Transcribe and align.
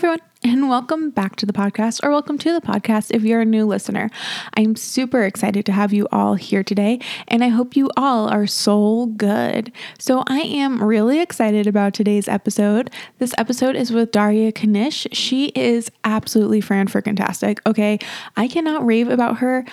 everyone, 0.00 0.18
and 0.42 0.70
welcome 0.70 1.10
back 1.10 1.36
to 1.36 1.44
the 1.44 1.52
podcast, 1.52 2.00
or 2.02 2.08
welcome 2.08 2.38
to 2.38 2.54
the 2.54 2.60
podcast 2.62 3.10
if 3.14 3.22
you're 3.22 3.42
a 3.42 3.44
new 3.44 3.66
listener. 3.66 4.08
I'm 4.56 4.74
super 4.74 5.24
excited 5.24 5.66
to 5.66 5.72
have 5.72 5.92
you 5.92 6.08
all 6.10 6.36
here 6.36 6.64
today, 6.64 7.00
and 7.28 7.44
I 7.44 7.48
hope 7.48 7.76
you 7.76 7.90
all 7.98 8.26
are 8.26 8.46
so 8.46 9.12
good. 9.18 9.70
So, 9.98 10.24
I 10.26 10.38
am 10.38 10.82
really 10.82 11.20
excited 11.20 11.66
about 11.66 11.92
today's 11.92 12.28
episode. 12.28 12.90
This 13.18 13.34
episode 13.36 13.76
is 13.76 13.92
with 13.92 14.10
Daria 14.10 14.52
Kanish. 14.52 15.06
She 15.12 15.48
is 15.48 15.90
absolutely 16.02 16.62
fan 16.62 16.88
freaking 16.88 17.18
tastic. 17.18 17.60
Okay, 17.66 17.98
I 18.38 18.48
cannot 18.48 18.86
rave 18.86 19.10
about 19.10 19.36
her 19.40 19.66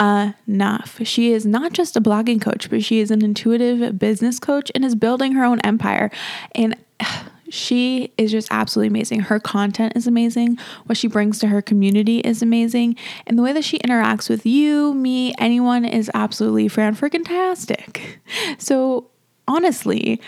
enough. 0.00 0.98
She 1.02 1.30
is 1.30 1.44
not 1.44 1.74
just 1.74 1.94
a 1.94 2.00
blogging 2.00 2.40
coach, 2.40 2.70
but 2.70 2.82
she 2.82 3.00
is 3.00 3.10
an 3.10 3.22
intuitive 3.22 3.98
business 3.98 4.38
coach 4.38 4.72
and 4.74 4.82
is 4.82 4.94
building 4.94 5.32
her 5.32 5.44
own 5.44 5.60
empire. 5.60 6.10
And 6.54 6.74
she 7.54 8.12
is 8.18 8.32
just 8.32 8.48
absolutely 8.50 8.88
amazing. 8.88 9.20
Her 9.20 9.38
content 9.38 9.92
is 9.96 10.06
amazing. 10.06 10.58
What 10.86 10.98
she 10.98 11.06
brings 11.06 11.38
to 11.38 11.46
her 11.46 11.62
community 11.62 12.18
is 12.18 12.42
amazing. 12.42 12.96
And 13.26 13.38
the 13.38 13.42
way 13.42 13.52
that 13.52 13.64
she 13.64 13.78
interacts 13.78 14.28
with 14.28 14.44
you, 14.44 14.92
me, 14.94 15.34
anyone 15.38 15.84
is 15.84 16.10
absolutely 16.14 16.68
fan 16.68 16.94
freaking 16.94 17.24
tastic. 17.24 18.20
So, 18.58 19.10
honestly, 19.46 20.20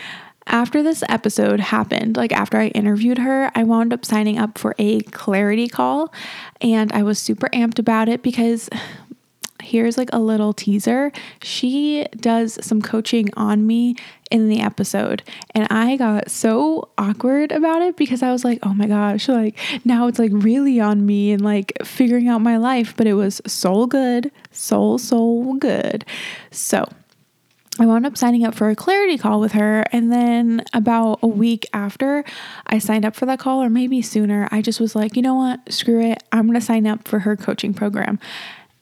after 0.45 0.81
this 0.81 1.03
episode 1.09 1.59
happened, 1.59 2.15
like 2.15 2.31
after 2.31 2.57
I 2.57 2.67
interviewed 2.67 3.17
her, 3.17 3.51
I 3.53 3.63
wound 3.63 3.93
up 3.93 4.05
signing 4.05 4.37
up 4.37 4.57
for 4.57 4.75
a 4.77 5.01
clarity 5.01 5.67
call 5.67 6.13
and 6.61 6.91
I 6.93 7.03
was 7.03 7.19
super 7.19 7.49
amped 7.49 7.79
about 7.79 8.07
it 8.09 8.21
because 8.23 8.69
here's 9.67 9.97
like 9.97 10.09
a 10.13 10.19
little 10.19 10.53
teaser. 10.53 11.11
She 11.43 12.05
does 12.15 12.57
some 12.65 12.81
coaching 12.81 13.29
on 13.35 13.67
me 13.67 13.95
in 14.31 14.47
the 14.47 14.61
episode. 14.61 15.23
And 15.51 15.67
I 15.69 15.97
got 15.97 16.31
so 16.31 16.89
awkward 16.97 17.51
about 17.51 17.81
it 17.81 17.97
because 17.97 18.23
I 18.23 18.31
was 18.31 18.45
like, 18.45 18.59
oh 18.63 18.73
my 18.73 18.87
gosh, 18.87 19.27
like 19.27 19.57
now 19.83 20.07
it's 20.07 20.19
like 20.19 20.31
really 20.33 20.79
on 20.79 21.05
me 21.05 21.31
and 21.31 21.41
like 21.41 21.73
figuring 21.83 22.27
out 22.27 22.39
my 22.39 22.57
life. 22.57 22.95
But 22.95 23.07
it 23.07 23.13
was 23.13 23.41
so 23.45 23.85
good, 23.85 24.31
so, 24.51 24.97
so 24.97 25.55
good. 25.59 26.05
So, 26.51 26.85
I 27.79 27.85
wound 27.85 28.07
up 28.07 28.17
signing 28.17 28.43
up 28.43 28.55
for 28.55 28.69
a 28.69 28.75
clarity 28.75 29.17
call 29.19 29.39
with 29.39 29.51
her. 29.51 29.85
And 29.91 30.11
then 30.11 30.63
about 30.73 31.19
a 31.21 31.27
week 31.27 31.65
after 31.73 32.23
I 32.65 32.79
signed 32.79 33.05
up 33.05 33.15
for 33.15 33.27
that 33.27 33.39
call, 33.39 33.61
or 33.61 33.69
maybe 33.69 34.01
sooner, 34.01 34.47
I 34.51 34.61
just 34.63 34.79
was 34.79 34.95
like, 34.95 35.15
you 35.15 35.21
know 35.21 35.35
what? 35.35 35.71
Screw 35.71 36.01
it. 36.01 36.23
I'm 36.31 36.47
going 36.47 36.59
to 36.59 36.65
sign 36.65 36.87
up 36.87 37.07
for 37.07 37.19
her 37.19 37.35
coaching 37.35 37.73
program. 37.73 38.19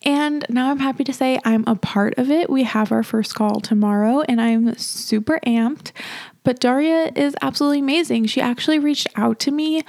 And 0.05 0.45
now 0.49 0.69
I'm 0.69 0.79
happy 0.79 1.03
to 1.03 1.13
say 1.13 1.39
I'm 1.43 1.63
a 1.65 1.75
part 1.75 2.13
of 2.17 2.29
it. 2.29 2.49
We 2.49 2.63
have 2.63 2.91
our 2.91 3.03
first 3.03 3.33
call 3.33 3.59
tomorrow, 3.59 4.21
and 4.21 4.39
I'm 4.39 4.77
super 4.77 5.39
amped. 5.45 5.91
But 6.43 6.59
Daria 6.59 7.11
is 7.15 7.35
absolutely 7.41 7.79
amazing. 7.79 8.27
She 8.27 8.39
actually 8.39 8.77
reached 8.77 9.07
out 9.15 9.39
to 9.39 9.51
me 9.51 9.83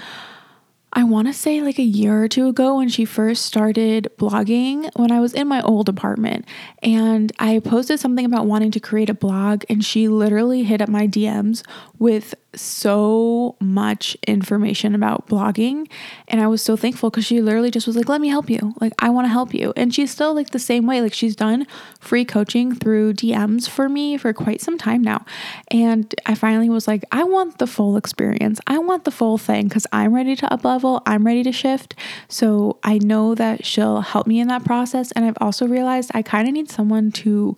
I 0.96 1.04
want 1.04 1.28
to 1.28 1.34
say 1.34 1.60
like 1.60 1.78
a 1.78 1.82
year 1.82 2.22
or 2.22 2.26
two 2.26 2.48
ago 2.48 2.76
when 2.78 2.88
she 2.88 3.04
first 3.04 3.44
started 3.44 4.10
blogging 4.16 4.90
when 4.96 5.12
I 5.12 5.20
was 5.20 5.34
in 5.34 5.46
my 5.46 5.60
old 5.60 5.90
apartment. 5.90 6.46
And 6.82 7.30
I 7.38 7.58
posted 7.58 8.00
something 8.00 8.24
about 8.24 8.46
wanting 8.46 8.70
to 8.70 8.80
create 8.80 9.10
a 9.10 9.14
blog, 9.14 9.64
and 9.68 9.84
she 9.84 10.08
literally 10.08 10.62
hit 10.62 10.80
up 10.80 10.88
my 10.88 11.06
DMs 11.06 11.62
with 11.98 12.34
so 12.54 13.56
much 13.60 14.16
information 14.26 14.94
about 14.94 15.26
blogging. 15.28 15.88
And 16.28 16.40
I 16.40 16.46
was 16.46 16.62
so 16.62 16.76
thankful 16.76 17.10
because 17.10 17.26
she 17.26 17.40
literally 17.40 17.70
just 17.70 17.86
was 17.86 17.96
like, 17.96 18.08
let 18.08 18.20
me 18.20 18.28
help 18.28 18.48
you. 18.48 18.74
Like, 18.80 18.94
I 18.98 19.10
want 19.10 19.26
to 19.26 19.30
help 19.30 19.52
you. 19.52 19.72
And 19.76 19.94
she's 19.94 20.10
still 20.10 20.34
like 20.34 20.50
the 20.50 20.58
same 20.58 20.86
way. 20.86 21.00
Like, 21.00 21.12
she's 21.12 21.36
done 21.36 21.66
free 22.00 22.24
coaching 22.24 22.74
through 22.74 23.14
DMs 23.14 23.68
for 23.68 23.88
me 23.88 24.16
for 24.16 24.32
quite 24.32 24.60
some 24.60 24.78
time 24.78 25.02
now. 25.02 25.24
And 25.70 26.14
I 26.24 26.34
finally 26.34 26.70
was 26.70 26.88
like, 26.88 27.04
I 27.12 27.24
want 27.24 27.58
the 27.58 27.66
full 27.66 27.96
experience. 27.96 28.60
I 28.66 28.78
want 28.78 29.04
the 29.04 29.10
full 29.10 29.38
thing 29.38 29.68
because 29.68 29.86
I'm 29.92 30.14
ready 30.14 30.36
to 30.36 30.52
up 30.52 30.64
level. 30.64 31.02
I'm 31.06 31.26
ready 31.26 31.42
to 31.42 31.52
shift. 31.52 31.94
So 32.28 32.78
I 32.82 32.98
know 32.98 33.34
that 33.34 33.64
she'll 33.64 34.00
help 34.00 34.26
me 34.26 34.40
in 34.40 34.48
that 34.48 34.64
process. 34.64 35.12
And 35.12 35.24
I've 35.24 35.38
also 35.40 35.66
realized 35.66 36.10
I 36.14 36.22
kind 36.22 36.48
of 36.48 36.54
need 36.54 36.70
someone 36.70 37.12
to 37.12 37.56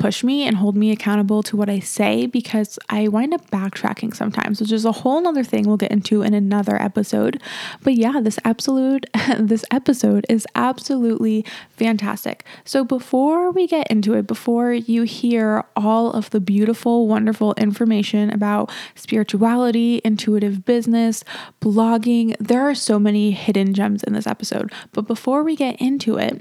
push 0.00 0.24
me 0.24 0.46
and 0.46 0.56
hold 0.56 0.74
me 0.74 0.90
accountable 0.90 1.42
to 1.44 1.56
what 1.56 1.68
I 1.68 1.78
say 1.78 2.26
because 2.26 2.78
I 2.88 3.06
wind 3.06 3.34
up 3.34 3.48
backtracking 3.50 4.16
sometimes, 4.16 4.58
which 4.58 4.72
is 4.72 4.86
a 4.86 4.92
whole 4.92 5.20
nother 5.20 5.44
thing 5.44 5.66
we'll 5.66 5.76
get 5.76 5.92
into 5.92 6.22
in 6.22 6.32
another 6.32 6.80
episode. 6.80 7.40
But 7.82 7.94
yeah, 7.94 8.20
this 8.20 8.38
absolute 8.44 9.06
this 9.38 9.64
episode 9.70 10.24
is 10.28 10.46
absolutely 10.54 11.44
fantastic. 11.68 12.44
So 12.64 12.82
before 12.82 13.50
we 13.50 13.66
get 13.66 13.88
into 13.88 14.14
it, 14.14 14.26
before 14.26 14.72
you 14.72 15.02
hear 15.02 15.64
all 15.76 16.12
of 16.12 16.30
the 16.30 16.40
beautiful, 16.40 17.06
wonderful 17.06 17.52
information 17.54 18.30
about 18.30 18.70
spirituality, 18.94 20.00
intuitive 20.02 20.64
business, 20.64 21.22
blogging, 21.60 22.34
there 22.40 22.62
are 22.62 22.74
so 22.74 22.98
many 22.98 23.32
hidden 23.32 23.74
gems 23.74 24.02
in 24.02 24.14
this 24.14 24.26
episode. 24.26 24.72
But 24.92 25.06
before 25.06 25.42
we 25.42 25.56
get 25.56 25.78
into 25.78 26.16
it, 26.16 26.40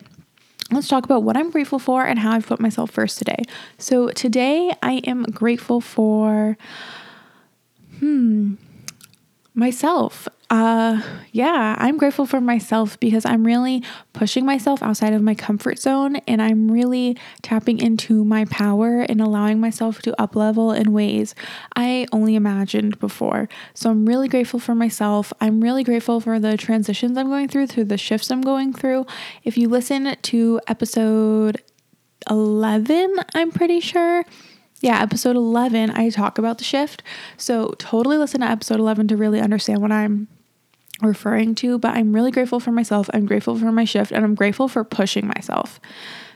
let's 0.72 0.88
talk 0.88 1.03
about 1.03 1.24
what 1.24 1.38
I'm 1.38 1.50
grateful 1.52 1.80
for 1.80 2.06
and 2.06 2.19
how 2.19 2.31
I've 2.31 2.47
put 2.47 2.59
myself 2.59 2.91
first 2.91 3.18
today. 3.18 3.44
So, 3.78 4.09
today 4.09 4.74
I 4.81 5.02
am 5.06 5.24
grateful 5.24 5.81
for, 5.81 6.57
hmm, 8.00 8.56
myself. 9.59 10.27
Uh, 10.49 10.99
yeah, 11.31 11.75
I'm 11.77 11.97
grateful 11.97 12.25
for 12.25 12.41
myself 12.41 12.99
because 12.99 13.23
I'm 13.23 13.45
really 13.45 13.83
pushing 14.13 14.45
myself 14.45 14.81
outside 14.81 15.13
of 15.13 15.21
my 15.21 15.35
comfort 15.35 15.77
zone 15.77 16.15
and 16.27 16.41
I'm 16.41 16.71
really 16.71 17.17
tapping 17.43 17.77
into 17.79 18.25
my 18.25 18.45
power 18.45 19.01
and 19.01 19.21
allowing 19.21 19.59
myself 19.59 20.01
to 20.03 20.19
up 20.19 20.35
level 20.35 20.71
in 20.71 20.91
ways 20.91 21.35
I 21.75 22.07
only 22.11 22.33
imagined 22.33 22.97
before. 22.99 23.47
So 23.75 23.91
I'm 23.91 24.07
really 24.07 24.27
grateful 24.27 24.59
for 24.59 24.73
myself. 24.73 25.31
I'm 25.39 25.61
really 25.61 25.83
grateful 25.83 26.19
for 26.19 26.39
the 26.39 26.57
transitions 26.57 27.15
I'm 27.15 27.27
going 27.27 27.47
through, 27.47 27.67
through 27.67 27.85
the 27.85 27.97
shifts 27.97 28.31
I'm 28.31 28.41
going 28.41 28.73
through. 28.73 29.05
If 29.43 29.55
you 29.55 29.69
listen 29.69 30.15
to 30.19 30.61
episode 30.65 31.61
11, 32.27 33.15
I'm 33.35 33.51
pretty 33.51 33.81
sure 33.81 34.25
yeah, 34.79 35.01
episode 35.01 35.35
11, 35.35 35.91
I 35.91 36.09
talk 36.09 36.38
about 36.38 36.57
the 36.57 36.63
shift. 36.63 37.03
So 37.38 37.73
totally 37.78 38.17
listen 38.17 38.41
to 38.41 38.47
episode 38.47 38.79
11 38.79 39.09
to 39.09 39.17
really 39.17 39.41
understand 39.41 39.81
what 39.81 39.91
I'm 39.91 40.28
referring 41.01 41.56
to. 41.56 41.78
But 41.78 41.95
I'm 41.95 42.13
really 42.13 42.31
grateful 42.31 42.59
for 42.59 42.72
myself. 42.72 43.09
I'm 43.13 43.25
grateful 43.25 43.57
for 43.57 43.72
my 43.72 43.85
shift 43.85 44.12
and 44.12 44.23
I'm 44.23 44.35
grateful 44.35 44.68
for 44.68 44.84
pushing 44.84 45.28
myself 45.28 45.79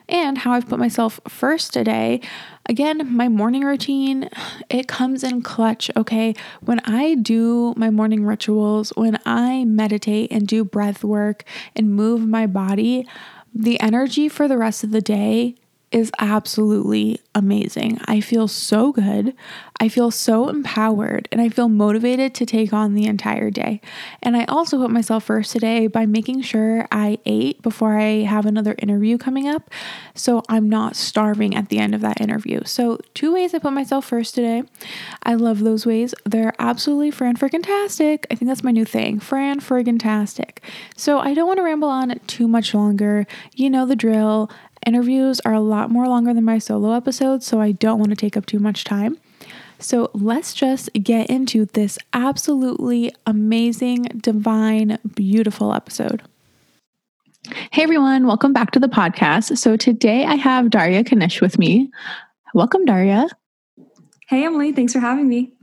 and 0.09 0.38
how 0.38 0.52
I've 0.52 0.68
put 0.68 0.80
myself 0.80 1.20
first 1.28 1.74
today. 1.74 2.22
Again, 2.68 3.16
my 3.16 3.30
morning 3.30 3.64
routine, 3.64 4.30
it 4.70 4.88
comes 4.88 5.24
in 5.24 5.42
clutch, 5.42 5.90
okay? 5.96 6.34
When 6.62 6.80
I 6.82 7.16
do 7.16 7.74
my 7.78 7.90
morning 7.90 8.26
rituals, 8.26 8.92
when 8.96 9.18
I 9.26 9.64
meditate 9.66 10.32
and 10.32 10.48
do 10.48 10.66
breath 10.66 11.03
work 11.03 11.46
and 11.76 11.92
move 11.92 12.28
my 12.28 12.48
body, 12.48 13.08
the 13.53 13.80
energy 13.80 14.28
for 14.28 14.48
the 14.48 14.58
rest 14.58 14.84
of 14.84 14.92
the 14.92 15.02
day 15.02 15.56
is 15.94 16.12
absolutely 16.20 17.20
amazing. 17.36 18.00
I 18.06 18.20
feel 18.20 18.48
so 18.48 18.92
good. 18.92 19.36
I 19.80 19.90
feel 19.90 20.12
so 20.12 20.50
empowered 20.50 21.28
and 21.31 21.42
I 21.42 21.50
feel 21.50 21.70
motivated 21.70 22.34
to 22.36 22.46
take 22.46 22.74
on 22.74 22.94
the 22.94 23.06
entire 23.06 23.50
day. 23.50 23.81
And 24.22 24.36
I 24.36 24.46
also 24.46 24.78
put 24.78 24.92
myself 24.92 25.26
first 25.26 25.52
today 25.52 25.88
by 25.88 26.06
making 26.06 26.42
sure 26.42 26.88
I 26.92 27.20
ate 27.26 27.62
before 27.62 27.98
I 27.98 28.24
have 28.24 28.46
another 28.46 28.76
interview 28.80 29.18
coming 29.18 29.48
up. 29.48 29.70
So 30.16 30.44
I'm 30.50 30.70
not 30.70 30.96
starving 30.96 31.56
at 31.56 31.70
the 31.70 31.80
end 31.80 31.94
of 31.94 32.02
that 32.02 32.22
interview. 32.22 32.62
So, 32.66 33.00
two 33.14 33.34
ways 33.34 33.53
I 33.53 33.59
put 33.59 33.74
myself 33.74 34.06
first 34.06 34.36
today. 34.36 34.64
I 35.24 35.36
love 35.36 35.59
those 35.59 35.86
ways. 35.86 36.14
They're 36.26 36.53
absolutely 36.59 37.12
fran 37.12 37.38
friggin' 37.38 37.64
tastic. 37.64 38.26
I 38.32 38.36
think 38.36 38.50
that's 38.50 38.64
my 38.64 38.72
new 38.72 38.86
thing. 38.86 39.20
Fran 39.20 39.59
friggin' 39.59 40.00
tastic. 40.00 40.64
So, 40.96 41.20
I 41.20 41.34
don't 41.34 41.48
want 41.48 41.58
to 41.58 41.64
ramble 41.64 41.90
on 41.90 42.20
too 42.28 42.48
much 42.48 42.74
longer. 42.74 43.26
You 43.53 43.70
know 43.70 43.86
the 43.86 43.96
drill. 43.96 44.50
Interviews 44.86 45.40
are 45.42 45.54
a 45.54 45.62
lot 45.62 45.90
more 45.90 46.08
longer 46.08 46.34
than 46.34 46.44
my 46.44 46.60
solo 46.60 46.92
episodes, 46.92 47.46
so 47.46 47.62
I 47.62 47.72
don't 47.72 48.00
want 48.00 48.10
to 48.10 48.18
take 48.18 48.36
up 48.36 48.46
too 48.46 48.60
much 48.60 48.84
time. 48.84 49.18
So 49.80 50.12
let's 50.14 50.54
just 50.54 50.92
get 50.94 51.30
into 51.30 51.66
this 51.68 51.98
absolutely 52.14 53.14
amazing, 53.26 54.04
divine, 54.18 54.97
beautiful 55.16 55.74
episode. 55.74 56.22
Hey 57.72 57.84
everyone, 57.84 58.28
welcome 58.28 58.53
back 58.53 58.72
to 58.72 58.80
the 58.80 58.88
podcast. 58.88 59.58
So 59.58 59.78
today 59.78 60.26
I 60.26 60.35
have 60.35 60.70
Daria 60.70 61.03
Kanish 61.03 61.41
with 61.41 61.58
me. 61.58 61.90
Welcome, 62.53 62.86
Daria. 62.86 63.28
Hey 64.28 64.46
Emily, 64.46 64.72
thanks 64.72 64.94
for 64.94 65.00
having 65.00 65.28
me 65.28 65.53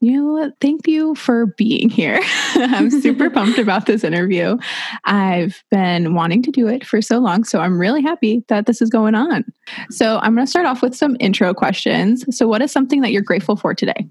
you 0.00 0.12
know 0.12 0.32
what? 0.32 0.54
Thank 0.62 0.86
you 0.86 1.14
for 1.14 1.46
being 1.46 1.90
here. 1.90 2.20
I'm 2.54 2.90
super 2.90 3.28
pumped 3.30 3.58
about 3.58 3.84
this 3.84 4.02
interview. 4.02 4.56
I've 5.04 5.62
been 5.70 6.14
wanting 6.14 6.42
to 6.44 6.50
do 6.50 6.68
it 6.68 6.86
for 6.86 7.02
so 7.02 7.18
long, 7.18 7.44
so 7.44 7.60
I'm 7.60 7.78
really 7.78 8.00
happy 8.00 8.42
that 8.48 8.64
this 8.64 8.80
is 8.80 8.88
going 8.88 9.14
on. 9.14 9.44
So, 9.90 10.18
I'm 10.22 10.34
going 10.34 10.46
to 10.46 10.50
start 10.50 10.66
off 10.66 10.80
with 10.80 10.96
some 10.96 11.16
intro 11.20 11.52
questions. 11.52 12.24
So, 12.34 12.48
what 12.48 12.62
is 12.62 12.72
something 12.72 13.02
that 13.02 13.12
you're 13.12 13.22
grateful 13.22 13.56
for 13.56 13.74
today? 13.74 14.08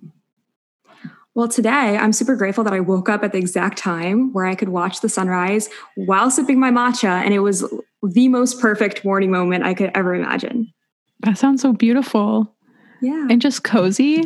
Well, 1.33 1.47
today 1.47 1.97
I'm 1.97 2.13
super 2.13 2.35
grateful 2.35 2.63
that 2.65 2.73
I 2.73 2.79
woke 2.79 3.07
up 3.09 3.23
at 3.23 3.31
the 3.31 3.37
exact 3.37 3.77
time 3.77 4.33
where 4.33 4.45
I 4.45 4.55
could 4.55 4.69
watch 4.69 5.01
the 5.01 5.09
sunrise 5.09 5.69
while 5.95 6.29
sipping 6.29 6.59
my 6.59 6.69
matcha, 6.69 7.23
and 7.23 7.33
it 7.33 7.39
was 7.39 7.65
the 8.03 8.27
most 8.27 8.59
perfect 8.59 9.03
morning 9.03 9.31
moment 9.31 9.63
I 9.63 9.73
could 9.73 9.91
ever 9.95 10.13
imagine. 10.13 10.71
That 11.21 11.37
sounds 11.37 11.61
so 11.61 11.73
beautiful. 11.73 12.55
Yeah. 13.01 13.27
And 13.29 13.41
just 13.41 13.63
cozy. 13.63 14.23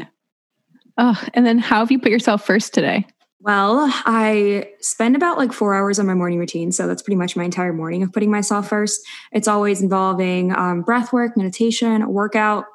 Oh, 0.97 1.21
and 1.33 1.45
then 1.45 1.57
how 1.57 1.79
have 1.79 1.91
you 1.91 1.99
put 1.99 2.11
yourself 2.11 2.45
first 2.45 2.73
today? 2.73 3.05
Well, 3.39 3.91
I 4.05 4.69
spend 4.79 5.17
about 5.17 5.37
like 5.37 5.51
four 5.51 5.75
hours 5.75 5.99
on 5.99 6.05
my 6.05 6.13
morning 6.13 6.39
routine. 6.39 6.71
So 6.71 6.87
that's 6.87 7.01
pretty 7.01 7.17
much 7.17 7.35
my 7.35 7.43
entire 7.43 7.73
morning 7.73 8.01
of 8.01 8.13
putting 8.13 8.31
myself 8.31 8.69
first. 8.69 9.01
It's 9.33 9.49
always 9.49 9.81
involving 9.81 10.55
um, 10.55 10.81
breath 10.81 11.11
work, 11.11 11.35
meditation, 11.35 12.07
workout, 12.07 12.65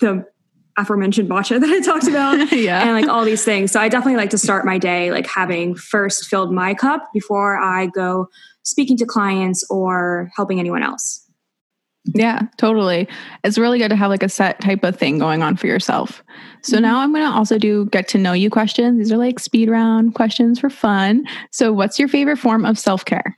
the 0.00 0.26
aforementioned 0.76 1.28
matcha 1.28 1.60
that 1.60 1.70
I 1.70 1.80
talked 1.80 2.08
about, 2.08 2.52
yeah. 2.52 2.82
and 2.82 2.92
like 2.92 3.08
all 3.08 3.24
these 3.24 3.44
things. 3.44 3.70
So 3.70 3.80
I 3.80 3.88
definitely 3.88 4.16
like 4.16 4.30
to 4.30 4.38
start 4.38 4.64
my 4.66 4.78
day 4.78 5.12
like 5.12 5.28
having 5.28 5.74
first 5.76 6.26
filled 6.26 6.52
my 6.52 6.74
cup 6.74 7.08
before 7.14 7.56
I 7.56 7.86
go 7.86 8.28
speaking 8.62 8.96
to 8.96 9.06
clients 9.06 9.64
or 9.70 10.30
helping 10.34 10.58
anyone 10.58 10.82
else. 10.82 11.25
Yeah, 12.14 12.42
totally. 12.56 13.08
It's 13.42 13.58
really 13.58 13.78
good 13.78 13.88
to 13.88 13.96
have 13.96 14.10
like 14.10 14.22
a 14.22 14.28
set 14.28 14.60
type 14.60 14.84
of 14.84 14.96
thing 14.96 15.18
going 15.18 15.42
on 15.42 15.56
for 15.56 15.66
yourself. 15.66 16.22
So 16.62 16.76
mm-hmm. 16.76 16.82
now 16.82 17.00
I'm 17.00 17.12
going 17.12 17.28
to 17.28 17.36
also 17.36 17.58
do 17.58 17.86
get 17.86 18.08
to 18.08 18.18
know 18.18 18.32
you 18.32 18.50
questions. 18.50 18.98
These 18.98 19.12
are 19.12 19.16
like 19.16 19.38
speed 19.40 19.68
round 19.68 20.14
questions 20.14 20.60
for 20.60 20.70
fun. 20.70 21.24
So, 21.50 21.72
what's 21.72 21.98
your 21.98 22.08
favorite 22.08 22.38
form 22.38 22.64
of 22.64 22.78
self 22.78 23.04
care? 23.04 23.36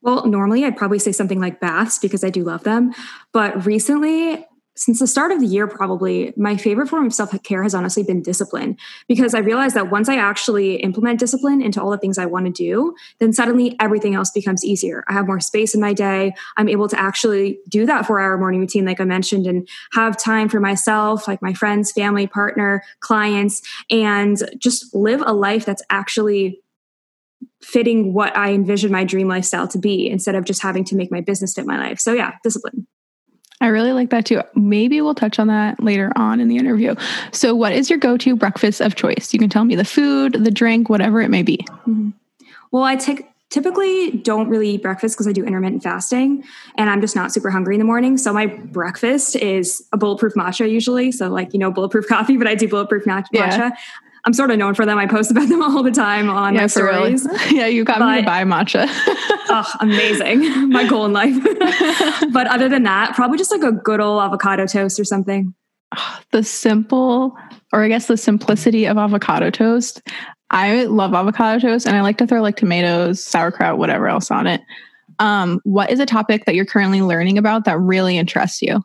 Well, 0.00 0.26
normally 0.26 0.64
I'd 0.64 0.76
probably 0.76 0.98
say 1.00 1.12
something 1.12 1.40
like 1.40 1.60
baths 1.60 1.98
because 1.98 2.24
I 2.24 2.30
do 2.30 2.44
love 2.44 2.64
them. 2.64 2.94
But 3.32 3.66
recently, 3.66 4.46
since 4.78 5.00
the 5.00 5.06
start 5.08 5.32
of 5.32 5.40
the 5.40 5.46
year, 5.46 5.66
probably 5.66 6.32
my 6.36 6.56
favorite 6.56 6.88
form 6.88 7.06
of 7.06 7.12
self 7.12 7.30
care 7.42 7.64
has 7.64 7.74
honestly 7.74 8.04
been 8.04 8.22
discipline 8.22 8.76
because 9.08 9.34
I 9.34 9.40
realized 9.40 9.74
that 9.74 9.90
once 9.90 10.08
I 10.08 10.16
actually 10.16 10.76
implement 10.76 11.18
discipline 11.18 11.60
into 11.60 11.82
all 11.82 11.90
the 11.90 11.98
things 11.98 12.16
I 12.16 12.26
want 12.26 12.46
to 12.46 12.52
do, 12.52 12.94
then 13.18 13.32
suddenly 13.32 13.76
everything 13.80 14.14
else 14.14 14.30
becomes 14.30 14.64
easier. 14.64 15.04
I 15.08 15.14
have 15.14 15.26
more 15.26 15.40
space 15.40 15.74
in 15.74 15.80
my 15.80 15.92
day. 15.92 16.32
I'm 16.56 16.68
able 16.68 16.88
to 16.88 17.00
actually 17.00 17.58
do 17.68 17.86
that 17.86 18.06
four 18.06 18.20
hour 18.20 18.38
morning 18.38 18.60
routine, 18.60 18.84
like 18.84 19.00
I 19.00 19.04
mentioned, 19.04 19.46
and 19.46 19.68
have 19.92 20.16
time 20.16 20.48
for 20.48 20.60
myself, 20.60 21.26
like 21.26 21.42
my 21.42 21.54
friends, 21.54 21.90
family, 21.90 22.28
partner, 22.28 22.84
clients, 23.00 23.60
and 23.90 24.38
just 24.58 24.94
live 24.94 25.22
a 25.26 25.32
life 25.32 25.66
that's 25.66 25.82
actually 25.90 26.62
fitting 27.62 28.14
what 28.14 28.36
I 28.36 28.52
envision 28.52 28.92
my 28.92 29.02
dream 29.02 29.26
lifestyle 29.26 29.66
to 29.68 29.78
be 29.78 30.08
instead 30.08 30.36
of 30.36 30.44
just 30.44 30.62
having 30.62 30.84
to 30.84 30.94
make 30.94 31.10
my 31.10 31.20
business 31.20 31.54
fit 31.54 31.66
my 31.66 31.78
life. 31.78 31.98
So, 31.98 32.12
yeah, 32.12 32.32
discipline. 32.44 32.86
I 33.60 33.68
really 33.68 33.92
like 33.92 34.10
that 34.10 34.24
too. 34.24 34.42
Maybe 34.54 35.00
we'll 35.00 35.14
touch 35.14 35.38
on 35.38 35.48
that 35.48 35.82
later 35.82 36.12
on 36.16 36.40
in 36.40 36.48
the 36.48 36.56
interview. 36.56 36.94
So, 37.32 37.54
what 37.54 37.72
is 37.72 37.90
your 37.90 37.98
go 37.98 38.16
to 38.16 38.36
breakfast 38.36 38.80
of 38.80 38.94
choice? 38.94 39.32
You 39.32 39.38
can 39.38 39.48
tell 39.48 39.64
me 39.64 39.74
the 39.74 39.84
food, 39.84 40.34
the 40.44 40.50
drink, 40.50 40.88
whatever 40.88 41.20
it 41.20 41.28
may 41.28 41.42
be. 41.42 41.58
Mm-hmm. 41.68 42.10
Well, 42.70 42.84
I 42.84 42.96
take 42.96 43.26
typically 43.50 44.10
don't 44.10 44.48
really 44.48 44.70
eat 44.70 44.82
breakfast 44.82 45.16
because 45.16 45.26
I 45.26 45.32
do 45.32 45.44
intermittent 45.44 45.82
fasting 45.82 46.44
and 46.76 46.90
I'm 46.90 47.00
just 47.00 47.16
not 47.16 47.32
super 47.32 47.50
hungry 47.50 47.74
in 47.74 47.78
the 47.78 47.84
morning. 47.84 48.18
So 48.18 48.32
my 48.32 48.46
breakfast 48.46 49.36
is 49.36 49.82
a 49.92 49.96
bulletproof 49.96 50.34
matcha 50.34 50.70
usually. 50.70 51.12
So 51.12 51.28
like, 51.28 51.52
you 51.54 51.58
know, 51.58 51.70
bulletproof 51.70 52.06
coffee, 52.08 52.36
but 52.36 52.46
I 52.46 52.54
do 52.54 52.68
bulletproof 52.68 53.04
matcha. 53.04 53.26
Yeah. 53.32 53.70
I'm 54.28 54.34
sort 54.34 54.50
of 54.50 54.58
known 54.58 54.74
for 54.74 54.84
them. 54.84 54.98
I 54.98 55.06
post 55.06 55.30
about 55.30 55.48
them 55.48 55.62
all 55.62 55.82
the 55.82 55.90
time 55.90 56.28
on 56.28 56.52
yeah, 56.52 56.60
my 56.60 56.66
stories. 56.66 57.24
Really. 57.24 57.38
Yeah, 57.56 57.66
you 57.66 57.82
got 57.82 57.98
but, 57.98 58.16
me 58.16 58.20
to 58.20 58.26
buy 58.26 58.44
matcha. 58.44 58.84
oh, 58.86 59.72
amazing. 59.80 60.68
My 60.68 60.86
goal 60.86 61.06
in 61.06 61.14
life. 61.14 61.34
but 62.30 62.46
other 62.48 62.68
than 62.68 62.82
that, 62.82 63.14
probably 63.14 63.38
just 63.38 63.50
like 63.50 63.62
a 63.62 63.72
good 63.72 64.00
old 64.00 64.20
avocado 64.20 64.66
toast 64.66 65.00
or 65.00 65.04
something. 65.04 65.54
the 66.30 66.44
simple, 66.44 67.34
or 67.72 67.82
I 67.82 67.88
guess 67.88 68.06
the 68.06 68.18
simplicity 68.18 68.84
of 68.84 68.98
avocado 68.98 69.48
toast. 69.48 70.02
I 70.50 70.84
love 70.84 71.14
avocado 71.14 71.58
toast 71.58 71.86
and 71.86 71.96
I 71.96 72.02
like 72.02 72.18
to 72.18 72.26
throw 72.26 72.42
like 72.42 72.56
tomatoes, 72.56 73.24
sauerkraut, 73.24 73.78
whatever 73.78 74.08
else 74.08 74.30
on 74.30 74.46
it. 74.46 74.60
Um, 75.20 75.58
what 75.64 75.90
is 75.90 76.00
a 76.00 76.06
topic 76.06 76.44
that 76.44 76.54
you're 76.54 76.66
currently 76.66 77.00
learning 77.00 77.38
about 77.38 77.64
that 77.64 77.80
really 77.80 78.18
interests 78.18 78.60
you? 78.60 78.82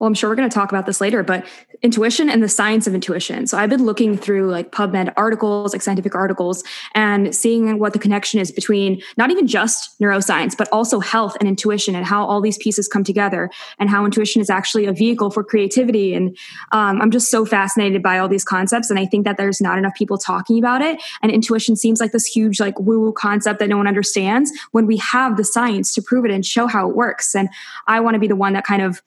Well, 0.00 0.08
I'm 0.08 0.14
sure 0.14 0.28
we're 0.28 0.36
going 0.36 0.50
to 0.50 0.54
talk 0.54 0.72
about 0.72 0.86
this 0.86 1.00
later, 1.00 1.22
but 1.22 1.46
intuition 1.80 2.28
and 2.28 2.42
the 2.42 2.48
science 2.48 2.88
of 2.88 2.94
intuition. 2.94 3.46
So 3.46 3.56
I've 3.56 3.70
been 3.70 3.86
looking 3.86 4.18
through 4.18 4.50
like 4.50 4.72
PubMed 4.72 5.12
articles, 5.16 5.72
like 5.72 5.82
scientific 5.82 6.16
articles, 6.16 6.64
and 6.94 7.32
seeing 7.32 7.78
what 7.78 7.92
the 7.92 8.00
connection 8.00 8.40
is 8.40 8.50
between 8.50 9.00
not 9.16 9.30
even 9.30 9.46
just 9.46 9.98
neuroscience, 10.00 10.56
but 10.56 10.68
also 10.72 10.98
health 10.98 11.36
and 11.38 11.48
intuition 11.48 11.94
and 11.94 12.04
how 12.04 12.26
all 12.26 12.40
these 12.40 12.58
pieces 12.58 12.88
come 12.88 13.04
together 13.04 13.50
and 13.78 13.88
how 13.88 14.04
intuition 14.04 14.42
is 14.42 14.50
actually 14.50 14.86
a 14.86 14.92
vehicle 14.92 15.30
for 15.30 15.44
creativity. 15.44 16.12
And 16.12 16.36
um, 16.72 17.00
I'm 17.00 17.12
just 17.12 17.30
so 17.30 17.46
fascinated 17.46 18.02
by 18.02 18.18
all 18.18 18.28
these 18.28 18.44
concepts. 18.44 18.90
And 18.90 18.98
I 18.98 19.06
think 19.06 19.24
that 19.24 19.36
there's 19.36 19.60
not 19.60 19.78
enough 19.78 19.94
people 19.94 20.18
talking 20.18 20.58
about 20.58 20.82
it. 20.82 21.00
And 21.22 21.30
intuition 21.30 21.76
seems 21.76 22.00
like 22.00 22.10
this 22.10 22.26
huge, 22.26 22.58
like 22.58 22.78
woo 22.80 23.00
woo 23.00 23.12
concept 23.12 23.60
that 23.60 23.68
no 23.68 23.76
one 23.76 23.86
understands 23.86 24.50
when 24.72 24.86
we 24.86 24.96
have 24.96 25.36
the 25.36 25.44
science 25.44 25.94
to 25.94 26.02
prove 26.02 26.24
it 26.24 26.32
and 26.32 26.44
show 26.44 26.66
how 26.66 26.90
it 26.90 26.96
works. 26.96 27.34
And 27.36 27.48
I 27.86 28.00
want 28.00 28.14
to 28.14 28.20
be 28.20 28.28
the 28.28 28.36
one 28.36 28.54
that 28.54 28.64
kind 28.64 28.82
of 28.82 29.00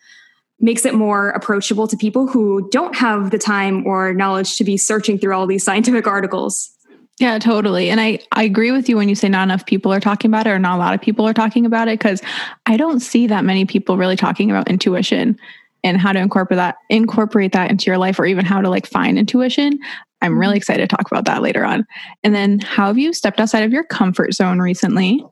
makes 0.59 0.85
it 0.85 0.93
more 0.93 1.29
approachable 1.29 1.87
to 1.87 1.95
people 1.95 2.27
who 2.27 2.67
don't 2.71 2.95
have 2.95 3.31
the 3.31 3.37
time 3.37 3.85
or 3.85 4.13
knowledge 4.13 4.57
to 4.57 4.63
be 4.63 4.77
searching 4.77 5.17
through 5.17 5.33
all 5.33 5.47
these 5.47 5.63
scientific 5.63 6.07
articles. 6.17 6.71
Yeah, 7.19 7.39
totally. 7.39 7.89
And 7.89 7.99
I, 7.99 8.19
I 8.31 8.43
agree 8.43 8.71
with 8.71 8.87
you 8.87 8.95
when 8.95 9.09
you 9.09 9.15
say 9.15 9.27
not 9.27 9.43
enough 9.43 9.65
people 9.65 9.91
are 9.91 9.99
talking 9.99 10.29
about 10.29 10.45
it 10.45 10.51
or 10.51 10.59
not 10.59 10.75
a 10.75 10.79
lot 10.79 10.93
of 10.93 11.01
people 11.01 11.27
are 11.27 11.33
talking 11.33 11.65
about 11.65 11.87
it 11.87 11.99
because 11.99 12.21
I 12.67 12.77
don't 12.77 12.99
see 12.99 13.25
that 13.27 13.43
many 13.43 13.65
people 13.65 13.97
really 13.97 14.15
talking 14.15 14.51
about 14.51 14.69
intuition 14.69 15.37
and 15.83 15.99
how 15.99 16.11
to 16.11 16.19
incorporate 16.19 16.57
that 16.57 16.75
incorporate 16.89 17.53
that 17.53 17.71
into 17.71 17.85
your 17.85 17.97
life 17.97 18.19
or 18.19 18.25
even 18.25 18.45
how 18.45 18.61
to 18.61 18.69
like 18.69 18.85
find 18.85 19.17
intuition. 19.17 19.79
I'm 20.21 20.37
really 20.37 20.53
mm-hmm. 20.53 20.57
excited 20.57 20.89
to 20.89 20.95
talk 20.95 21.09
about 21.09 21.25
that 21.25 21.41
later 21.41 21.65
on. 21.65 21.85
And 22.23 22.35
then 22.35 22.59
how 22.59 22.87
have 22.87 22.97
you 22.99 23.13
stepped 23.13 23.39
outside 23.39 23.63
of 23.63 23.71
your 23.71 23.83
comfort 23.83 24.33
zone 24.33 24.59
recently? 24.59 25.23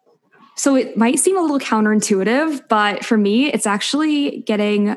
So 0.55 0.75
it 0.75 0.97
might 0.97 1.19
seem 1.19 1.37
a 1.37 1.41
little 1.41 1.59
counterintuitive, 1.59 2.67
but 2.69 3.03
for 3.03 3.17
me, 3.17 3.51
it's 3.51 3.67
actually 3.67 4.41
getting 4.47 4.95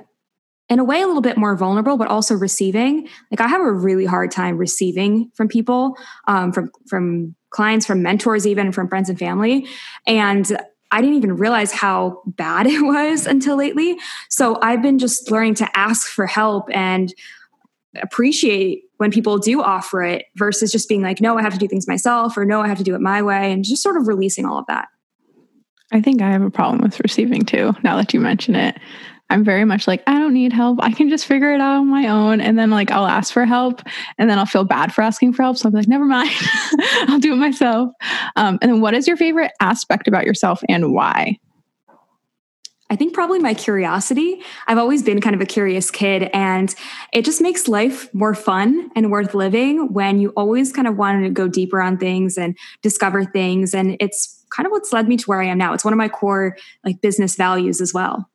in 0.68 0.78
a 0.78 0.84
way 0.84 1.00
a 1.00 1.06
little 1.06 1.22
bit 1.22 1.36
more 1.36 1.56
vulnerable 1.56 1.96
but 1.96 2.08
also 2.08 2.34
receiving. 2.34 3.08
Like 3.30 3.40
i 3.40 3.48
have 3.48 3.60
a 3.60 3.72
really 3.72 4.04
hard 4.04 4.30
time 4.30 4.56
receiving 4.56 5.30
from 5.34 5.48
people 5.48 5.96
um, 6.26 6.52
from 6.52 6.70
from 6.88 7.34
clients 7.50 7.86
from 7.86 8.02
mentors 8.02 8.46
even 8.46 8.72
from 8.72 8.88
friends 8.88 9.08
and 9.08 9.18
family. 9.18 9.66
And 10.06 10.58
i 10.90 11.00
didn't 11.00 11.16
even 11.16 11.36
realize 11.36 11.72
how 11.72 12.22
bad 12.26 12.66
it 12.68 12.82
was 12.82 13.26
until 13.26 13.56
lately. 13.56 13.96
So 14.28 14.58
i've 14.62 14.82
been 14.82 14.98
just 14.98 15.30
learning 15.30 15.54
to 15.56 15.76
ask 15.76 16.08
for 16.08 16.26
help 16.26 16.68
and 16.72 17.12
appreciate 18.02 18.82
when 18.98 19.10
people 19.10 19.38
do 19.38 19.62
offer 19.62 20.02
it 20.02 20.26
versus 20.36 20.70
just 20.70 20.88
being 20.88 21.02
like 21.02 21.20
no 21.20 21.38
i 21.38 21.42
have 21.42 21.54
to 21.54 21.58
do 21.58 21.66
things 21.66 21.88
myself 21.88 22.36
or 22.36 22.44
no 22.44 22.60
i 22.60 22.68
have 22.68 22.76
to 22.76 22.84
do 22.84 22.94
it 22.94 23.00
my 23.00 23.22
way 23.22 23.50
and 23.50 23.64
just 23.64 23.82
sort 23.82 23.96
of 23.96 24.06
releasing 24.06 24.44
all 24.44 24.58
of 24.58 24.66
that. 24.66 24.88
I 25.92 26.00
think 26.00 26.20
I 26.20 26.30
have 26.30 26.42
a 26.42 26.50
problem 26.50 26.82
with 26.82 27.00
receiving 27.00 27.42
too, 27.42 27.74
now 27.82 27.96
that 27.96 28.12
you 28.12 28.20
mention 28.20 28.54
it. 28.54 28.78
I'm 29.30 29.44
very 29.44 29.64
much 29.64 29.86
like, 29.86 30.02
I 30.06 30.18
don't 30.18 30.32
need 30.32 30.52
help. 30.52 30.78
I 30.82 30.92
can 30.92 31.08
just 31.08 31.26
figure 31.26 31.52
it 31.52 31.60
out 31.60 31.80
on 31.80 31.86
my 31.86 32.08
own. 32.08 32.40
And 32.40 32.58
then 32.58 32.70
like 32.70 32.90
I'll 32.90 33.06
ask 33.06 33.32
for 33.32 33.44
help 33.44 33.82
and 34.16 34.30
then 34.30 34.38
I'll 34.38 34.46
feel 34.46 34.64
bad 34.64 34.94
for 34.94 35.02
asking 35.02 35.34
for 35.34 35.42
help. 35.42 35.58
So 35.58 35.70
be 35.70 35.76
like, 35.76 35.88
never 35.88 36.06
mind. 36.06 36.30
I'll 37.08 37.18
do 37.18 37.34
it 37.34 37.36
myself. 37.36 37.92
Um, 38.36 38.58
and 38.62 38.72
then 38.72 38.80
what 38.80 38.94
is 38.94 39.06
your 39.06 39.16
favorite 39.16 39.52
aspect 39.60 40.08
about 40.08 40.24
yourself 40.24 40.62
and 40.68 40.92
why? 40.92 41.38
I 42.90 42.96
think 42.96 43.12
probably 43.12 43.38
my 43.38 43.52
curiosity. 43.52 44.42
I've 44.66 44.78
always 44.78 45.02
been 45.02 45.20
kind 45.20 45.36
of 45.36 45.42
a 45.42 45.46
curious 45.46 45.90
kid, 45.90 46.30
and 46.32 46.74
it 47.12 47.24
just 47.24 47.42
makes 47.42 47.68
life 47.68 48.12
more 48.14 48.34
fun 48.34 48.90
and 48.96 49.10
worth 49.10 49.34
living 49.34 49.92
when 49.92 50.20
you 50.20 50.30
always 50.30 50.72
kind 50.72 50.88
of 50.88 50.96
want 50.96 51.22
to 51.22 51.28
go 51.28 51.48
deeper 51.48 51.82
on 51.82 51.98
things 51.98 52.38
and 52.38 52.56
discover 52.80 53.24
things. 53.24 53.74
And 53.74 53.98
it's 54.00 54.42
kind 54.50 54.66
of 54.66 54.70
what's 54.70 54.90
led 54.90 55.06
me 55.06 55.18
to 55.18 55.24
where 55.26 55.42
I 55.42 55.46
am 55.46 55.58
now. 55.58 55.74
It's 55.74 55.84
one 55.84 55.92
of 55.92 55.98
my 55.98 56.08
core 56.08 56.56
like 56.82 57.02
business 57.02 57.36
values 57.36 57.82
as 57.82 57.92
well. 57.92 58.30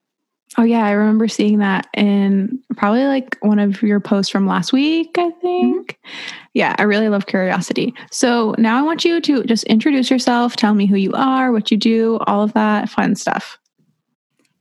Oh 0.57 0.63
yeah, 0.63 0.85
I 0.85 0.91
remember 0.91 1.27
seeing 1.27 1.59
that 1.59 1.87
in 1.93 2.59
probably 2.75 3.05
like 3.05 3.37
one 3.41 3.59
of 3.59 3.81
your 3.81 3.99
posts 3.99 4.31
from 4.31 4.45
last 4.45 4.71
week, 4.71 5.15
I 5.17 5.31
think. 5.31 5.93
Mm-hmm. 5.93 6.19
Yeah, 6.53 6.75
I 6.77 6.83
really 6.83 7.09
love 7.09 7.25
curiosity. 7.25 7.95
So 8.11 8.53
now 8.57 8.77
I 8.77 8.83
want 8.83 9.03
you 9.03 9.19
to 9.19 9.43
just 9.45 9.63
introduce 9.63 10.11
yourself, 10.11 10.55
tell 10.55 10.75
me 10.75 10.85
who 10.85 10.95
you 10.95 11.11
are, 11.13 11.51
what 11.51 11.71
you 11.71 11.77
do, 11.77 12.19
all 12.27 12.43
of 12.43 12.53
that 12.53 12.89
fun 12.89 13.15
stuff. 13.15 13.57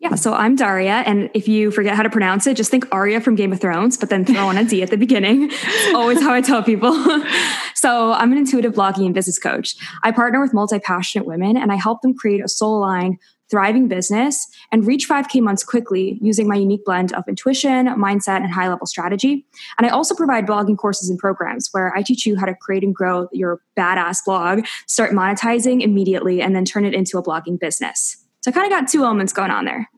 Yeah, 0.03 0.17
so 0.17 0.35
I'm 0.35 0.57
Daria, 0.57 1.05
and 1.07 1.31
if 1.33 1.47
you 1.47 1.71
forget 1.71 1.95
how 1.95 2.03
to 2.03 2.11
pronounce 2.11 2.49
it, 2.49 2.57
just 2.57 2.73
think 2.73 2.89
Arya 2.91 3.21
from 3.21 3.37
Game 3.37 3.53
of 3.53 3.61
Thrones, 3.61 3.97
but 3.97 4.11
then 4.11 4.25
throw 4.25 4.51
in 4.51 4.59
a 4.59 4.65
D 4.65 4.83
at 4.83 4.91
the 4.91 4.97
beginning. 4.97 5.49
It's 5.53 5.95
always 5.95 6.21
how 6.21 6.33
I 6.33 6.41
tell 6.41 6.61
people. 6.61 6.93
so 7.77 8.13
I'm 8.13 8.33
an 8.33 8.39
intuitive 8.39 8.73
blogging 8.73 9.07
and 9.07 9.15
business 9.15 9.39
coach. 9.39 9.77
I 10.03 10.11
partner 10.11 10.41
with 10.41 10.53
multi-passionate 10.53 11.25
women, 11.25 11.57
and 11.57 11.71
I 11.71 11.77
help 11.77 12.03
them 12.03 12.15
create 12.15 12.45
a 12.45 12.49
soul-aligned, 12.49 13.19
thriving 13.53 13.87
business 13.87 14.49
and 14.73 14.87
reach 14.87 15.07
5K 15.07 15.43
months 15.43 15.63
quickly 15.63 16.19
using 16.23 16.49
my 16.49 16.57
unique 16.57 16.87
blend 16.87 17.13
of 17.13 17.23
intuition, 17.29 17.87
mindset, 17.89 18.39
and 18.39 18.51
high 18.51 18.67
level 18.67 18.87
strategy. 18.87 19.47
And 19.77 19.87
I 19.87 19.91
also 19.91 20.15
provide 20.15 20.47
blogging 20.47 20.79
courses 20.79 21.11
and 21.11 21.19
programs 21.19 21.69
where 21.71 21.95
I 21.95 22.03
teach 22.03 22.25
you 22.25 22.35
how 22.37 22.47
to 22.47 22.55
create 22.55 22.83
and 22.83 22.95
grow 22.95 23.29
your 23.31 23.61
badass 23.77 24.25
blog, 24.25 24.65
start 24.87 25.13
monetizing 25.13 25.83
immediately, 25.83 26.41
and 26.41 26.57
then 26.57 26.65
turn 26.65 26.87
it 26.87 26.95
into 26.95 27.19
a 27.19 27.23
blogging 27.23 27.61
business. 27.61 28.17
So 28.41 28.51
I 28.51 28.55
kind 28.55 28.73
of 28.73 28.77
got 28.77 28.89
two 28.89 29.05
elements 29.05 29.35
going 29.35 29.51
on 29.51 29.67
there. 29.67 29.89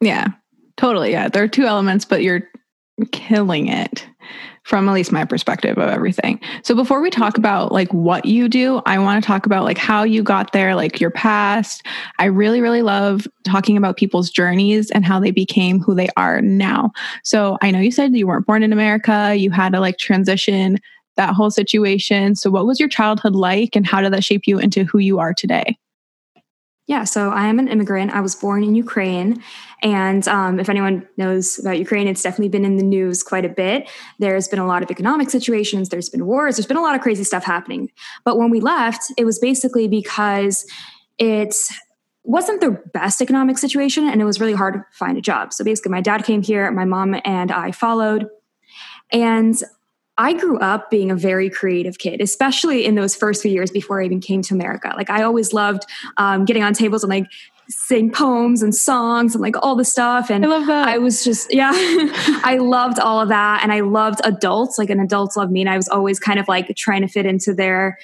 Yeah, 0.00 0.26
totally. 0.76 1.12
Yeah, 1.12 1.28
there 1.28 1.44
are 1.44 1.48
two 1.48 1.66
elements, 1.66 2.04
but 2.04 2.22
you're 2.22 2.42
killing 3.12 3.68
it 3.68 4.08
from 4.68 4.86
at 4.86 4.92
least 4.92 5.10
my 5.10 5.24
perspective 5.24 5.78
of 5.78 5.88
everything. 5.88 6.38
So 6.62 6.74
before 6.74 7.00
we 7.00 7.08
talk 7.08 7.38
about 7.38 7.72
like 7.72 7.90
what 7.94 8.26
you 8.26 8.50
do, 8.50 8.82
I 8.84 8.98
want 8.98 9.22
to 9.22 9.26
talk 9.26 9.46
about 9.46 9.64
like 9.64 9.78
how 9.78 10.02
you 10.02 10.22
got 10.22 10.52
there, 10.52 10.74
like 10.74 11.00
your 11.00 11.10
past. 11.10 11.86
I 12.18 12.26
really 12.26 12.60
really 12.60 12.82
love 12.82 13.26
talking 13.44 13.78
about 13.78 13.96
people's 13.96 14.28
journeys 14.28 14.90
and 14.90 15.06
how 15.06 15.20
they 15.20 15.30
became 15.30 15.80
who 15.80 15.94
they 15.94 16.08
are 16.18 16.42
now. 16.42 16.92
So 17.24 17.56
I 17.62 17.70
know 17.70 17.80
you 17.80 17.90
said 17.90 18.14
you 18.14 18.26
weren't 18.26 18.46
born 18.46 18.62
in 18.62 18.74
America, 18.74 19.34
you 19.34 19.50
had 19.50 19.72
to 19.72 19.80
like 19.80 19.96
transition 19.96 20.76
that 21.16 21.34
whole 21.34 21.50
situation. 21.50 22.36
So, 22.36 22.48
what 22.50 22.66
was 22.66 22.78
your 22.78 22.88
childhood 22.88 23.34
like, 23.34 23.74
and 23.74 23.86
how 23.86 24.00
did 24.00 24.12
that 24.12 24.22
shape 24.22 24.42
you 24.46 24.58
into 24.58 24.84
who 24.84 24.98
you 24.98 25.18
are 25.18 25.34
today? 25.34 25.76
Yeah, 26.88 27.04
so 27.04 27.30
I 27.30 27.48
am 27.48 27.58
an 27.58 27.68
immigrant. 27.68 28.12
I 28.12 28.22
was 28.22 28.34
born 28.34 28.64
in 28.64 28.74
Ukraine. 28.74 29.42
And 29.82 30.26
um, 30.26 30.58
if 30.58 30.70
anyone 30.70 31.06
knows 31.18 31.58
about 31.58 31.78
Ukraine, 31.78 32.08
it's 32.08 32.22
definitely 32.22 32.48
been 32.48 32.64
in 32.64 32.78
the 32.78 32.82
news 32.82 33.22
quite 33.22 33.44
a 33.44 33.48
bit. 33.50 33.88
There's 34.18 34.48
been 34.48 34.58
a 34.58 34.66
lot 34.66 34.82
of 34.82 34.90
economic 34.90 35.28
situations, 35.28 35.90
there's 35.90 36.08
been 36.08 36.24
wars, 36.24 36.56
there's 36.56 36.66
been 36.66 36.78
a 36.78 36.82
lot 36.82 36.94
of 36.94 37.02
crazy 37.02 37.24
stuff 37.24 37.44
happening. 37.44 37.90
But 38.24 38.38
when 38.38 38.48
we 38.48 38.60
left, 38.60 39.12
it 39.18 39.26
was 39.26 39.38
basically 39.38 39.86
because 39.86 40.66
it 41.18 41.54
wasn't 42.24 42.62
the 42.62 42.82
best 42.94 43.20
economic 43.20 43.58
situation 43.58 44.08
and 44.08 44.22
it 44.22 44.24
was 44.24 44.40
really 44.40 44.54
hard 44.54 44.74
to 44.74 44.84
find 44.92 45.18
a 45.18 45.22
job. 45.22 45.52
So 45.52 45.64
basically, 45.64 45.92
my 45.92 46.00
dad 46.00 46.24
came 46.24 46.42
here, 46.42 46.70
my 46.72 46.86
mom 46.86 47.20
and 47.26 47.52
I 47.52 47.70
followed. 47.70 48.28
And 49.12 49.62
I 50.18 50.32
grew 50.32 50.58
up 50.58 50.90
being 50.90 51.10
a 51.10 51.16
very 51.16 51.48
creative 51.48 51.98
kid, 51.98 52.20
especially 52.20 52.84
in 52.84 52.96
those 52.96 53.14
first 53.14 53.40
few 53.40 53.52
years 53.52 53.70
before 53.70 54.02
I 54.02 54.04
even 54.04 54.20
came 54.20 54.42
to 54.42 54.54
America. 54.54 54.92
Like 54.96 55.10
I 55.10 55.22
always 55.22 55.52
loved 55.52 55.84
um, 56.16 56.44
getting 56.44 56.64
on 56.64 56.74
tables 56.74 57.04
and 57.04 57.10
like 57.10 57.26
sing 57.70 58.10
poems 58.10 58.62
and 58.62 58.74
songs 58.74 59.34
and 59.34 59.42
like 59.42 59.54
all 59.62 59.76
the 59.76 59.84
stuff. 59.84 60.30
And 60.30 60.44
I 60.44 60.48
love 60.48 60.66
that. 60.66 60.88
I 60.88 60.98
was 60.98 61.22
just, 61.22 61.54
yeah, 61.54 61.70
I 61.72 62.58
loved 62.60 62.98
all 62.98 63.20
of 63.20 63.28
that. 63.28 63.62
And 63.62 63.72
I 63.72 63.80
loved 63.80 64.20
adults, 64.24 64.78
like 64.78 64.90
an 64.90 65.00
adults 65.00 65.36
love 65.36 65.50
me. 65.50 65.60
And 65.60 65.70
I 65.70 65.76
was 65.76 65.88
always 65.88 66.18
kind 66.18 66.40
of 66.40 66.48
like 66.48 66.74
trying 66.76 67.02
to 67.02 67.08
fit 67.08 67.24
into 67.24 67.54
their 67.54 67.98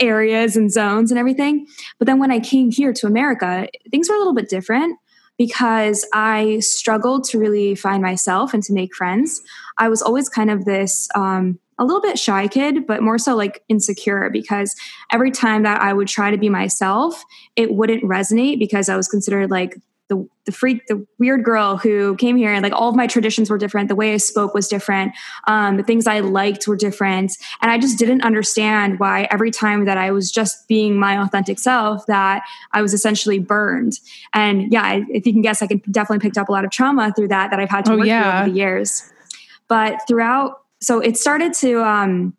areas 0.00 0.56
and 0.56 0.72
zones 0.72 1.12
and 1.12 1.18
everything. 1.18 1.66
But 1.98 2.06
then 2.06 2.18
when 2.18 2.32
I 2.32 2.40
came 2.40 2.72
here 2.72 2.92
to 2.94 3.06
America, 3.06 3.68
things 3.90 4.08
were 4.08 4.16
a 4.16 4.18
little 4.18 4.34
bit 4.34 4.48
different 4.48 4.98
because 5.42 6.06
I 6.12 6.60
struggled 6.60 7.24
to 7.24 7.38
really 7.38 7.74
find 7.74 8.00
myself 8.00 8.54
and 8.54 8.62
to 8.62 8.72
make 8.72 8.94
friends. 8.94 9.42
I 9.76 9.88
was 9.88 10.00
always 10.00 10.28
kind 10.28 10.52
of 10.52 10.66
this 10.66 11.08
um, 11.16 11.58
a 11.80 11.84
little 11.84 12.00
bit 12.00 12.16
shy 12.16 12.46
kid, 12.46 12.86
but 12.86 13.02
more 13.02 13.18
so 13.18 13.34
like 13.34 13.64
insecure 13.68 14.30
because 14.30 14.72
every 15.10 15.32
time 15.32 15.64
that 15.64 15.80
I 15.82 15.94
would 15.94 16.06
try 16.06 16.30
to 16.30 16.38
be 16.38 16.48
myself, 16.48 17.24
it 17.56 17.74
wouldn't 17.74 18.04
resonate 18.04 18.60
because 18.60 18.88
I 18.88 18.94
was 18.94 19.08
considered 19.08 19.50
like 19.50 19.76
the 20.12 20.28
the 20.44 20.52
freak, 20.52 20.86
the 20.88 21.06
weird 21.18 21.44
girl 21.44 21.76
who 21.76 22.16
came 22.16 22.36
here, 22.36 22.52
and 22.52 22.62
like 22.62 22.72
all 22.72 22.88
of 22.88 22.96
my 22.96 23.06
traditions 23.06 23.48
were 23.48 23.58
different. 23.58 23.88
The 23.88 23.94
way 23.94 24.12
I 24.12 24.16
spoke 24.16 24.54
was 24.54 24.66
different. 24.66 25.12
Um, 25.46 25.76
the 25.76 25.84
things 25.84 26.06
I 26.06 26.20
liked 26.20 26.66
were 26.66 26.76
different, 26.76 27.32
and 27.60 27.70
I 27.70 27.78
just 27.78 27.98
didn't 27.98 28.22
understand 28.22 28.98
why 28.98 29.28
every 29.30 29.50
time 29.50 29.84
that 29.84 29.98
I 29.98 30.10
was 30.10 30.30
just 30.30 30.66
being 30.68 30.98
my 30.98 31.22
authentic 31.22 31.58
self, 31.58 32.06
that 32.06 32.42
I 32.72 32.82
was 32.82 32.92
essentially 32.92 33.38
burned. 33.38 34.00
And 34.34 34.72
yeah, 34.72 35.00
if 35.08 35.26
you 35.26 35.32
can 35.32 35.42
guess, 35.42 35.62
I 35.62 35.66
can 35.66 35.80
definitely 35.90 36.22
picked 36.22 36.38
up 36.38 36.48
a 36.48 36.52
lot 36.52 36.64
of 36.64 36.70
trauma 36.70 37.12
through 37.14 37.28
that 37.28 37.50
that 37.50 37.60
I've 37.60 37.70
had 37.70 37.84
to 37.86 37.92
oh, 37.92 37.98
work 37.98 38.06
yeah. 38.06 38.22
through 38.22 38.40
over 38.40 38.50
the 38.50 38.56
years. 38.56 39.12
But 39.68 40.00
throughout, 40.08 40.62
so 40.80 41.00
it 41.00 41.16
started 41.16 41.54
to. 41.54 41.82
Um, 41.84 42.36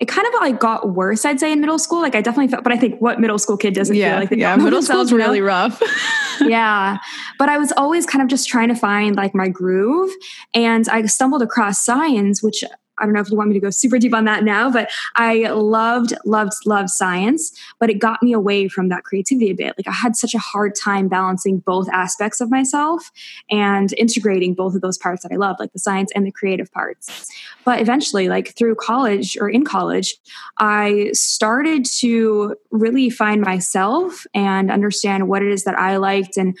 it 0.00 0.06
kind 0.06 0.26
of 0.28 0.34
like 0.34 0.60
got 0.60 0.90
worse, 0.94 1.24
I'd 1.24 1.40
say, 1.40 1.50
in 1.50 1.60
middle 1.60 1.78
school. 1.78 2.00
Like 2.00 2.14
I 2.14 2.20
definitely 2.20 2.48
felt, 2.48 2.62
but 2.62 2.72
I 2.72 2.76
think 2.76 3.00
what 3.00 3.18
middle 3.18 3.38
school 3.38 3.56
kid 3.56 3.74
doesn't 3.74 3.96
yeah, 3.96 4.10
feel 4.10 4.20
like 4.20 4.38
yeah, 4.38 4.56
middle 4.56 4.80
school 4.80 4.96
school's 4.96 5.12
really 5.12 5.40
rough. 5.40 5.82
yeah, 6.40 6.98
but 7.38 7.48
I 7.48 7.58
was 7.58 7.72
always 7.76 8.06
kind 8.06 8.22
of 8.22 8.28
just 8.28 8.48
trying 8.48 8.68
to 8.68 8.76
find 8.76 9.16
like 9.16 9.34
my 9.34 9.48
groove, 9.48 10.10
and 10.54 10.88
I 10.88 11.04
stumbled 11.06 11.42
across 11.42 11.84
science, 11.84 12.42
which 12.42 12.62
I 13.00 13.04
don't 13.04 13.14
know 13.14 13.20
if 13.20 13.30
you 13.30 13.36
want 13.36 13.48
me 13.48 13.54
to 13.54 13.60
go 13.60 13.70
super 13.70 13.98
deep 13.98 14.14
on 14.14 14.24
that 14.24 14.44
now, 14.44 14.70
but 14.70 14.90
I 15.16 15.50
loved, 15.50 16.14
loved, 16.24 16.54
loved 16.66 16.90
science, 16.90 17.52
but 17.78 17.90
it 17.90 17.94
got 17.94 18.22
me 18.22 18.32
away 18.32 18.68
from 18.68 18.88
that 18.88 19.04
creativity 19.04 19.50
a 19.50 19.54
bit. 19.54 19.74
Like 19.78 19.88
I 19.88 19.92
had 19.92 20.16
such 20.16 20.34
a 20.34 20.38
hard 20.38 20.74
time 20.74 21.08
balancing 21.08 21.58
both 21.58 21.88
aspects 21.90 22.40
of 22.40 22.50
myself 22.50 23.10
and 23.50 23.92
integrating 23.94 24.54
both 24.54 24.74
of 24.74 24.80
those 24.80 24.98
parts 24.98 25.22
that 25.22 25.32
I 25.32 25.36
love, 25.36 25.56
like 25.58 25.72
the 25.72 25.78
science 25.78 26.10
and 26.14 26.26
the 26.26 26.32
creative 26.32 26.70
parts. 26.72 27.30
But 27.64 27.80
eventually, 27.80 28.28
like 28.28 28.56
through 28.56 28.76
college 28.76 29.36
or 29.40 29.48
in 29.48 29.64
college, 29.64 30.16
I 30.58 31.10
started 31.12 31.84
to 31.98 32.56
really 32.70 33.10
find 33.10 33.40
myself 33.40 34.26
and 34.34 34.70
understand 34.70 35.28
what 35.28 35.42
it 35.42 35.52
is 35.52 35.64
that 35.64 35.78
I 35.78 35.96
liked 35.96 36.36
and 36.36 36.56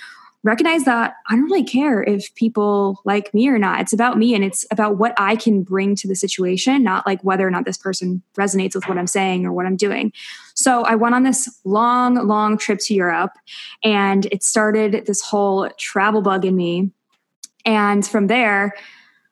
recognize 0.48 0.84
that 0.84 1.16
I 1.28 1.36
don't 1.36 1.44
really 1.44 1.62
care 1.62 2.02
if 2.02 2.34
people 2.34 3.02
like 3.04 3.32
me 3.34 3.48
or 3.48 3.58
not. 3.58 3.82
It's 3.82 3.92
about 3.92 4.16
me 4.16 4.34
and 4.34 4.42
it's 4.42 4.64
about 4.70 4.96
what 4.96 5.12
I 5.18 5.36
can 5.36 5.62
bring 5.62 5.94
to 5.96 6.08
the 6.08 6.16
situation, 6.16 6.82
not 6.82 7.06
like 7.06 7.20
whether 7.22 7.46
or 7.46 7.50
not 7.50 7.66
this 7.66 7.76
person 7.76 8.22
resonates 8.38 8.74
with 8.74 8.88
what 8.88 8.96
I'm 8.96 9.06
saying 9.06 9.44
or 9.44 9.52
what 9.52 9.66
I'm 9.66 9.76
doing. 9.76 10.10
So 10.54 10.84
I 10.84 10.94
went 10.94 11.14
on 11.14 11.22
this 11.22 11.54
long, 11.64 12.14
long 12.26 12.56
trip 12.56 12.78
to 12.84 12.94
Europe 12.94 13.32
and 13.84 14.24
it 14.32 14.42
started 14.42 15.04
this 15.06 15.20
whole 15.20 15.68
travel 15.78 16.22
bug 16.22 16.46
in 16.46 16.56
me. 16.56 16.92
And 17.66 18.06
from 18.06 18.28
there, 18.28 18.74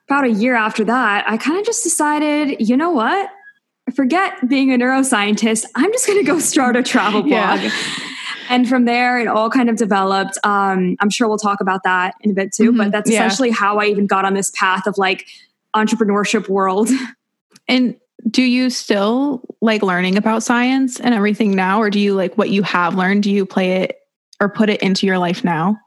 about 0.08 0.24
a 0.24 0.30
year 0.30 0.54
after 0.54 0.84
that, 0.84 1.24
I 1.26 1.38
kind 1.38 1.58
of 1.58 1.64
just 1.64 1.82
decided, 1.82 2.60
you 2.60 2.76
know 2.76 2.90
what? 2.90 3.30
Forget 3.94 4.46
being 4.48 4.70
a 4.70 4.76
neuroscientist. 4.76 5.64
I'm 5.74 5.90
just 5.92 6.06
going 6.06 6.18
to 6.18 6.30
go 6.30 6.38
start 6.40 6.76
a 6.76 6.82
travel 6.82 7.22
blog. 7.22 7.60
Yeah 7.62 7.70
and 8.48 8.68
from 8.68 8.84
there 8.84 9.18
it 9.18 9.26
all 9.26 9.50
kind 9.50 9.68
of 9.68 9.76
developed 9.76 10.38
um, 10.44 10.96
i'm 11.00 11.10
sure 11.10 11.28
we'll 11.28 11.38
talk 11.38 11.60
about 11.60 11.82
that 11.84 12.14
in 12.20 12.30
a 12.30 12.34
bit 12.34 12.52
too 12.52 12.70
mm-hmm. 12.70 12.78
but 12.78 12.92
that's 12.92 13.10
yeah. 13.10 13.18
essentially 13.18 13.50
how 13.50 13.78
i 13.78 13.86
even 13.86 14.06
got 14.06 14.24
on 14.24 14.34
this 14.34 14.50
path 14.52 14.86
of 14.86 14.96
like 14.98 15.26
entrepreneurship 15.74 16.48
world 16.48 16.88
and 17.68 17.96
do 18.30 18.42
you 18.42 18.70
still 18.70 19.42
like 19.60 19.82
learning 19.82 20.16
about 20.16 20.42
science 20.42 20.98
and 20.98 21.14
everything 21.14 21.54
now 21.54 21.80
or 21.80 21.90
do 21.90 22.00
you 22.00 22.14
like 22.14 22.36
what 22.36 22.50
you 22.50 22.62
have 22.62 22.94
learned 22.94 23.22
do 23.22 23.30
you 23.30 23.44
play 23.46 23.82
it 23.82 24.00
or 24.40 24.48
put 24.48 24.68
it 24.68 24.82
into 24.82 25.06
your 25.06 25.18
life 25.18 25.44
now 25.44 25.78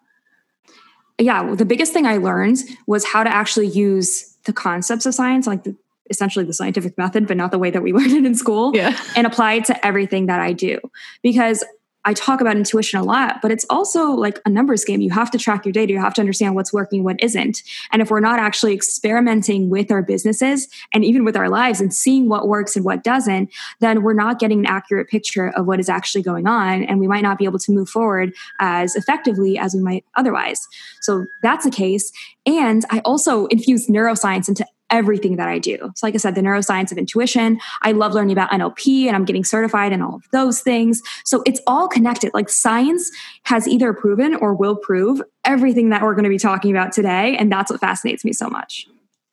yeah 1.17 1.53
the 1.55 1.65
biggest 1.65 1.91
thing 1.91 2.05
i 2.05 2.17
learned 2.17 2.57
was 2.87 3.05
how 3.05 3.23
to 3.23 3.29
actually 3.29 3.67
use 3.67 4.35
the 4.45 4.53
concepts 4.53 5.05
of 5.05 5.13
science 5.13 5.47
like 5.47 5.63
the, 5.63 5.75
essentially 6.09 6.45
the 6.45 6.53
scientific 6.53 6.97
method, 6.97 7.27
but 7.27 7.37
not 7.37 7.51
the 7.51 7.59
way 7.59 7.69
that 7.69 7.81
we 7.81 7.91
learned 7.93 8.11
it 8.11 8.25
in 8.25 8.35
school, 8.35 8.75
yeah. 8.75 8.97
and 9.15 9.25
apply 9.25 9.53
it 9.53 9.65
to 9.65 9.85
everything 9.85 10.25
that 10.27 10.39
I 10.39 10.53
do. 10.53 10.79
Because 11.21 11.63
I 12.05 12.13
talk 12.13 12.39
about 12.39 12.55
intuition 12.55 12.99
a 12.99 13.03
lot, 13.03 13.41
but 13.41 13.51
it's 13.51 13.65
also 13.69 14.11
like 14.11 14.39
a 14.45 14.49
numbers 14.49 14.85
game. 14.85 15.01
You 15.01 15.11
have 15.11 15.29
to 15.31 15.37
track 15.37 15.65
your 15.65 15.73
data. 15.73 15.91
You 15.91 15.99
have 15.99 16.13
to 16.13 16.21
understand 16.21 16.55
what's 16.55 16.71
working, 16.71 17.03
what 17.03 17.21
isn't. 17.21 17.61
And 17.91 18.01
if 18.01 18.09
we're 18.09 18.21
not 18.21 18.39
actually 18.39 18.73
experimenting 18.73 19.69
with 19.69 19.91
our 19.91 20.01
businesses 20.01 20.69
and 20.93 21.03
even 21.03 21.25
with 21.25 21.35
our 21.35 21.49
lives 21.49 21.81
and 21.81 21.93
seeing 21.93 22.29
what 22.29 22.47
works 22.47 22.75
and 22.75 22.85
what 22.85 23.03
doesn't, 23.03 23.49
then 23.81 24.01
we're 24.01 24.13
not 24.13 24.39
getting 24.39 24.59
an 24.59 24.65
accurate 24.65 25.09
picture 25.09 25.49
of 25.49 25.67
what 25.67 25.79
is 25.79 25.89
actually 25.89 26.21
going 26.21 26.47
on. 26.47 26.83
And 26.83 26.99
we 26.99 27.07
might 27.07 27.23
not 27.23 27.37
be 27.37 27.45
able 27.45 27.59
to 27.59 27.71
move 27.71 27.89
forward 27.89 28.33
as 28.59 28.95
effectively 28.95 29.57
as 29.57 29.73
we 29.73 29.81
might 29.81 30.05
otherwise. 30.15 30.65
So 31.01 31.25
that's 31.43 31.65
the 31.65 31.71
case. 31.71 32.11
And 32.45 32.85
I 32.89 32.99
also 32.99 33.47
infuse 33.47 33.87
neuroscience 33.87 34.47
into 34.47 34.65
everything 34.91 35.35
that 35.37 35.47
I 35.47 35.59
do. 35.59 35.91
So, 35.95 36.05
like 36.05 36.15
I 36.15 36.17
said, 36.17 36.35
the 36.35 36.41
neuroscience 36.41 36.91
of 36.91 36.97
intuition. 36.97 37.59
I 37.81 37.91
love 37.91 38.13
learning 38.13 38.33
about 38.33 38.51
NLP 38.51 39.05
and 39.05 39.15
I'm 39.15 39.25
getting 39.25 39.43
certified 39.43 39.91
in 39.91 40.01
all 40.01 40.15
of 40.15 40.23
those 40.31 40.61
things. 40.61 41.01
So, 41.25 41.43
it's 41.45 41.61
all 41.67 41.87
connected. 41.87 42.33
Like, 42.33 42.49
science 42.49 43.11
has 43.43 43.67
either 43.67 43.93
proven 43.93 44.35
or 44.35 44.53
will 44.53 44.75
prove 44.75 45.21
everything 45.45 45.89
that 45.89 46.01
we're 46.01 46.15
going 46.15 46.23
to 46.23 46.29
be 46.29 46.39
talking 46.39 46.71
about 46.71 46.91
today. 46.91 47.35
And 47.37 47.51
that's 47.51 47.71
what 47.71 47.79
fascinates 47.79 48.25
me 48.25 48.33
so 48.33 48.49
much. 48.49 48.87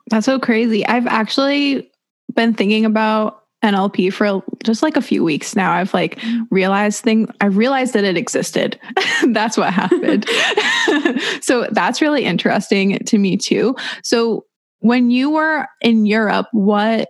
That's 0.08 0.26
so 0.26 0.38
crazy. 0.38 0.86
I've 0.86 1.06
actually 1.06 1.90
been 2.34 2.54
thinking 2.54 2.84
about 2.84 3.42
NLP 3.64 4.12
for 4.12 4.42
just 4.62 4.82
like 4.82 4.96
a 4.96 5.02
few 5.02 5.24
weeks 5.24 5.56
now. 5.56 5.72
I've 5.72 5.92
like 5.92 6.16
mm. 6.20 6.46
realized 6.50 7.02
thing 7.02 7.28
I 7.40 7.46
realized 7.46 7.94
that 7.94 8.04
it 8.04 8.16
existed. 8.16 8.78
that's 9.28 9.56
what 9.56 9.72
happened. 9.72 10.26
so 11.40 11.66
that's 11.72 12.00
really 12.00 12.24
interesting 12.24 12.98
to 12.98 13.18
me 13.18 13.36
too. 13.36 13.74
So 14.02 14.44
when 14.86 15.10
you 15.10 15.30
were 15.30 15.66
in 15.80 16.06
Europe, 16.06 16.46
what 16.52 17.08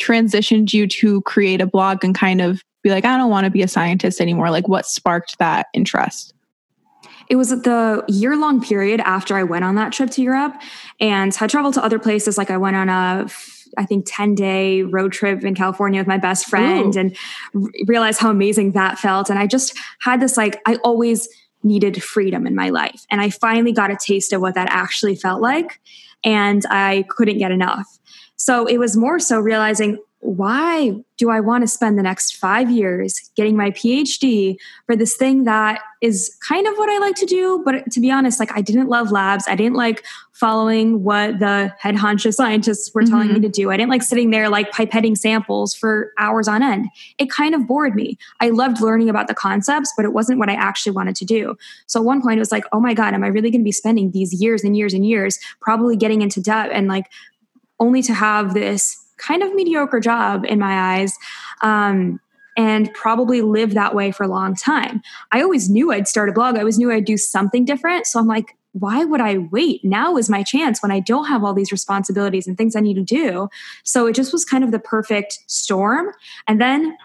transitioned 0.00 0.72
you 0.72 0.86
to 0.86 1.20
create 1.22 1.60
a 1.60 1.66
blog 1.66 2.04
and 2.04 2.14
kind 2.14 2.40
of 2.40 2.62
be 2.82 2.90
like, 2.90 3.04
I 3.04 3.16
don't 3.16 3.30
want 3.30 3.44
to 3.46 3.50
be 3.50 3.62
a 3.62 3.68
scientist 3.68 4.20
anymore? 4.20 4.50
Like, 4.50 4.68
what 4.68 4.86
sparked 4.86 5.38
that 5.38 5.66
interest? 5.74 6.34
It 7.28 7.36
was 7.36 7.50
the 7.50 8.04
year 8.08 8.36
long 8.36 8.62
period 8.62 9.00
after 9.00 9.36
I 9.36 9.42
went 9.42 9.64
on 9.64 9.74
that 9.74 9.92
trip 9.92 10.10
to 10.10 10.22
Europe. 10.22 10.54
And 11.00 11.36
I 11.40 11.46
traveled 11.48 11.74
to 11.74 11.84
other 11.84 11.98
places. 11.98 12.38
Like, 12.38 12.50
I 12.50 12.56
went 12.56 12.76
on 12.76 12.88
a 12.88 13.26
I 13.76 13.84
think 13.84 14.06
10 14.08 14.34
day 14.34 14.82
road 14.82 15.12
trip 15.12 15.44
in 15.44 15.54
California 15.54 16.00
with 16.00 16.06
my 16.06 16.16
best 16.16 16.46
friend 16.46 16.96
Ooh. 16.96 17.00
and 17.00 17.16
r- 17.54 17.70
realized 17.86 18.18
how 18.18 18.30
amazing 18.30 18.72
that 18.72 18.98
felt. 18.98 19.28
And 19.28 19.38
I 19.38 19.46
just 19.46 19.76
had 20.00 20.20
this 20.20 20.38
like, 20.38 20.58
I 20.64 20.76
always 20.76 21.28
needed 21.62 22.02
freedom 22.02 22.46
in 22.46 22.54
my 22.54 22.70
life. 22.70 23.04
And 23.10 23.20
I 23.20 23.28
finally 23.28 23.72
got 23.72 23.90
a 23.90 23.96
taste 23.96 24.32
of 24.32 24.40
what 24.40 24.54
that 24.54 24.68
actually 24.70 25.16
felt 25.16 25.42
like 25.42 25.80
and 26.24 26.64
I 26.70 27.04
couldn't 27.08 27.38
get 27.38 27.50
enough. 27.50 27.98
So 28.36 28.66
it 28.66 28.78
was 28.78 28.96
more 28.96 29.18
so 29.18 29.40
realizing 29.40 29.98
why 30.20 30.94
do 31.16 31.30
I 31.30 31.38
want 31.38 31.62
to 31.62 31.68
spend 31.68 31.96
the 31.96 32.02
next 32.02 32.36
five 32.36 32.70
years 32.70 33.30
getting 33.36 33.56
my 33.56 33.70
PhD 33.70 34.56
for 34.86 34.96
this 34.96 35.16
thing 35.16 35.44
that 35.44 35.80
is 36.00 36.36
kind 36.46 36.66
of 36.66 36.74
what 36.76 36.90
I 36.90 36.98
like 36.98 37.14
to 37.16 37.26
do? 37.26 37.62
But 37.64 37.90
to 37.92 38.00
be 38.00 38.10
honest, 38.10 38.40
like 38.40 38.50
I 38.56 38.60
didn't 38.60 38.88
love 38.88 39.12
labs. 39.12 39.44
I 39.46 39.54
didn't 39.54 39.76
like 39.76 40.04
following 40.32 41.04
what 41.04 41.38
the 41.38 41.72
head 41.78 41.94
honcho 41.94 42.34
scientists 42.34 42.92
were 42.92 43.02
telling 43.02 43.28
mm-hmm. 43.28 43.34
me 43.34 43.40
to 43.42 43.48
do. 43.48 43.70
I 43.70 43.76
didn't 43.76 43.90
like 43.90 44.02
sitting 44.02 44.30
there 44.30 44.48
like 44.48 44.72
pipetting 44.72 45.16
samples 45.16 45.72
for 45.72 46.12
hours 46.18 46.48
on 46.48 46.62
end. 46.64 46.88
It 47.18 47.30
kind 47.30 47.54
of 47.54 47.68
bored 47.68 47.94
me. 47.94 48.18
I 48.40 48.50
loved 48.50 48.80
learning 48.80 49.08
about 49.08 49.28
the 49.28 49.34
concepts, 49.34 49.92
but 49.96 50.04
it 50.04 50.12
wasn't 50.12 50.40
what 50.40 50.48
I 50.48 50.54
actually 50.54 50.92
wanted 50.92 51.14
to 51.16 51.24
do. 51.24 51.56
So 51.86 52.00
at 52.00 52.06
one 52.06 52.22
point 52.22 52.38
it 52.38 52.40
was 52.40 52.52
like, 52.52 52.64
oh 52.72 52.80
my 52.80 52.94
God, 52.94 53.14
am 53.14 53.22
I 53.22 53.28
really 53.28 53.50
going 53.50 53.62
to 53.62 53.64
be 53.64 53.72
spending 53.72 54.10
these 54.10 54.32
years 54.40 54.64
and 54.64 54.76
years 54.76 54.94
and 54.94 55.06
years 55.06 55.38
probably 55.60 55.96
getting 55.96 56.22
into 56.22 56.40
debt 56.40 56.70
and 56.72 56.88
like 56.88 57.06
only 57.80 58.02
to 58.02 58.14
have 58.14 58.54
this 58.54 59.04
kind 59.18 59.42
of 59.42 59.54
mediocre 59.54 60.00
job 60.00 60.44
in 60.44 60.58
my 60.58 60.96
eyes. 60.96 61.16
Um, 61.62 62.20
and 62.56 62.92
probably 62.92 63.40
live 63.40 63.74
that 63.74 63.94
way 63.94 64.10
for 64.10 64.24
a 64.24 64.28
long 64.28 64.52
time. 64.56 65.00
I 65.30 65.40
always 65.42 65.70
knew 65.70 65.92
I'd 65.92 66.08
start 66.08 66.28
a 66.28 66.32
blog. 66.32 66.56
I 66.56 66.58
always 66.58 66.76
knew 66.76 66.90
I'd 66.90 67.04
do 67.04 67.16
something 67.16 67.64
different. 67.64 68.06
So 68.06 68.18
I'm 68.18 68.26
like, 68.26 68.56
why 68.72 69.04
would 69.04 69.20
I 69.20 69.38
wait? 69.38 69.84
Now 69.84 70.16
is 70.16 70.28
my 70.28 70.42
chance 70.42 70.82
when 70.82 70.90
I 70.90 70.98
don't 70.98 71.26
have 71.26 71.44
all 71.44 71.54
these 71.54 71.70
responsibilities 71.70 72.48
and 72.48 72.58
things 72.58 72.74
I 72.74 72.80
need 72.80 72.94
to 72.94 73.02
do. 73.02 73.48
So 73.84 74.06
it 74.06 74.14
just 74.14 74.32
was 74.32 74.44
kind 74.44 74.64
of 74.64 74.72
the 74.72 74.80
perfect 74.80 75.38
storm. 75.46 76.08
And 76.48 76.60
then 76.60 76.96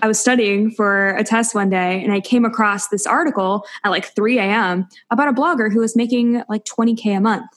I 0.00 0.08
was 0.08 0.18
studying 0.18 0.70
for 0.70 1.10
a 1.10 1.24
test 1.24 1.54
one 1.54 1.68
day 1.68 2.02
and 2.02 2.12
I 2.12 2.20
came 2.20 2.46
across 2.46 2.88
this 2.88 3.06
article 3.06 3.66
at 3.84 3.90
like 3.90 4.14
3 4.14 4.38
a.m. 4.38 4.88
about 5.10 5.28
a 5.28 5.32
blogger 5.32 5.70
who 5.70 5.80
was 5.80 5.94
making 5.94 6.42
like 6.48 6.64
20K 6.64 7.18
a 7.18 7.20
month. 7.20 7.50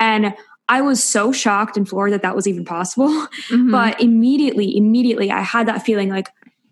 And 0.00 0.34
I 0.68 0.80
was 0.80 1.02
so 1.02 1.32
shocked 1.32 1.76
and 1.76 1.88
floored 1.88 2.12
that 2.12 2.22
that 2.22 2.34
was 2.34 2.46
even 2.46 2.64
possible. 2.64 3.08
Mm-hmm. 3.46 3.70
But 3.70 4.00
immediately, 4.00 4.76
immediately, 4.76 5.30
I 5.30 5.40
had 5.40 5.68
that 5.68 5.84
feeling 5.84 6.08
like, 6.08 6.28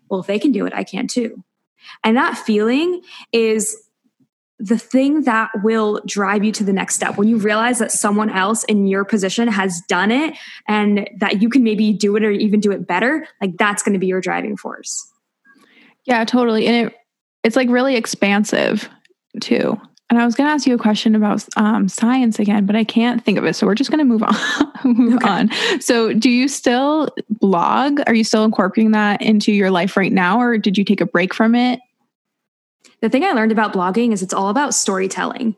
well, 0.09 0.19
if 0.19 0.27
they 0.27 0.39
can 0.39 0.51
do 0.51 0.65
it, 0.65 0.73
I 0.73 0.83
can 0.83 1.07
too. 1.07 1.41
And 2.03 2.17
that 2.17 2.37
feeling 2.37 3.01
is 3.31 3.77
the 4.59 4.77
thing 4.77 5.23
that 5.23 5.51
will 5.63 6.01
drive 6.05 6.43
you 6.43 6.51
to 6.53 6.63
the 6.63 6.73
next 6.73 6.95
step 6.95 7.17
when 7.17 7.27
you 7.27 7.37
realize 7.37 7.79
that 7.79 7.91
someone 7.91 8.29
else 8.29 8.63
in 8.65 8.87
your 8.87 9.03
position 9.03 9.47
has 9.47 9.81
done 9.87 10.11
it 10.11 10.35
and 10.67 11.09
that 11.19 11.41
you 11.41 11.49
can 11.49 11.63
maybe 11.63 11.91
do 11.91 12.15
it 12.15 12.23
or 12.23 12.31
even 12.31 12.59
do 12.59 12.71
it 12.71 12.87
better 12.87 13.27
like 13.41 13.57
that's 13.57 13.83
going 13.83 13.93
to 13.93 13.99
be 13.99 14.07
your 14.07 14.21
driving 14.21 14.55
force 14.55 15.11
yeah 16.05 16.23
totally 16.23 16.67
and 16.67 16.87
it 16.87 16.95
it's 17.43 17.57
like 17.57 17.69
really 17.69 17.95
expansive 17.95 18.89
too 19.41 19.79
and 20.09 20.19
I 20.19 20.25
was 20.25 20.35
going 20.35 20.47
to 20.47 20.53
ask 20.53 20.67
you 20.67 20.75
a 20.75 20.77
question 20.77 21.15
about 21.15 21.43
um, 21.57 21.87
science 21.89 22.37
again, 22.37 22.65
but 22.65 22.75
I 22.75 22.83
can't 22.83 23.23
think 23.23 23.39
of 23.39 23.45
it. 23.45 23.55
So 23.55 23.65
we're 23.65 23.75
just 23.75 23.89
going 23.89 23.99
to 23.99 24.05
move 24.05 24.21
on. 24.21 24.35
move 24.83 25.15
okay. 25.15 25.27
on. 25.27 25.49
So, 25.81 26.13
do 26.13 26.29
you 26.29 26.47
still 26.47 27.09
blog? 27.29 27.99
Are 28.05 28.13
you 28.13 28.23
still 28.23 28.43
incorporating 28.43 28.91
that 28.91 29.21
into 29.21 29.51
your 29.51 29.71
life 29.71 29.97
right 29.97 30.11
now, 30.11 30.39
or 30.39 30.57
did 30.57 30.77
you 30.77 30.85
take 30.85 31.01
a 31.01 31.05
break 31.07 31.33
from 31.33 31.55
it? 31.55 31.79
The 33.01 33.09
thing 33.09 33.23
I 33.23 33.31
learned 33.31 33.51
about 33.51 33.73
blogging 33.73 34.13
is 34.13 34.21
it's 34.21 34.33
all 34.33 34.49
about 34.49 34.75
storytelling. 34.75 35.55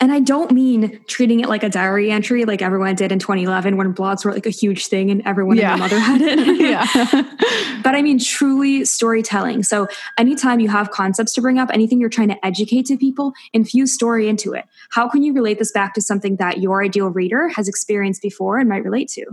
And 0.00 0.12
I 0.12 0.20
don't 0.20 0.50
mean 0.50 1.00
treating 1.06 1.40
it 1.40 1.48
like 1.48 1.62
a 1.62 1.68
diary 1.68 2.10
entry 2.10 2.44
like 2.44 2.62
everyone 2.62 2.94
did 2.94 3.12
in 3.12 3.18
2011 3.18 3.76
when 3.76 3.94
blogs 3.94 4.24
were 4.24 4.32
like 4.32 4.46
a 4.46 4.50
huge 4.50 4.86
thing 4.86 5.10
and 5.10 5.22
everyone 5.24 5.56
yeah. 5.56 5.72
and 5.72 5.82
their 5.82 5.88
mother 5.88 5.98
had 5.98 6.20
it. 6.20 6.60
yeah. 6.60 7.80
but 7.82 7.94
I 7.94 8.02
mean 8.02 8.18
truly 8.18 8.84
storytelling. 8.84 9.62
So 9.62 9.86
anytime 10.18 10.60
you 10.60 10.68
have 10.68 10.90
concepts 10.90 11.32
to 11.34 11.40
bring 11.40 11.58
up, 11.58 11.70
anything 11.72 12.00
you're 12.00 12.10
trying 12.10 12.28
to 12.28 12.46
educate 12.46 12.86
to 12.86 12.96
people, 12.96 13.32
infuse 13.52 13.94
story 13.94 14.28
into 14.28 14.52
it. 14.52 14.64
How 14.90 15.08
can 15.08 15.22
you 15.22 15.32
relate 15.32 15.58
this 15.58 15.72
back 15.72 15.94
to 15.94 16.00
something 16.00 16.36
that 16.36 16.58
your 16.58 16.82
ideal 16.82 17.08
reader 17.08 17.48
has 17.48 17.68
experienced 17.68 18.22
before 18.22 18.58
and 18.58 18.68
might 18.68 18.84
relate 18.84 19.08
to? 19.10 19.24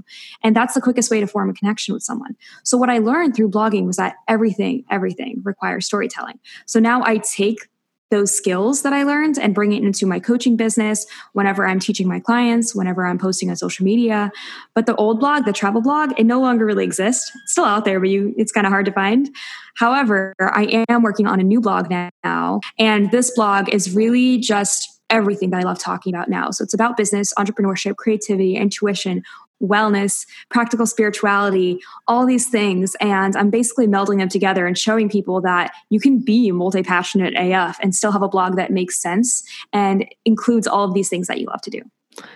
And 0.43 0.55
that's 0.55 0.73
the 0.73 0.81
quickest 0.81 1.09
way 1.09 1.19
to 1.19 1.27
form 1.27 1.49
a 1.49 1.53
connection 1.53 1.93
with 1.93 2.03
someone. 2.03 2.35
So 2.63 2.77
what 2.77 2.89
I 2.89 2.99
learned 2.99 3.35
through 3.35 3.49
blogging 3.49 3.85
was 3.85 3.97
that 3.97 4.15
everything, 4.27 4.85
everything 4.89 5.41
requires 5.43 5.85
storytelling. 5.85 6.39
So 6.65 6.79
now 6.79 7.03
I 7.03 7.17
take 7.17 7.67
those 8.11 8.35
skills 8.35 8.83
that 8.83 8.93
I 8.93 9.03
learned 9.03 9.39
and 9.39 9.55
bring 9.55 9.73
it 9.73 9.83
into 9.83 10.05
my 10.05 10.19
coaching 10.19 10.55
business 10.55 11.05
whenever 11.33 11.65
I'm 11.65 11.79
teaching 11.79 12.07
my 12.07 12.19
clients, 12.19 12.75
whenever 12.75 13.05
I'm 13.05 13.17
posting 13.17 13.49
on 13.49 13.55
social 13.55 13.83
media. 13.83 14.31
But 14.75 14.85
the 14.85 14.95
old 14.97 15.19
blog, 15.19 15.45
the 15.45 15.53
travel 15.53 15.81
blog, 15.81 16.11
it 16.19 16.25
no 16.25 16.39
longer 16.39 16.65
really 16.65 16.83
exists. 16.83 17.31
It's 17.43 17.53
still 17.53 17.65
out 17.65 17.85
there, 17.85 17.99
but 17.99 18.09
you 18.09 18.33
it's 18.37 18.51
kind 18.51 18.67
of 18.67 18.71
hard 18.71 18.85
to 18.85 18.91
find. 18.91 19.33
However, 19.75 20.35
I 20.39 20.83
am 20.89 21.01
working 21.01 21.25
on 21.25 21.39
a 21.39 21.43
new 21.43 21.61
blog 21.61 21.89
now, 22.23 22.59
and 22.77 23.09
this 23.11 23.31
blog 23.31 23.69
is 23.69 23.95
really 23.95 24.37
just 24.37 24.99
everything 25.09 25.49
that 25.51 25.59
I 25.59 25.63
love 25.63 25.79
talking 25.79 26.13
about 26.13 26.29
now. 26.29 26.51
So 26.51 26.63
it's 26.63 26.73
about 26.73 26.97
business, 26.97 27.33
entrepreneurship, 27.37 27.97
creativity, 27.97 28.55
intuition, 28.55 29.23
wellness, 29.61 30.25
practical 30.49 30.85
spirituality, 30.85 31.79
all 32.07 32.25
these 32.25 32.49
things. 32.49 32.95
And 32.99 33.35
I'm 33.35 33.49
basically 33.49 33.87
melding 33.87 34.17
them 34.17 34.29
together 34.29 34.65
and 34.65 34.77
showing 34.77 35.09
people 35.09 35.41
that 35.41 35.71
you 35.89 35.99
can 35.99 36.19
be 36.19 36.51
multi 36.51 36.83
passionate 36.83 37.33
AF 37.37 37.77
and 37.81 37.95
still 37.95 38.11
have 38.11 38.21
a 38.21 38.29
blog 38.29 38.55
that 38.55 38.71
makes 38.71 39.01
sense 39.01 39.43
and 39.71 40.05
includes 40.25 40.67
all 40.67 40.83
of 40.83 40.93
these 40.93 41.09
things 41.09 41.27
that 41.27 41.39
you 41.39 41.47
love 41.47 41.61
to 41.61 41.69
do. 41.69 41.81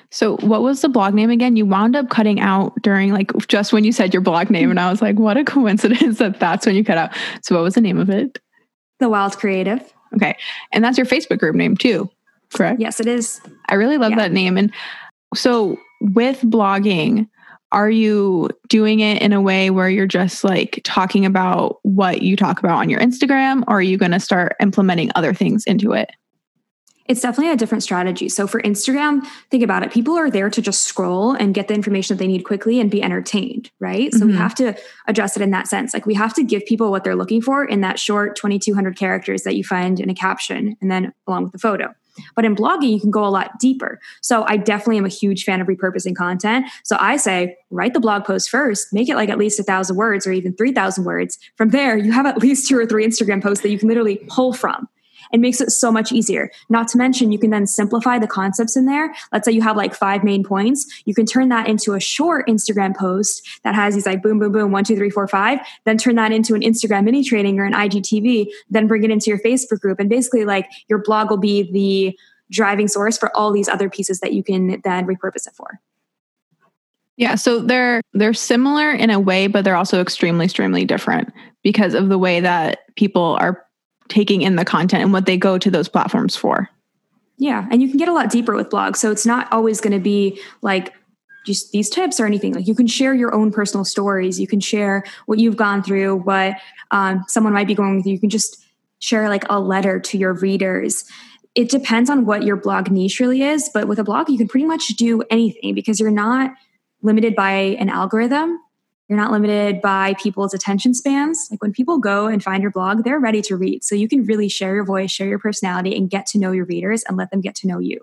So, 0.09 0.37
what 0.37 0.61
was 0.61 0.81
the 0.81 0.89
blog 0.89 1.13
name 1.13 1.29
again? 1.29 1.57
You 1.57 1.65
wound 1.65 1.95
up 1.95 2.09
cutting 2.09 2.39
out 2.39 2.73
during 2.81 3.11
like 3.11 3.31
just 3.47 3.73
when 3.73 3.83
you 3.83 3.91
said 3.91 4.13
your 4.13 4.21
blog 4.21 4.49
name, 4.49 4.69
and 4.69 4.79
I 4.79 4.89
was 4.89 5.01
like, 5.01 5.17
what 5.17 5.37
a 5.37 5.43
coincidence 5.45 6.19
that 6.19 6.39
that's 6.39 6.65
when 6.65 6.75
you 6.75 6.83
cut 6.83 6.97
out. 6.97 7.11
So, 7.41 7.55
what 7.55 7.63
was 7.63 7.75
the 7.75 7.81
name 7.81 7.99
of 7.99 8.09
it? 8.09 8.39
The 8.99 9.09
Wild 9.09 9.37
Creative. 9.37 9.81
Okay. 10.15 10.35
And 10.71 10.83
that's 10.83 10.97
your 10.97 11.05
Facebook 11.05 11.39
group 11.39 11.55
name 11.55 11.75
too, 11.75 12.09
correct? 12.53 12.79
Yes, 12.79 12.99
it 12.99 13.07
is. 13.07 13.41
I 13.67 13.75
really 13.75 13.97
love 13.97 14.11
yeah. 14.11 14.17
that 14.17 14.31
name. 14.31 14.57
And 14.57 14.71
so, 15.33 15.77
with 16.01 16.41
blogging, 16.41 17.27
are 17.71 17.89
you 17.89 18.49
doing 18.69 19.01
it 19.01 19.21
in 19.21 19.33
a 19.33 19.41
way 19.41 19.69
where 19.69 19.89
you're 19.89 20.07
just 20.07 20.43
like 20.43 20.81
talking 20.83 21.25
about 21.25 21.79
what 21.83 22.21
you 22.21 22.35
talk 22.37 22.59
about 22.59 22.77
on 22.77 22.89
your 22.89 22.99
Instagram, 22.99 23.63
or 23.67 23.77
are 23.77 23.81
you 23.81 23.97
going 23.97 24.11
to 24.11 24.19
start 24.19 24.55
implementing 24.61 25.11
other 25.15 25.33
things 25.33 25.65
into 25.65 25.91
it? 25.91 26.09
It's 27.07 27.21
definitely 27.21 27.53
a 27.53 27.55
different 27.55 27.83
strategy. 27.83 28.29
So 28.29 28.47
for 28.47 28.61
Instagram, 28.61 29.23
think 29.51 29.63
about 29.63 29.83
it. 29.83 29.91
People 29.91 30.17
are 30.17 30.31
there 30.31 30.49
to 30.49 30.61
just 30.61 30.83
scroll 30.83 31.33
and 31.33 31.53
get 31.53 31.67
the 31.67 31.75
information 31.75 32.17
that 32.17 32.23
they 32.23 32.27
need 32.27 32.45
quickly 32.45 32.79
and 32.79 32.89
be 32.89 33.03
entertained, 33.03 33.69
right? 33.79 34.11
So 34.11 34.19
mm-hmm. 34.19 34.29
we 34.29 34.37
have 34.37 34.55
to 34.55 34.75
address 35.07 35.35
it 35.35 35.43
in 35.43 35.51
that 35.51 35.67
sense. 35.67 35.93
Like 35.93 36.07
we 36.07 36.15
have 36.15 36.33
to 36.33 36.43
give 36.43 36.65
people 36.65 36.89
what 36.89 37.03
they're 37.03 37.15
looking 37.15 37.43
for 37.43 37.63
in 37.63 37.81
that 37.81 37.99
short 37.99 38.35
2200 38.35 38.97
characters 38.97 39.43
that 39.43 39.55
you 39.55 39.63
find 39.63 39.99
in 39.99 40.09
a 40.09 40.15
caption 40.15 40.77
and 40.81 40.89
then 40.89 41.13
along 41.27 41.43
with 41.43 41.51
the 41.51 41.59
photo. 41.59 41.93
But 42.35 42.45
in 42.45 42.55
blogging, 42.55 42.91
you 42.91 42.99
can 42.99 43.11
go 43.11 43.25
a 43.25 43.29
lot 43.29 43.59
deeper. 43.59 43.99
So 44.21 44.45
I 44.47 44.57
definitely 44.57 44.97
am 44.97 45.05
a 45.05 45.09
huge 45.09 45.43
fan 45.43 45.61
of 45.61 45.67
repurposing 45.67 46.15
content. 46.15 46.67
So 46.83 46.97
I 46.99 47.17
say, 47.17 47.57
write 47.71 47.93
the 47.93 47.99
blog 47.99 48.25
post 48.25 48.49
first, 48.49 48.93
make 48.93 49.09
it 49.09 49.15
like 49.15 49.29
at 49.29 49.37
least 49.37 49.59
a 49.59 49.63
thousand 49.63 49.95
words 49.95 50.25
or 50.25 50.31
even 50.31 50.53
3,000 50.55 51.03
words. 51.03 51.37
From 51.55 51.69
there, 51.69 51.97
you 51.97 52.11
have 52.11 52.25
at 52.25 52.37
least 52.37 52.67
two 52.67 52.77
or 52.77 52.85
three 52.85 53.05
Instagram 53.05 53.41
posts 53.41 53.63
that 53.63 53.69
you 53.69 53.79
can 53.79 53.87
literally 53.87 54.17
pull 54.27 54.53
from. 54.53 54.87
It 55.31 55.39
makes 55.39 55.61
it 55.61 55.71
so 55.71 55.91
much 55.91 56.11
easier. 56.11 56.51
Not 56.69 56.87
to 56.89 56.97
mention, 56.97 57.31
you 57.31 57.39
can 57.39 57.49
then 57.49 57.67
simplify 57.67 58.19
the 58.19 58.27
concepts 58.27 58.75
in 58.75 58.85
there. 58.85 59.13
Let's 59.31 59.45
say 59.45 59.51
you 59.51 59.61
have 59.61 59.77
like 59.77 59.93
five 59.93 60.23
main 60.23 60.43
points. 60.43 60.85
You 61.05 61.13
can 61.13 61.25
turn 61.25 61.49
that 61.49 61.67
into 61.67 61.93
a 61.93 61.99
short 61.99 62.47
Instagram 62.47 62.95
post 62.95 63.47
that 63.63 63.75
has 63.75 63.95
these 63.95 64.05
like 64.05 64.21
boom, 64.21 64.39
boom, 64.39 64.51
boom, 64.51 64.71
one, 64.71 64.83
two, 64.83 64.95
three, 64.95 65.09
four, 65.09 65.27
five. 65.27 65.59
Then 65.85 65.97
turn 65.97 66.15
that 66.15 66.31
into 66.31 66.55
an 66.55 66.61
Instagram 66.61 67.05
mini 67.05 67.23
training 67.23 67.59
or 67.59 67.65
an 67.65 67.73
IGTV. 67.73 68.47
Then 68.69 68.87
bring 68.87 69.03
it 69.03 69.11
into 69.11 69.29
your 69.29 69.39
Facebook 69.39 69.79
group. 69.79 69.99
And 69.99 70.09
basically, 70.09 70.45
like 70.45 70.69
your 70.87 70.99
blog 70.99 71.29
will 71.29 71.37
be 71.37 71.71
the 71.71 72.17
driving 72.51 72.87
source 72.87 73.17
for 73.17 73.35
all 73.35 73.51
these 73.51 73.67
other 73.67 73.89
pieces 73.89 74.19
that 74.19 74.33
you 74.33 74.43
can 74.43 74.81
then 74.83 75.07
repurpose 75.07 75.47
it 75.47 75.53
for. 75.55 75.79
Yeah, 77.17 77.35
so 77.35 77.59
they're 77.59 78.01
they're 78.13 78.33
similar 78.33 78.91
in 78.91 79.09
a 79.09 79.19
way, 79.19 79.47
but 79.47 79.63
they're 79.63 79.77
also 79.77 80.01
extremely, 80.01 80.45
extremely 80.45 80.83
different 80.83 81.31
because 81.63 81.93
of 81.93 82.09
the 82.09 82.17
way 82.17 82.41
that 82.41 82.79
people 82.95 83.37
are 83.39 83.64
taking 84.07 84.41
in 84.41 84.55
the 84.55 84.65
content 84.65 85.03
and 85.03 85.13
what 85.13 85.25
they 85.25 85.37
go 85.37 85.57
to 85.57 85.71
those 85.71 85.87
platforms 85.87 86.35
for. 86.35 86.69
Yeah, 87.37 87.67
and 87.69 87.81
you 87.81 87.89
can 87.89 87.97
get 87.97 88.07
a 88.07 88.13
lot 88.13 88.29
deeper 88.29 88.55
with 88.55 88.69
blogs. 88.69 88.97
So 88.97 89.11
it's 89.11 89.25
not 89.25 89.51
always 89.51 89.81
going 89.81 89.93
to 89.93 89.99
be 89.99 90.39
like 90.61 90.93
just 91.45 91.71
these 91.71 91.89
tips 91.89 92.19
or 92.19 92.25
anything. 92.25 92.53
Like 92.53 92.67
you 92.67 92.75
can 92.75 92.87
share 92.87 93.13
your 93.13 93.33
own 93.33 93.51
personal 93.51 93.85
stories. 93.85 94.39
You 94.39 94.47
can 94.47 94.59
share 94.59 95.03
what 95.25 95.39
you've 95.39 95.57
gone 95.57 95.83
through, 95.83 96.17
what 96.17 96.55
um, 96.91 97.23
someone 97.27 97.53
might 97.53 97.67
be 97.67 97.75
going 97.75 97.97
with 97.97 98.05
you. 98.05 98.13
You 98.13 98.19
can 98.19 98.29
just 98.29 98.65
share 98.99 99.29
like 99.29 99.43
a 99.49 99.59
letter 99.59 99.99
to 99.99 100.17
your 100.17 100.33
readers. 100.33 101.03
It 101.53 101.69
depends 101.69 102.09
on 102.09 102.25
what 102.25 102.43
your 102.43 102.55
blog 102.55 102.89
niche 102.89 103.19
really 103.19 103.41
is, 103.41 103.69
but 103.73 103.87
with 103.87 103.99
a 103.99 104.03
blog, 104.03 104.29
you 104.29 104.37
can 104.37 104.47
pretty 104.47 104.65
much 104.65 104.87
do 104.89 105.21
anything 105.29 105.73
because 105.73 105.99
you're 105.99 106.11
not 106.11 106.51
limited 107.01 107.35
by 107.35 107.51
an 107.51 107.89
algorithm. 107.89 108.59
You're 109.07 109.19
not 109.19 109.31
limited 109.31 109.81
by 109.81 110.15
people's 110.15 110.53
attention 110.53 110.93
spans. 110.93 111.47
Like 111.51 111.61
when 111.61 111.71
people 111.71 111.99
go 111.99 112.25
and 112.25 112.43
find 112.43 112.61
your 112.61 112.71
blog, 112.71 113.03
they're 113.03 113.19
ready 113.19 113.41
to 113.43 113.55
read. 113.55 113.83
So 113.83 113.93
you 113.93 114.07
can 114.07 114.25
really 114.25 114.49
share 114.49 114.73
your 114.73 114.85
voice, 114.85 115.11
share 115.11 115.27
your 115.27 115.39
personality, 115.39 115.95
and 115.95 116.09
get 116.09 116.25
to 116.27 116.39
know 116.39 116.51
your 116.51 116.65
readers 116.65 117.03
and 117.03 117.15
let 117.15 117.29
them 117.29 117.41
get 117.41 117.55
to 117.55 117.67
know 117.67 117.79
you. 117.79 117.99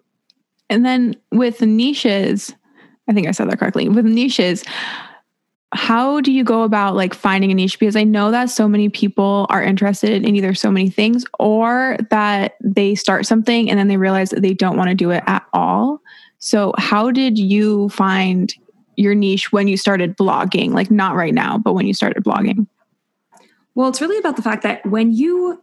And 0.70 0.86
then 0.86 1.16
with 1.32 1.60
niches, 1.60 2.54
I 3.08 3.12
think 3.12 3.26
I 3.26 3.32
said 3.32 3.50
that 3.50 3.58
correctly. 3.58 3.88
With 3.88 4.04
niches, 4.04 4.64
how 5.72 6.20
do 6.20 6.30
you 6.30 6.44
go 6.44 6.62
about 6.62 6.94
like 6.94 7.14
finding 7.14 7.50
a 7.50 7.54
niche 7.54 7.78
because 7.78 7.96
i 7.96 8.04
know 8.04 8.30
that 8.30 8.50
so 8.50 8.68
many 8.68 8.88
people 8.88 9.46
are 9.48 9.62
interested 9.62 10.24
in 10.24 10.36
either 10.36 10.52
so 10.52 10.70
many 10.70 10.90
things 10.90 11.24
or 11.38 11.96
that 12.10 12.56
they 12.62 12.94
start 12.94 13.24
something 13.24 13.70
and 13.70 13.78
then 13.78 13.88
they 13.88 13.96
realize 13.96 14.30
that 14.30 14.42
they 14.42 14.52
don't 14.52 14.76
want 14.76 14.90
to 14.90 14.94
do 14.94 15.10
it 15.10 15.24
at 15.26 15.44
all 15.54 16.02
so 16.38 16.74
how 16.76 17.10
did 17.10 17.38
you 17.38 17.88
find 17.88 18.54
your 18.96 19.14
niche 19.14 19.52
when 19.52 19.68
you 19.68 19.76
started 19.76 20.16
blogging? 20.16 20.72
Like 20.72 20.90
not 20.90 21.14
right 21.14 21.34
now, 21.34 21.58
but 21.58 21.74
when 21.74 21.86
you 21.86 21.94
started 21.94 22.24
blogging? 22.24 22.66
Well, 23.74 23.88
it's 23.88 24.00
really 24.00 24.18
about 24.18 24.36
the 24.36 24.42
fact 24.42 24.62
that 24.62 24.84
when 24.86 25.12
you 25.12 25.62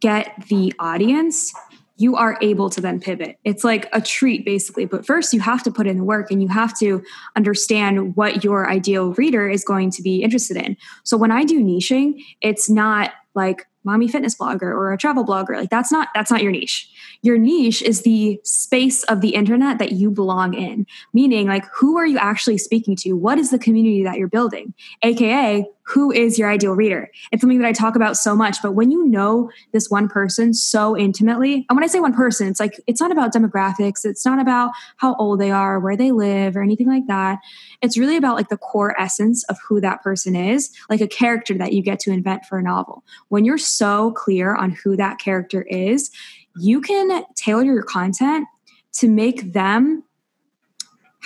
get 0.00 0.34
the 0.48 0.72
audience, 0.78 1.52
you 1.96 2.14
are 2.14 2.38
able 2.40 2.70
to 2.70 2.80
then 2.80 3.00
pivot. 3.00 3.38
It's 3.44 3.64
like 3.64 3.88
a 3.92 4.00
treat 4.00 4.44
basically, 4.44 4.84
but 4.84 5.04
first 5.04 5.32
you 5.32 5.40
have 5.40 5.62
to 5.64 5.70
put 5.70 5.86
in 5.86 5.98
the 5.98 6.04
work 6.04 6.30
and 6.30 6.40
you 6.40 6.48
have 6.48 6.78
to 6.78 7.02
understand 7.36 8.14
what 8.16 8.44
your 8.44 8.70
ideal 8.70 9.12
reader 9.14 9.48
is 9.48 9.64
going 9.64 9.90
to 9.92 10.02
be 10.02 10.22
interested 10.22 10.56
in. 10.56 10.76
So 11.02 11.16
when 11.16 11.32
I 11.32 11.44
do 11.44 11.60
niching, 11.60 12.22
it's 12.40 12.70
not 12.70 13.12
like 13.34 13.66
mommy 13.82 14.06
fitness 14.06 14.36
blogger 14.36 14.62
or 14.62 14.92
a 14.92 14.98
travel 14.98 15.24
blogger. 15.24 15.56
Like 15.56 15.70
that's 15.70 15.90
not 15.90 16.08
that's 16.14 16.30
not 16.30 16.42
your 16.42 16.52
niche. 16.52 16.88
Your 17.22 17.38
niche 17.38 17.82
is 17.82 18.02
the 18.02 18.40
space 18.44 19.02
of 19.04 19.20
the 19.20 19.34
internet 19.34 19.78
that 19.78 19.92
you 19.92 20.10
belong 20.10 20.54
in. 20.54 20.86
Meaning 21.12 21.48
like 21.48 21.66
who 21.74 21.96
are 21.98 22.06
you 22.06 22.18
actually 22.18 22.58
speaking 22.58 22.96
to? 22.96 23.14
What 23.14 23.38
is 23.38 23.50
the 23.50 23.58
community 23.58 24.02
that 24.04 24.18
you're 24.18 24.28
building? 24.28 24.74
AKA 25.02 25.66
who 25.88 26.12
is 26.12 26.38
your 26.38 26.50
ideal 26.50 26.74
reader? 26.74 27.10
It's 27.32 27.40
something 27.40 27.58
that 27.60 27.66
I 27.66 27.72
talk 27.72 27.96
about 27.96 28.18
so 28.18 28.36
much, 28.36 28.60
but 28.60 28.72
when 28.72 28.90
you 28.90 29.06
know 29.06 29.50
this 29.72 29.88
one 29.88 30.06
person 30.06 30.52
so 30.52 30.94
intimately, 30.94 31.64
and 31.68 31.76
when 31.76 31.82
I 31.82 31.86
say 31.86 31.98
one 31.98 32.12
person, 32.12 32.46
it's 32.46 32.60
like 32.60 32.78
it's 32.86 33.00
not 33.00 33.10
about 33.10 33.32
demographics, 33.32 34.04
it's 34.04 34.26
not 34.26 34.38
about 34.38 34.72
how 34.98 35.14
old 35.14 35.40
they 35.40 35.50
are, 35.50 35.80
where 35.80 35.96
they 35.96 36.12
live, 36.12 36.56
or 36.56 36.62
anything 36.62 36.88
like 36.88 37.06
that. 37.06 37.38
It's 37.80 37.96
really 37.96 38.18
about 38.18 38.36
like 38.36 38.50
the 38.50 38.58
core 38.58 39.00
essence 39.00 39.44
of 39.44 39.56
who 39.66 39.80
that 39.80 40.02
person 40.02 40.36
is, 40.36 40.70
like 40.90 41.00
a 41.00 41.08
character 41.08 41.54
that 41.54 41.72
you 41.72 41.82
get 41.82 42.00
to 42.00 42.10
invent 42.10 42.44
for 42.44 42.58
a 42.58 42.62
novel. 42.62 43.02
When 43.28 43.46
you're 43.46 43.56
so 43.56 44.12
clear 44.12 44.54
on 44.54 44.72
who 44.72 44.94
that 44.96 45.18
character 45.18 45.62
is, 45.62 46.10
you 46.56 46.80
can 46.80 47.24
tailor 47.34 47.64
your 47.64 47.82
content 47.82 48.46
to 48.92 49.08
make 49.08 49.52
them 49.52 50.04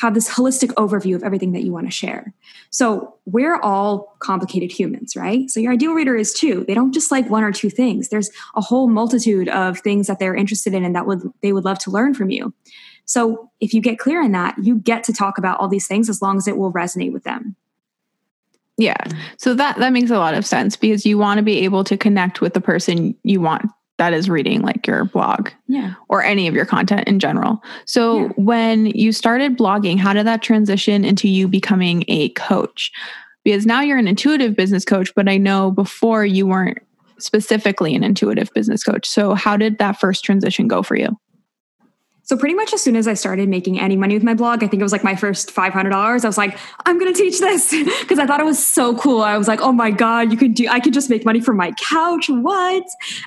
have 0.03 0.15
this 0.15 0.29
holistic 0.29 0.71
overview 0.75 1.15
of 1.15 1.23
everything 1.23 1.53
that 1.53 1.63
you 1.63 1.73
want 1.73 1.87
to 1.87 1.91
share. 1.91 2.33
So 2.71 3.15
we're 3.27 3.61
all 3.61 4.17
complicated 4.19 4.73
humans, 4.73 5.15
right? 5.15 5.49
So 5.51 5.61
your 5.61 5.73
ideal 5.73 5.93
reader 5.93 6.17
is 6.17 6.33
too. 6.33 6.65
They 6.67 6.75
don't 6.75 6.93
just 6.93 7.11
like 7.11 7.29
one 7.31 7.45
or 7.45 7.53
two 7.53 7.71
things. 7.71 8.09
There's 8.09 8.31
a 8.57 8.61
whole 8.61 8.89
multitude 8.89 9.49
of 9.49 9.79
things 9.79 10.07
that 10.07 10.19
they're 10.19 10.35
interested 10.35 10.75
in 10.75 10.85
and 10.85 10.97
that 10.97 11.07
would 11.07 11.23
they 11.43 11.53
would 11.53 11.65
love 11.65 11.79
to 11.81 11.91
learn 11.91 12.15
from 12.15 12.31
you. 12.31 12.53
So 13.05 13.51
if 13.61 13.75
you 13.75 13.81
get 13.81 13.99
clear 13.99 14.23
in 14.23 14.33
that, 14.33 14.57
you 14.63 14.77
get 14.77 15.05
to 15.05 15.13
talk 15.13 15.39
about 15.39 15.61
all 15.61 15.69
these 15.69 15.87
things 15.87 16.09
as 16.09 16.23
long 16.23 16.37
as 16.37 16.49
it 16.49 16.57
will 16.57 16.73
resonate 16.73 17.13
with 17.13 17.25
them. 17.25 17.55
Yeah. 18.79 18.97
So 19.37 19.55
that 19.55 19.79
that 19.79 19.93
makes 19.93 20.11
a 20.11 20.19
lot 20.19 20.35
of 20.35 20.47
sense 20.47 20.77
because 20.77 21.05
you 21.05 21.19
want 21.19 21.39
to 21.39 21.45
be 21.45 21.59
able 21.59 21.85
to 21.85 21.97
connect 21.97 22.41
with 22.41 22.55
the 22.55 22.61
person 22.61 23.15
you 23.23 23.41
want 23.41 23.71
that 24.03 24.13
is 24.13 24.29
reading 24.29 24.63
like 24.63 24.85
your 24.85 25.05
blog 25.05 25.51
yeah. 25.69 25.95
or 26.09 26.25
any 26.25 26.49
of 26.49 26.55
your 26.55 26.67
content 26.67 27.07
in 27.07 27.21
general. 27.21 27.63
So 27.85 28.23
yeah. 28.23 28.29
when 28.35 28.87
you 28.87 29.13
started 29.13 29.57
blogging 29.57 29.97
how 29.97 30.13
did 30.13 30.27
that 30.27 30.43
transition 30.43 31.05
into 31.05 31.29
you 31.29 31.47
becoming 31.47 32.05
a 32.09 32.31
coach? 32.31 32.91
Because 33.45 33.65
now 33.65 33.81
you're 33.81 33.99
an 33.99 34.09
intuitive 34.09 34.57
business 34.57 34.85
coach 34.85 35.13
but 35.15 35.29
i 35.29 35.37
know 35.37 35.71
before 35.71 36.25
you 36.25 36.49
weren't 36.49 36.79
specifically 37.19 37.95
an 37.95 38.03
intuitive 38.03 38.53
business 38.55 38.83
coach. 38.83 39.09
So 39.09 39.35
how 39.35 39.57
did 39.57 39.79
that 39.79 40.01
first 40.01 40.25
transition 40.25 40.67
go 40.67 40.83
for 40.83 40.97
you 40.97 41.17
so 42.33 42.39
pretty 42.39 42.55
much 42.55 42.73
as 42.73 42.81
soon 42.81 42.97
as 42.97 43.07
I 43.07 43.13
started 43.13 43.51
making 43.51 43.79
any 43.79 43.95
money 43.95 44.15
with 44.15 44.23
my 44.23 44.33
blog, 44.33 44.65
I 44.65 44.67
think 44.67 44.81
it 44.81 44.83
was 44.83 44.91
like 44.91 45.05
my 45.05 45.15
first 45.15 45.55
$500. 45.55 45.93
I 45.93 46.15
was 46.27 46.39
like, 46.39 46.57
I'm 46.87 46.99
going 46.99 47.13
to 47.13 47.23
teach 47.23 47.41
this 47.41 47.69
because 48.01 48.19
I 48.19 48.25
thought 48.25 48.41
it 48.41 48.47
was 48.47 48.65
so 48.65 48.97
cool. 48.97 49.21
I 49.21 49.37
was 49.37 49.49
like, 49.49 49.61
oh 49.61 49.71
my 49.71 49.91
God, 49.91 50.33
you 50.33 50.39
could 50.39 50.55
do, 50.55 50.67
I 50.67 50.81
could 50.81 50.95
just 50.95 51.11
make 51.11 51.27
money 51.27 51.43
from 51.43 51.59
my 51.59 51.73
couch. 51.73 52.31
What? 52.31 52.85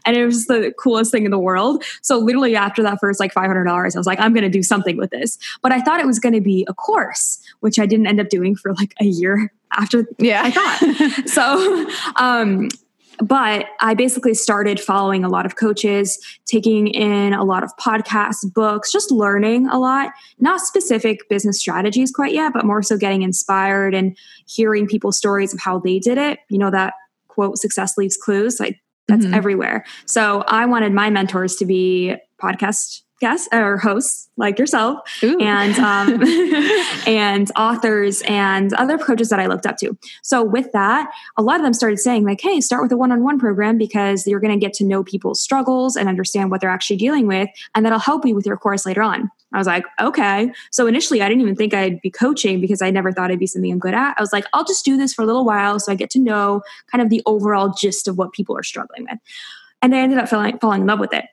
And 0.07 0.17
it 0.17 0.25
was 0.25 0.47
the 0.47 0.73
coolest 0.79 1.11
thing 1.11 1.23
in 1.23 1.29
the 1.29 1.37
world. 1.37 1.83
So 2.01 2.17
literally 2.17 2.55
after 2.55 2.81
that 2.81 2.97
first 2.99 3.19
like 3.19 3.31
$500, 3.31 3.67
I 3.67 3.83
was 3.95 4.07
like, 4.07 4.19
I'm 4.19 4.33
going 4.33 4.41
to 4.41 4.49
do 4.49 4.63
something 4.63 4.97
with 4.97 5.11
this. 5.11 5.37
But 5.61 5.71
I 5.71 5.81
thought 5.81 5.99
it 5.99 6.07
was 6.07 6.17
going 6.17 6.33
to 6.33 6.41
be 6.41 6.65
a 6.67 6.73
course, 6.73 7.39
which 7.59 7.77
I 7.77 7.85
didn't 7.85 8.07
end 8.07 8.19
up 8.19 8.29
doing 8.29 8.55
for 8.55 8.73
like 8.73 8.95
a 8.99 9.05
year 9.05 9.53
after 9.71 10.07
yeah. 10.17 10.41
I 10.43 10.49
thought. 10.49 11.29
so 11.29 11.91
um, 12.15 12.69
but 13.19 13.65
I 13.79 13.93
basically 13.93 14.33
started 14.33 14.79
following 14.79 15.23
a 15.23 15.29
lot 15.29 15.45
of 15.45 15.55
coaches, 15.55 16.19
taking 16.45 16.87
in 16.87 17.33
a 17.33 17.43
lot 17.43 17.63
of 17.63 17.75
podcasts, 17.77 18.51
books, 18.53 18.91
just 18.91 19.11
learning 19.11 19.67
a 19.67 19.79
lot, 19.79 20.11
not 20.39 20.61
specific 20.61 21.27
business 21.29 21.59
strategies 21.59 22.11
quite 22.11 22.33
yet, 22.33 22.53
but 22.53 22.65
more 22.65 22.81
so 22.81 22.97
getting 22.97 23.21
inspired 23.21 23.93
and 23.93 24.17
hearing 24.45 24.87
people's 24.87 25.17
stories 25.17 25.53
of 25.53 25.59
how 25.59 25.79
they 25.79 25.99
did 25.99 26.17
it. 26.17 26.39
You 26.49 26.57
know, 26.57 26.71
that 26.71 26.93
quote, 27.27 27.57
success 27.57 27.97
leaves 27.97 28.17
clues. 28.17 28.59
Like 28.59 28.79
that's 29.07 29.25
mm-hmm. 29.25 29.33
everywhere. 29.33 29.85
So 30.05 30.43
I 30.47 30.65
wanted 30.65 30.93
my 30.93 31.09
mentors 31.09 31.55
to 31.57 31.65
be 31.65 32.15
podcast 32.41 33.01
guests 33.21 33.47
or 33.53 33.77
hosts 33.77 34.29
like 34.37 34.59
yourself 34.59 34.99
Ooh. 35.23 35.39
and 35.39 35.77
um, 35.79 36.21
and 37.07 37.51
authors 37.55 38.21
and 38.23 38.73
other 38.73 38.97
coaches 38.97 39.29
that 39.29 39.39
I 39.39 39.47
looked 39.47 39.65
up 39.65 39.77
to. 39.77 39.97
So 40.23 40.43
with 40.43 40.71
that, 40.73 41.09
a 41.37 41.41
lot 41.41 41.57
of 41.57 41.63
them 41.63 41.73
started 41.73 41.97
saying 41.97 42.25
like, 42.25 42.41
"Hey, 42.41 42.61
start 42.61 42.83
with 42.83 42.91
a 42.91 42.97
one-on-one 42.97 43.39
program 43.39 43.77
because 43.77 44.27
you're 44.27 44.39
going 44.39 44.57
to 44.57 44.63
get 44.63 44.73
to 44.75 44.83
know 44.83 45.03
people's 45.03 45.41
struggles 45.41 45.95
and 45.95 46.09
understand 46.09 46.51
what 46.51 46.61
they're 46.61 46.69
actually 46.69 46.97
dealing 46.97 47.27
with, 47.27 47.49
and 47.73 47.85
that'll 47.85 47.99
help 47.99 48.25
you 48.25 48.35
with 48.35 48.45
your 48.45 48.57
course 48.57 48.85
later 48.85 49.01
on." 49.01 49.29
I 49.53 49.57
was 49.57 49.67
like, 49.67 49.85
"Okay." 50.01 50.51
So 50.71 50.87
initially, 50.87 51.21
I 51.21 51.29
didn't 51.29 51.41
even 51.41 51.55
think 51.55 51.73
I'd 51.73 52.01
be 52.01 52.11
coaching 52.11 52.59
because 52.59 52.81
I 52.81 52.91
never 52.91 53.11
thought 53.11 53.29
it'd 53.29 53.39
be 53.39 53.47
something 53.47 53.71
I'm 53.71 53.79
good 53.79 53.93
at. 53.93 54.15
I 54.17 54.21
was 54.21 54.33
like, 54.33 54.45
"I'll 54.53 54.65
just 54.65 54.83
do 54.83 54.97
this 54.97 55.13
for 55.13 55.21
a 55.21 55.25
little 55.25 55.45
while 55.45 55.79
so 55.79 55.91
I 55.91 55.95
get 55.95 56.09
to 56.11 56.19
know 56.19 56.61
kind 56.91 57.01
of 57.01 57.09
the 57.09 57.21
overall 57.25 57.69
gist 57.69 58.07
of 58.07 58.17
what 58.17 58.33
people 58.33 58.57
are 58.57 58.63
struggling 58.63 59.07
with." 59.09 59.19
And 59.81 59.95
I 59.95 59.99
ended 59.99 60.17
up 60.17 60.27
falling, 60.27 60.57
falling 60.59 60.81
in 60.81 60.87
love 60.87 60.99
with 60.99 61.13
it. 61.13 61.25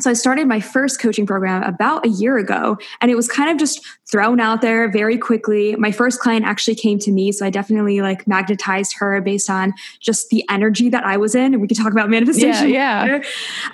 So 0.00 0.10
I 0.10 0.14
started 0.14 0.48
my 0.48 0.58
first 0.58 1.00
coaching 1.00 1.24
program 1.24 1.62
about 1.62 2.04
a 2.04 2.08
year 2.08 2.36
ago, 2.36 2.76
and 3.00 3.10
it 3.10 3.14
was 3.14 3.28
kind 3.28 3.48
of 3.48 3.58
just 3.58 3.80
thrown 4.10 4.40
out 4.40 4.60
there 4.60 4.90
very 4.90 5.16
quickly. 5.16 5.76
My 5.76 5.92
first 5.92 6.18
client 6.18 6.44
actually 6.44 6.74
came 6.74 6.98
to 7.00 7.12
me, 7.12 7.30
so 7.30 7.46
I 7.46 7.50
definitely 7.50 8.00
like 8.00 8.26
magnetized 8.26 8.96
her 8.98 9.20
based 9.20 9.48
on 9.48 9.72
just 10.00 10.30
the 10.30 10.44
energy 10.50 10.88
that 10.88 11.04
I 11.04 11.16
was 11.16 11.36
in. 11.36 11.54
And 11.54 11.62
we 11.62 11.68
could 11.68 11.76
talk 11.76 11.92
about 11.92 12.10
manifestation. 12.10 12.70
Yeah, 12.70 13.04
yeah. 13.04 13.22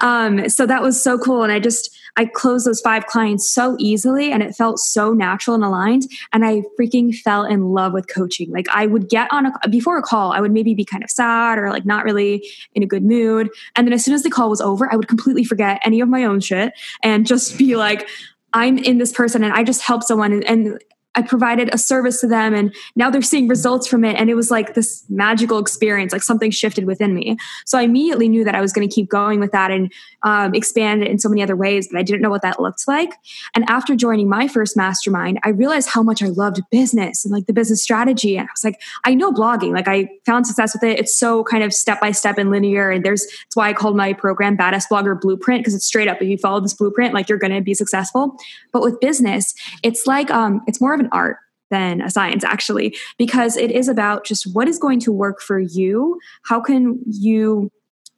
Um, 0.03 0.49
so 0.51 0.67
that 0.67 0.83
was 0.83 1.03
so 1.03 1.19
cool, 1.19 1.43
and 1.43 1.53
I 1.53 1.59
just 1.59 1.97
I 2.17 2.27
closed 2.27 2.67
those 2.67 2.81
five 2.81 3.07
clients 3.07 3.51
so 3.51 3.77
easily, 3.79 4.33
and 4.33 4.43
it 4.43 4.55
felt 4.55 4.79
so 4.79 5.13
natural 5.13 5.55
and 5.55 5.65
aligned. 5.65 6.05
And 6.33 6.45
I 6.45 6.63
freaking 6.79 7.15
fell 7.15 7.45
in 7.45 7.71
love 7.71 7.93
with 7.93 8.09
coaching. 8.09 8.51
Like 8.51 8.67
I 8.71 8.87
would 8.87 9.09
get 9.09 9.29
on 9.33 9.47
a 9.47 9.69
before 9.69 9.99
a 9.99 10.03
call, 10.03 10.33
I 10.33 10.41
would 10.41 10.53
maybe 10.53 10.75
be 10.75 10.85
kind 10.85 11.05
of 11.05 11.11
sad 11.11 11.59
or 11.59 11.71
like 11.71 11.85
not 11.85 12.05
really 12.05 12.47
in 12.75 12.83
a 12.83 12.87
good 12.87 13.05
mood, 13.05 13.51
and 13.77 13.87
then 13.87 13.93
as 13.93 14.05
soon 14.05 14.15
as 14.15 14.23
the 14.23 14.31
call 14.31 14.51
was 14.51 14.61
over, 14.61 14.93
I 14.93 14.97
would 14.97 15.09
completely 15.09 15.45
forget 15.45 15.81
any 15.85 16.01
of 16.01 16.09
my 16.09 16.25
own 16.25 16.41
shit 16.41 16.73
and 17.03 17.27
just 17.27 17.59
be 17.59 17.77
like, 17.77 18.09
I'm 18.53 18.79
in 18.79 18.99
this 18.99 19.13
person 19.13 19.45
and 19.45 19.53
I 19.53 19.63
just 19.63 19.83
help 19.83 20.03
someone 20.03 20.33
and, 20.33 20.45
and 20.45 20.81
I 21.17 21.23
provided 21.23 21.75
a 21.75 21.79
service 21.79 22.21
to 22.21 22.29
them 22.29 22.55
and 22.55 22.75
now 22.95 23.11
they're 23.11 23.23
seeing 23.23 23.49
results 23.49 23.89
from 23.89 24.05
it. 24.05 24.15
And 24.15 24.31
it 24.31 24.35
was 24.35 24.51
like 24.51 24.75
this 24.75 25.05
magical 25.09 25.59
experience, 25.59 26.13
like 26.13 26.23
something 26.23 26.53
shifted 26.53 26.85
within 26.85 27.15
me. 27.15 27.37
So 27.67 27.79
I 27.79 27.83
immediately 27.83 28.29
knew 28.29 28.45
that 28.45 28.55
I 28.55 28.61
was 28.61 28.73
going 28.73 28.89
to 28.89 28.95
keep 28.95 29.09
going 29.09 29.41
with 29.41 29.51
that 29.51 29.73
and 29.73 29.93
um, 30.23 30.55
expand 30.55 31.03
it 31.03 31.09
in 31.09 31.19
so 31.19 31.29
many 31.29 31.43
other 31.43 31.57
ways, 31.57 31.89
but 31.89 31.99
I 31.99 32.03
didn't 32.03 32.23
know 32.23 32.31
what 32.31 32.43
that 32.43 32.61
looked 32.61 32.87
like. 32.87 33.11
And 33.55 33.69
after 33.69 33.97
joining 33.97 34.29
my 34.29 34.49
first 34.49 34.77
mastermind, 34.77 35.39
I 35.45 35.51
realized 35.51 35.89
how 35.89 36.03
much 36.03 36.23
I 36.23 36.29
loved 36.29 36.61
business 36.71 37.25
and 37.25 37.33
like 37.33 37.47
the 37.47 37.53
business 37.53 37.83
strategy. 37.83 38.37
And 38.37 38.49
I 38.49 38.53
was 38.53 38.65
like, 38.65 38.81
I 39.05 39.15
know 39.15 39.33
blogging, 39.33 39.73
like 39.73 39.89
I 39.89 40.09
found 40.27 40.47
success 40.47 40.75
with 40.75 40.83
it. 40.83 40.99
It's 40.99 41.17
so 41.17 41.45
kind 41.45 41.65
of 41.65 41.73
step 41.73 42.01
by 42.01 42.13
step 42.13 42.39
and 42.39 42.51
linear. 42.51 42.91
And 42.91 43.05
there's, 43.05 43.27
that's 43.27 43.57
why 43.57 43.69
I 43.69 43.73
called 43.73 43.97
my 43.97 44.13
program 44.13 44.57
Badass 44.57 44.85
Blogger 44.91 45.21
Blueprint 45.21 45.61
because 45.61 45.75
it's 45.75 45.87
straight 45.87 46.09
up. 46.09 46.21
If 46.21 46.29
you 46.29 46.39
follow 46.39 46.61
this 46.61 46.75
blueprint, 46.75 47.15
like 47.15 47.29
you're 47.29 47.39
going 47.39 47.55
to 47.55 47.61
be 47.61 47.75
successful. 47.75 48.37
But 48.73 48.83
with 48.83 49.01
business, 49.01 49.55
it's 49.83 50.07
like, 50.07 50.31
um, 50.31 50.63
it's 50.67 50.81
more 50.81 50.95
of 50.95 51.01
an 51.01 51.09
art 51.13 51.39
than 51.71 52.01
a 52.03 52.11
science 52.11 52.45
actually 52.45 52.97
because 53.17 53.57
it 53.57 53.71
is 53.71 53.89
about 53.89 54.25
just 54.25 54.53
what 54.55 54.69
is 54.69 54.79
going 54.79 54.99
to 54.99 55.13
work 55.13 55.41
for 55.41 55.59
you 55.61 56.19
how 56.43 56.61
can 56.61 56.99
you 57.07 57.71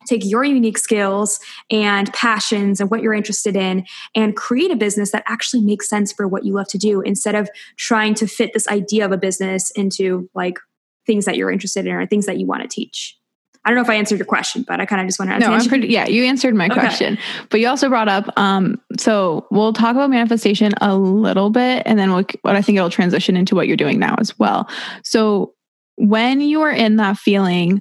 take 0.06 0.24
your 0.24 0.44
unique 0.44 0.78
skills 0.78 1.40
and 1.70 2.12
passions 2.12 2.80
and 2.80 2.90
what 2.90 3.02
you're 3.02 3.14
interested 3.14 3.56
in 3.56 3.84
and 4.14 4.36
create 4.36 4.70
a 4.70 4.76
business 4.76 5.10
that 5.12 5.22
actually 5.26 5.62
makes 5.62 5.88
sense 5.88 6.12
for 6.12 6.28
what 6.28 6.44
you 6.44 6.52
love 6.52 6.68
to 6.68 6.78
do 6.78 7.00
instead 7.00 7.34
of 7.34 7.48
trying 7.76 8.14
to 8.14 8.26
fit 8.26 8.52
this 8.52 8.68
idea 8.68 9.04
of 9.04 9.12
a 9.12 9.16
business 9.16 9.70
into 9.72 10.28
like 10.34 10.58
things 11.06 11.24
that 11.24 11.36
you're 11.36 11.50
interested 11.50 11.86
in 11.86 11.92
or 11.92 12.06
things 12.06 12.26
that 12.26 12.38
you 12.38 12.46
want 12.46 12.62
to 12.62 12.68
teach 12.68 13.18
I 13.64 13.70
don't 13.70 13.76
know 13.76 13.82
if 13.82 13.90
I 13.90 13.94
answered 13.94 14.18
your 14.18 14.26
question, 14.26 14.64
but 14.66 14.80
I 14.80 14.86
kind 14.86 15.00
of 15.00 15.06
just 15.06 15.20
wanted 15.20 15.34
to. 15.34 15.46
No, 15.46 15.52
I'm 15.52 15.64
pretty. 15.66 15.86
Yeah, 15.86 16.08
you 16.08 16.24
answered 16.24 16.54
my 16.54 16.66
okay. 16.66 16.74
question, 16.74 17.16
but 17.48 17.60
you 17.60 17.68
also 17.68 17.88
brought 17.88 18.08
up. 18.08 18.28
Um, 18.36 18.80
so 18.98 19.46
we'll 19.52 19.72
talk 19.72 19.92
about 19.92 20.10
manifestation 20.10 20.72
a 20.80 20.96
little 20.96 21.48
bit, 21.48 21.84
and 21.86 21.96
then 21.96 22.12
we'll, 22.12 22.24
what 22.42 22.56
I 22.56 22.62
think 22.62 22.76
it'll 22.76 22.90
transition 22.90 23.36
into 23.36 23.54
what 23.54 23.68
you're 23.68 23.76
doing 23.76 24.00
now 24.00 24.16
as 24.18 24.36
well. 24.36 24.68
So 25.04 25.54
when 25.96 26.40
you 26.40 26.62
are 26.62 26.72
in 26.72 26.96
that 26.96 27.18
feeling 27.18 27.80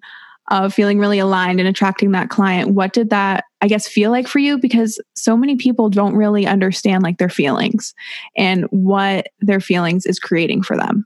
of 0.50 0.74
feeling 0.74 1.00
really 1.00 1.20
aligned 1.20 1.60
and 1.60 1.70
attracting 1.70 2.12
that 2.12 2.30
client, 2.30 2.72
what 2.72 2.94
did 2.94 3.10
that 3.10 3.46
I 3.62 3.68
guess 3.68 3.88
feel 3.88 4.12
like 4.12 4.28
for 4.28 4.40
you? 4.40 4.58
Because 4.58 5.00
so 5.16 5.38
many 5.38 5.56
people 5.56 5.90
don't 5.90 6.16
really 6.16 6.48
understand 6.48 7.04
like 7.04 7.20
their 7.20 7.30
feelings 7.30 7.94
and 8.36 8.66
what 8.72 9.28
their 9.40 9.60
feelings 9.60 10.06
is 10.06 10.20
creating 10.20 10.64
for 10.64 10.76
them 10.76 11.06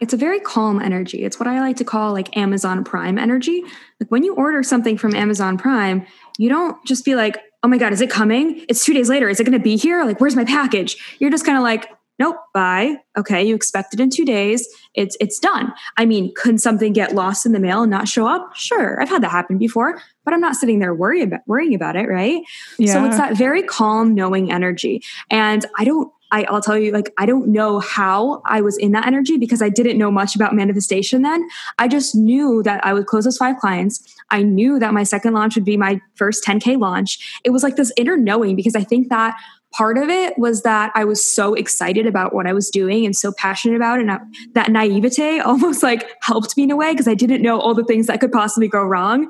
it's 0.00 0.12
a 0.12 0.16
very 0.16 0.40
calm 0.40 0.80
energy. 0.80 1.24
It's 1.24 1.38
what 1.38 1.46
I 1.46 1.60
like 1.60 1.76
to 1.76 1.84
call 1.84 2.12
like 2.12 2.36
Amazon 2.36 2.84
Prime 2.84 3.18
energy. 3.18 3.62
Like 4.00 4.10
when 4.10 4.24
you 4.24 4.34
order 4.34 4.62
something 4.62 4.98
from 4.98 5.14
Amazon 5.14 5.56
Prime, 5.56 6.06
you 6.38 6.48
don't 6.48 6.76
just 6.84 7.04
be 7.04 7.14
like, 7.14 7.38
oh 7.62 7.68
my 7.68 7.78
God, 7.78 7.92
is 7.92 8.00
it 8.00 8.10
coming? 8.10 8.64
It's 8.68 8.84
two 8.84 8.92
days 8.92 9.08
later. 9.08 9.28
Is 9.28 9.40
it 9.40 9.44
going 9.44 9.58
to 9.58 9.62
be 9.62 9.76
here? 9.76 10.04
Like, 10.04 10.20
where's 10.20 10.36
my 10.36 10.44
package? 10.44 10.96
You're 11.18 11.30
just 11.30 11.46
kind 11.46 11.56
of 11.56 11.64
like, 11.64 11.88
nope, 12.18 12.36
bye. 12.54 12.96
Okay, 13.16 13.44
you 13.44 13.54
expect 13.54 13.94
it 13.94 14.00
in 14.00 14.10
two 14.10 14.24
days. 14.24 14.68
It's 14.94 15.16
it's 15.20 15.38
done. 15.38 15.72
I 15.96 16.06
mean, 16.06 16.32
could 16.34 16.60
something 16.60 16.92
get 16.92 17.14
lost 17.14 17.46
in 17.46 17.52
the 17.52 17.60
mail 17.60 17.82
and 17.82 17.90
not 17.90 18.08
show 18.08 18.26
up? 18.26 18.54
Sure, 18.54 19.00
I've 19.00 19.08
had 19.08 19.22
that 19.22 19.30
happen 19.30 19.58
before, 19.58 20.00
but 20.24 20.34
I'm 20.34 20.40
not 20.40 20.56
sitting 20.56 20.78
there 20.78 20.94
worrying 20.94 21.28
about 21.28 21.40
worrying 21.46 21.74
about 21.74 21.96
it, 21.96 22.08
right? 22.08 22.42
Yeah. 22.78 22.92
So 22.92 23.04
it's 23.04 23.16
that 23.16 23.36
very 23.36 23.62
calm, 23.62 24.14
knowing 24.14 24.52
energy. 24.52 25.02
And 25.30 25.64
I 25.78 25.84
don't 25.84 26.10
I, 26.32 26.44
I'll 26.44 26.60
tell 26.60 26.76
you, 26.76 26.90
like, 26.90 27.12
I 27.18 27.26
don't 27.26 27.48
know 27.48 27.78
how 27.78 28.42
I 28.44 28.60
was 28.60 28.76
in 28.76 28.92
that 28.92 29.06
energy 29.06 29.36
because 29.36 29.62
I 29.62 29.68
didn't 29.68 29.96
know 29.96 30.10
much 30.10 30.34
about 30.34 30.54
manifestation 30.54 31.22
then. 31.22 31.46
I 31.78 31.86
just 31.86 32.14
knew 32.14 32.62
that 32.64 32.84
I 32.84 32.92
would 32.92 33.06
close 33.06 33.24
those 33.24 33.38
five 33.38 33.56
clients. 33.58 34.02
I 34.30 34.42
knew 34.42 34.78
that 34.80 34.92
my 34.92 35.04
second 35.04 35.34
launch 35.34 35.54
would 35.54 35.64
be 35.64 35.76
my 35.76 36.00
first 36.16 36.44
10K 36.44 36.78
launch. 36.78 37.40
It 37.44 37.50
was 37.50 37.62
like 37.62 37.76
this 37.76 37.92
inner 37.96 38.16
knowing 38.16 38.56
because 38.56 38.74
I 38.74 38.82
think 38.82 39.08
that 39.08 39.36
part 39.76 39.98
of 39.98 40.08
it 40.08 40.38
was 40.38 40.62
that 40.62 40.90
I 40.94 41.04
was 41.04 41.24
so 41.24 41.54
excited 41.54 42.06
about 42.06 42.34
what 42.34 42.46
I 42.46 42.52
was 42.52 42.70
doing 42.70 43.04
and 43.04 43.14
so 43.14 43.32
passionate 43.32 43.76
about 43.76 43.98
it. 43.98 44.02
And 44.02 44.12
I, 44.12 44.18
that 44.54 44.70
naivete 44.70 45.38
almost 45.44 45.82
like 45.82 46.10
helped 46.22 46.56
me 46.56 46.64
in 46.64 46.70
a 46.70 46.76
way 46.76 46.92
because 46.92 47.08
I 47.08 47.14
didn't 47.14 47.42
know 47.42 47.60
all 47.60 47.74
the 47.74 47.84
things 47.84 48.06
that 48.06 48.20
could 48.20 48.32
possibly 48.32 48.68
go 48.68 48.82
wrong. 48.82 49.28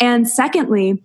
And 0.00 0.28
secondly, 0.28 1.02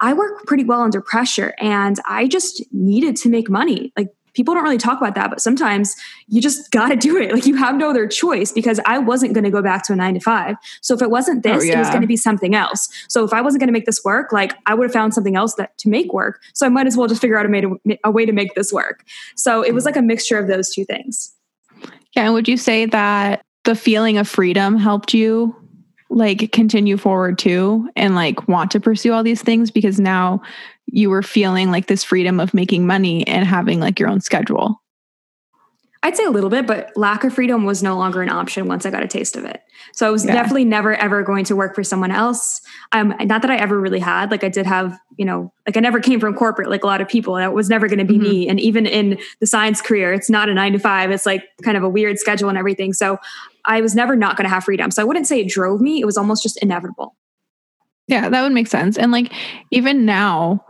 I 0.00 0.14
work 0.14 0.46
pretty 0.46 0.64
well 0.64 0.80
under 0.80 1.00
pressure 1.00 1.54
and 1.58 1.98
I 2.06 2.26
just 2.26 2.64
needed 2.72 3.16
to 3.16 3.28
make 3.28 3.50
money. 3.50 3.92
Like 3.96 4.08
people 4.34 4.54
don't 4.54 4.62
really 4.62 4.78
talk 4.78 5.00
about 5.00 5.14
that, 5.14 5.30
but 5.30 5.40
sometimes 5.40 5.96
you 6.28 6.40
just 6.40 6.70
got 6.70 6.88
to 6.88 6.96
do 6.96 7.16
it. 7.16 7.32
Like 7.32 7.46
you 7.46 7.56
have 7.56 7.76
no 7.76 7.90
other 7.90 8.06
choice 8.06 8.52
because 8.52 8.80
I 8.86 8.98
wasn't 8.98 9.34
going 9.34 9.44
to 9.44 9.50
go 9.50 9.62
back 9.62 9.84
to 9.86 9.92
a 9.92 9.96
nine 9.96 10.14
to 10.14 10.20
five. 10.20 10.56
So 10.80 10.94
if 10.94 11.02
it 11.02 11.10
wasn't 11.10 11.44
oh, 11.46 11.52
this, 11.52 11.62
oh, 11.62 11.66
yeah. 11.66 11.76
it 11.76 11.78
was 11.78 11.88
going 11.88 12.02
to 12.02 12.06
be 12.06 12.16
something 12.16 12.54
else. 12.54 12.88
So 13.08 13.24
if 13.24 13.32
I 13.32 13.40
wasn't 13.40 13.60
going 13.60 13.68
to 13.68 13.72
make 13.72 13.86
this 13.86 14.02
work, 14.04 14.32
like 14.32 14.54
I 14.66 14.74
would 14.74 14.84
have 14.84 14.92
found 14.92 15.14
something 15.14 15.36
else 15.36 15.54
that 15.54 15.76
to 15.78 15.88
make 15.88 16.12
work. 16.12 16.40
So 16.54 16.66
I 16.66 16.68
might 16.68 16.86
as 16.86 16.96
well 16.96 17.08
just 17.08 17.20
figure 17.20 17.38
out 17.38 17.46
a, 17.46 17.98
a 18.04 18.10
way 18.10 18.26
to 18.26 18.32
make 18.32 18.54
this 18.54 18.72
work. 18.72 19.04
So 19.36 19.62
it 19.62 19.72
was 19.72 19.84
like 19.84 19.96
a 19.96 20.02
mixture 20.02 20.38
of 20.38 20.48
those 20.48 20.70
two 20.70 20.84
things. 20.84 21.34
Yeah. 22.16 22.24
And 22.24 22.34
would 22.34 22.48
you 22.48 22.56
say 22.56 22.86
that 22.86 23.44
the 23.64 23.74
feeling 23.74 24.18
of 24.18 24.28
freedom 24.28 24.76
helped 24.76 25.14
you 25.14 25.54
like 26.10 26.50
continue 26.50 26.96
forward 26.96 27.38
too 27.38 27.88
and 27.94 28.16
like 28.16 28.48
want 28.48 28.72
to 28.72 28.80
pursue 28.80 29.12
all 29.12 29.22
these 29.22 29.42
things 29.42 29.70
because 29.70 30.00
now 30.00 30.42
you 30.92 31.10
were 31.10 31.22
feeling 31.22 31.70
like 31.70 31.86
this 31.86 32.04
freedom 32.04 32.40
of 32.40 32.54
making 32.54 32.86
money 32.86 33.26
and 33.26 33.46
having 33.46 33.80
like 33.80 33.98
your 33.98 34.08
own 34.08 34.20
schedule? 34.20 34.80
I'd 36.02 36.16
say 36.16 36.24
a 36.24 36.30
little 36.30 36.48
bit, 36.48 36.66
but 36.66 36.90
lack 36.96 37.24
of 37.24 37.34
freedom 37.34 37.64
was 37.64 37.82
no 37.82 37.94
longer 37.94 38.22
an 38.22 38.30
option 38.30 38.66
once 38.66 38.86
I 38.86 38.90
got 38.90 39.02
a 39.02 39.08
taste 39.08 39.36
of 39.36 39.44
it. 39.44 39.60
So 39.92 40.06
I 40.06 40.10
was 40.10 40.24
yeah. 40.24 40.32
definitely 40.32 40.64
never 40.64 40.94
ever 40.94 41.22
going 41.22 41.44
to 41.44 41.56
work 41.56 41.74
for 41.74 41.84
someone 41.84 42.10
else. 42.10 42.62
Um, 42.92 43.14
not 43.20 43.42
that 43.42 43.50
I 43.50 43.56
ever 43.56 43.78
really 43.78 43.98
had. 43.98 44.30
Like 44.30 44.42
I 44.42 44.48
did 44.48 44.64
have, 44.64 44.98
you 45.18 45.26
know, 45.26 45.52
like 45.66 45.76
I 45.76 45.80
never 45.80 46.00
came 46.00 46.18
from 46.18 46.34
corporate 46.34 46.70
like 46.70 46.84
a 46.84 46.86
lot 46.86 47.02
of 47.02 47.08
people. 47.08 47.34
That 47.34 47.52
was 47.52 47.68
never 47.68 47.86
going 47.86 47.98
to 47.98 48.06
be 48.06 48.14
mm-hmm. 48.14 48.22
me. 48.22 48.48
And 48.48 48.58
even 48.58 48.86
in 48.86 49.18
the 49.40 49.46
science 49.46 49.82
career, 49.82 50.14
it's 50.14 50.30
not 50.30 50.48
a 50.48 50.54
nine 50.54 50.72
to 50.72 50.78
five. 50.78 51.10
It's 51.10 51.26
like 51.26 51.44
kind 51.62 51.76
of 51.76 51.82
a 51.82 51.88
weird 51.88 52.18
schedule 52.18 52.48
and 52.48 52.56
everything. 52.56 52.94
So 52.94 53.18
I 53.66 53.82
was 53.82 53.94
never 53.94 54.16
not 54.16 54.38
going 54.38 54.48
to 54.48 54.54
have 54.54 54.64
freedom. 54.64 54.90
So 54.90 55.02
I 55.02 55.04
wouldn't 55.04 55.26
say 55.26 55.40
it 55.40 55.48
drove 55.48 55.82
me. 55.82 56.00
It 56.00 56.06
was 56.06 56.16
almost 56.16 56.42
just 56.42 56.56
inevitable. 56.62 57.14
Yeah, 58.08 58.30
that 58.30 58.42
would 58.42 58.52
make 58.52 58.68
sense. 58.68 58.96
And 58.96 59.12
like 59.12 59.32
even 59.70 60.06
now, 60.06 60.64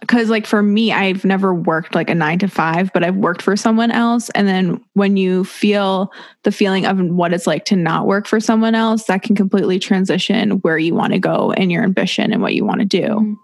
because 0.00 0.28
like 0.28 0.46
for 0.46 0.62
me 0.62 0.92
i've 0.92 1.24
never 1.24 1.54
worked 1.54 1.94
like 1.94 2.10
a 2.10 2.14
nine 2.14 2.38
to 2.38 2.48
five 2.48 2.90
but 2.92 3.04
i've 3.04 3.16
worked 3.16 3.42
for 3.42 3.56
someone 3.56 3.90
else 3.90 4.30
and 4.30 4.48
then 4.48 4.82
when 4.94 5.16
you 5.16 5.44
feel 5.44 6.10
the 6.42 6.52
feeling 6.52 6.86
of 6.86 6.98
what 6.98 7.32
it's 7.32 7.46
like 7.46 7.64
to 7.64 7.76
not 7.76 8.06
work 8.06 8.26
for 8.26 8.40
someone 8.40 8.74
else 8.74 9.04
that 9.04 9.22
can 9.22 9.36
completely 9.36 9.78
transition 9.78 10.52
where 10.60 10.78
you 10.78 10.94
want 10.94 11.12
to 11.12 11.18
go 11.18 11.52
and 11.52 11.70
your 11.70 11.82
ambition 11.82 12.32
and 12.32 12.42
what 12.42 12.54
you 12.54 12.64
want 12.64 12.80
to 12.80 12.86
do 12.86 13.02
mm-hmm. 13.02 13.34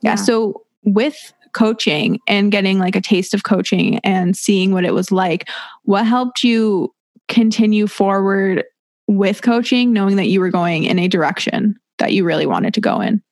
yeah. 0.00 0.12
yeah 0.12 0.14
so 0.14 0.64
with 0.84 1.32
coaching 1.52 2.18
and 2.26 2.50
getting 2.50 2.78
like 2.78 2.96
a 2.96 3.00
taste 3.00 3.34
of 3.34 3.42
coaching 3.42 3.98
and 3.98 4.36
seeing 4.36 4.72
what 4.72 4.84
it 4.84 4.94
was 4.94 5.12
like 5.12 5.48
what 5.84 6.06
helped 6.06 6.42
you 6.42 6.92
continue 7.28 7.86
forward 7.86 8.64
with 9.06 9.42
coaching 9.42 9.92
knowing 9.92 10.16
that 10.16 10.28
you 10.28 10.40
were 10.40 10.50
going 10.50 10.84
in 10.84 10.98
a 10.98 11.08
direction 11.08 11.76
that 11.98 12.12
you 12.12 12.24
really 12.24 12.46
wanted 12.46 12.72
to 12.72 12.80
go 12.80 13.00
in 13.00 13.22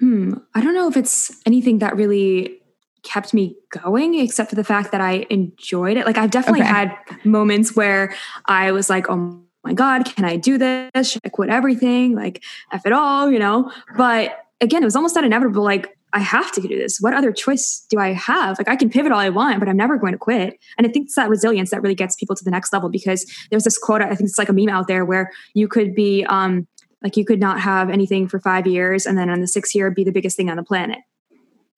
Hmm. 0.00 0.34
I 0.54 0.62
don't 0.62 0.74
know 0.74 0.88
if 0.88 0.96
it's 0.96 1.40
anything 1.46 1.78
that 1.78 1.94
really 1.94 2.60
kept 3.02 3.32
me 3.32 3.56
going 3.70 4.18
except 4.18 4.50
for 4.50 4.56
the 4.56 4.64
fact 4.64 4.92
that 4.92 5.00
I 5.00 5.26
enjoyed 5.30 5.96
it. 5.96 6.06
Like 6.06 6.18
I've 6.18 6.30
definitely 6.30 6.62
okay. 6.62 6.70
had 6.70 6.96
moments 7.24 7.76
where 7.76 8.14
I 8.46 8.72
was 8.72 8.90
like, 8.90 9.08
oh 9.08 9.40
my 9.62 9.74
God, 9.74 10.04
can 10.04 10.24
I 10.24 10.36
do 10.36 10.58
this? 10.58 11.10
Should 11.10 11.22
I 11.24 11.28
quit 11.28 11.50
everything? 11.50 12.14
Like 12.14 12.42
F 12.72 12.86
it 12.86 12.92
all, 12.92 13.30
you 13.30 13.38
know? 13.38 13.70
But 13.96 14.38
again, 14.60 14.82
it 14.82 14.86
was 14.86 14.96
almost 14.96 15.14
that 15.14 15.24
inevitable. 15.24 15.62
Like, 15.62 15.96
I 16.12 16.18
have 16.18 16.50
to 16.52 16.60
do 16.60 16.68
this. 16.68 16.98
What 17.00 17.14
other 17.14 17.30
choice 17.30 17.86
do 17.88 17.98
I 18.00 18.12
have? 18.12 18.58
Like 18.58 18.68
I 18.68 18.74
can 18.74 18.90
pivot 18.90 19.12
all 19.12 19.18
I 19.20 19.28
want, 19.28 19.60
but 19.60 19.68
I'm 19.68 19.76
never 19.76 19.96
going 19.96 20.12
to 20.12 20.18
quit. 20.18 20.58
And 20.76 20.86
I 20.86 20.90
think 20.90 21.06
it's 21.06 21.14
that 21.14 21.28
resilience 21.28 21.70
that 21.70 21.82
really 21.82 21.94
gets 21.94 22.16
people 22.16 22.34
to 22.34 22.44
the 22.44 22.50
next 22.50 22.72
level 22.72 22.88
because 22.88 23.24
there's 23.50 23.62
this 23.62 23.78
quote, 23.78 24.02
I 24.02 24.08
think 24.14 24.28
it's 24.28 24.38
like 24.38 24.48
a 24.48 24.52
meme 24.52 24.68
out 24.68 24.88
there 24.88 25.04
where 25.04 25.30
you 25.54 25.68
could 25.68 25.94
be 25.94 26.24
um, 26.24 26.66
like 27.02 27.16
you 27.16 27.24
could 27.24 27.40
not 27.40 27.60
have 27.60 27.90
anything 27.90 28.28
for 28.28 28.38
five 28.40 28.66
years 28.66 29.06
and 29.06 29.16
then 29.16 29.30
on 29.30 29.40
the 29.40 29.48
sixth 29.48 29.74
year 29.74 29.90
be 29.90 30.04
the 30.04 30.12
biggest 30.12 30.36
thing 30.36 30.50
on 30.50 30.56
the 30.56 30.62
planet. 30.62 30.98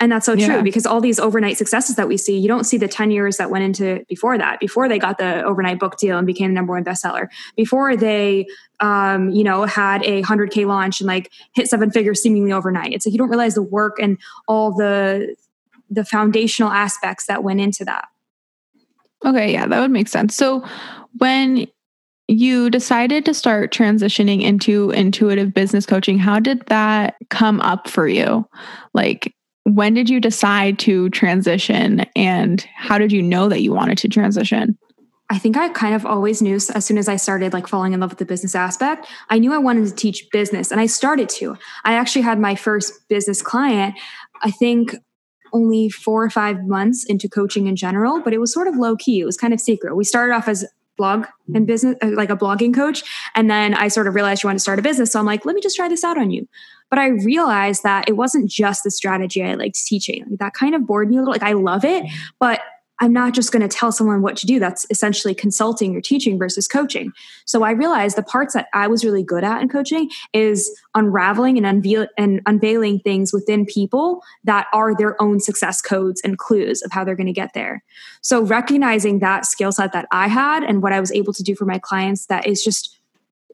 And 0.02 0.10
that's 0.10 0.26
so 0.26 0.34
true 0.34 0.46
yeah. 0.46 0.62
because 0.62 0.84
all 0.84 1.00
these 1.00 1.20
overnight 1.20 1.56
successes 1.56 1.94
that 1.94 2.08
we 2.08 2.16
see, 2.16 2.36
you 2.36 2.48
don't 2.48 2.64
see 2.64 2.76
the 2.76 2.88
10 2.88 3.12
years 3.12 3.36
that 3.36 3.50
went 3.50 3.62
into 3.62 4.04
before 4.08 4.36
that, 4.36 4.58
before 4.58 4.88
they 4.88 4.98
got 4.98 5.18
the 5.18 5.44
overnight 5.44 5.78
book 5.78 5.96
deal 5.96 6.18
and 6.18 6.26
became 6.26 6.50
the 6.50 6.54
number 6.54 6.72
one 6.72 6.82
bestseller, 6.82 7.28
before 7.54 7.96
they, 7.96 8.44
um, 8.80 9.30
you 9.30 9.44
know, 9.44 9.64
had 9.64 10.02
a 10.02 10.20
100K 10.22 10.66
launch 10.66 11.00
and 11.00 11.06
like 11.06 11.30
hit 11.54 11.68
seven 11.68 11.92
figures 11.92 12.20
seemingly 12.20 12.52
overnight. 12.52 12.92
It's 12.92 13.06
like 13.06 13.12
you 13.12 13.18
don't 13.18 13.28
realize 13.28 13.54
the 13.54 13.62
work 13.62 13.98
and 14.00 14.18
all 14.48 14.74
the 14.74 15.36
the 15.88 16.04
foundational 16.04 16.72
aspects 16.72 17.26
that 17.26 17.44
went 17.44 17.60
into 17.60 17.84
that. 17.84 18.08
Okay, 19.24 19.52
yeah, 19.52 19.66
that 19.66 19.80
would 19.80 19.90
make 19.92 20.08
sense. 20.08 20.34
So 20.34 20.66
when 21.18 21.68
you 22.32 22.70
decided 22.70 23.24
to 23.26 23.34
start 23.34 23.72
transitioning 23.72 24.42
into 24.42 24.90
intuitive 24.90 25.52
business 25.52 25.84
coaching. 25.84 26.18
How 26.18 26.40
did 26.40 26.64
that 26.66 27.16
come 27.28 27.60
up 27.60 27.88
for 27.88 28.08
you? 28.08 28.48
Like, 28.94 29.34
when 29.64 29.94
did 29.94 30.08
you 30.08 30.20
decide 30.20 30.78
to 30.80 31.10
transition 31.10 32.00
and 32.16 32.66
how 32.74 32.98
did 32.98 33.12
you 33.12 33.22
know 33.22 33.48
that 33.48 33.60
you 33.60 33.72
wanted 33.72 33.98
to 33.98 34.08
transition? 34.08 34.78
I 35.30 35.38
think 35.38 35.56
I 35.56 35.68
kind 35.68 35.94
of 35.94 36.04
always 36.04 36.42
knew 36.42 36.56
as 36.56 36.84
soon 36.84 36.98
as 36.98 37.08
I 37.08 37.16
started 37.16 37.52
like 37.52 37.66
falling 37.66 37.92
in 37.92 38.00
love 38.00 38.10
with 38.10 38.18
the 38.18 38.24
business 38.24 38.54
aspect, 38.54 39.06
I 39.30 39.38
knew 39.38 39.52
I 39.52 39.58
wanted 39.58 39.86
to 39.86 39.94
teach 39.94 40.26
business 40.30 40.70
and 40.70 40.80
I 40.80 40.86
started 40.86 41.28
to. 41.30 41.56
I 41.84 41.94
actually 41.94 42.22
had 42.22 42.38
my 42.38 42.54
first 42.54 43.08
business 43.08 43.40
client, 43.40 43.94
I 44.42 44.50
think 44.50 44.94
only 45.52 45.90
four 45.90 46.24
or 46.24 46.30
five 46.30 46.64
months 46.64 47.04
into 47.04 47.28
coaching 47.28 47.66
in 47.66 47.76
general, 47.76 48.20
but 48.22 48.32
it 48.32 48.38
was 48.38 48.52
sort 48.52 48.68
of 48.68 48.76
low 48.76 48.96
key. 48.96 49.20
It 49.20 49.24
was 49.24 49.36
kind 49.36 49.52
of 49.52 49.60
secret. 49.60 49.94
We 49.94 50.04
started 50.04 50.34
off 50.34 50.48
as 50.48 50.64
blog 50.96 51.26
and 51.54 51.66
business, 51.66 51.96
uh, 52.02 52.10
like 52.12 52.30
a 52.30 52.36
blogging 52.36 52.74
coach. 52.74 53.02
And 53.34 53.50
then 53.50 53.74
I 53.74 53.88
sort 53.88 54.06
of 54.06 54.14
realized 54.14 54.42
you 54.42 54.48
want 54.48 54.58
to 54.58 54.62
start 54.62 54.78
a 54.78 54.82
business. 54.82 55.12
So 55.12 55.18
I'm 55.18 55.26
like, 55.26 55.44
let 55.44 55.54
me 55.54 55.60
just 55.60 55.76
try 55.76 55.88
this 55.88 56.04
out 56.04 56.18
on 56.18 56.30
you. 56.30 56.48
But 56.90 56.98
I 56.98 57.08
realized 57.08 57.82
that 57.84 58.08
it 58.08 58.12
wasn't 58.12 58.50
just 58.50 58.84
the 58.84 58.90
strategy 58.90 59.42
I 59.42 59.54
liked 59.54 59.76
teaching. 59.86 60.24
Like 60.28 60.38
that 60.40 60.54
kind 60.54 60.74
of 60.74 60.86
bored 60.86 61.08
me 61.08 61.16
a 61.16 61.20
little. 61.20 61.32
Like 61.32 61.42
I 61.42 61.52
love 61.54 61.84
it, 61.84 62.04
but 62.38 62.60
I'm 63.02 63.12
not 63.12 63.34
just 63.34 63.50
going 63.50 63.68
to 63.68 63.76
tell 63.76 63.90
someone 63.90 64.22
what 64.22 64.36
to 64.36 64.46
do. 64.46 64.60
That's 64.60 64.86
essentially 64.88 65.34
consulting 65.34 65.96
or 65.96 66.00
teaching 66.00 66.38
versus 66.38 66.68
coaching. 66.68 67.10
So 67.44 67.64
I 67.64 67.72
realized 67.72 68.16
the 68.16 68.22
parts 68.22 68.54
that 68.54 68.68
I 68.72 68.86
was 68.86 69.04
really 69.04 69.24
good 69.24 69.42
at 69.42 69.60
in 69.60 69.68
coaching 69.68 70.08
is 70.32 70.70
unraveling 70.94 71.56
and, 71.56 71.66
unveil- 71.66 72.06
and 72.16 72.40
unveiling 72.46 73.00
things 73.00 73.32
within 73.32 73.66
people 73.66 74.22
that 74.44 74.68
are 74.72 74.94
their 74.94 75.20
own 75.20 75.40
success 75.40 75.82
codes 75.82 76.20
and 76.22 76.38
clues 76.38 76.80
of 76.82 76.92
how 76.92 77.02
they're 77.02 77.16
going 77.16 77.26
to 77.26 77.32
get 77.32 77.54
there. 77.54 77.82
So 78.20 78.40
recognizing 78.40 79.18
that 79.18 79.46
skill 79.46 79.72
set 79.72 79.92
that 79.92 80.06
I 80.12 80.28
had 80.28 80.62
and 80.62 80.80
what 80.80 80.92
I 80.92 81.00
was 81.00 81.10
able 81.10 81.32
to 81.32 81.42
do 81.42 81.56
for 81.56 81.64
my 81.64 81.80
clients 81.80 82.26
that 82.26 82.46
is 82.46 82.62
just 82.62 83.00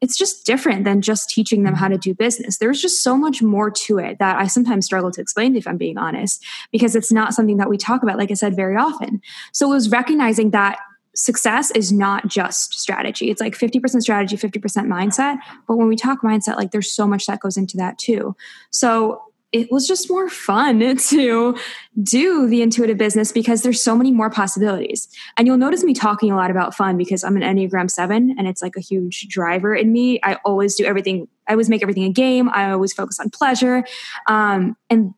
it's 0.00 0.16
just 0.16 0.46
different 0.46 0.84
than 0.84 1.02
just 1.02 1.28
teaching 1.30 1.62
them 1.62 1.74
how 1.74 1.88
to 1.88 1.98
do 1.98 2.14
business. 2.14 2.58
There's 2.58 2.80
just 2.80 3.02
so 3.02 3.16
much 3.16 3.42
more 3.42 3.70
to 3.70 3.98
it 3.98 4.18
that 4.18 4.38
I 4.38 4.46
sometimes 4.46 4.86
struggle 4.86 5.10
to 5.12 5.20
explain, 5.20 5.56
if 5.56 5.66
I'm 5.66 5.76
being 5.76 5.98
honest, 5.98 6.44
because 6.70 6.94
it's 6.94 7.12
not 7.12 7.34
something 7.34 7.56
that 7.56 7.68
we 7.68 7.76
talk 7.76 8.02
about, 8.02 8.18
like 8.18 8.30
I 8.30 8.34
said, 8.34 8.56
very 8.56 8.76
often. 8.76 9.20
So 9.52 9.70
it 9.70 9.74
was 9.74 9.90
recognizing 9.90 10.50
that 10.50 10.78
success 11.14 11.72
is 11.72 11.92
not 11.92 12.28
just 12.28 12.78
strategy. 12.78 13.30
It's 13.30 13.40
like 13.40 13.58
50% 13.58 14.00
strategy, 14.00 14.36
50% 14.36 14.86
mindset. 14.86 15.38
But 15.66 15.76
when 15.76 15.88
we 15.88 15.96
talk 15.96 16.22
mindset, 16.22 16.56
like 16.56 16.70
there's 16.70 16.92
so 16.92 17.06
much 17.06 17.26
that 17.26 17.40
goes 17.40 17.56
into 17.56 17.76
that 17.76 17.98
too. 17.98 18.36
So 18.70 19.22
it 19.52 19.72
was 19.72 19.86
just 19.86 20.10
more 20.10 20.28
fun 20.28 20.96
to 21.08 21.56
do 22.02 22.46
the 22.46 22.62
intuitive 22.62 22.98
business 22.98 23.32
because 23.32 23.62
there's 23.62 23.82
so 23.82 23.96
many 23.96 24.10
more 24.10 24.30
possibilities. 24.30 25.08
And 25.36 25.46
you'll 25.46 25.56
notice 25.56 25.84
me 25.84 25.94
talking 25.94 26.30
a 26.30 26.36
lot 26.36 26.50
about 26.50 26.74
fun 26.74 26.96
because 26.96 27.24
I'm 27.24 27.36
an 27.36 27.42
Enneagram 27.42 27.90
7 27.90 28.34
and 28.38 28.48
it's 28.48 28.62
like 28.62 28.76
a 28.76 28.80
huge 28.80 29.28
driver 29.28 29.74
in 29.74 29.92
me. 29.92 30.20
I 30.22 30.34
always 30.44 30.74
do 30.74 30.84
everything, 30.84 31.28
I 31.46 31.52
always 31.52 31.68
make 31.68 31.82
everything 31.82 32.04
a 32.04 32.12
game. 32.12 32.48
I 32.50 32.70
always 32.70 32.92
focus 32.92 33.18
on 33.18 33.30
pleasure. 33.30 33.84
Um, 34.26 34.76
and 34.90 35.14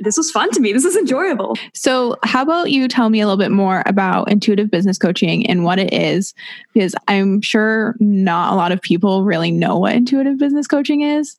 this 0.00 0.16
was 0.16 0.30
fun 0.30 0.50
to 0.52 0.60
me. 0.60 0.72
This 0.72 0.84
is 0.84 0.96
enjoyable. 0.96 1.56
So, 1.74 2.16
how 2.22 2.42
about 2.42 2.70
you 2.70 2.86
tell 2.86 3.10
me 3.10 3.20
a 3.20 3.26
little 3.26 3.38
bit 3.38 3.50
more 3.50 3.82
about 3.84 4.30
intuitive 4.30 4.70
business 4.70 4.96
coaching 4.96 5.44
and 5.48 5.64
what 5.64 5.80
it 5.80 5.92
is? 5.92 6.34
Because 6.72 6.94
I'm 7.08 7.40
sure 7.40 7.96
not 7.98 8.52
a 8.52 8.56
lot 8.56 8.70
of 8.70 8.80
people 8.80 9.24
really 9.24 9.50
know 9.50 9.76
what 9.78 9.94
intuitive 9.94 10.38
business 10.38 10.68
coaching 10.68 11.00
is. 11.00 11.36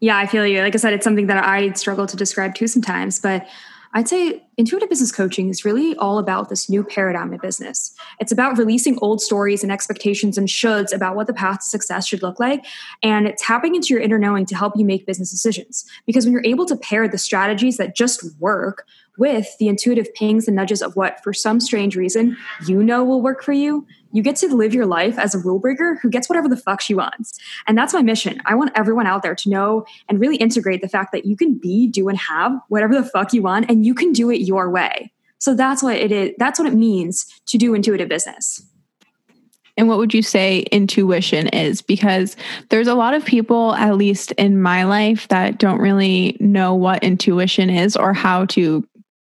Yeah, 0.00 0.18
I 0.18 0.26
feel 0.26 0.46
you. 0.46 0.60
Like 0.60 0.74
I 0.74 0.78
said, 0.78 0.92
it's 0.92 1.04
something 1.04 1.26
that 1.26 1.44
I 1.44 1.72
struggle 1.72 2.06
to 2.06 2.16
describe 2.16 2.54
too 2.54 2.66
sometimes, 2.66 3.18
but 3.18 3.46
I'd 3.94 4.08
say 4.08 4.44
intuitive 4.58 4.90
business 4.90 5.10
coaching 5.10 5.48
is 5.48 5.64
really 5.64 5.96
all 5.96 6.18
about 6.18 6.50
this 6.50 6.68
new 6.68 6.84
paradigm 6.84 7.32
in 7.32 7.38
business. 7.38 7.94
It's 8.20 8.30
about 8.30 8.58
releasing 8.58 8.98
old 9.00 9.22
stories 9.22 9.62
and 9.62 9.72
expectations 9.72 10.36
and 10.36 10.48
shoulds 10.48 10.94
about 10.94 11.16
what 11.16 11.26
the 11.26 11.32
path 11.32 11.60
to 11.60 11.64
success 11.64 12.06
should 12.06 12.22
look 12.22 12.38
like 12.38 12.66
and 13.02 13.34
tapping 13.38 13.74
into 13.74 13.94
your 13.94 14.02
inner 14.02 14.18
knowing 14.18 14.44
to 14.46 14.54
help 14.54 14.74
you 14.76 14.84
make 14.84 15.06
business 15.06 15.30
decisions. 15.30 15.86
Because 16.04 16.26
when 16.26 16.32
you're 16.32 16.44
able 16.44 16.66
to 16.66 16.76
pair 16.76 17.08
the 17.08 17.16
strategies 17.16 17.78
that 17.78 17.96
just 17.96 18.22
work 18.38 18.86
with 19.16 19.56
the 19.58 19.68
intuitive 19.68 20.12
pings 20.12 20.46
and 20.46 20.56
nudges 20.56 20.82
of 20.82 20.94
what, 20.94 21.22
for 21.24 21.32
some 21.32 21.58
strange 21.58 21.96
reason, 21.96 22.36
you 22.66 22.82
know 22.82 23.02
will 23.02 23.22
work 23.22 23.42
for 23.42 23.52
you, 23.52 23.86
you 24.12 24.22
get 24.22 24.36
to 24.36 24.54
live 24.54 24.72
your 24.72 24.86
life 24.86 25.18
as 25.18 25.34
a 25.34 25.38
rule 25.38 25.58
breaker 25.58 25.98
who 26.02 26.08
gets 26.08 26.28
whatever 26.28 26.48
the 26.48 26.56
fuck 26.56 26.80
she 26.80 26.94
wants. 26.94 27.38
And 27.66 27.76
that's 27.76 27.92
my 27.92 28.02
mission. 28.02 28.40
I 28.46 28.54
want 28.54 28.72
everyone 28.74 29.06
out 29.06 29.22
there 29.22 29.34
to 29.34 29.50
know 29.50 29.84
and 30.08 30.20
really 30.20 30.36
integrate 30.36 30.80
the 30.80 30.88
fact 30.88 31.12
that 31.12 31.26
you 31.26 31.36
can 31.36 31.54
be, 31.54 31.88
do, 31.88 32.08
and 32.08 32.18
have 32.18 32.52
whatever 32.68 32.94
the 32.94 33.04
fuck 33.04 33.32
you 33.32 33.42
want, 33.42 33.70
and 33.70 33.84
you 33.84 33.94
can 33.94 34.12
do 34.12 34.30
it 34.30 34.40
your 34.40 34.70
way. 34.70 35.12
So 35.38 35.54
that's 35.54 35.82
what 35.82 35.96
it 35.96 36.12
is. 36.12 36.32
That's 36.38 36.58
what 36.58 36.68
it 36.68 36.74
means 36.74 37.26
to 37.46 37.58
do 37.58 37.74
intuitive 37.74 38.08
business. 38.08 38.62
And 39.76 39.88
what 39.88 39.98
would 39.98 40.14
you 40.14 40.22
say 40.22 40.60
intuition 40.72 41.48
is? 41.48 41.82
Because 41.82 42.34
there's 42.70 42.88
a 42.88 42.94
lot 42.94 43.12
of 43.12 43.24
people, 43.26 43.74
at 43.74 43.96
least 43.96 44.32
in 44.32 44.62
my 44.62 44.84
life, 44.84 45.28
that 45.28 45.58
don't 45.58 45.80
really 45.80 46.38
know 46.40 46.74
what 46.74 47.04
intuition 47.04 47.68
is 47.68 47.94
or 47.94 48.14
how 48.14 48.46
to 48.46 48.86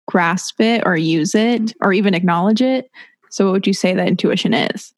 grasp 0.07 0.61
it 0.61 0.83
or 0.85 0.95
use 0.95 1.35
it 1.35 1.73
or 1.81 1.91
even 1.91 2.13
acknowledge 2.13 2.61
it. 2.61 2.89
So, 3.29 3.45
what 3.45 3.51
would 3.53 3.67
you 3.67 3.73
say 3.73 3.93
that 3.93 4.07
intuition 4.07 4.53
is? 4.53 4.93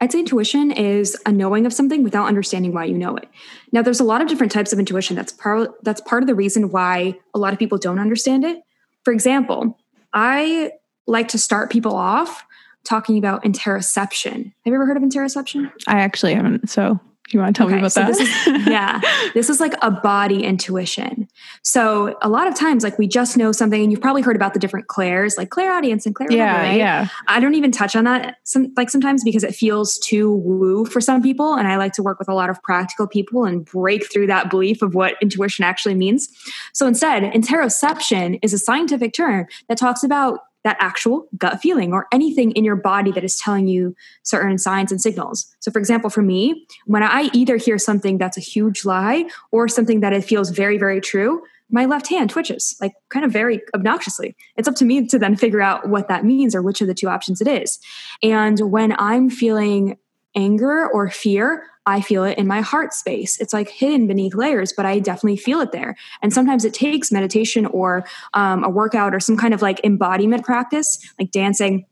I'd 0.00 0.12
say 0.12 0.20
intuition 0.20 0.70
is 0.70 1.16
a 1.26 1.32
knowing 1.32 1.66
of 1.66 1.74
something 1.74 2.02
without 2.02 2.26
understanding 2.26 2.72
why 2.72 2.84
you 2.86 2.96
know 2.96 3.16
it. 3.16 3.28
Now, 3.70 3.82
there's 3.82 4.00
a 4.00 4.04
lot 4.04 4.22
of 4.22 4.28
different 4.28 4.50
types 4.50 4.72
of 4.72 4.78
intuition. 4.78 5.14
That's 5.14 5.32
part 5.32 5.72
that's 5.82 6.00
part 6.00 6.22
of 6.22 6.26
the 6.26 6.34
reason 6.34 6.70
why 6.70 7.18
a 7.34 7.38
lot 7.38 7.52
of 7.52 7.58
people 7.58 7.78
don't 7.78 7.98
understand 7.98 8.44
it. 8.44 8.62
For 9.04 9.12
example, 9.12 9.78
I 10.12 10.72
like 11.06 11.28
to 11.28 11.38
start 11.38 11.70
people 11.70 11.94
off 11.94 12.44
talking 12.84 13.18
about 13.18 13.44
interoception. 13.44 14.44
Have 14.44 14.52
you 14.64 14.74
ever 14.74 14.86
heard 14.86 14.96
of 14.96 15.02
interoception? 15.02 15.70
I 15.86 16.00
actually 16.00 16.34
haven't. 16.34 16.70
So 16.70 16.98
you 17.32 17.40
want 17.40 17.54
to 17.54 17.58
tell 17.58 17.66
okay, 17.66 17.76
me 17.76 17.80
about 17.80 17.92
so 17.92 18.00
that? 18.00 18.08
This 18.08 18.20
is, 18.20 18.66
yeah, 18.66 19.00
this 19.34 19.50
is 19.50 19.60
like 19.60 19.74
a 19.82 19.90
body 19.90 20.44
intuition. 20.44 21.28
So 21.62 22.16
a 22.22 22.28
lot 22.28 22.46
of 22.46 22.54
times, 22.54 22.82
like 22.82 22.98
we 22.98 23.06
just 23.06 23.36
know 23.36 23.52
something, 23.52 23.82
and 23.82 23.90
you've 23.90 24.00
probably 24.00 24.22
heard 24.22 24.36
about 24.36 24.54
the 24.54 24.60
different 24.60 24.88
clairs, 24.88 25.36
like 25.36 25.50
clairaudience 25.50 26.06
and 26.06 26.14
clair. 26.14 26.30
Yeah, 26.30 26.60
right? 26.60 26.76
yeah. 26.76 27.08
I 27.28 27.40
don't 27.40 27.54
even 27.54 27.70
touch 27.70 27.94
on 27.94 28.04
that 28.04 28.36
some 28.44 28.72
like 28.76 28.90
sometimes 28.90 29.24
because 29.24 29.44
it 29.44 29.54
feels 29.54 29.98
too 29.98 30.32
woo 30.32 30.84
for 30.84 31.00
some 31.00 31.22
people, 31.22 31.54
and 31.54 31.68
I 31.68 31.76
like 31.76 31.92
to 31.94 32.02
work 32.02 32.18
with 32.18 32.28
a 32.28 32.34
lot 32.34 32.50
of 32.50 32.62
practical 32.62 33.06
people 33.06 33.44
and 33.44 33.64
break 33.64 34.10
through 34.12 34.26
that 34.28 34.50
belief 34.50 34.82
of 34.82 34.94
what 34.94 35.14
intuition 35.22 35.64
actually 35.64 35.94
means. 35.94 36.28
So 36.72 36.86
instead, 36.86 37.22
interoception 37.22 38.38
is 38.42 38.52
a 38.52 38.58
scientific 38.58 39.12
term 39.12 39.46
that 39.68 39.78
talks 39.78 40.02
about 40.02 40.40
that 40.64 40.76
actual 40.80 41.26
gut 41.36 41.60
feeling 41.60 41.92
or 41.92 42.06
anything 42.12 42.52
in 42.52 42.64
your 42.64 42.76
body 42.76 43.10
that 43.12 43.24
is 43.24 43.36
telling 43.36 43.66
you 43.66 43.94
certain 44.22 44.58
signs 44.58 44.92
and 44.92 45.00
signals. 45.00 45.54
So, 45.60 45.70
for 45.70 45.78
example, 45.78 46.10
for 46.10 46.22
me, 46.22 46.66
when 46.86 47.02
I 47.02 47.30
either 47.32 47.56
hear 47.56 47.78
something 47.78 48.18
that's 48.18 48.36
a 48.36 48.42
huge 48.42 48.84
lie 48.84 49.24
or 49.52 49.68
something 49.68 50.00
that 50.00 50.12
it 50.12 50.24
feels 50.24 50.50
very, 50.50 50.78
very 50.78 51.00
true, 51.00 51.42
my 51.70 51.86
left 51.86 52.08
hand 52.08 52.30
twitches, 52.30 52.76
like 52.80 52.92
kind 53.10 53.24
of 53.24 53.32
very 53.32 53.62
obnoxiously. 53.74 54.34
It's 54.56 54.68
up 54.68 54.74
to 54.76 54.84
me 54.84 55.06
to 55.06 55.18
then 55.18 55.36
figure 55.36 55.60
out 55.60 55.88
what 55.88 56.08
that 56.08 56.24
means 56.24 56.54
or 56.54 56.62
which 56.62 56.80
of 56.80 56.88
the 56.88 56.94
two 56.94 57.08
options 57.08 57.40
it 57.40 57.48
is. 57.48 57.78
And 58.22 58.58
when 58.70 58.94
I'm 58.98 59.30
feeling 59.30 59.96
anger 60.34 60.88
or 60.88 61.10
fear, 61.10 61.66
I 61.86 62.00
feel 62.00 62.24
it 62.24 62.38
in 62.38 62.46
my 62.46 62.60
heart 62.60 62.92
space. 62.92 63.40
It's 63.40 63.52
like 63.52 63.68
hidden 63.68 64.06
beneath 64.06 64.34
layers, 64.34 64.72
but 64.72 64.86
I 64.86 64.98
definitely 64.98 65.38
feel 65.38 65.60
it 65.60 65.72
there. 65.72 65.96
And 66.22 66.32
sometimes 66.32 66.64
it 66.64 66.74
takes 66.74 67.10
meditation 67.10 67.66
or 67.66 68.04
um, 68.34 68.64
a 68.64 68.68
workout 68.68 69.14
or 69.14 69.20
some 69.20 69.36
kind 69.36 69.54
of 69.54 69.62
like 69.62 69.80
embodiment 69.82 70.44
practice, 70.44 70.98
like 71.18 71.30
dancing, 71.30 71.86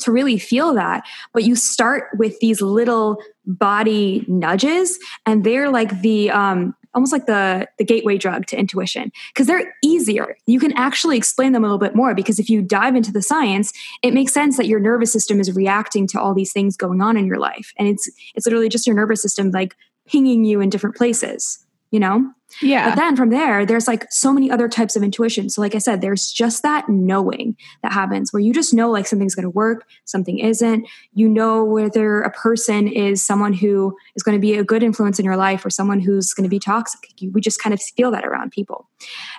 to 0.00 0.12
really 0.12 0.38
feel 0.38 0.72
that. 0.74 1.04
But 1.32 1.44
you 1.44 1.54
start 1.54 2.04
with 2.18 2.38
these 2.40 2.62
little 2.62 3.18
body 3.44 4.24
nudges, 4.28 4.98
and 5.26 5.44
they're 5.44 5.70
like 5.70 6.00
the 6.00 6.30
um, 6.30 6.74
almost 6.94 7.12
like 7.12 7.26
the 7.26 7.68
the 7.78 7.84
gateway 7.84 8.16
drug 8.18 8.46
to 8.46 8.58
intuition 8.58 9.10
because 9.32 9.46
they're 9.46 9.74
easier. 9.82 10.36
You 10.46 10.60
can 10.60 10.72
actually 10.72 11.16
explain 11.16 11.52
them 11.52 11.64
a 11.64 11.66
little 11.66 11.78
bit 11.78 11.94
more 11.94 12.14
because 12.14 12.38
if 12.38 12.48
you 12.48 12.62
dive 12.62 12.96
into 12.96 13.12
the 13.12 13.22
science 13.22 13.72
it 14.02 14.14
makes 14.14 14.32
sense 14.32 14.56
that 14.56 14.66
your 14.66 14.80
nervous 14.80 15.12
system 15.12 15.40
is 15.40 15.54
reacting 15.54 16.06
to 16.08 16.20
all 16.20 16.34
these 16.34 16.52
things 16.52 16.76
going 16.76 17.00
on 17.00 17.16
in 17.16 17.26
your 17.26 17.38
life. 17.38 17.72
And 17.78 17.88
it's 17.88 18.10
it's 18.34 18.46
literally 18.46 18.68
just 18.68 18.86
your 18.86 18.96
nervous 18.96 19.22
system 19.22 19.50
like 19.50 19.74
pinging 20.06 20.44
you 20.44 20.60
in 20.60 20.70
different 20.70 20.96
places 20.96 21.64
you 21.92 22.00
know 22.00 22.32
yeah. 22.60 22.90
But 22.90 22.96
then 22.96 23.16
from 23.16 23.30
there, 23.30 23.64
there's 23.64 23.88
like 23.88 24.06
so 24.10 24.32
many 24.32 24.50
other 24.50 24.68
types 24.68 24.96
of 24.96 25.02
intuition. 25.02 25.48
So, 25.48 25.60
like 25.60 25.74
I 25.74 25.78
said, 25.78 26.00
there's 26.00 26.30
just 26.30 26.62
that 26.62 26.88
knowing 26.88 27.56
that 27.82 27.92
happens 27.92 28.32
where 28.32 28.40
you 28.40 28.52
just 28.52 28.74
know 28.74 28.90
like 28.90 29.06
something's 29.06 29.34
going 29.34 29.44
to 29.44 29.50
work, 29.50 29.86
something 30.04 30.38
isn't. 30.38 30.86
You 31.14 31.28
know 31.28 31.64
whether 31.64 32.20
a 32.20 32.30
person 32.30 32.88
is 32.88 33.22
someone 33.22 33.52
who 33.52 33.96
is 34.16 34.22
going 34.22 34.36
to 34.36 34.40
be 34.40 34.54
a 34.54 34.64
good 34.64 34.82
influence 34.82 35.18
in 35.18 35.24
your 35.24 35.36
life 35.36 35.64
or 35.64 35.70
someone 35.70 36.00
who's 36.00 36.34
going 36.34 36.44
to 36.44 36.50
be 36.50 36.58
toxic. 36.58 37.00
We 37.32 37.40
just 37.40 37.60
kind 37.60 37.72
of 37.72 37.80
feel 37.80 38.10
that 38.10 38.24
around 38.24 38.50
people. 38.50 38.88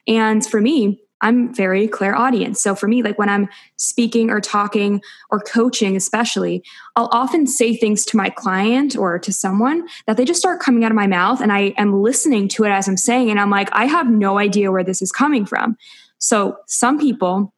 And 0.08 0.46
for 0.46 0.62
me, 0.62 1.03
I'm 1.24 1.54
very 1.54 1.88
clairaudient. 1.88 2.58
So 2.58 2.76
for 2.76 2.88
me, 2.88 3.02
like 3.02 3.18
when 3.18 3.30
I'm 3.30 3.50
speaking 3.78 4.30
or 4.30 4.40
talking 4.40 5.02
or 5.32 5.40
coaching, 5.40 5.96
especially, 5.96 6.64
I'll 6.96 7.10
often 7.12 7.48
say 7.48 7.76
things 7.76 8.06
to 8.08 8.18
my 8.18 8.30
client 8.30 8.96
or 8.96 9.18
to 9.18 9.34
someone 9.34 9.88
that 10.06 10.18
they 10.18 10.26
just 10.26 10.40
start 10.40 10.60
coming 10.60 10.84
out 10.84 10.92
of 10.92 10.96
my 10.96 11.08
mouth 11.08 11.42
and 11.42 11.52
I 11.52 11.74
am 11.78 12.02
listening 12.04 12.48
to 12.50 12.66
it 12.66 12.70
as 12.70 12.88
I'm 12.88 12.98
saying. 12.98 13.32
And 13.32 13.40
I'm 13.40 13.50
like, 13.50 13.70
I 13.72 13.86
have 13.86 14.10
no 14.10 14.38
idea 14.38 14.72
where 14.72 14.84
this 14.84 15.02
is 15.02 15.12
coming 15.12 15.46
from. 15.46 15.78
So 16.20 16.58
some 16.68 17.00
people, 17.00 17.54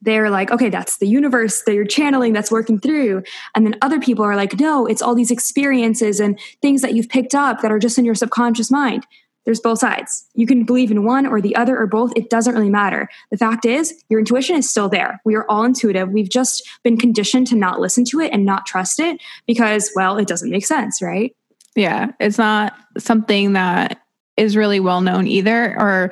they're 0.00 0.30
like, 0.30 0.52
okay, 0.52 0.68
that's 0.68 0.98
the 0.98 1.08
universe 1.08 1.62
that 1.62 1.74
you're 1.74 1.84
channeling 1.84 2.32
that's 2.32 2.52
working 2.52 2.78
through. 2.78 3.24
And 3.54 3.66
then 3.66 3.74
other 3.82 3.98
people 3.98 4.24
are 4.24 4.36
like, 4.36 4.60
no, 4.60 4.86
it's 4.86 5.02
all 5.02 5.14
these 5.14 5.32
experiences 5.32 6.20
and 6.20 6.38
things 6.62 6.82
that 6.82 6.94
you've 6.94 7.08
picked 7.08 7.34
up 7.34 7.62
that 7.62 7.72
are 7.72 7.80
just 7.80 7.98
in 7.98 8.04
your 8.04 8.14
subconscious 8.14 8.70
mind 8.70 9.04
there's 9.44 9.60
both 9.60 9.78
sides. 9.78 10.26
You 10.34 10.46
can 10.46 10.64
believe 10.64 10.90
in 10.90 11.04
one 11.04 11.26
or 11.26 11.40
the 11.40 11.56
other 11.56 11.78
or 11.78 11.86
both. 11.86 12.12
It 12.16 12.28
doesn't 12.30 12.54
really 12.54 12.70
matter. 12.70 13.08
The 13.30 13.38
fact 13.38 13.64
is, 13.64 13.94
your 14.08 14.18
intuition 14.20 14.56
is 14.56 14.68
still 14.68 14.88
there. 14.88 15.20
We 15.24 15.34
are 15.36 15.50
all 15.50 15.64
intuitive. 15.64 16.10
We've 16.10 16.28
just 16.28 16.68
been 16.84 16.98
conditioned 16.98 17.46
to 17.48 17.56
not 17.56 17.80
listen 17.80 18.04
to 18.06 18.20
it 18.20 18.32
and 18.32 18.44
not 18.44 18.66
trust 18.66 19.00
it 19.00 19.20
because, 19.46 19.90
well, 19.96 20.18
it 20.18 20.28
doesn't 20.28 20.50
make 20.50 20.66
sense, 20.66 21.00
right? 21.00 21.34
Yeah. 21.74 22.12
It's 22.20 22.38
not 22.38 22.74
something 22.98 23.54
that 23.54 24.02
is 24.36 24.56
really 24.56 24.80
well 24.80 25.00
known 25.00 25.26
either 25.26 25.78
or 25.80 26.10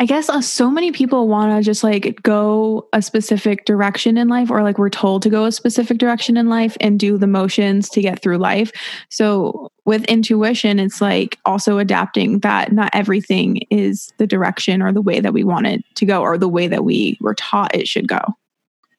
I 0.00 0.06
guess 0.06 0.28
uh, 0.28 0.40
so 0.40 0.70
many 0.70 0.92
people 0.92 1.26
want 1.26 1.58
to 1.58 1.62
just 1.64 1.82
like 1.82 2.22
go 2.22 2.88
a 2.92 3.02
specific 3.02 3.64
direction 3.64 4.16
in 4.16 4.28
life, 4.28 4.48
or 4.48 4.62
like 4.62 4.78
we're 4.78 4.90
told 4.90 5.22
to 5.22 5.28
go 5.28 5.44
a 5.44 5.50
specific 5.50 5.98
direction 5.98 6.36
in 6.36 6.48
life 6.48 6.76
and 6.80 7.00
do 7.00 7.18
the 7.18 7.26
motions 7.26 7.88
to 7.90 8.00
get 8.00 8.22
through 8.22 8.38
life. 8.38 8.70
So 9.08 9.72
with 9.86 10.04
intuition, 10.04 10.78
it's 10.78 11.00
like 11.00 11.36
also 11.44 11.78
adapting 11.78 12.38
that 12.40 12.70
not 12.70 12.90
everything 12.92 13.62
is 13.70 14.12
the 14.18 14.26
direction 14.26 14.82
or 14.82 14.92
the 14.92 15.02
way 15.02 15.18
that 15.18 15.32
we 15.32 15.42
want 15.42 15.66
it 15.66 15.84
to 15.96 16.06
go 16.06 16.22
or 16.22 16.38
the 16.38 16.48
way 16.48 16.68
that 16.68 16.84
we 16.84 17.18
were 17.20 17.34
taught 17.34 17.74
it 17.74 17.88
should 17.88 18.06
go. 18.06 18.20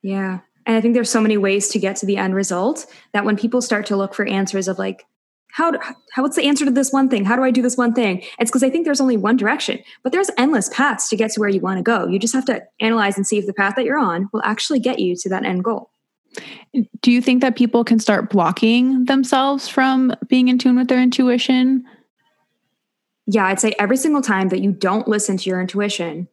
Yeah. 0.01 0.39
And 0.65 0.75
I 0.75 0.81
think 0.81 0.95
there's 0.95 1.09
so 1.09 1.21
many 1.21 1.37
ways 1.37 1.69
to 1.69 1.79
get 1.79 1.95
to 1.97 2.05
the 2.05 2.17
end 2.17 2.35
result 2.35 2.85
that 3.13 3.23
when 3.23 3.37
people 3.37 3.61
start 3.61 3.85
to 3.85 3.95
look 3.95 4.13
for 4.13 4.25
answers 4.25 4.67
of 4.67 4.77
like, 4.77 5.05
how, 5.51 5.73
how 6.11 6.21
what's 6.21 6.35
the 6.35 6.43
answer 6.43 6.65
to 6.65 6.71
this 6.71 6.91
one 6.91 7.09
thing? 7.09 7.25
How 7.25 7.35
do 7.35 7.43
i 7.43 7.51
do 7.51 7.61
this 7.61 7.77
one 7.77 7.93
thing? 7.93 8.23
It's 8.39 8.51
because 8.51 8.63
i 8.63 8.69
think 8.69 8.85
there's 8.85 9.01
only 9.01 9.17
one 9.17 9.37
direction 9.37 9.79
but 10.03 10.11
there's 10.11 10.29
endless 10.37 10.69
paths 10.69 11.09
to 11.09 11.15
get 11.15 11.31
to 11.31 11.39
where 11.39 11.49
you 11.49 11.59
want 11.59 11.77
to 11.77 11.83
go. 11.83 12.07
You 12.07 12.19
just 12.19 12.33
have 12.33 12.45
to 12.45 12.63
analyze 12.79 13.17
and 13.17 13.25
see 13.25 13.37
if 13.37 13.45
the 13.45 13.53
path 13.53 13.75
that 13.75 13.85
you're 13.85 13.97
on 13.97 14.29
will 14.31 14.43
actually 14.43 14.79
get 14.79 14.99
you 14.99 15.15
to 15.17 15.29
that 15.29 15.45
end 15.45 15.63
goal. 15.63 15.91
Do 17.01 17.11
you 17.11 17.21
think 17.21 17.41
that 17.41 17.55
people 17.55 17.83
can 17.83 17.99
start 17.99 18.29
blocking 18.29 19.05
themselves 19.05 19.67
from 19.67 20.15
being 20.27 20.47
in 20.47 20.57
tune 20.59 20.75
with 20.75 20.87
their 20.87 21.01
intuition? 21.01 21.85
Yeah 23.25 23.45
i'd 23.47 23.59
say 23.59 23.73
every 23.79 23.97
single 23.97 24.21
time 24.21 24.49
that 24.49 24.61
you 24.61 24.71
don't 24.71 25.07
listen 25.07 25.37
to 25.37 25.49
your 25.49 25.61
intuition 25.61 26.27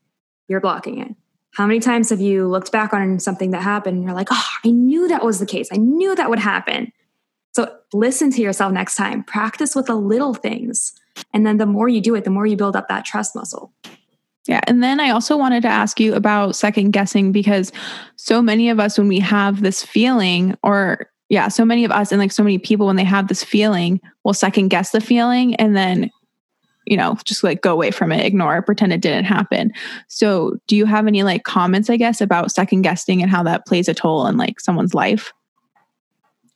you're 0.49 0.61
blocking 0.61 1.01
it. 1.01 1.13
How 1.55 1.67
many 1.67 1.81
times 1.81 2.11
have 2.11 2.21
you 2.21 2.47
looked 2.47 2.71
back 2.71 2.93
on 2.93 3.19
something 3.19 3.51
that 3.51 3.63
happened 3.63 3.97
and 3.97 4.05
you're 4.05 4.15
like 4.15 4.29
oh 4.31 4.49
i 4.65 4.71
knew 4.71 5.09
that 5.09 5.25
was 5.25 5.41
the 5.41 5.47
case. 5.47 5.69
I 5.73 5.77
knew 5.77 6.15
that 6.15 6.31
would 6.31 6.39
happen 6.39 6.93
so 7.57 7.75
listen 7.95 8.31
to 8.33 8.43
yourself 8.43 8.71
next 8.71 8.97
time. 8.97 9.25
Practice 9.25 9.75
with 9.75 9.87
the 9.87 9.95
little 9.95 10.35
things. 10.35 10.93
And 11.33 11.47
then 11.47 11.57
the 11.57 11.65
more 11.65 11.89
you 11.89 12.03
do 12.03 12.15
it, 12.15 12.25
the 12.25 12.31
more 12.31 12.45
you 12.45 12.55
build 12.55 12.77
up 12.77 12.87
that 12.89 13.07
trust 13.07 13.35
muscle. 13.35 13.73
Yeah. 14.47 14.61
And 14.67 14.83
then 14.83 15.01
I 15.01 15.09
also 15.09 15.39
wanted 15.39 15.63
to 15.63 15.69
ask 15.69 15.99
you 15.99 16.15
about 16.15 16.55
second 16.55 16.91
guessing 16.91 17.33
because 17.33 17.73
so 18.17 18.43
many 18.43 18.69
of 18.69 18.79
us, 18.79 18.99
when 18.99 19.09
we 19.09 19.21
have 19.21 19.63
this 19.63 19.83
feeling, 19.83 20.55
or 20.63 21.11
yeah, 21.31 21.49
so 21.49 21.65
many 21.65 21.87
of 21.87 21.91
us 21.91 22.13
and 22.13 22.21
like 22.21 22.31
so 22.31 22.43
many 22.43 22.59
people, 22.59 22.89
when 22.89 22.97
they 22.97 23.05
have 23.05 23.29
this 23.29 23.43
feeling, 23.43 24.03
will 24.23 24.35
second 24.35 24.69
guess 24.69 24.91
the 24.91 25.01
feeling 25.01 25.55
and 25.55 25.75
then, 25.75 26.11
you 26.85 26.99
know, 26.99 27.17
just 27.25 27.43
like 27.43 27.63
go 27.63 27.73
away 27.73 27.91
from 27.91 28.13
it, 28.13 28.27
ignore 28.27 28.59
it, 28.59 28.65
pretend 28.65 28.93
it 28.93 29.01
didn't 29.01 29.25
happen. 29.25 29.73
So, 30.09 30.59
do 30.67 30.77
you 30.77 30.85
have 30.85 31.07
any 31.07 31.23
like 31.23 31.45
comments, 31.45 31.89
I 31.89 31.97
guess, 31.97 32.21
about 32.21 32.53
second 32.53 32.83
guessing 32.83 33.23
and 33.23 33.31
how 33.31 33.43
that 33.45 33.65
plays 33.67 33.89
a 33.89 33.95
toll 33.95 34.27
in 34.27 34.37
like 34.37 34.61
someone's 34.61 34.93
life? 34.93 35.33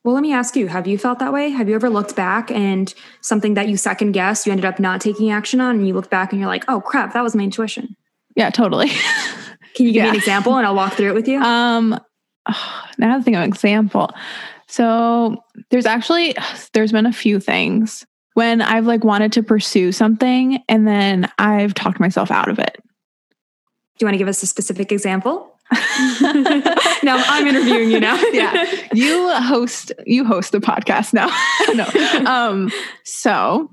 Well, 0.03 0.15
let 0.15 0.23
me 0.23 0.33
ask 0.33 0.57
you, 0.57 0.69
have 0.69 0.87
you 0.87 0.97
felt 0.97 1.19
that 1.19 1.33
way? 1.33 1.51
Have 1.51 1.69
you 1.69 1.75
ever 1.75 1.91
looked 1.91 2.17
back 2.17 2.51
and 2.51 2.93
something 3.21 3.53
that 3.55 3.69
you 3.69 3.77
second 3.77 4.13
guessed, 4.13 4.47
you 4.47 4.53
ended 4.53 4.65
up 4.65 4.79
not 4.81 5.01
taking 5.01 5.31
action 5.31 5.61
on, 5.61 5.77
and 5.77 5.87
you 5.87 5.93
look 5.93 6.09
back 6.09 6.33
and 6.33 6.41
you're 6.41 6.49
like, 6.49 6.65
oh 6.69 6.81
crap, 6.81 7.13
that 7.13 7.23
was 7.23 7.35
my 7.37 7.43
intuition? 7.43 7.95
Yeah, 8.35 8.49
totally. 8.51 8.89
Can 9.75 9.87
you 9.87 9.93
give 9.93 9.97
Yeah. 9.97 10.03
me 10.05 10.09
an 10.11 10.17
example 10.17 10.57
and 10.57 10.67
I'll 10.67 10.75
walk 10.75 10.95
through 10.95 11.09
it 11.11 11.15
with 11.15 11.29
you? 11.29 11.39
Um, 11.41 11.91
now 12.99 13.17
to 13.19 13.23
think 13.23 13.37
of 13.37 13.43
an 13.43 13.49
example. 13.49 14.11
So 14.69 15.37
there's 15.71 15.87
actually 15.87 16.35
there's 16.73 16.93
been 16.93 17.07
a 17.07 17.13
few 17.13 17.39
things 17.41 18.07
when 18.35 18.63
I've 18.63 18.87
like 18.87 19.05
wanted 19.05 19.33
to 19.33 19.43
pursue 19.43 19.93
something 19.93 20.63
and 20.69 20.87
then 20.87 21.31
I've 21.39 21.75
talked 21.75 22.01
myself 22.01 22.31
out 22.31 22.49
of 22.49 22.59
it. 22.59 22.77
Do 22.81 24.05
you 24.05 24.07
want 24.07 24.15
to 24.15 24.19
give 24.19 24.29
us 24.29 24.43
a 24.43 24.47
specific 24.47 24.93
example? 24.93 25.50
now 27.03 27.23
I'm 27.27 27.47
interviewing 27.47 27.91
you 27.91 28.01
now. 28.01 28.21
Yeah. 28.33 28.65
you 28.93 29.31
host 29.33 29.93
you 30.07 30.25
host 30.25 30.53
the 30.53 30.59
podcast 30.61 31.13
now. 31.13 31.29
no. 31.75 32.31
Um 32.31 32.71
so 33.05 33.71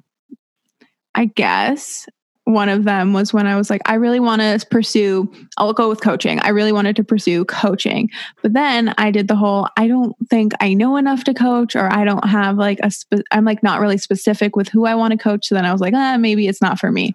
I 1.15 1.25
guess 1.25 2.07
one 2.47 2.69
of 2.69 2.85
them 2.85 3.11
was 3.11 3.33
when 3.33 3.45
I 3.45 3.57
was 3.57 3.69
like, 3.69 3.81
I 3.85 3.95
really 3.95 4.21
want 4.21 4.41
to 4.41 4.65
pursue, 4.71 5.29
I'll 5.57 5.73
go 5.73 5.89
with 5.89 5.99
coaching. 5.99 6.39
I 6.39 6.49
really 6.49 6.71
wanted 6.71 6.95
to 6.95 7.03
pursue 7.03 7.43
coaching. 7.43 8.09
But 8.41 8.53
then 8.53 8.93
I 8.97 9.11
did 9.11 9.27
the 9.27 9.35
whole, 9.35 9.67
I 9.75 9.89
don't 9.89 10.15
think 10.29 10.53
I 10.61 10.73
know 10.73 10.95
enough 10.95 11.25
to 11.25 11.33
coach, 11.33 11.75
or 11.75 11.91
I 11.91 12.05
don't 12.05 12.25
have 12.25 12.55
like 12.55 12.79
a, 12.83 12.89
spe- 12.89 13.25
I'm 13.31 13.43
like 13.43 13.63
not 13.63 13.81
really 13.81 13.97
specific 13.97 14.55
with 14.55 14.69
who 14.69 14.85
I 14.85 14.95
want 14.95 15.11
to 15.11 15.17
coach. 15.17 15.47
So 15.47 15.55
then 15.55 15.65
I 15.65 15.73
was 15.73 15.81
like, 15.81 15.93
ah, 15.93 16.15
maybe 16.17 16.47
it's 16.47 16.61
not 16.61 16.79
for 16.79 16.89
me. 16.89 17.13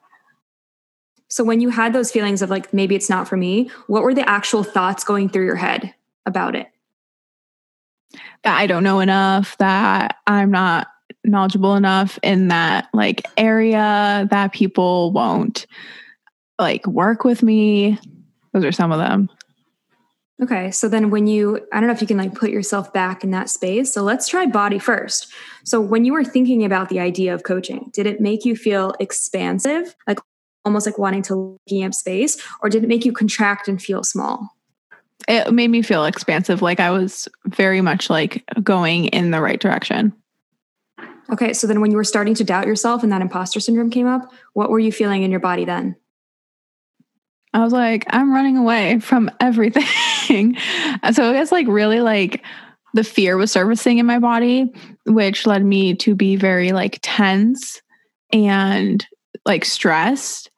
So 1.32 1.42
when 1.44 1.62
you 1.62 1.70
had 1.70 1.94
those 1.94 2.12
feelings 2.12 2.42
of 2.42 2.50
like 2.50 2.74
maybe 2.74 2.94
it's 2.94 3.08
not 3.08 3.26
for 3.26 3.38
me, 3.38 3.70
what 3.86 4.02
were 4.02 4.12
the 4.12 4.28
actual 4.28 4.62
thoughts 4.62 5.02
going 5.02 5.30
through 5.30 5.46
your 5.46 5.56
head 5.56 5.94
about 6.26 6.54
it? 6.54 6.68
That 8.44 8.58
I 8.58 8.66
don't 8.66 8.84
know 8.84 9.00
enough, 9.00 9.56
that 9.56 10.16
I'm 10.26 10.50
not 10.50 10.88
knowledgeable 11.24 11.74
enough 11.74 12.18
in 12.22 12.48
that 12.48 12.88
like 12.92 13.26
area, 13.38 14.28
that 14.30 14.52
people 14.52 15.10
won't 15.12 15.66
like 16.58 16.86
work 16.86 17.24
with 17.24 17.42
me. 17.42 17.98
Those 18.52 18.66
are 18.66 18.72
some 18.72 18.92
of 18.92 18.98
them. 18.98 19.30
Okay, 20.42 20.70
so 20.70 20.86
then 20.86 21.08
when 21.08 21.26
you, 21.26 21.66
I 21.72 21.80
don't 21.80 21.86
know 21.86 21.94
if 21.94 22.02
you 22.02 22.06
can 22.06 22.18
like 22.18 22.34
put 22.34 22.50
yourself 22.50 22.92
back 22.92 23.24
in 23.24 23.30
that 23.30 23.48
space. 23.48 23.90
So 23.90 24.02
let's 24.02 24.28
try 24.28 24.44
body 24.44 24.78
first. 24.78 25.32
So 25.64 25.80
when 25.80 26.04
you 26.04 26.12
were 26.12 26.24
thinking 26.24 26.62
about 26.62 26.90
the 26.90 27.00
idea 27.00 27.32
of 27.32 27.42
coaching, 27.42 27.88
did 27.94 28.04
it 28.04 28.20
make 28.20 28.44
you 28.44 28.54
feel 28.54 28.92
expansive, 29.00 29.96
like 30.06 30.18
almost 30.64 30.86
like 30.86 30.98
wanting 30.98 31.22
to 31.22 31.56
gain 31.66 31.84
up 31.84 31.94
space, 31.94 32.40
or 32.62 32.68
did 32.68 32.84
it 32.84 32.88
make 32.88 33.04
you 33.04 33.12
contract 33.12 33.68
and 33.68 33.82
feel 33.82 34.04
small? 34.04 34.48
It 35.28 35.52
made 35.52 35.68
me 35.68 35.82
feel 35.82 36.04
expansive, 36.04 36.62
like 36.62 36.80
I 36.80 36.90
was 36.90 37.28
very 37.46 37.80
much 37.80 38.10
like 38.10 38.44
going 38.62 39.06
in 39.06 39.30
the 39.30 39.40
right 39.40 39.60
direction. 39.60 40.12
Okay, 41.32 41.52
so 41.52 41.66
then 41.66 41.80
when 41.80 41.90
you 41.90 41.96
were 41.96 42.04
starting 42.04 42.34
to 42.34 42.44
doubt 42.44 42.66
yourself 42.66 43.02
and 43.02 43.12
that 43.12 43.22
imposter 43.22 43.60
syndrome 43.60 43.90
came 43.90 44.06
up, 44.06 44.32
what 44.52 44.70
were 44.70 44.78
you 44.78 44.92
feeling 44.92 45.22
in 45.22 45.30
your 45.30 45.40
body 45.40 45.64
then? 45.64 45.96
I 47.54 47.62
was 47.62 47.72
like, 47.72 48.04
I'm 48.10 48.32
running 48.32 48.56
away 48.56 48.98
from 49.00 49.30
everything. 49.40 49.84
so 51.12 51.30
I 51.30 51.32
guess 51.32 51.52
like 51.52 51.66
really 51.68 52.00
like 52.00 52.44
the 52.94 53.04
fear 53.04 53.36
was 53.36 53.52
surfacing 53.52 53.98
in 53.98 54.06
my 54.06 54.18
body, 54.18 54.72
which 55.06 55.46
led 55.46 55.64
me 55.64 55.94
to 55.96 56.14
be 56.14 56.36
very 56.36 56.72
like 56.72 56.98
tense 57.02 57.80
and 58.32 59.06
like 59.44 59.64
stressed 59.64 60.50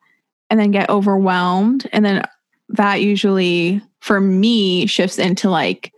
and 0.51 0.61
then 0.61 0.70
get 0.70 0.90
overwhelmed. 0.90 1.88
And 1.92 2.05
then 2.05 2.22
that 2.70 3.03
usually 3.03 3.82
for 4.01 4.20
me 4.20 4.86
shifts 4.86 5.18
into 5.18 5.51
like 5.51 5.92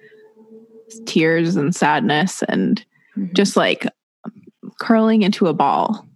tears 1.07 1.57
and 1.57 1.75
sadness 1.75 2.43
and 2.49 2.85
mm-hmm. 3.17 3.33
just 3.35 3.57
like 3.57 3.87
curling 4.81 5.23
into 5.23 5.47
a 5.47 5.55
ball. 5.55 6.07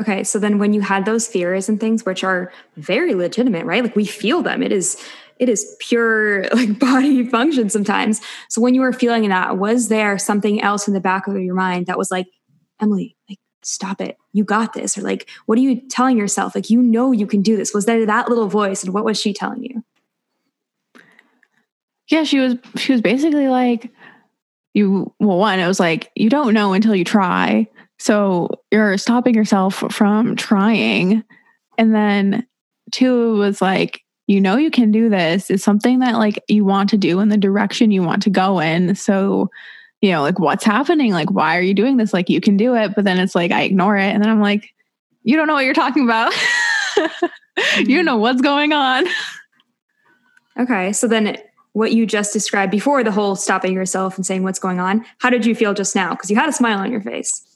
Okay, 0.00 0.24
so 0.24 0.38
then 0.38 0.58
when 0.58 0.72
you 0.72 0.80
had 0.80 1.04
those 1.04 1.28
fears 1.28 1.68
and 1.68 1.78
things 1.78 2.04
which 2.06 2.24
are 2.24 2.50
very 2.76 3.14
legitimate, 3.14 3.66
right? 3.66 3.82
Like 3.82 3.94
we 3.94 4.06
feel 4.06 4.42
them. 4.42 4.62
It 4.62 4.72
is 4.72 4.96
it 5.38 5.48
is 5.48 5.76
pure 5.80 6.44
like 6.54 6.78
body 6.78 7.28
function 7.28 7.68
sometimes. 7.68 8.20
So 8.48 8.62
when 8.62 8.74
you 8.74 8.80
were 8.80 8.92
feeling 8.92 9.28
that, 9.28 9.58
was 9.58 9.88
there 9.88 10.18
something 10.18 10.62
else 10.62 10.88
in 10.88 10.94
the 10.94 11.00
back 11.00 11.26
of 11.26 11.38
your 11.38 11.54
mind 11.54 11.86
that 11.86 11.98
was 11.98 12.10
like, 12.10 12.26
Emily, 12.80 13.16
like 13.28 13.38
stop 13.62 14.00
it. 14.00 14.16
You 14.32 14.44
got 14.44 14.72
this. 14.72 14.98
Or 14.98 15.02
like, 15.02 15.28
what 15.46 15.58
are 15.58 15.62
you 15.62 15.80
telling 15.88 16.18
yourself? 16.18 16.54
Like 16.54 16.70
you 16.70 16.82
know 16.82 17.12
you 17.12 17.26
can 17.26 17.42
do 17.42 17.56
this. 17.56 17.74
Was 17.74 17.86
there 17.86 18.04
that 18.06 18.28
little 18.28 18.48
voice 18.48 18.82
and 18.84 18.92
what 18.92 19.04
was 19.04 19.20
she 19.20 19.32
telling 19.32 19.62
you? 19.62 19.84
Yeah, 22.08 22.24
she 22.24 22.40
was 22.40 22.56
she 22.76 22.92
was 22.92 23.00
basically 23.00 23.48
like 23.48 23.90
you 24.74 25.12
well 25.18 25.38
one 25.38 25.58
it 25.58 25.66
was 25.66 25.80
like 25.80 26.10
you 26.14 26.28
don't 26.28 26.54
know 26.54 26.72
until 26.72 26.94
you 26.94 27.04
try. 27.04 27.68
So 27.98 28.50
you're 28.70 28.98
stopping 28.98 29.34
yourself 29.34 29.82
from 29.90 30.36
trying. 30.36 31.24
And 31.78 31.94
then 31.94 32.46
two 32.90 33.36
was 33.36 33.62
like 33.62 34.02
you 34.26 34.40
know 34.40 34.56
you 34.56 34.70
can 34.70 34.92
do 34.92 35.08
this. 35.08 35.50
It's 35.50 35.64
something 35.64 36.00
that 36.00 36.14
like 36.14 36.42
you 36.48 36.64
want 36.64 36.90
to 36.90 36.98
do 36.98 37.20
in 37.20 37.28
the 37.28 37.36
direction 37.36 37.90
you 37.90 38.02
want 38.02 38.22
to 38.24 38.30
go 38.30 38.60
in. 38.60 38.94
So 38.94 39.50
you 40.02 40.10
know, 40.10 40.20
like 40.20 40.38
what's 40.38 40.64
happening? 40.64 41.12
Like 41.12 41.30
why 41.30 41.56
are 41.56 41.62
you 41.62 41.72
doing 41.72 41.96
this? 41.96 42.12
Like 42.12 42.28
you 42.28 42.40
can 42.40 42.58
do 42.58 42.74
it, 42.74 42.94
but 42.94 43.04
then 43.04 43.18
it's 43.18 43.34
like 43.34 43.52
I 43.52 43.62
ignore 43.62 43.96
it 43.96 44.12
and 44.12 44.22
then 44.22 44.30
I'm 44.30 44.40
like 44.40 44.68
you 45.22 45.36
don't 45.36 45.46
know 45.46 45.54
what 45.54 45.64
you're 45.64 45.72
talking 45.72 46.04
about. 46.04 46.34
you 47.78 47.96
don't 47.96 48.04
know 48.04 48.16
what's 48.16 48.42
going 48.42 48.72
on. 48.72 49.06
Okay, 50.58 50.92
so 50.92 51.06
then 51.06 51.38
what 51.72 51.92
you 51.92 52.04
just 52.04 52.32
described 52.32 52.70
before 52.70 53.02
the 53.02 53.12
whole 53.12 53.36
stopping 53.36 53.72
yourself 53.72 54.16
and 54.16 54.26
saying 54.26 54.42
what's 54.42 54.58
going 54.58 54.80
on, 54.80 55.06
how 55.18 55.30
did 55.30 55.46
you 55.46 55.54
feel 55.54 55.72
just 55.72 55.94
now? 55.94 56.10
Because 56.10 56.28
you 56.28 56.36
had 56.36 56.48
a 56.48 56.52
smile 56.52 56.78
on 56.78 56.90
your 56.90 57.00
face. 57.00 57.46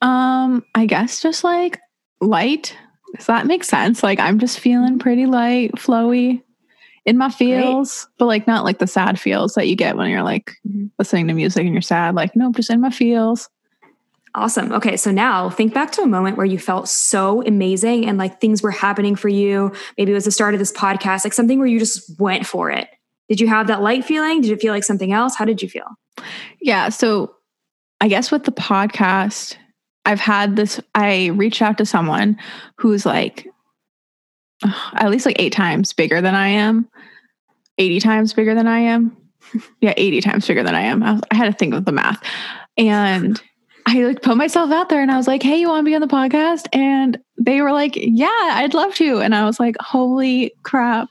Um, 0.00 0.64
I 0.74 0.86
guess 0.86 1.20
just 1.20 1.44
like 1.44 1.78
light. 2.20 2.74
Does 3.16 3.26
that 3.26 3.46
make 3.46 3.64
sense? 3.64 4.02
Like 4.02 4.20
I'm 4.20 4.38
just 4.38 4.60
feeling 4.60 4.98
pretty 4.98 5.26
light, 5.26 5.72
flowy 5.72 6.42
in 7.06 7.16
my 7.16 7.30
feels, 7.30 8.08
but 8.18 8.26
like 8.26 8.46
not 8.46 8.64
like 8.64 8.78
the 8.78 8.86
sad 8.86 9.18
feels 9.18 9.54
that 9.54 9.66
you 9.68 9.74
get 9.76 9.96
when 9.96 10.10
you're 10.10 10.22
like 10.22 10.52
Mhm. 10.68 10.90
listening 10.98 11.28
to 11.28 11.34
music 11.34 11.64
and 11.64 11.72
you're 11.72 11.80
sad. 11.82 12.14
Like, 12.14 12.36
nope, 12.36 12.56
just 12.56 12.70
in 12.70 12.80
my 12.80 12.90
feels. 12.90 13.48
Awesome. 14.34 14.70
Okay, 14.72 14.96
so 14.96 15.10
now 15.10 15.50
think 15.50 15.74
back 15.74 15.90
to 15.92 16.02
a 16.02 16.06
moment 16.06 16.36
where 16.36 16.46
you 16.46 16.58
felt 16.58 16.88
so 16.88 17.42
amazing 17.42 18.06
and 18.06 18.16
like 18.16 18.40
things 18.40 18.62
were 18.62 18.70
happening 18.70 19.16
for 19.16 19.28
you. 19.28 19.72
Maybe 19.98 20.12
it 20.12 20.14
was 20.14 20.24
the 20.24 20.30
start 20.30 20.54
of 20.54 20.60
this 20.60 20.70
podcast, 20.72 21.24
like 21.24 21.32
something 21.32 21.58
where 21.58 21.66
you 21.66 21.80
just 21.80 22.18
went 22.20 22.46
for 22.46 22.70
it. 22.70 22.88
Did 23.28 23.40
you 23.40 23.48
have 23.48 23.66
that 23.66 23.82
light 23.82 24.04
feeling? 24.04 24.40
Did 24.40 24.52
it 24.52 24.60
feel 24.60 24.72
like 24.72 24.84
something 24.84 25.12
else? 25.12 25.34
How 25.34 25.44
did 25.44 25.62
you 25.62 25.68
feel? 25.68 25.86
Yeah. 26.60 26.90
So 26.90 27.34
I 28.00 28.06
guess 28.08 28.30
with 28.30 28.44
the 28.44 28.52
podcast, 28.52 29.56
I've 30.04 30.20
had 30.20 30.54
this, 30.56 30.80
I 30.94 31.26
reached 31.34 31.60
out 31.62 31.76
to 31.78 31.86
someone 31.86 32.36
who's 32.76 33.04
like 33.04 33.48
at 34.94 35.10
least 35.10 35.26
like 35.26 35.36
eight 35.38 35.52
times 35.52 35.92
bigger 35.92 36.20
than 36.20 36.34
I 36.34 36.48
am, 36.48 36.88
80 37.78 38.00
times 38.00 38.32
bigger 38.32 38.54
than 38.54 38.66
I 38.66 38.80
am. 38.80 39.16
Yeah, 39.80 39.94
80 39.96 40.20
times 40.20 40.46
bigger 40.46 40.62
than 40.62 40.74
I 40.76 40.82
am. 40.82 41.02
I, 41.02 41.12
was- 41.12 41.22
I 41.32 41.34
had 41.34 41.46
to 41.46 41.52
think 41.52 41.74
of 41.74 41.84
the 41.84 41.90
math. 41.92 42.22
And 42.76 43.40
I 43.86 44.04
like 44.04 44.22
put 44.22 44.36
myself 44.36 44.70
out 44.70 44.90
there 44.90 45.02
and 45.02 45.10
I 45.10 45.16
was 45.16 45.26
like, 45.26 45.42
hey, 45.42 45.58
you 45.58 45.66
want 45.68 45.80
to 45.80 45.90
be 45.90 45.94
on 45.94 46.00
the 46.02 46.06
podcast? 46.06 46.66
And 46.72 47.18
they 47.36 47.60
were 47.62 47.72
like, 47.72 47.94
yeah, 47.96 48.28
I'd 48.28 48.74
love 48.74 48.94
to. 48.96 49.20
And 49.20 49.34
I 49.34 49.44
was 49.46 49.58
like, 49.58 49.74
holy 49.80 50.52
crap, 50.62 51.08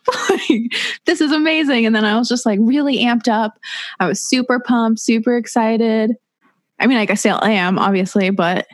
this 1.06 1.20
is 1.20 1.32
amazing. 1.34 1.86
And 1.86 1.94
then 1.94 2.06
I 2.06 2.18
was 2.18 2.30
just 2.30 2.46
like 2.46 2.60
really 2.62 3.00
amped 3.00 3.28
up. 3.28 3.58
I 4.00 4.08
was 4.08 4.22
super 4.22 4.60
pumped, 4.60 5.02
super 5.02 5.36
excited. 5.36 6.16
I 6.80 6.88
mean, 6.88 6.98
like 6.98 7.12
I 7.12 7.16
still 7.16 7.44
am, 7.44 7.78
obviously, 7.78 8.30
but 8.30 8.68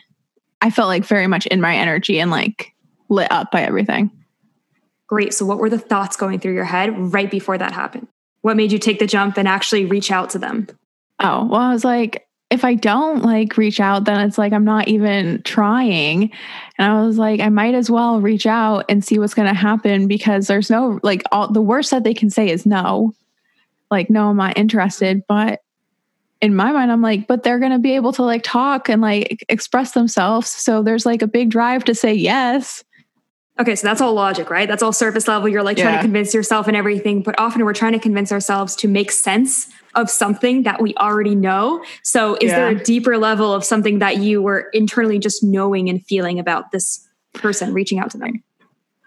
I 0.62 0.70
felt 0.70 0.90
like 0.90 1.06
very 1.06 1.26
much 1.28 1.48
in 1.48 1.60
my 1.62 1.76
energy 1.76 2.20
and 2.20 2.30
like 2.30 2.72
lit 3.10 3.32
up 3.32 3.50
by 3.52 3.64
everything. 3.64 4.12
Great. 5.08 5.34
So 5.34 5.46
what 5.46 5.60
were 5.60 5.70
the 5.70 5.80
thoughts 5.80 6.18
going 6.18 6.40
through 6.40 6.54
your 6.54 6.66
head 6.66 7.14
right 7.14 7.30
before 7.30 7.58
that 7.58 7.72
happened? 7.72 8.08
What 8.42 8.58
made 8.58 8.72
you 8.72 8.80
take 8.80 9.00
the 9.00 9.08
jump 9.08 9.38
and 9.38 9.48
actually 9.48 9.86
reach 9.86 10.12
out 10.12 10.30
to 10.32 10.40
them? 10.40 10.68
Oh, 11.20 11.46
well, 11.46 11.62
I 11.62 11.74
was 11.74 11.86
like, 11.86 12.28
if 12.52 12.64
I 12.64 12.76
don't 12.76 13.24
like 13.24 13.58
reach 13.58 13.80
out, 13.80 14.06
then 14.06 14.22
it's 14.22 14.38
like 14.38 14.54
I'm 14.54 14.66
not 14.66 14.88
even 14.88 15.42
trying. 15.44 16.32
And 16.78 16.92
I 16.92 17.04
was 17.04 17.18
like, 17.18 17.40
I 17.40 17.50
might 17.50 17.74
as 17.74 17.90
well 17.90 18.22
reach 18.22 18.46
out 18.46 18.86
and 18.88 19.04
see 19.04 19.18
what's 19.18 19.34
going 19.34 19.48
to 19.48 19.60
happen 19.60 20.08
because 20.08 20.48
there's 20.48 20.70
no 20.70 21.00
like 21.02 21.24
all 21.32 21.52
the 21.52 21.62
worst 21.62 21.92
that 21.92 22.04
they 22.04 22.14
can 22.14 22.30
say 22.30 22.50
is 22.50 22.66
no. 22.66 23.14
Like, 23.90 24.10
no, 24.10 24.30
I'm 24.30 24.38
not 24.38 24.58
interested. 24.58 25.24
But 25.28 25.62
in 26.42 26.56
my 26.56 26.72
mind, 26.72 26.92
I'm 26.92 27.02
like, 27.02 27.28
but 27.28 27.44
they're 27.44 27.60
going 27.60 27.72
to 27.72 27.80
be 27.80 27.96
able 27.96 28.14
to 28.14 28.24
like 28.24 28.44
talk 28.44 28.90
and 28.90 29.02
like 29.02 29.44
express 29.50 29.94
themselves. 29.94 30.50
So 30.50 30.84
there's 30.84 31.06
like 31.06 31.22
a 31.22 31.28
big 31.28 31.50
drive 31.50 31.84
to 31.86 31.96
say 31.96 32.14
yes. 32.14 32.84
Okay, 33.58 33.76
so 33.76 33.88
that's 33.88 34.02
all 34.02 34.14
logic, 34.14 34.50
right? 34.50 34.68
That's 34.68 34.84
all 34.84 34.92
surface 34.92 35.30
level. 35.30 35.48
You're 35.48 35.64
like 35.64 35.78
trying 35.78 35.96
to 35.96 36.02
convince 36.02 36.34
yourself 36.34 36.68
and 36.68 36.76
everything, 36.76 37.22
but 37.22 37.36
often 37.38 37.64
we're 37.64 37.74
trying 37.74 37.94
to 37.94 38.00
convince 38.00 38.34
ourselves 38.34 38.76
to 38.78 38.90
make 38.90 39.12
sense 39.14 39.70
of 39.96 40.10
something 40.10 40.64
that 40.64 40.82
we 40.82 40.94
already 40.96 41.36
know. 41.36 41.84
So, 42.04 42.36
is 42.42 42.52
there 42.52 42.68
a 42.68 42.76
deeper 42.76 43.18
level 43.18 43.54
of 43.54 43.64
something 43.64 44.00
that 44.00 44.18
you 44.18 44.42
were 44.42 44.70
internally 44.74 45.20
just 45.20 45.42
knowing 45.42 45.90
and 45.90 46.06
feeling 46.06 46.38
about 46.38 46.72
this 46.72 47.08
person 47.34 47.74
reaching 47.74 47.98
out 47.98 48.12
to 48.12 48.18
them? 48.18 48.44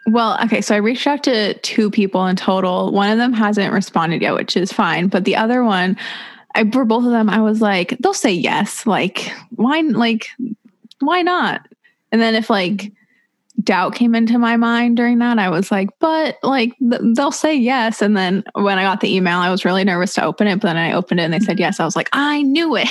Well, 0.07 0.39
okay, 0.45 0.63
so 0.63 0.75
I 0.75 0.79
reached 0.79 1.07
out 1.07 1.23
to 1.25 1.53
two 1.59 1.91
people 1.91 2.27
in 2.27 2.37
total. 2.37 2.91
One 2.93 3.11
of 3.11 3.19
them 3.19 3.35
hasn't 3.35 3.75
responded 3.75 4.23
yet, 4.23 4.35
which 4.35 4.57
is 4.57 4.73
fine. 4.73 5.09
But 5.09 5.27
the 5.27 5.37
other 5.37 5.63
one, 5.63 5.99
I 6.55 6.69
for 6.71 6.87
both 6.87 7.05
of 7.05 7.11
them, 7.11 7.29
I 7.29 7.43
was 7.43 7.61
like, 7.61 7.99
they'll 7.99 8.15
say 8.15 8.33
yes. 8.33 8.87
Like, 8.87 9.31
why 9.51 9.81
like 9.81 10.29
why 11.01 11.21
not? 11.21 11.69
And 12.11 12.23
then 12.23 12.35
if 12.35 12.49
like 12.49 12.93
doubt 13.63 13.95
came 13.95 14.15
into 14.15 14.39
my 14.39 14.57
mind 14.57 14.97
during 14.97 15.19
that. 15.19 15.39
I 15.39 15.49
was 15.49 15.71
like, 15.71 15.89
but 15.99 16.39
like 16.43 16.75
th- 16.79 17.03
they'll 17.15 17.33
say 17.33 17.55
yes. 17.55 18.03
And 18.03 18.17
then 18.17 18.45
when 18.55 18.79
I 18.79 18.83
got 18.83 19.01
the 19.01 19.15
email, 19.15 19.39
I 19.39 19.51
was 19.51 19.65
really 19.65 19.85
nervous 19.85 20.15
to 20.15 20.25
open 20.25 20.47
it. 20.47 20.57
But 20.57 20.69
then 20.69 20.77
I 20.77 20.93
opened 20.93 21.21
it 21.21 21.25
and 21.25 21.33
they 21.33 21.41
said 21.41 21.57
mm-hmm. 21.57 21.63
yes. 21.63 21.81
I 21.81 21.85
was 21.85 21.97
like, 21.97 22.09
I 22.13 22.43
knew 22.43 22.77
it. 22.77 22.89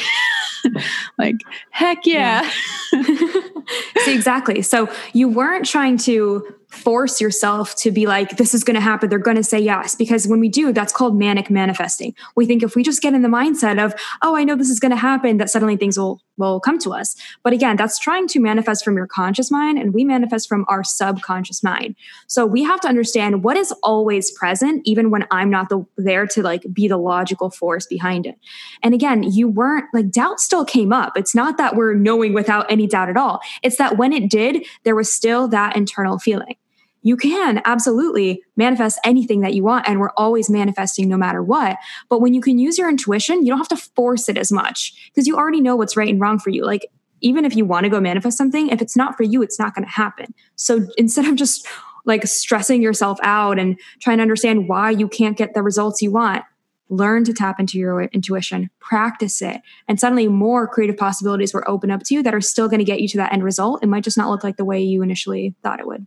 like, 1.18 1.36
heck 1.70 2.06
yeah. 2.06 2.50
yeah. 2.92 3.42
See, 4.00 4.14
exactly. 4.14 4.62
So 4.62 4.90
you 5.14 5.28
weren't 5.28 5.66
trying 5.66 5.98
to 6.00 6.58
force 6.70 7.22
yourself 7.22 7.76
to 7.76 7.92
be 7.92 8.06
like, 8.06 8.38
this 8.38 8.54
is 8.54 8.64
going 8.64 8.76
to 8.76 8.82
happen. 8.82 9.10
They're 9.10 9.20
going 9.20 9.38
to 9.38 9.44
say 9.44 9.60
yes. 9.60 9.96
Because 9.96 10.28
when 10.28 10.40
we 10.40 10.50
do, 10.50 10.74
that's 10.74 10.92
called 10.92 11.18
manic 11.18 11.50
manifesting. 11.50 12.14
We 12.36 12.46
think 12.46 12.62
if 12.62 12.76
we 12.76 12.84
just 12.84 13.02
get 13.02 13.14
in 13.14 13.22
the 13.22 13.30
mindset 13.30 13.84
of, 13.84 13.96
oh, 14.22 14.36
I 14.36 14.44
know 14.44 14.56
this 14.56 14.70
is 14.70 14.80
going 14.80 14.92
to 14.92 14.98
happen, 14.98 15.38
that 15.38 15.50
suddenly 15.50 15.78
things 15.78 15.98
will, 15.98 16.22
will 16.36 16.60
come 16.60 16.78
to 16.80 16.94
us. 16.94 17.16
But 17.42 17.54
again, 17.54 17.78
that's 17.78 17.98
trying 17.98 18.28
to 18.28 18.40
manifest 18.42 18.84
from 18.84 18.98
your 18.98 19.08
conscious 19.08 19.50
mind 19.50 19.80
and 19.80 19.94
we 19.94 20.04
manifest 20.04 20.50
from 20.50 20.66
our 20.68 20.84
subconscious 20.84 21.64
mind. 21.64 21.96
So 22.28 22.46
we 22.46 22.64
have 22.64 22.82
to 22.82 22.90
understand 22.90 23.44
what 23.44 23.56
is 23.56 23.72
always 23.82 24.30
present, 24.32 24.82
even 24.86 25.10
when 25.10 25.26
I'm 25.32 25.50
not 25.50 25.70
the, 25.70 25.86
there 25.96 26.28
to 26.28 26.44
like 26.44 26.64
be 26.74 26.90
the 26.90 26.98
logical 26.98 27.50
force 27.50 27.86
behind 27.86 28.26
it. 28.26 28.38
And 28.84 28.94
again, 28.94 29.24
you 29.24 29.48
weren't 29.48 29.86
like 29.94 30.12
doubt 30.12 30.42
still 30.42 30.66
came 30.66 30.92
up. 30.92 31.14
It's 31.16 31.34
not 31.34 31.58
that 31.58 31.78
we're 31.78 31.94
knowing 31.94 32.34
without 32.34 32.70
any 32.70 32.88
doubt 32.88 33.10
at 33.10 33.16
all. 33.16 33.40
It's 33.64 33.78
that 33.78 33.98
when 33.98 34.14
it 34.14 34.30
did, 34.30 34.66
there 34.84 34.96
was 34.96 35.12
still 35.12 35.48
that 35.50 35.76
internal 35.76 36.20
feeling. 36.20 36.56
You 37.04 37.16
can 37.16 37.62
absolutely 37.64 38.44
manifest 38.56 39.00
anything 39.04 39.42
that 39.42 39.54
you 39.54 39.64
want 39.64 39.88
and 39.88 40.00
we're 40.00 40.12
always 40.18 40.50
manifesting 40.50 41.08
no 41.08 41.16
matter 41.16 41.42
what. 41.42 41.78
But 42.10 42.20
when 42.20 42.34
you 42.34 42.42
can 42.42 42.60
use 42.60 42.78
your 42.78 42.90
intuition 42.90 43.46
you 43.46 43.52
don't 43.52 43.60
have 43.60 43.70
to 43.70 43.78
force 43.78 44.28
it 44.28 44.38
as 44.38 44.52
much 44.52 45.12
because 45.14 45.28
you 45.28 45.38
already 45.38 45.62
know 45.62 45.76
what's 45.76 45.96
right 45.96 46.10
and 46.10 46.20
wrong 46.20 46.40
for 46.40 46.50
you. 46.50 46.66
Like 46.66 46.88
even 47.22 47.46
if 47.46 47.56
you 47.56 47.66
want 47.66 47.86
to 47.86 47.90
go 47.90 48.02
manifest 48.02 48.38
something 48.38 48.70
if 48.70 48.82
it's 48.82 48.98
not 48.98 49.16
for 49.16 49.24
you 49.24 49.42
it's 49.42 49.60
not 49.60 49.74
going 49.74 49.86
to 49.86 49.92
happen. 49.92 50.34
So 50.56 50.86
instead 50.98 51.26
of 51.26 51.36
just 51.36 51.68
like 52.06 52.26
stressing 52.26 52.82
yourself 52.82 53.20
out 53.22 53.60
and 53.60 53.80
trying 54.02 54.18
to 54.18 54.22
understand 54.22 54.68
why 54.68 54.90
you 54.90 55.08
can't 55.08 55.38
get 55.38 55.54
the 55.54 55.62
results 55.62 56.02
you 56.02 56.12
want 56.12 56.44
learn 56.90 57.24
to 57.24 57.34
tap 57.34 57.60
into 57.60 57.78
your 57.78 58.04
intuition 58.04 58.70
practice 58.80 59.42
it 59.42 59.62
and 59.88 60.00
suddenly 60.00 60.28
more 60.28 60.68
creative 60.68 60.98
possibilities 60.98 61.54
will 61.54 61.64
open 61.68 61.92
up 61.92 62.02
to 62.04 62.14
you 62.14 62.24
that 62.24 62.34
are 62.34 62.42
still 62.42 62.68
going 62.68 62.80
to 62.80 62.86
get 62.86 63.02
you 63.02 63.08
to 63.08 63.18
that 63.18 63.34
end 63.34 63.44
result 63.44 63.84
it 63.84 63.88
might 63.88 64.04
just 64.04 64.18
not 64.18 64.30
look 64.30 64.44
like 64.44 64.58
the 64.58 64.66
way 64.66 64.82
you 64.82 65.02
initially 65.02 65.56
thought 65.64 65.80
it 65.80 65.88
would 65.88 66.06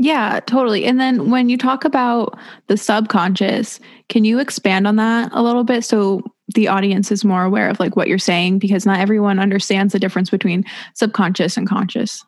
yeah, 0.00 0.38
totally. 0.46 0.84
And 0.84 1.00
then 1.00 1.28
when 1.28 1.48
you 1.48 1.58
talk 1.58 1.84
about 1.84 2.38
the 2.68 2.76
subconscious, 2.76 3.80
can 4.08 4.24
you 4.24 4.38
expand 4.38 4.86
on 4.86 4.94
that 4.94 5.28
a 5.32 5.42
little 5.42 5.64
bit 5.64 5.84
so 5.84 6.22
the 6.54 6.68
audience 6.68 7.12
is 7.12 7.24
more 7.24 7.44
aware 7.44 7.68
of 7.68 7.78
like 7.78 7.96
what 7.96 8.08
you're 8.08 8.18
saying 8.18 8.58
because 8.58 8.86
not 8.86 9.00
everyone 9.00 9.38
understands 9.38 9.92
the 9.92 9.98
difference 9.98 10.30
between 10.30 10.64
subconscious 10.94 11.56
and 11.56 11.68
conscious. 11.68 12.24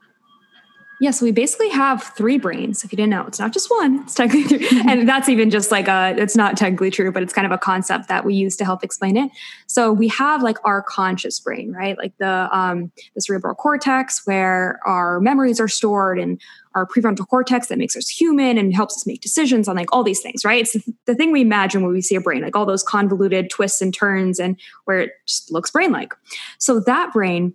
Yeah, 1.03 1.13
so 1.13 1.25
we 1.25 1.33
basically 1.33 1.71
have 1.71 2.03
three 2.03 2.37
brains. 2.37 2.85
If 2.85 2.93
you 2.93 2.97
didn't 2.97 3.09
know, 3.09 3.25
it's 3.27 3.39
not 3.39 3.55
just 3.55 3.71
one. 3.71 4.03
It's 4.03 4.15
technically 4.15 4.59
three. 4.59 4.83
and 4.87 5.09
that's 5.09 5.31
even 5.31 5.49
just 5.49 5.71
like 5.71 5.89
a. 5.89 6.15
It's 6.19 6.37
not 6.37 6.59
technically 6.59 6.91
true, 6.91 7.11
but 7.11 7.23
it's 7.23 7.33
kind 7.33 7.47
of 7.47 7.53
a 7.53 7.59
concept 7.59 8.09
that 8.09 8.27
we 8.27 8.35
use 8.35 8.55
to 8.59 8.67
help 8.67 8.85
explain 8.85 9.17
it. 9.17 9.31
So 9.67 9.93
we 9.93 10.09
have 10.09 10.43
like 10.43 10.59
our 10.63 10.83
conscious 10.83 11.41
brain, 11.41 11.73
right? 11.73 11.97
Like 11.97 12.13
the 12.19 12.55
um, 12.55 12.93
the 13.15 13.23
cerebral 13.23 13.55
cortex, 13.55 14.27
where 14.27 14.79
our 14.85 15.21
memories 15.21 15.59
are 15.59 15.69
stored, 15.69 16.19
and 16.19 16.39
our 16.75 16.87
prefrontal 16.87 17.27
cortex 17.27 17.69
that 17.69 17.79
makes 17.79 17.97
us 17.97 18.09
human 18.09 18.59
and 18.59 18.75
helps 18.75 18.95
us 18.97 19.07
make 19.07 19.23
decisions 19.23 19.69
on 19.69 19.77
like 19.77 19.89
all 19.93 20.05
these 20.05 20.21
things, 20.21 20.45
right? 20.45 20.61
It's 20.61 20.73
the, 20.73 20.83
the 21.07 21.15
thing 21.15 21.33
we 21.33 21.41
imagine 21.41 21.83
when 21.83 21.93
we 21.93 22.03
see 22.03 22.15
a 22.15 22.21
brain, 22.21 22.43
like 22.43 22.55
all 22.55 22.67
those 22.67 22.83
convoluted 22.83 23.49
twists 23.49 23.81
and 23.81 23.93
turns, 23.93 24.39
and 24.39 24.61
where 24.85 25.01
it 25.01 25.13
just 25.27 25.51
looks 25.51 25.71
brain-like. 25.71 26.15
So 26.59 26.79
that 26.81 27.13
brain 27.15 27.55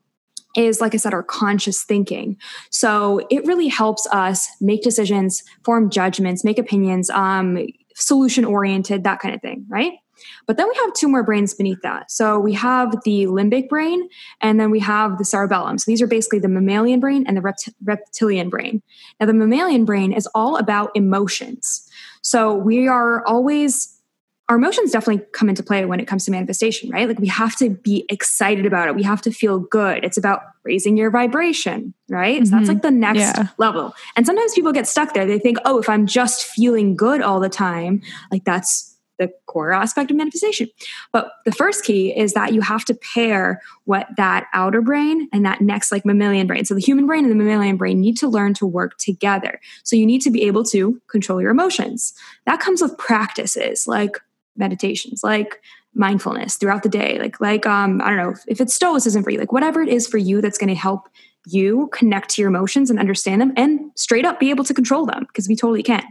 is, 0.56 0.82
like 0.82 0.93
I 0.93 0.97
said, 0.97 1.14
our 1.14 1.24
conscious 1.24 1.84
thinking. 1.84 2.38
So 2.70 3.26
it 3.30 3.45
really 3.45 3.68
helps 3.68 4.08
us 4.12 4.47
make 4.62 4.84
decisions, 4.84 5.43
form 5.64 5.89
judgments, 5.89 6.43
make 6.43 6.58
opinions, 6.58 7.10
um, 7.10 7.68
solution 7.95 8.45
oriented, 8.45 9.03
that 9.03 9.20
kind 9.20 9.34
of 9.36 9.41
thing, 9.41 9.66
right? 9.70 9.93
But 10.47 10.58
then 10.58 10.68
we 10.68 10.76
have 10.76 10.93
two 10.93 11.08
more 11.08 11.24
brains 11.24 11.53
beneath 11.53 11.82
that. 11.82 12.12
So 12.12 12.39
we 12.39 12.53
have 12.53 12.91
the 13.03 13.26
limbic 13.26 13.68
brain 13.68 14.08
and 14.41 14.60
then 14.60 14.72
we 14.72 14.80
have 14.80 15.18
the 15.18 15.26
cerebellum. 15.26 15.78
So 15.78 15.86
these 15.88 16.01
are 16.01 16.08
basically 16.08 16.39
the 16.39 16.47
mammalian 16.47 16.99
brain 16.99 17.26
and 17.28 17.36
the 17.36 17.41
rept- 17.41 17.74
reptilian 17.84 18.49
brain. 18.49 18.82
Now, 19.20 19.26
the 19.26 19.34
mammalian 19.34 19.86
brain 19.86 20.14
is 20.14 20.28
all 20.34 20.58
about 20.58 20.91
emotions. 20.95 21.89
So 22.22 22.56
we 22.56 22.88
are 22.88 23.26
always 23.28 23.95
our 24.48 24.58
emotions 24.58 24.91
definitely 24.91 25.26
come 25.32 25.50
into 25.50 25.64
play 25.64 25.86
when 25.86 26.00
it 26.00 26.06
comes 26.06 26.26
to 26.26 26.32
manifestation, 26.32 26.89
right? 26.91 27.08
Like 27.08 27.20
we 27.20 27.28
have 27.28 27.56
to 27.58 27.72
be 27.72 28.06
excited 28.10 28.66
about 28.66 28.88
it. 28.88 28.96
We 28.96 29.02
have 29.02 29.22
to 29.24 29.32
feel 29.32 29.60
good. 29.60 30.04
It's 30.04 30.18
about 30.18 30.41
raising 30.64 30.98
your 30.98 31.10
vibration, 31.10 31.96
right? 32.10 32.36
Mm-hmm. 32.36 32.46
So 32.46 32.52
that's 32.52 32.64
mm-hmm. 32.64 32.74
like 32.74 32.82
the 32.84 32.91
next 32.91 33.20
yeah. 33.20 33.48
level. 33.58 33.96
And 34.16 34.26
sometimes 34.26 34.54
people 34.54 34.72
get 34.72 34.88
stuck 34.88 35.14
there. 35.14 35.26
They 35.26 35.39
think, 35.39 35.58
oh, 35.66 35.80
if 35.80 35.89
I'm 35.89 36.06
just 36.06 36.46
feeling 36.46 36.96
good 36.96 37.22
all 37.22 37.39
the 37.39 37.50
time, 37.50 38.04
like 38.32 38.43
that's 38.43 38.96
the 39.18 39.32
core 39.48 39.72
aspect 39.72 40.12
of 40.12 40.18
manifestation. 40.18 40.70
But 41.12 41.32
the 41.46 41.52
first 41.52 41.84
key 41.86 42.16
is 42.16 42.34
that 42.34 42.54
you 42.54 42.62
have 42.62 42.86
to 42.86 42.93
pair 42.93 43.62
what 43.86 44.08
that 44.18 44.48
outer 44.54 44.82
brain 44.82 45.30
and 45.32 45.46
that 45.46 45.62
next 45.62 45.91
like 45.91 46.06
mammalian 46.06 46.48
brain. 46.48 46.66
So 46.66 46.74
the 46.76 46.82
human 46.82 47.08
brain 47.08 47.24
and 47.24 47.32
the 47.32 47.38
mammalian 47.38 47.78
brain 47.78 48.00
need 48.00 48.18
to 48.18 48.28
learn 48.28 48.54
to 48.56 48.68
work 48.68 48.98
together. 48.98 49.60
So 49.84 49.96
you 49.96 50.06
need 50.06 50.22
to 50.22 50.32
be 50.32 50.43
able 50.43 50.66
to 50.66 51.02
control 51.08 51.41
your 51.41 51.52
emotions. 51.52 52.14
That 52.46 52.60
comes 52.60 52.82
with 52.82 52.98
practices 52.98 53.88
like 53.88 54.18
meditations, 54.56 55.24
like 55.24 55.62
mindfulness 55.93 56.56
throughout 56.56 56.84
the 56.84 56.89
day, 56.89 57.18
like 57.20 57.39
like 57.39 57.66
um 57.66 58.01
I 58.01 58.10
don't 58.10 58.18
know 58.18 58.36
if 58.47 58.62
it's 58.62 58.76
stoicism 58.76 59.24
for 59.24 59.30
you, 59.30 59.39
like 59.39 59.51
whatever 59.51 59.82
it 59.82 59.89
is 59.89 60.08
for 60.08 60.18
you 60.18 60.41
that's 60.41 60.58
going 60.58 60.70
to 60.70 60.76
help 60.76 61.10
you 61.47 61.89
connect 61.93 62.30
to 62.32 62.41
your 62.41 62.49
emotions 62.49 62.89
and 62.89 62.99
understand 62.99 63.41
them 63.41 63.53
and 63.56 63.91
straight 63.95 64.26
up 64.26 64.39
be 64.39 64.49
able 64.49 64.64
to 64.64 64.74
control 64.74 65.06
them 65.06 65.26
because 65.28 65.47
we 65.47 65.56
totally 65.56 65.84
can. 65.84 66.03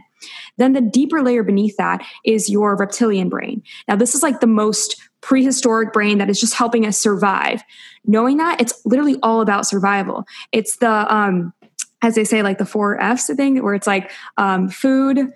Then 0.57 0.73
the 0.73 0.81
deeper 0.81 1.21
layer 1.21 1.43
beneath 1.43 1.75
that 1.77 2.05
is 2.23 2.49
your 2.49 2.75
reptilian 2.75 3.29
brain. 3.29 3.61
Now 3.87 3.95
this 3.95 4.15
is 4.15 4.23
like 4.23 4.39
the 4.39 4.47
most 4.47 4.99
prehistoric 5.21 5.91
brain 5.91 6.17
that 6.19 6.29
is 6.29 6.39
just 6.39 6.53
helping 6.53 6.85
us 6.85 6.97
survive. 6.97 7.63
Knowing 8.05 8.37
that 8.37 8.61
it's 8.61 8.79
literally 8.85 9.17
all 9.23 9.41
about 9.41 9.67
survival. 9.67 10.25
It's 10.51 10.77
the 10.77 11.13
um 11.13 11.53
as 12.01 12.15
they 12.15 12.23
say 12.23 12.41
like 12.41 12.57
the 12.57 12.65
four 12.65 12.99
F's 13.01 13.27
thing 13.35 13.61
where 13.63 13.73
it's 13.73 13.87
like 13.87 14.11
um 14.37 14.69
food 14.69 15.31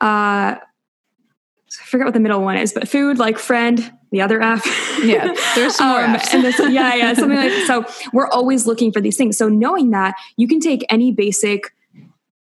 uh 0.00 0.56
I 1.82 1.86
forget 1.86 2.06
what 2.06 2.14
the 2.14 2.20
middle 2.20 2.42
one 2.42 2.56
is, 2.56 2.72
but 2.72 2.88
food, 2.88 3.18
like 3.18 3.38
friend, 3.38 3.92
the 4.10 4.20
other 4.20 4.40
F. 4.40 4.64
Yeah, 5.02 5.34
there's 5.54 5.76
some 5.76 5.88
more 5.90 6.04
um, 6.04 6.16
and 6.32 6.44
this, 6.44 6.58
yeah, 6.58 6.94
yeah, 6.94 7.14
something 7.14 7.36
like 7.36 7.52
so. 7.66 7.84
We're 8.12 8.28
always 8.28 8.66
looking 8.66 8.92
for 8.92 9.00
these 9.00 9.16
things. 9.16 9.36
So 9.36 9.48
knowing 9.48 9.90
that, 9.90 10.14
you 10.36 10.48
can 10.48 10.60
take 10.60 10.84
any 10.88 11.12
basic 11.12 11.72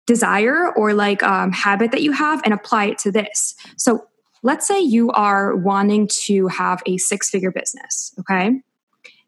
desire 0.05 0.73
or 0.75 0.93
like 0.93 1.23
um, 1.23 1.51
habit 1.51 1.91
that 1.91 2.01
you 2.01 2.11
have 2.11 2.41
and 2.43 2.53
apply 2.53 2.85
it 2.85 2.97
to 2.99 3.11
this. 3.11 3.55
So 3.77 4.05
let's 4.43 4.67
say 4.67 4.79
you 4.79 5.11
are 5.11 5.55
wanting 5.55 6.09
to 6.25 6.47
have 6.47 6.81
a 6.85 6.97
six-figure 6.97 7.51
business. 7.51 8.13
Okay, 8.19 8.61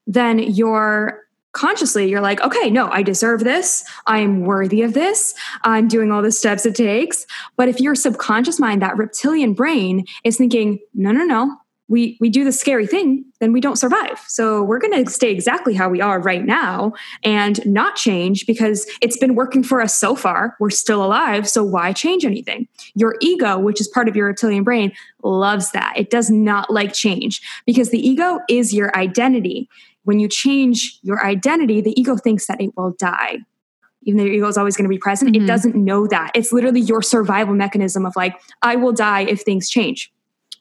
then 0.05 0.39
your 0.39 1.22
consciously 1.53 2.09
you're 2.09 2.21
like 2.21 2.41
okay 2.41 2.69
no 2.69 2.89
i 2.89 3.01
deserve 3.01 3.43
this. 3.43 3.83
I'm 4.05 4.41
worthy 4.41 4.81
of 4.81 4.93
this. 4.93 5.33
I'm 5.63 5.87
doing 5.87 6.11
all 6.11 6.21
the 6.21 6.31
steps 6.31 6.65
it 6.65 6.75
takes. 6.75 7.25
But 7.55 7.67
if 7.67 7.79
your 7.79 7.95
subconscious 7.95 8.59
mind 8.59 8.81
that 8.81 8.97
reptilian 8.97 9.53
brain 9.53 10.05
is 10.23 10.37
thinking 10.37 10.79
no 10.93 11.11
no 11.11 11.23
no 11.23 11.55
we 11.89 12.17
we 12.19 12.29
do 12.29 12.43
the 12.43 12.51
scary 12.51 12.87
thing 12.87 13.25
then 13.39 13.51
we 13.51 13.59
don't 13.59 13.75
survive. 13.75 14.19
So 14.27 14.63
we're 14.63 14.79
going 14.79 15.03
to 15.03 15.11
stay 15.11 15.31
exactly 15.31 15.73
how 15.73 15.89
we 15.89 15.99
are 15.99 16.19
right 16.19 16.45
now 16.45 16.93
and 17.23 17.63
not 17.65 17.97
change 17.97 18.45
because 18.47 18.87
it's 19.01 19.17
been 19.17 19.35
working 19.35 19.63
for 19.63 19.81
us 19.81 19.93
so 19.93 20.15
far. 20.15 20.55
We're 20.61 20.69
still 20.69 21.03
alive 21.03 21.47
so 21.47 21.63
why 21.63 21.91
change 21.91 22.25
anything? 22.25 22.67
Your 22.95 23.15
ego 23.21 23.59
which 23.59 23.81
is 23.81 23.87
part 23.87 24.07
of 24.07 24.15
your 24.15 24.27
reptilian 24.27 24.63
brain 24.63 24.93
loves 25.23 25.71
that. 25.71 25.93
It 25.97 26.09
does 26.09 26.29
not 26.29 26.69
like 26.69 26.93
change 26.93 27.41
because 27.65 27.89
the 27.89 28.05
ego 28.05 28.39
is 28.49 28.73
your 28.73 28.95
identity 28.97 29.69
when 30.03 30.19
you 30.19 30.27
change 30.27 30.99
your 31.01 31.25
identity, 31.25 31.81
the 31.81 31.99
ego 31.99 32.17
thinks 32.17 32.47
that 32.47 32.61
it 32.61 32.75
will 32.75 32.91
die. 32.91 33.37
Even 34.03 34.17
though 34.17 34.25
your 34.25 34.33
ego 34.33 34.47
is 34.47 34.57
always 34.57 34.75
going 34.75 34.83
to 34.83 34.89
be 34.89 34.97
present, 34.97 35.31
mm-hmm. 35.31 35.43
it 35.43 35.47
doesn't 35.47 35.75
know 35.75 36.07
that. 36.07 36.31
It's 36.35 36.51
literally 36.51 36.81
your 36.81 37.01
survival 37.01 37.53
mechanism 37.53 38.05
of 38.05 38.15
like, 38.15 38.39
I 38.61 38.75
will 38.75 38.91
die 38.91 39.21
if 39.21 39.41
things 39.41 39.69
change. 39.69 40.11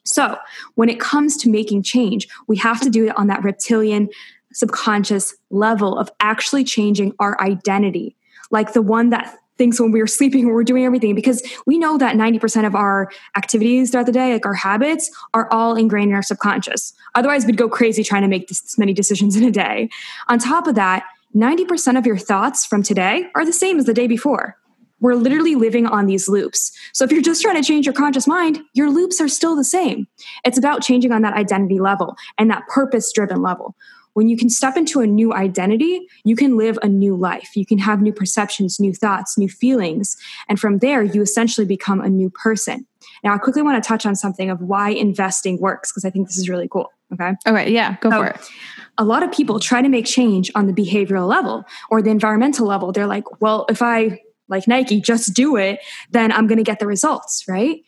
So 0.05 0.37
when 0.75 0.89
it 0.89 1.01
comes 1.01 1.37
to 1.39 1.51
making 1.51 1.83
change, 1.83 2.29
we 2.49 2.57
have 2.59 2.81
to 2.81 2.91
do 2.91 3.07
it 3.07 3.19
on 3.19 3.29
that 3.29 3.43
reptilian 3.45 4.09
subconscious 4.53 5.35
level 5.51 5.99
of 5.99 6.11
actually 6.21 6.65
changing 6.65 7.15
our 7.19 7.41
identity, 7.41 8.17
like 8.51 8.73
the 8.73 8.83
one 8.83 9.11
that 9.11 9.37
things 9.59 9.81
when 9.81 9.93
we 9.93 10.01
are 10.01 10.07
sleeping 10.07 10.47
when 10.47 10.55
we're 10.55 10.65
doing 10.65 10.85
everything 10.85 11.15
because 11.15 11.43
we 11.67 11.79
know 11.79 11.99
that 11.99 12.17
90% 12.17 12.67
of 12.67 12.75
our 12.75 13.11
activities 13.37 13.91
throughout 13.91 14.07
the 14.07 14.13
day 14.13 14.33
like 14.33 14.47
our 14.47 14.55
habits 14.55 15.11
are 15.35 15.49
all 15.53 15.77
ingrained 15.77 16.11
in 16.11 16.15
our 16.15 16.23
subconscious. 16.23 16.93
Otherwise 17.15 17.47
we'd 17.47 17.57
go 17.57 17.69
crazy 17.69 18.03
trying 18.03 18.23
to 18.23 18.29
make 18.29 18.49
this 18.49 18.79
many 18.79 18.93
decisions 18.93 19.37
in 19.37 19.45
a 19.45 19.51
day. 19.51 19.89
On 20.29 20.39
top 20.39 20.67
of 20.67 20.75
that 20.75 21.05
90% 21.35 21.99
of 21.99 22.07
your 22.07 22.19
thoughts 22.19 22.67
from 22.67 22.83
today 22.83 23.27
are 23.35 23.45
the 23.45 23.53
same 23.53 23.79
as 23.79 23.87
the 23.87 23.95
day 23.95 24.07
before. 24.07 24.57
We're 25.01 25.15
literally 25.15 25.57
living 25.57 25.87
on 25.87 26.07
these 26.07 26.29
loops. 26.29 26.71
So 26.93 27.05
if 27.05 27.11
you're 27.11 27.23
just 27.23 27.43
trying 27.43 27.61
to 27.61 27.67
change 27.67 27.87
your 27.87 27.95
conscious 27.95 28.27
mind 28.27 28.61
your 28.75 28.91
loops 28.91 29.21
are 29.21 29.29
still 29.29 29.57
the 29.57 29.65
same. 29.65 30.07
It's 30.45 30.59
about 30.59 30.83
changing 30.83 31.13
on 31.13 31.23
that 31.23 31.35
identity 31.35 31.81
level 31.81 32.17
and 32.39 32.51
that 32.51 32.67
purpose 32.69 33.13
driven 33.13 33.43
level 33.43 33.75
when 34.15 34.29
you 34.29 34.37
can 34.37 34.51
step 34.51 34.77
into 34.77 35.01
a 35.01 35.07
new 35.07 35.33
identity, 35.33 36.07
you 36.25 36.37
can 36.37 36.57
live 36.57 36.79
a 36.83 36.89
new 36.89 37.17
life. 37.17 37.51
You 37.57 37.67
can 37.67 37.79
have 37.79 38.03
new 38.03 38.13
perceptions, 38.13 38.79
new 38.79 38.93
thoughts, 38.93 39.39
new 39.39 39.49
feelings. 39.49 40.17
And 40.49 40.61
from 40.61 40.79
there, 40.79 41.03
you 41.03 41.23
essentially 41.23 41.67
become 41.67 42.01
a 42.01 42.09
new 42.09 42.31
person. 42.31 42.87
Now, 43.25 43.35
I 43.35 43.39
quickly 43.39 43.63
want 43.63 43.83
to 43.83 43.87
touch 43.87 44.05
on 44.05 44.15
something 44.15 44.51
of 44.51 44.61
why 44.61 44.91
investing 44.91 45.61
works 45.61 45.91
because 45.91 46.05
I 46.05 46.11
think 46.11 46.29
this 46.29 46.39
is 46.39 46.49
really 46.49 46.69
cool. 46.69 46.93
Okay. 47.13 47.33
Okay. 47.47 47.71
Yeah. 47.71 47.97
Go 48.01 48.11
so, 48.11 48.19
for 48.19 48.27
it. 48.29 48.51
A 48.99 49.05
lot 49.05 49.23
of 49.23 49.33
people 49.33 49.61
try 49.61 49.83
to 49.83 49.89
make 49.89 50.07
change 50.07 50.51
on 50.55 50.67
the 50.67 50.73
behavioral 50.73 51.29
level 51.29 51.65
or 51.91 52.03
the 52.03 52.11
environmental 52.11 52.67
level. 52.67 52.93
They're 52.93 53.07
like, 53.07 53.41
well, 53.41 53.67
if 53.69 53.83
I, 53.83 54.21
like 54.49 54.69
Nike, 54.69 55.01
just 55.01 55.35
do 55.35 55.57
it, 55.57 55.81
then 56.11 56.33
I'm 56.33 56.47
going 56.47 56.59
to 56.59 56.65
get 56.65 56.79
the 56.79 56.87
results, 56.87 57.45
right? 57.49 57.83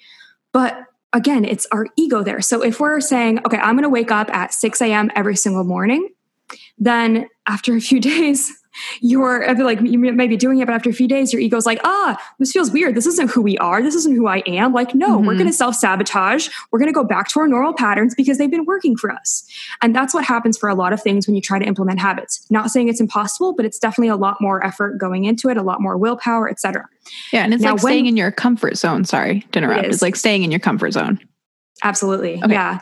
But 0.52 0.78
again, 1.12 1.44
it's 1.44 1.66
our 1.72 1.86
ego 1.96 2.22
there. 2.22 2.40
So 2.40 2.62
if 2.62 2.80
we're 2.80 3.00
saying, 3.00 3.40
okay, 3.46 3.58
I'm 3.58 3.74
going 3.74 3.84
to 3.84 3.88
wake 3.88 4.10
up 4.10 4.30
at 4.34 4.54
6 4.54 4.80
a.m. 4.82 5.10
every 5.14 5.36
single 5.36 5.64
morning, 5.64 6.08
then 6.78 7.28
after 7.46 7.74
a 7.76 7.80
few 7.80 8.00
days, 8.12 8.52
you're 9.00 9.54
like 9.54 9.80
you 9.82 9.98
may 9.98 10.26
be 10.26 10.36
doing 10.36 10.58
it, 10.58 10.66
but 10.66 10.74
after 10.74 10.90
a 10.90 10.92
few 10.92 11.06
days, 11.06 11.32
your 11.32 11.40
ego's 11.40 11.66
like, 11.66 11.80
ah, 11.84 12.20
this 12.38 12.52
feels 12.52 12.70
weird. 12.70 12.94
This 12.94 13.06
isn't 13.06 13.30
who 13.30 13.40
we 13.40 13.56
are. 13.58 13.82
This 13.82 13.94
isn't 13.94 14.16
who 14.16 14.26
I 14.26 14.42
am. 14.46 14.72
Like, 14.72 14.94
no, 14.94 15.16
mm-hmm. 15.16 15.26
we're 15.26 15.34
going 15.34 15.46
to 15.46 15.52
self 15.52 15.76
sabotage. 15.76 16.48
We're 16.70 16.78
going 16.78 16.88
to 16.88 16.94
go 16.94 17.04
back 17.04 17.28
to 17.28 17.40
our 17.40 17.48
normal 17.48 17.72
patterns 17.72 18.14
because 18.14 18.38
they've 18.38 18.50
been 18.50 18.64
working 18.64 18.96
for 18.96 19.10
us. 19.10 19.48
And 19.82 19.94
that's 19.94 20.12
what 20.12 20.24
happens 20.24 20.58
for 20.58 20.68
a 20.68 20.74
lot 20.74 20.92
of 20.92 21.00
things 21.00 21.26
when 21.26 21.36
you 21.36 21.42
try 21.42 21.58
to 21.58 21.64
implement 21.64 22.00
habits. 22.00 22.44
Not 22.50 22.70
saying 22.70 22.88
it's 22.88 23.00
impossible, 23.00 23.54
but 23.54 23.64
it's 23.64 23.78
definitely 23.78 24.08
a 24.08 24.16
lot 24.16 24.40
more 24.40 24.64
effort 24.64 24.98
going 24.98 25.24
into 25.24 25.48
it, 25.48 25.56
a 25.56 25.62
lot 25.62 25.80
more 25.80 25.96
willpower, 25.96 26.50
etc. 26.50 26.88
Yeah, 27.32 27.44
and 27.44 27.54
it's 27.54 27.62
now, 27.62 27.72
like 27.72 27.80
staying 27.80 28.06
in 28.06 28.16
your 28.16 28.32
comfort 28.32 28.76
zone. 28.76 29.04
Sorry 29.04 29.46
to 29.52 29.58
interrupt. 29.58 29.84
It 29.84 29.92
it's 29.92 30.02
like 30.02 30.16
staying 30.16 30.42
in 30.42 30.50
your 30.50 30.60
comfort 30.60 30.92
zone. 30.92 31.20
Absolutely. 31.82 32.42
Okay. 32.42 32.52
Yeah. 32.52 32.80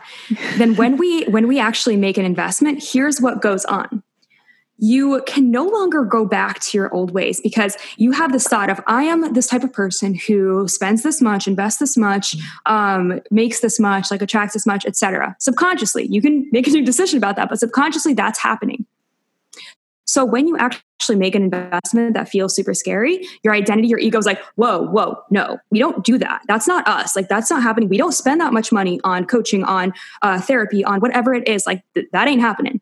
then 0.57 0.75
when 0.75 0.97
we 0.97 1.23
when 1.25 1.47
we 1.47 1.59
actually 1.59 1.97
make 1.97 2.17
an 2.17 2.25
investment, 2.25 2.83
here's 2.83 3.19
what 3.19 3.41
goes 3.41 3.65
on 3.65 4.03
you 4.77 5.21
can 5.25 5.51
no 5.51 5.65
longer 5.65 6.03
go 6.03 6.25
back 6.25 6.59
to 6.59 6.77
your 6.77 6.93
old 6.93 7.11
ways 7.11 7.39
because 7.39 7.77
you 7.97 8.11
have 8.11 8.31
this 8.31 8.47
thought 8.47 8.69
of 8.69 8.81
i 8.87 9.03
am 9.03 9.33
this 9.33 9.47
type 9.47 9.63
of 9.63 9.71
person 9.71 10.15
who 10.27 10.67
spends 10.67 11.03
this 11.03 11.21
much 11.21 11.47
invests 11.47 11.79
this 11.79 11.95
much 11.95 12.35
um, 12.65 13.21
makes 13.31 13.59
this 13.59 13.79
much 13.79 14.09
like 14.09 14.21
attracts 14.21 14.53
this 14.53 14.65
much 14.65 14.85
etc 14.85 15.35
subconsciously 15.39 16.07
you 16.07 16.21
can 16.21 16.47
make 16.51 16.67
a 16.67 16.71
new 16.71 16.83
decision 16.83 17.17
about 17.17 17.35
that 17.35 17.49
but 17.49 17.59
subconsciously 17.59 18.13
that's 18.13 18.39
happening 18.39 18.85
so 20.13 20.23
when 20.23 20.47
you 20.47 20.55
actually 20.57 21.15
make 21.15 21.33
an 21.33 21.43
investment 21.43 22.13
that 22.13 22.29
feels 22.29 22.55
super 22.55 22.73
scary 22.73 23.27
your 23.43 23.53
identity 23.53 23.87
your 23.87 23.99
ego 23.99 24.17
is 24.19 24.25
like 24.25 24.41
whoa 24.55 24.85
whoa 24.85 25.17
no 25.31 25.57
we 25.73 25.79
don't 25.79 26.03
do 26.03 26.17
that. 26.19 26.41
That's 26.47 26.67
not 26.67 26.87
us. 26.87 27.15
Like 27.15 27.27
that's 27.27 27.49
not 27.49 27.63
happening. 27.63 27.89
We 27.89 27.97
don't 27.97 28.11
spend 28.11 28.39
that 28.41 28.53
much 28.53 28.71
money 28.71 28.99
on 29.03 29.25
coaching 29.25 29.63
on 29.63 29.91
uh, 30.21 30.39
therapy 30.39 30.83
on 30.83 30.99
whatever 30.99 31.33
it 31.33 31.47
is. 31.47 31.65
Like 31.65 31.83
th- 31.95 32.07
that 32.11 32.27
ain't 32.27 32.41
happening. 32.41 32.79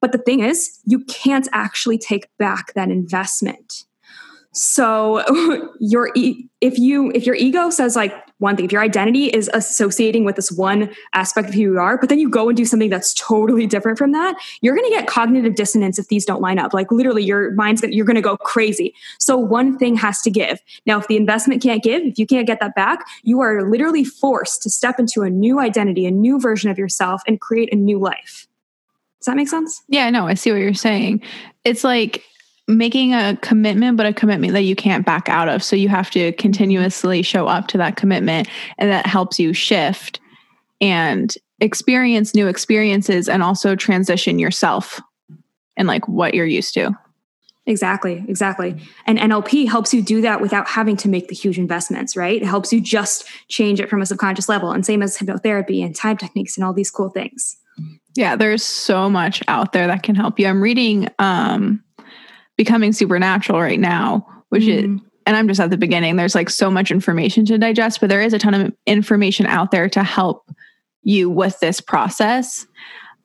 But 0.00 0.12
the 0.12 0.18
thing 0.18 0.40
is, 0.40 0.80
you 0.84 1.04
can't 1.04 1.48
actually 1.52 1.98
take 1.98 2.26
back 2.36 2.74
that 2.74 2.90
investment. 2.90 3.84
So 4.52 5.22
your 5.80 6.10
if 6.14 6.78
you 6.78 7.12
if 7.14 7.24
your 7.24 7.36
ego 7.36 7.70
says 7.70 7.94
like 7.94 8.12
one 8.42 8.56
thing, 8.56 8.64
if 8.64 8.72
your 8.72 8.82
identity 8.82 9.26
is 9.26 9.48
associating 9.54 10.24
with 10.24 10.36
this 10.36 10.52
one 10.52 10.92
aspect 11.14 11.48
of 11.48 11.54
who 11.54 11.60
you 11.60 11.78
are, 11.78 11.96
but 11.96 12.08
then 12.08 12.18
you 12.18 12.28
go 12.28 12.48
and 12.48 12.56
do 12.56 12.66
something 12.66 12.90
that's 12.90 13.14
totally 13.14 13.66
different 13.66 13.96
from 13.96 14.12
that, 14.12 14.36
you're 14.60 14.74
going 14.76 14.88
to 14.90 14.94
get 14.94 15.06
cognitive 15.06 15.54
dissonance 15.54 15.98
if 15.98 16.08
these 16.08 16.26
don't 16.26 16.42
line 16.42 16.58
up. 16.58 16.74
Like 16.74 16.90
literally, 16.90 17.24
your 17.24 17.52
mind's 17.52 17.80
gonna, 17.80 17.94
you're 17.94 18.04
going 18.04 18.16
to 18.16 18.20
go 18.20 18.36
crazy. 18.36 18.94
So 19.18 19.38
one 19.38 19.78
thing 19.78 19.96
has 19.96 20.20
to 20.22 20.30
give. 20.30 20.60
Now, 20.84 20.98
if 20.98 21.06
the 21.06 21.16
investment 21.16 21.62
can't 21.62 21.82
give, 21.82 22.02
if 22.02 22.18
you 22.18 22.26
can't 22.26 22.46
get 22.46 22.60
that 22.60 22.74
back, 22.74 23.06
you 23.22 23.40
are 23.40 23.68
literally 23.70 24.04
forced 24.04 24.62
to 24.62 24.70
step 24.70 24.98
into 24.98 25.22
a 25.22 25.30
new 25.30 25.58
identity, 25.58 26.04
a 26.04 26.10
new 26.10 26.38
version 26.38 26.70
of 26.70 26.78
yourself, 26.78 27.22
and 27.26 27.40
create 27.40 27.72
a 27.72 27.76
new 27.76 27.98
life. 27.98 28.48
Does 29.20 29.26
that 29.26 29.36
make 29.36 29.48
sense? 29.48 29.82
Yeah, 29.88 30.10
no, 30.10 30.26
I 30.26 30.34
see 30.34 30.50
what 30.50 30.60
you're 30.60 30.74
saying. 30.74 31.22
It's 31.62 31.84
like 31.84 32.24
making 32.68 33.12
a 33.12 33.36
commitment, 33.42 33.96
but 33.96 34.06
a 34.06 34.12
commitment 34.12 34.52
that 34.52 34.62
you 34.62 34.76
can't 34.76 35.04
back 35.04 35.28
out 35.28 35.48
of. 35.48 35.62
So 35.62 35.76
you 35.76 35.88
have 35.88 36.10
to 36.12 36.32
continuously 36.32 37.22
show 37.22 37.46
up 37.46 37.68
to 37.68 37.78
that 37.78 37.96
commitment, 37.96 38.48
and 38.78 38.90
that 38.90 39.06
helps 39.06 39.38
you 39.38 39.52
shift 39.52 40.20
and 40.80 41.34
experience 41.60 42.34
new 42.34 42.48
experiences 42.48 43.28
and 43.28 43.42
also 43.42 43.76
transition 43.76 44.38
yourself 44.38 45.00
and 45.76 45.86
like 45.86 46.08
what 46.08 46.34
you're 46.34 46.46
used 46.46 46.74
to. 46.74 46.90
Exactly, 47.64 48.24
exactly. 48.26 48.76
And 49.06 49.18
NLP 49.18 49.68
helps 49.68 49.94
you 49.94 50.02
do 50.02 50.20
that 50.22 50.40
without 50.40 50.66
having 50.66 50.96
to 50.96 51.08
make 51.08 51.28
the 51.28 51.34
huge 51.34 51.58
investments, 51.58 52.16
right? 52.16 52.42
It 52.42 52.44
helps 52.44 52.72
you 52.72 52.80
just 52.80 53.24
change 53.48 53.80
it 53.80 53.88
from 53.88 54.02
a 54.02 54.06
subconscious 54.06 54.48
level. 54.48 54.72
And 54.72 54.84
same 54.84 55.00
as 55.00 55.16
hypnotherapy 55.16 55.84
and 55.84 55.94
time 55.94 56.16
techniques 56.16 56.56
and 56.56 56.64
all 56.64 56.72
these 56.72 56.90
cool 56.90 57.10
things. 57.10 57.56
Yeah, 58.16 58.34
there's 58.34 58.64
so 58.64 59.08
much 59.08 59.42
out 59.46 59.72
there 59.72 59.86
that 59.86 60.02
can 60.02 60.16
help 60.16 60.40
you. 60.40 60.46
I'm 60.48 60.60
reading 60.60 61.08
um 61.20 61.82
Becoming 62.56 62.92
Supernatural 62.92 63.60
right 63.60 63.80
now, 63.80 64.26
which 64.50 64.64
mm-hmm. 64.64 64.96
is 64.96 65.00
and 65.26 65.36
I'm 65.36 65.48
just 65.48 65.60
at 65.60 65.70
the 65.70 65.76
beginning. 65.76 66.16
There's 66.16 66.34
like 66.34 66.50
so 66.50 66.70
much 66.70 66.90
information 66.90 67.44
to 67.46 67.58
digest, 67.58 68.00
but 68.00 68.08
there 68.08 68.22
is 68.22 68.32
a 68.32 68.38
ton 68.38 68.54
of 68.54 68.72
information 68.86 69.46
out 69.46 69.70
there 69.70 69.88
to 69.90 70.02
help 70.02 70.50
you 71.02 71.30
with 71.30 71.58
this 71.60 71.80
process. 71.80 72.66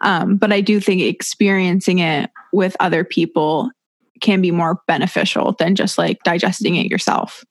Um, 0.02 0.38
but 0.38 0.52
I 0.52 0.62
do 0.62 0.80
think 0.80 1.02
experiencing 1.02 2.00
it 2.00 2.30
with 2.54 2.78
other 2.80 3.04
people 3.04 3.72
can 4.22 4.42
be 4.42 4.52
more 4.52 4.82
beneficial 4.88 5.56
than 5.58 5.76
just 5.76 5.98
like 5.98 6.22
digesting 6.24 6.76
it 6.76 6.88
yourself. 6.88 7.44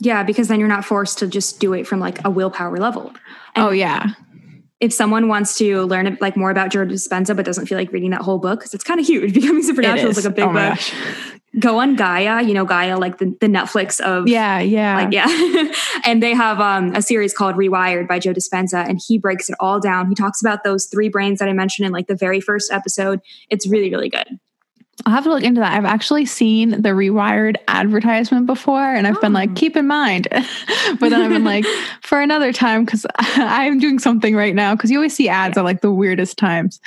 Yeah, 0.00 0.24
because 0.24 0.48
then 0.48 0.58
you're 0.58 0.68
not 0.68 0.84
forced 0.84 1.18
to 1.18 1.28
just 1.28 1.60
do 1.60 1.72
it 1.72 1.86
from 1.86 2.00
like 2.00 2.24
a 2.24 2.30
willpower 2.30 2.76
level. 2.78 3.12
And 3.54 3.66
oh 3.66 3.70
yeah 3.70 4.14
if 4.80 4.92
someone 4.92 5.28
wants 5.28 5.56
to 5.58 5.82
learn 5.82 6.18
like 6.20 6.36
more 6.36 6.50
about 6.50 6.70
Joe 6.70 6.84
Dispenza 6.84 7.34
but 7.34 7.44
doesn't 7.44 7.66
feel 7.66 7.78
like 7.78 7.92
reading 7.92 8.10
that 8.10 8.22
whole 8.22 8.38
book 8.38 8.60
because 8.60 8.74
it's 8.74 8.84
kind 8.84 9.00
of 9.00 9.06
huge, 9.06 9.34
Becoming 9.34 9.62
Supernatural 9.62 10.10
is. 10.10 10.18
is. 10.18 10.24
like 10.24 10.32
a 10.32 10.34
big 10.34 10.44
oh 10.44 10.52
book. 10.52 10.74
Gosh. 10.74 10.92
Go 11.60 11.78
on 11.78 11.94
Gaia, 11.94 12.42
you 12.42 12.52
know 12.52 12.64
Gaia, 12.64 12.98
like 12.98 13.18
the, 13.18 13.26
the 13.40 13.46
Netflix 13.46 14.00
of 14.00 14.26
yeah, 14.26 14.58
yeah, 14.58 14.96
like 14.96 15.12
yeah, 15.12 15.72
and 16.04 16.20
they 16.20 16.34
have 16.34 16.60
um, 16.60 16.92
a 16.96 17.00
series 17.00 17.32
called 17.32 17.54
Rewired 17.54 18.08
by 18.08 18.18
Joe 18.18 18.32
Dispenza, 18.32 18.84
and 18.88 19.00
he 19.06 19.18
breaks 19.18 19.48
it 19.48 19.54
all 19.60 19.78
down. 19.78 20.08
He 20.08 20.16
talks 20.16 20.40
about 20.40 20.64
those 20.64 20.86
three 20.86 21.08
brains 21.08 21.38
that 21.38 21.48
I 21.48 21.52
mentioned 21.52 21.86
in 21.86 21.92
like 21.92 22.08
the 22.08 22.16
very 22.16 22.40
first 22.40 22.72
episode. 22.72 23.20
It's 23.50 23.68
really 23.68 23.88
really 23.88 24.08
good. 24.08 24.40
I'll 25.06 25.12
have 25.12 25.24
to 25.24 25.30
look 25.30 25.42
into 25.42 25.60
that. 25.60 25.72
I've 25.72 25.84
actually 25.84 26.24
seen 26.24 26.70
the 26.70 26.90
rewired 26.90 27.56
advertisement 27.68 28.46
before 28.46 28.94
and 28.94 29.06
I've 29.06 29.18
oh. 29.18 29.20
been 29.20 29.32
like, 29.32 29.50
oh. 29.50 29.54
keep 29.54 29.76
in 29.76 29.86
mind. 29.86 30.28
but 30.30 31.10
then 31.10 31.14
I've 31.20 31.30
been 31.30 31.44
like, 31.44 31.64
for 32.02 32.20
another 32.20 32.52
time, 32.52 32.84
because 32.84 33.04
I'm 33.18 33.78
doing 33.78 33.98
something 33.98 34.34
right 34.34 34.54
now. 34.54 34.74
Because 34.74 34.90
you 34.90 34.98
always 34.98 35.14
see 35.14 35.28
ads 35.28 35.56
yeah. 35.56 35.60
at 35.60 35.64
like 35.64 35.82
the 35.82 35.92
weirdest 35.92 36.38
times. 36.38 36.80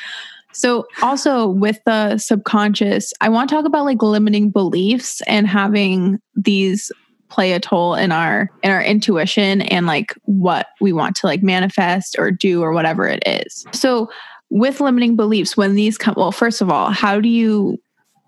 So, 0.54 0.88
also 1.04 1.48
with 1.48 1.80
the 1.86 2.18
subconscious, 2.18 3.14
I 3.22 3.30
want 3.30 3.48
to 3.50 3.56
talk 3.56 3.66
about 3.66 3.86
like 3.86 4.02
limiting 4.02 4.50
beliefs 4.50 5.22
and 5.28 5.48
having 5.48 6.20
these 6.36 6.92
play 7.30 7.52
a 7.52 7.60
toll 7.60 7.94
in 7.94 8.12
our 8.12 8.50
in 8.64 8.72
our 8.72 8.82
intuition 8.82 9.62
and 9.62 9.86
like 9.86 10.16
what 10.24 10.68
we 10.82 10.94
want 10.94 11.16
to 11.18 11.28
like 11.28 11.44
manifest 11.44 12.16
or 12.18 12.32
do 12.32 12.64
or 12.64 12.72
whatever 12.72 13.08
it 13.08 13.22
is. 13.28 13.68
So, 13.72 14.10
with 14.50 14.80
limiting 14.80 15.16
beliefs, 15.16 15.56
when 15.56 15.76
these 15.76 15.98
come, 15.98 16.16
well, 16.18 16.32
first 16.32 16.62
of 16.62 16.72
all, 16.72 16.90
how 16.90 17.20
do 17.20 17.30
you 17.30 17.78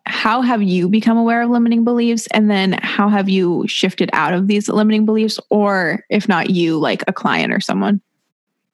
how 0.10 0.42
have 0.42 0.64
you 0.64 0.90
become 0.90 1.18
aware 1.18 1.44
of 1.44 1.50
limiting 1.50 1.84
beliefs? 1.84 2.28
And 2.32 2.50
then 2.50 2.80
how 2.82 3.10
have 3.10 3.30
you 3.30 3.68
shifted 3.68 4.10
out 4.12 4.34
of 4.34 4.48
these 4.48 4.68
limiting 4.68 5.06
beliefs 5.06 5.40
or 5.50 6.04
if 6.10 6.28
not 6.28 6.50
you 6.50 6.80
like 6.80 7.04
a 7.08 7.14
client 7.14 7.54
or 7.54 7.60
someone? 7.60 8.02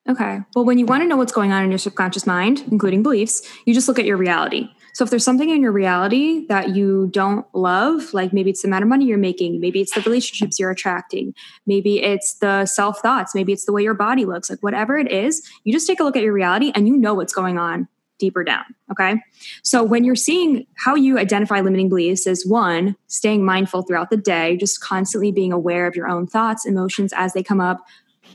Okay. 0.08 0.40
Well 0.56 0.66
when 0.66 0.78
you 0.78 0.86
want 0.86 1.04
to 1.04 1.08
know 1.08 1.18
what's 1.18 1.34
going 1.34 1.52
on 1.52 1.64
in 1.64 1.72
your 1.72 1.78
subconscious 1.78 2.26
mind 2.26 2.64
including 2.72 3.04
beliefs 3.04 3.42
you 3.66 3.74
just 3.74 3.88
look 3.88 4.00
at 4.00 4.06
your 4.06 4.18
reality. 4.18 4.70
So 4.94 5.04
if 5.04 5.10
there's 5.10 5.26
something 5.26 5.50
in 5.50 5.62
your 5.62 5.74
reality 5.74 6.46
that 6.48 6.74
you 6.74 7.10
don't 7.12 7.46
love 7.54 8.14
like 8.14 8.32
maybe 8.32 8.50
it's 8.50 8.62
the 8.62 8.70
amount 8.70 8.84
of 8.84 8.88
money 8.88 9.06
you're 9.06 9.18
making 9.18 9.60
maybe 9.60 9.82
it's 9.82 9.94
the 9.94 10.02
relationships 10.02 10.58
you're 10.58 10.72
attracting 10.72 11.34
maybe 11.66 12.02
it's 12.02 12.36
the 12.36 12.66
self 12.66 13.00
thoughts 13.00 13.36
maybe 13.36 13.52
it's 13.52 13.66
the 13.66 13.74
way 13.74 13.84
your 13.84 13.94
body 13.94 14.24
looks 14.24 14.50
like 14.50 14.64
whatever 14.64 14.98
it 14.98 15.12
is 15.12 15.46
you 15.66 15.74
just 15.74 15.86
take 15.86 16.00
a 16.00 16.04
look 16.04 16.16
at 16.16 16.24
your 16.24 16.32
reality 16.32 16.72
and 16.76 16.88
you 16.88 16.96
know 16.96 17.14
what's 17.14 17.34
going 17.34 17.58
on 17.58 17.90
deeper 18.18 18.44
down. 18.44 18.64
Okay. 18.92 19.16
So 19.64 19.84
when 19.84 20.04
you're 20.04 20.16
seeing 20.16 20.66
how 20.78 20.96
you 20.96 21.18
identify 21.18 21.62
limiting 21.62 21.90
beliefs 21.90 22.28
is 22.28 22.46
one, 22.46 22.96
staying 23.08 23.44
mindful 23.44 23.84
throughout 23.84 24.10
the 24.10 24.18
day, 24.18 24.58
just 24.58 24.82
constantly 24.82 25.32
being 25.32 25.52
aware 25.52 25.88
of 25.88 25.96
your 25.96 26.08
own 26.08 26.28
thoughts, 26.28 26.66
emotions 26.66 27.14
as 27.16 27.34
they 27.34 27.44
come 27.44 27.62
up. 27.62 27.86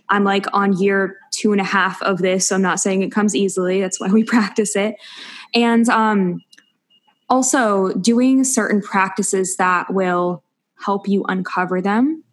I'm 0.08 0.24
like 0.24 0.46
on 0.52 0.76
year 0.76 1.16
two 1.32 1.52
and 1.52 1.60
a 1.60 1.64
half 1.64 2.02
of 2.02 2.18
this, 2.18 2.48
so 2.48 2.56
I'm 2.56 2.62
not 2.62 2.80
saying 2.80 3.02
it 3.02 3.12
comes 3.12 3.34
easily. 3.34 3.80
That's 3.80 4.00
why 4.00 4.08
we 4.08 4.24
practice 4.24 4.76
it. 4.76 4.96
And 5.54 5.88
um, 5.88 6.40
also 7.28 7.92
doing 7.94 8.44
certain 8.44 8.82
practices 8.82 9.56
that 9.56 9.92
will 9.92 10.42
help 10.78 11.08
you 11.08 11.24
uncover 11.28 11.80
them. 11.80 12.24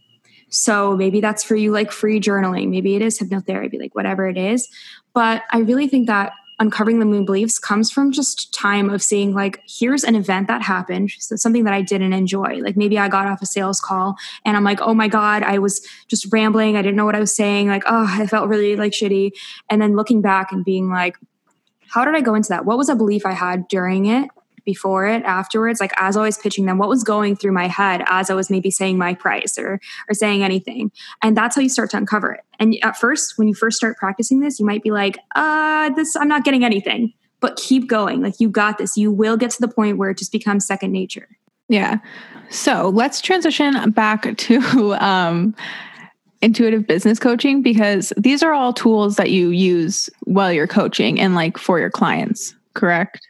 So 0.50 0.96
maybe 0.96 1.20
that's 1.20 1.44
for 1.44 1.56
you 1.56 1.72
like 1.72 1.92
free 1.92 2.20
journaling, 2.20 2.70
maybe 2.70 2.96
it 2.96 3.02
is 3.02 3.20
hypnotherapy, 3.20 3.80
like 3.80 3.94
whatever 3.94 4.28
it 4.28 4.38
is. 4.38 4.68
But 5.14 5.44
I 5.52 5.60
really 5.60 5.88
think 5.88 6.08
that 6.08 6.32
uncovering 6.60 7.00
the 7.00 7.06
moon 7.06 7.26
beliefs 7.26 7.60
comes 7.60 7.92
from 7.92 8.12
just 8.12 8.54
time 8.54 8.90
of 8.90 9.02
seeing 9.04 9.34
like 9.34 9.62
here's 9.68 10.04
an 10.04 10.16
event 10.16 10.48
that 10.48 10.62
happened. 10.62 11.12
So 11.20 11.36
something 11.36 11.64
that 11.66 11.74
i 11.74 11.82
didn't 11.82 12.14
enjoy. 12.14 12.60
Like 12.62 12.78
maybe 12.78 12.98
i 12.98 13.08
got 13.08 13.28
off 13.28 13.42
a 13.42 13.46
sales 13.46 13.80
call 13.80 14.16
and 14.46 14.58
i'm 14.58 14.64
like 14.64 14.82
oh 14.82 14.94
my 14.94 15.08
god 15.08 15.44
i 15.44 15.60
was 15.60 15.86
just 16.08 16.32
rambling. 16.32 16.76
I 16.76 16.82
didn't 16.82 16.96
know 16.96 17.06
what 17.06 17.16
i 17.16 17.20
was 17.20 17.36
saying. 17.36 17.68
Like 17.68 17.84
oh 17.86 18.06
i 18.08 18.26
felt 18.28 18.50
really 18.50 18.76
like 18.76 18.92
shitty. 18.92 19.32
And 19.70 19.82
then 19.82 19.96
looking 19.96 20.22
back 20.22 20.52
and 20.52 20.66
being 20.66 20.90
like 20.90 21.16
how 21.90 22.06
did 22.06 22.16
I 22.16 22.22
go 22.22 22.36
into 22.36 22.50
that? 22.50 22.66
What 22.66 22.78
was 22.78 22.90
a 22.90 22.96
belief 22.96 23.26
I 23.26 23.32
had 23.32 23.68
during 23.68 24.08
it? 24.08 24.30
Before 24.68 25.08
it 25.08 25.24
afterwards 25.24 25.80
like 25.80 25.94
as 25.96 26.18
i 26.18 26.22
was 26.22 26.38
pitching 26.38 26.66
them 26.66 26.78
what 26.78 26.90
was 26.90 27.04
going 27.04 27.38
through 27.38 27.54
my 27.54 27.68
head 27.68 28.04
as 28.08 28.30
i 28.30 28.34
was 28.34 28.50
maybe 28.50 28.70
saying 28.70 28.98
my 28.98 29.14
price 29.14 29.58
or 29.58 29.80
or 30.10 30.14
saying 30.14 30.44
anything. 30.44 30.92
And 31.22 31.36
that's 31.36 31.56
how 31.56 31.62
you 31.62 31.70
start 31.70 31.90
to 31.92 31.98
uncover 31.98 32.34
it. 32.34 32.42
And 32.60 32.76
at 32.84 32.98
first 32.98 33.38
when 33.38 33.48
you 33.48 33.54
first 33.54 33.78
start 33.78 33.98
practicing 33.98 34.42
this 34.42 34.60
you 34.60 34.66
might 34.66 34.84
be 34.84 34.92
like 34.92 35.18
uh 35.36 35.90
this 35.92 36.16
i'm 36.16 36.28
not 36.28 36.44
getting 36.44 36.64
anything. 36.64 37.14
But 37.40 37.56
keep 37.56 37.88
going. 37.88 38.24
Like 38.24 38.40
you 38.40 38.50
got 38.50 38.80
this. 38.80 38.98
You 38.98 39.12
will 39.12 39.38
get 39.38 39.52
to 39.52 39.62
the 39.62 39.68
point 39.68 40.00
where 40.00 40.10
it 40.10 40.18
just 40.18 40.32
becomes 40.32 40.66
second 40.66 40.92
nature. 40.92 41.28
Yeah. 41.70 42.00
So 42.50 42.90
let's 42.90 43.22
transition 43.22 43.92
back 43.92 44.36
to 44.36 44.96
um 44.96 45.56
intuitive 46.42 46.88
business 46.88 47.20
coaching 47.20 47.62
because 47.62 48.12
these 48.18 48.44
are 48.44 48.54
all 48.54 48.74
tools 48.74 49.16
that 49.18 49.32
you 49.32 49.50
use 49.50 50.10
while 50.22 50.52
you're 50.52 50.68
coaching 50.68 51.20
and 51.20 51.36
like 51.36 51.58
for 51.58 51.80
your 51.80 51.90
clients 51.90 52.54
correct 52.76 53.27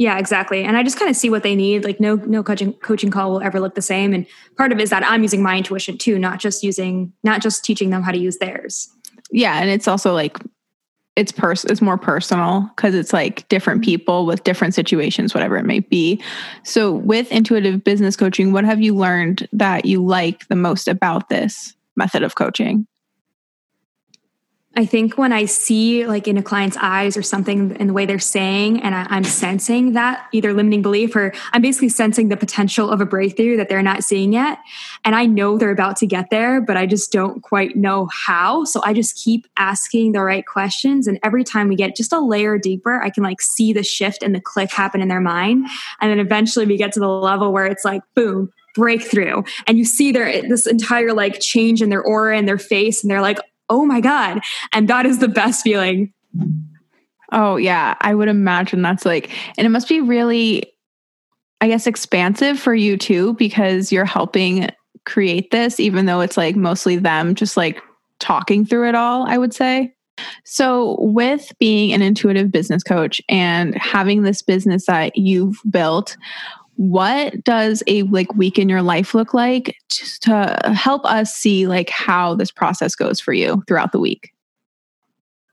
yeah, 0.00 0.16
exactly. 0.16 0.64
And 0.64 0.78
I 0.78 0.82
just 0.82 0.98
kind 0.98 1.10
of 1.10 1.16
see 1.16 1.28
what 1.28 1.42
they 1.42 1.54
need. 1.54 1.84
Like 1.84 2.00
no 2.00 2.14
no 2.14 2.42
coaching 2.42 2.72
coaching 2.72 3.10
call 3.10 3.32
will 3.32 3.42
ever 3.42 3.60
look 3.60 3.74
the 3.74 3.82
same. 3.82 4.14
And 4.14 4.26
part 4.56 4.72
of 4.72 4.78
it 4.78 4.82
is 4.82 4.88
that 4.88 5.04
I'm 5.04 5.20
using 5.20 5.42
my 5.42 5.58
intuition 5.58 5.98
too, 5.98 6.18
not 6.18 6.40
just 6.40 6.64
using 6.64 7.12
not 7.22 7.42
just 7.42 7.66
teaching 7.66 7.90
them 7.90 8.02
how 8.02 8.10
to 8.10 8.16
use 8.18 8.38
theirs. 8.38 8.88
Yeah, 9.30 9.60
and 9.60 9.68
it's 9.68 9.86
also 9.86 10.14
like 10.14 10.38
it's 11.16 11.32
pers- 11.32 11.66
it's 11.66 11.82
more 11.82 11.98
personal 11.98 12.70
because 12.74 12.94
it's 12.94 13.12
like 13.12 13.46
different 13.50 13.82
mm-hmm. 13.82 13.90
people 13.90 14.24
with 14.24 14.42
different 14.42 14.74
situations 14.74 15.34
whatever 15.34 15.56
it 15.56 15.66
may 15.66 15.80
be 15.80 16.22
so 16.62 16.92
with 16.92 17.30
intuitive 17.32 17.82
business 17.82 18.16
coaching 18.16 18.52
what 18.52 18.64
have 18.64 18.80
you 18.80 18.94
learned 18.94 19.48
that 19.52 19.84
you 19.84 20.02
like 20.02 20.46
the 20.46 20.56
most 20.56 20.86
about 20.86 21.28
this 21.28 21.74
method 21.96 22.22
of 22.22 22.36
coaching 22.36 22.86
I 24.76 24.86
think 24.86 25.18
when 25.18 25.32
I 25.32 25.46
see 25.46 26.06
like 26.06 26.28
in 26.28 26.38
a 26.38 26.44
client's 26.44 26.76
eyes 26.80 27.16
or 27.16 27.22
something 27.22 27.74
in 27.80 27.88
the 27.88 27.92
way 27.92 28.06
they're 28.06 28.20
saying, 28.20 28.80
and 28.82 28.94
I, 28.94 29.16
am 29.16 29.24
sensing 29.24 29.94
that 29.94 30.28
either 30.30 30.52
limiting 30.52 30.80
belief 30.80 31.16
or 31.16 31.32
I'm 31.52 31.60
basically 31.60 31.88
sensing 31.88 32.28
the 32.28 32.36
potential 32.36 32.88
of 32.88 33.00
a 33.00 33.04
breakthrough 33.04 33.56
that 33.56 33.68
they're 33.68 33.82
not 33.82 34.04
seeing 34.04 34.32
yet. 34.32 34.58
And 35.04 35.16
I 35.16 35.26
know 35.26 35.58
they're 35.58 35.72
about 35.72 35.96
to 35.96 36.06
get 36.06 36.30
there, 36.30 36.60
but 36.60 36.76
I 36.76 36.86
just 36.86 37.10
don't 37.10 37.42
quite 37.42 37.74
know 37.74 38.08
how. 38.12 38.62
So 38.62 38.80
I 38.84 38.92
just 38.92 39.16
keep 39.16 39.48
asking 39.56 40.12
the 40.12 40.22
right 40.22 40.46
questions. 40.46 41.08
And 41.08 41.18
every 41.24 41.42
time 41.42 41.66
we 41.66 41.74
get 41.74 41.96
just 41.96 42.12
a 42.12 42.20
layer 42.20 42.56
deeper, 42.56 43.02
I 43.02 43.10
can 43.10 43.24
like 43.24 43.40
see 43.40 43.72
the 43.72 43.82
shift 43.82 44.22
and 44.22 44.36
the 44.36 44.40
click 44.40 44.70
happen 44.70 45.00
in 45.00 45.08
their 45.08 45.20
mind. 45.20 45.66
And 46.00 46.12
then 46.12 46.20
eventually 46.20 46.66
we 46.66 46.76
get 46.76 46.92
to 46.92 47.00
the 47.00 47.08
level 47.08 47.52
where 47.52 47.66
it's 47.66 47.84
like, 47.84 48.02
boom, 48.14 48.52
breakthrough 48.76 49.42
and 49.66 49.78
you 49.78 49.84
see 49.84 50.12
their 50.12 50.42
this 50.48 50.64
entire 50.64 51.12
like 51.12 51.40
change 51.40 51.82
in 51.82 51.88
their 51.88 52.02
aura 52.02 52.38
and 52.38 52.46
their 52.46 52.56
face 52.56 53.02
and 53.02 53.10
they're 53.10 53.20
like 53.20 53.38
oh 53.70 53.86
my 53.86 54.00
God. 54.00 54.40
And 54.72 54.88
that 54.88 55.06
is 55.06 55.18
the 55.18 55.28
best 55.28 55.62
feeling. 55.62 56.12
Oh, 57.32 57.56
yeah. 57.56 57.96
I 58.00 58.14
would 58.14 58.28
imagine 58.28 58.82
that's 58.82 59.06
like, 59.06 59.30
and 59.56 59.66
it 59.66 59.70
must 59.70 59.88
be 59.88 60.00
really, 60.00 60.72
I 61.60 61.68
guess, 61.68 61.86
expansive 61.86 62.58
for 62.58 62.74
you 62.74 62.96
too, 62.96 63.34
because 63.34 63.92
you're 63.92 64.04
helping 64.04 64.68
create 65.06 65.50
this, 65.50 65.80
even 65.80 66.06
though 66.06 66.20
it's 66.20 66.36
like 66.36 66.56
mostly 66.56 66.96
them 66.96 67.34
just 67.34 67.56
like 67.56 67.80
talking 68.18 68.66
through 68.66 68.88
it 68.88 68.94
all, 68.94 69.26
I 69.26 69.38
would 69.38 69.54
say. 69.54 69.94
So, 70.44 70.96
with 71.00 71.50
being 71.58 71.94
an 71.94 72.02
intuitive 72.02 72.52
business 72.52 72.82
coach 72.82 73.22
and 73.30 73.74
having 73.76 74.22
this 74.22 74.42
business 74.42 74.84
that 74.84 75.16
you've 75.16 75.58
built, 75.70 76.16
what 76.80 77.44
does 77.44 77.82
a 77.86 78.04
like 78.04 78.34
week 78.34 78.58
in 78.58 78.66
your 78.66 78.80
life 78.80 79.14
look 79.14 79.34
like 79.34 79.76
just 79.90 80.22
to 80.22 80.58
help 80.74 81.04
us 81.04 81.34
see 81.34 81.66
like 81.66 81.90
how 81.90 82.34
this 82.34 82.50
process 82.50 82.94
goes 82.94 83.20
for 83.20 83.34
you 83.34 83.62
throughout 83.68 83.92
the 83.92 84.00
week? 84.00 84.32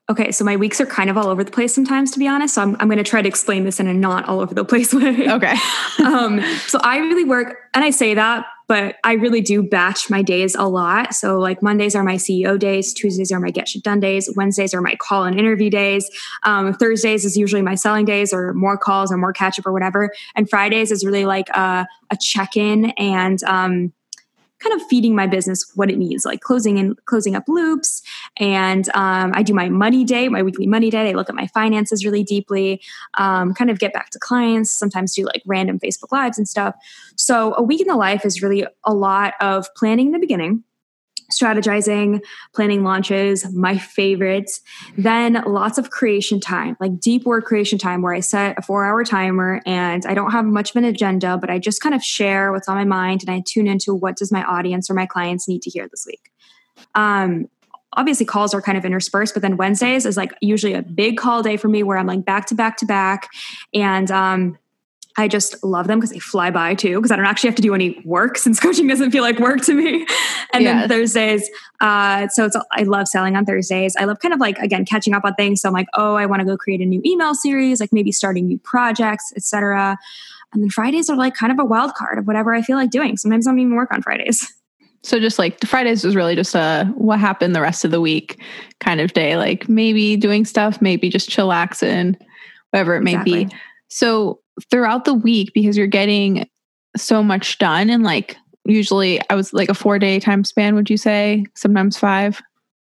Okay 0.10 0.32
so 0.32 0.46
my 0.46 0.56
weeks 0.56 0.80
are 0.80 0.86
kind 0.86 1.10
of 1.10 1.18
all 1.18 1.28
over 1.28 1.44
the 1.44 1.52
place 1.52 1.76
sometimes 1.76 2.12
to 2.12 2.20
be 2.20 2.30
honest 2.30 2.56
so 2.56 2.62
i'm, 2.62 2.78
I'm 2.80 2.88
going 2.88 2.98
to 2.98 3.04
try 3.04 3.22
to 3.22 3.28
explain 3.28 3.66
this 3.66 3.78
in 3.78 3.88
a 3.88 3.94
not 3.94 4.26
all 4.30 4.40
over 4.40 4.54
the 4.54 4.64
place 4.64 4.94
way. 4.94 5.30
Okay. 5.30 5.56
Um, 6.00 6.40
so 6.66 6.80
i 6.82 6.96
really 7.00 7.26
work 7.26 7.58
and 7.74 7.84
i 7.84 7.90
say 7.90 8.14
that 8.14 8.46
but 8.68 8.98
I 9.04 9.14
really 9.14 9.42
do 9.42 9.64
batch 9.64 10.10
my 10.10 10.22
days 10.22 10.56
a 10.56 10.68
lot. 10.68 11.14
So, 11.14 11.40
like 11.40 11.62
Mondays 11.64 11.96
are 11.96 12.04
my 12.04 12.16
CEO 12.16 12.60
days, 12.60 12.94
Tuesdays 12.94 13.32
are 13.32 13.40
my 13.40 13.52
get 13.52 13.70
shit 13.70 13.84
done 13.84 14.00
days, 14.00 14.32
Wednesdays 14.36 14.74
are 14.74 14.82
my 14.82 14.96
call 14.96 15.24
and 15.24 15.40
interview 15.40 15.70
days, 15.70 16.10
um, 16.44 16.74
Thursdays 16.74 17.26
is 17.26 17.38
usually 17.38 17.62
my 17.62 17.76
selling 17.76 18.06
days 18.06 18.34
or 18.34 18.54
more 18.54 18.78
calls 18.78 19.12
or 19.12 19.18
more 19.18 19.34
catch 19.34 19.58
up 19.60 19.66
or 19.66 19.74
whatever, 19.74 20.12
and 20.36 20.50
Fridays 20.50 20.92
is 20.92 21.06
really 21.06 21.26
like 21.26 21.50
a, 21.50 21.88
a 22.12 22.18
check 22.20 22.58
in 22.58 22.92
and 22.92 23.44
um, 23.44 23.94
kind 24.60 24.80
of 24.80 24.88
feeding 24.88 25.16
my 25.16 25.28
business 25.28 25.72
what 25.76 25.90
it 25.90 25.98
needs, 25.98 26.26
like 26.26 26.42
closing 26.42 26.80
and 26.80 26.98
closing 27.06 27.36
up 27.36 27.44
loops. 27.48 28.02
And 28.38 28.90
um, 28.96 29.32
I 29.36 29.44
do 29.44 29.54
my 29.54 29.70
money 29.70 30.04
day, 30.04 30.30
my 30.30 30.42
weekly 30.42 30.68
money 30.68 30.90
day. 30.90 31.10
I 31.10 31.14
look 31.14 31.30
at 31.30 31.36
my 31.36 31.48
finances 31.48 32.04
really 32.04 32.24
deeply, 32.24 32.82
um, 33.18 33.54
kind 33.54 33.70
of 33.70 33.80
get 33.80 33.94
back 33.94 34.10
to 34.12 34.20
clients, 34.20 34.72
sometimes 34.72 35.14
do 35.14 35.26
like 35.26 35.44
random 35.46 35.80
Facebook 35.80 36.12
Lives 36.12 36.38
and 36.38 36.48
stuff. 36.48 36.76
So 37.16 37.54
a 37.56 37.62
week 37.62 37.82
in 37.82 37.88
the 37.88 37.96
life 37.96 38.26
is 38.26 38.42
really 38.42 38.66
a 38.84 38.94
lot 38.94 39.34
of 39.42 39.68
planning 39.76 40.08
in 40.08 40.12
the 40.14 40.20
beginning 40.20 40.64
strategizing, 41.32 42.22
planning 42.54 42.84
launches, 42.84 43.52
my 43.54 43.78
favorites. 43.78 44.62
Then 44.98 45.44
lots 45.46 45.78
of 45.78 45.90
creation 45.90 46.40
time, 46.40 46.78
like 46.80 47.00
deep 47.00 47.26
work 47.26 47.46
creation 47.46 47.78
time, 47.78 48.02
where 48.02 48.14
I 48.14 48.20
set 48.22 48.58
a 48.58 48.62
four 48.62 48.86
hour 48.86 49.04
timer 49.04 49.62
and 49.66 50.06
I 50.06 50.14
don't 50.14 50.32
have 50.32 50.46
much 50.46 50.72
of 50.72 50.76
an 50.78 50.86
agenda, 50.86 51.38
but 51.38 51.50
I 51.50 51.60
just 51.60 51.82
kind 51.82 51.96
of 51.96 52.04
share 52.04 52.52
what's 52.52 52.68
on 52.68 52.76
my 52.76 52.86
mind 52.86 53.24
and 53.26 53.30
I 53.30 53.44
tune 53.46 53.68
into 53.68 53.94
what 53.94 54.18
does 54.18 54.32
my 54.32 54.44
audience 54.44 54.90
or 54.90 54.94
my 54.94 55.06
clients 55.06 55.48
need 55.48 55.62
to 55.64 55.70
hear 55.70 55.88
this 55.88 56.06
week. 56.08 56.32
Um, 56.96 57.50
obviously 57.94 58.26
calls 58.26 58.54
are 58.54 58.62
kind 58.62 58.78
of 58.78 58.84
interspersed 58.84 59.34
but 59.34 59.42
then 59.42 59.56
wednesdays 59.56 60.06
is 60.06 60.18
like 60.18 60.34
usually 60.42 60.74
a 60.74 60.82
big 60.82 61.18
call 61.18 61.42
day 61.42 61.56
for 61.56 61.70
me 61.70 61.84
where 61.84 61.98
i'm 61.98 62.06
like 62.06 62.26
back 62.26 62.46
to 62.46 62.54
back 62.54 62.76
to 62.78 62.86
back 62.86 63.30
and 63.74 64.12
um 64.12 64.58
I 65.20 65.28
just 65.28 65.64
love 65.64 65.88
them 65.88 66.00
because 66.00 66.12
they 66.12 66.20
fly 66.20 66.52
by 66.52 66.76
too, 66.76 66.96
because 66.98 67.12
I 67.12 67.16
don't 67.16 67.26
actually 67.26 67.50
have 67.50 67.56
to 67.56 67.62
do 67.62 67.74
any 67.74 68.00
work 68.06 68.38
since 68.38 68.60
coaching 68.62 68.88
doesn't 68.88 69.12
feel 69.12 69.24
like 69.24 69.40
work 69.40 69.62
to 69.64 69.74
me. 69.74 70.06
And 70.54 70.64
yes. 70.64 70.88
then 70.88 70.90
Thursdays, 70.90 71.50
uh, 71.82 72.28
so 72.30 72.46
it's 72.46 72.56
I 72.72 72.84
love 72.84 73.08
selling 73.08 73.36
on 73.36 73.46
Thursdays. 73.46 73.96
I 73.98 74.06
love 74.06 74.20
kind 74.20 74.34
of 74.34 74.40
like 74.40 74.60
again 74.60 74.86
catching 74.86 75.14
up 75.14 75.26
on 75.26 75.34
things. 75.34 75.62
So 75.62 75.70
I'm 75.70 75.74
like, 75.74 75.88
oh, 75.96 76.16
I 76.16 76.28
want 76.28 76.42
to 76.42 76.46
go 76.46 76.56
create 76.56 76.82
a 76.82 76.86
new 76.86 77.02
email 77.04 77.34
series, 77.34 77.80
like 77.80 77.92
maybe 77.92 78.12
starting 78.12 78.46
new 78.46 78.60
projects, 78.60 79.34
etc. 79.36 79.98
And 80.54 80.64
then 80.64 80.70
Fridays 80.70 81.10
are 81.10 81.18
like 81.18 81.34
kind 81.34 81.52
of 81.52 81.60
a 81.60 81.66
wild 81.66 81.96
card 81.96 82.20
of 82.20 82.28
whatever 82.28 82.54
I 82.54 82.62
feel 82.62 82.78
like 82.78 82.92
doing. 82.92 83.18
Sometimes 83.18 83.48
I 83.48 83.52
don't 83.52 83.60
even 83.60 83.76
work 83.76 83.92
on 83.92 84.02
Fridays. 84.02 84.54
So 85.04 85.20
just 85.22 85.40
like 85.40 85.62
the 85.62 85.68
Fridays 85.68 86.04
is 86.04 86.18
really 86.18 86.36
just 86.36 86.54
a 86.54 86.92
what 86.96 87.20
happened 87.20 87.56
the 87.56 87.62
rest 87.62 87.86
of 87.86 87.92
the 87.92 88.02
week 88.02 88.42
kind 88.82 89.00
of 89.00 89.14
day. 89.14 89.38
Like 89.38 89.70
maybe 89.70 90.18
doing 90.18 90.44
stuff, 90.44 90.82
maybe 90.82 91.10
just 91.10 91.30
chillaxing, 91.30 92.20
whatever 92.72 92.96
it 92.96 93.04
exactly. 93.04 93.32
may 93.32 93.46
be. 93.46 93.56
So 93.88 94.42
throughout 94.70 95.06
the 95.06 95.14
week 95.14 95.52
because 95.54 95.78
you're 95.78 95.88
getting 95.88 96.48
so 96.96 97.24
much 97.24 97.58
done. 97.58 97.90
And 97.90 98.04
like 98.04 98.38
usually 98.66 99.22
I 99.30 99.36
was 99.36 99.54
like 99.54 99.70
a 99.70 99.74
4 99.74 100.00
day 100.00 100.20
time 100.20 100.44
span 100.44 100.76
would 100.76 100.90
you 100.90 100.98
say? 100.98 101.46
Sometimes 101.56 101.98
5 101.98 102.42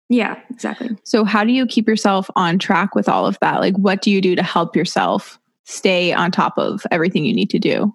yeah 0.07 0.39
exactly. 0.51 0.95
So 1.03 1.23
how 1.25 1.43
do 1.43 1.51
you 1.51 1.65
keep 1.65 1.87
yourself 1.87 2.29
on 2.35 2.59
track 2.59 2.93
with 2.93 3.09
all 3.09 3.25
of 3.25 3.39
that? 3.39 3.59
Like 3.59 3.75
what 3.75 4.01
do 4.01 4.11
you 4.11 4.21
do 4.21 4.35
to 4.35 4.43
help 4.43 4.75
yourself 4.75 5.39
stay 5.63 6.13
on 6.13 6.31
top 6.31 6.57
of 6.57 6.85
everything 6.91 7.25
you 7.25 7.33
need 7.33 7.49
to 7.49 7.59
do? 7.59 7.93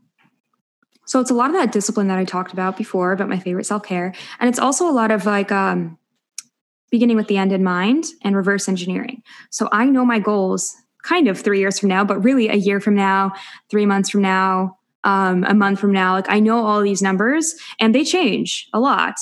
So 1.06 1.20
it's 1.20 1.30
a 1.30 1.34
lot 1.34 1.50
of 1.50 1.56
that 1.56 1.72
discipline 1.72 2.08
that 2.08 2.18
I 2.18 2.24
talked 2.24 2.52
about 2.52 2.76
before 2.76 3.12
about 3.12 3.28
my 3.28 3.38
favorite 3.38 3.66
self-care. 3.66 4.12
And 4.40 4.48
it's 4.48 4.58
also 4.58 4.88
a 4.88 4.92
lot 4.92 5.10
of 5.10 5.24
like 5.26 5.52
um 5.52 5.96
beginning 6.90 7.16
with 7.16 7.28
the 7.28 7.36
end 7.36 7.52
in 7.52 7.62
mind 7.62 8.06
and 8.22 8.34
reverse 8.34 8.68
engineering. 8.68 9.22
So 9.50 9.68
I 9.70 9.84
know 9.84 10.04
my 10.04 10.18
goals 10.18 10.74
kind 11.02 11.28
of 11.28 11.38
three 11.38 11.60
years 11.60 11.78
from 11.78 11.88
now, 11.88 12.04
but 12.04 12.22
really 12.22 12.48
a 12.48 12.54
year 12.54 12.80
from 12.80 12.94
now, 12.94 13.32
three 13.70 13.86
months 13.86 14.10
from 14.10 14.22
now, 14.22 14.76
um, 15.04 15.44
a 15.44 15.54
month 15.54 15.80
from 15.80 15.92
now. 15.92 16.12
Like 16.12 16.30
I 16.30 16.40
know 16.40 16.64
all 16.64 16.82
these 16.82 17.02
numbers 17.02 17.54
and 17.78 17.94
they 17.94 18.04
change 18.04 18.68
a 18.72 18.80
lot, 18.80 19.14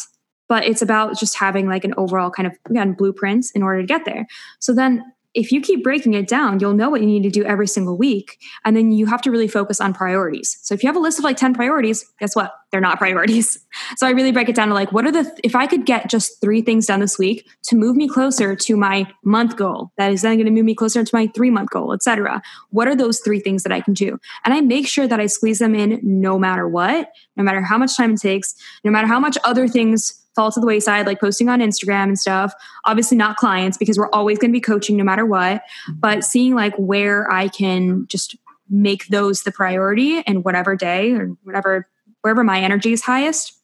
but 0.48 0.64
it's 0.64 0.82
about 0.82 1.18
just 1.18 1.36
having 1.36 1.68
like 1.68 1.84
an 1.84 1.94
overall 1.96 2.30
kind 2.30 2.46
of 2.46 2.52
again 2.68 2.92
blueprint 2.92 3.46
in 3.54 3.62
order 3.62 3.80
to 3.80 3.86
get 3.86 4.04
there. 4.04 4.26
So 4.58 4.74
then 4.74 5.04
if 5.38 5.52
you 5.52 5.60
keep 5.60 5.84
breaking 5.84 6.14
it 6.14 6.26
down, 6.26 6.58
you'll 6.58 6.74
know 6.74 6.90
what 6.90 7.00
you 7.00 7.06
need 7.06 7.22
to 7.22 7.30
do 7.30 7.44
every 7.44 7.68
single 7.68 7.96
week. 7.96 8.38
And 8.64 8.76
then 8.76 8.90
you 8.90 9.06
have 9.06 9.22
to 9.22 9.30
really 9.30 9.46
focus 9.46 9.80
on 9.80 9.94
priorities. 9.94 10.58
So 10.62 10.74
if 10.74 10.82
you 10.82 10.88
have 10.88 10.96
a 10.96 11.00
list 11.00 11.18
of 11.18 11.24
like 11.24 11.36
10 11.36 11.54
priorities, 11.54 12.04
guess 12.18 12.34
what? 12.34 12.52
They're 12.72 12.80
not 12.80 12.98
priorities. 12.98 13.58
So 13.96 14.06
I 14.06 14.10
really 14.10 14.32
break 14.32 14.48
it 14.48 14.54
down 14.54 14.68
to 14.68 14.74
like, 14.74 14.92
what 14.92 15.06
are 15.06 15.12
the, 15.12 15.30
if 15.42 15.54
I 15.54 15.66
could 15.66 15.86
get 15.86 16.10
just 16.10 16.40
three 16.40 16.62
things 16.62 16.86
done 16.86 17.00
this 17.00 17.18
week 17.18 17.48
to 17.64 17.76
move 17.76 17.96
me 17.96 18.08
closer 18.08 18.54
to 18.54 18.76
my 18.76 19.06
month 19.24 19.56
goal, 19.56 19.92
that 19.96 20.12
is 20.12 20.22
then 20.22 20.34
going 20.36 20.46
to 20.46 20.52
move 20.52 20.64
me 20.64 20.74
closer 20.74 21.04
to 21.04 21.10
my 21.14 21.28
three 21.34 21.50
month 21.50 21.70
goal, 21.70 21.92
etc. 21.92 22.42
What 22.70 22.88
are 22.88 22.96
those 22.96 23.20
three 23.20 23.40
things 23.40 23.62
that 23.62 23.72
I 23.72 23.80
can 23.80 23.94
do? 23.94 24.18
And 24.44 24.52
I 24.52 24.60
make 24.60 24.86
sure 24.86 25.06
that 25.06 25.20
I 25.20 25.26
squeeze 25.26 25.58
them 25.58 25.74
in 25.74 26.00
no 26.02 26.38
matter 26.38 26.68
what, 26.68 27.10
no 27.36 27.44
matter 27.44 27.62
how 27.62 27.78
much 27.78 27.96
time 27.96 28.14
it 28.14 28.20
takes, 28.20 28.54
no 28.84 28.90
matter 28.90 29.06
how 29.06 29.20
much 29.20 29.38
other 29.44 29.68
things 29.68 30.20
fall 30.38 30.52
to 30.52 30.60
the 30.60 30.66
wayside, 30.66 31.04
like 31.04 31.20
posting 31.20 31.48
on 31.48 31.58
Instagram 31.58 32.04
and 32.04 32.18
stuff. 32.18 32.54
Obviously, 32.84 33.16
not 33.16 33.36
clients 33.36 33.76
because 33.76 33.98
we're 33.98 34.10
always 34.10 34.38
going 34.38 34.52
to 34.52 34.56
be 34.56 34.60
coaching 34.60 34.96
no 34.96 35.02
matter 35.02 35.26
what, 35.26 35.62
but 35.92 36.22
seeing 36.22 36.54
like 36.54 36.74
where 36.76 37.28
I 37.28 37.48
can 37.48 38.06
just 38.06 38.36
make 38.70 39.08
those 39.08 39.42
the 39.42 39.50
priority 39.50 40.20
in 40.20 40.44
whatever 40.44 40.76
day 40.76 41.10
or 41.10 41.30
whatever, 41.42 41.88
wherever 42.22 42.44
my 42.44 42.60
energy 42.60 42.92
is 42.92 43.02
highest. 43.02 43.58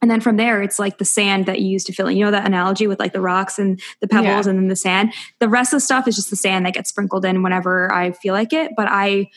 And 0.00 0.10
then 0.10 0.22
from 0.22 0.38
there, 0.38 0.62
it's 0.62 0.78
like 0.78 0.96
the 0.96 1.04
sand 1.04 1.44
that 1.44 1.60
you 1.60 1.68
use 1.68 1.84
to 1.84 1.92
fill 1.92 2.06
in. 2.06 2.16
You 2.16 2.24
know 2.24 2.30
that 2.30 2.46
analogy 2.46 2.86
with 2.86 2.98
like 2.98 3.12
the 3.12 3.20
rocks 3.20 3.58
and 3.58 3.78
the 4.00 4.08
pebbles 4.08 4.46
Yeah. 4.46 4.50
and 4.50 4.58
then 4.58 4.68
the 4.68 4.76
sand? 4.76 5.12
The 5.40 5.48
rest 5.48 5.74
of 5.74 5.76
the 5.76 5.80
stuff 5.80 6.08
is 6.08 6.16
just 6.16 6.30
the 6.30 6.36
sand 6.36 6.64
that 6.64 6.72
gets 6.72 6.88
sprinkled 6.88 7.26
in 7.26 7.42
whenever 7.42 7.92
I 7.92 8.12
feel 8.12 8.32
like 8.32 8.54
it. 8.54 8.72
But 8.76 8.88
I 8.90 9.28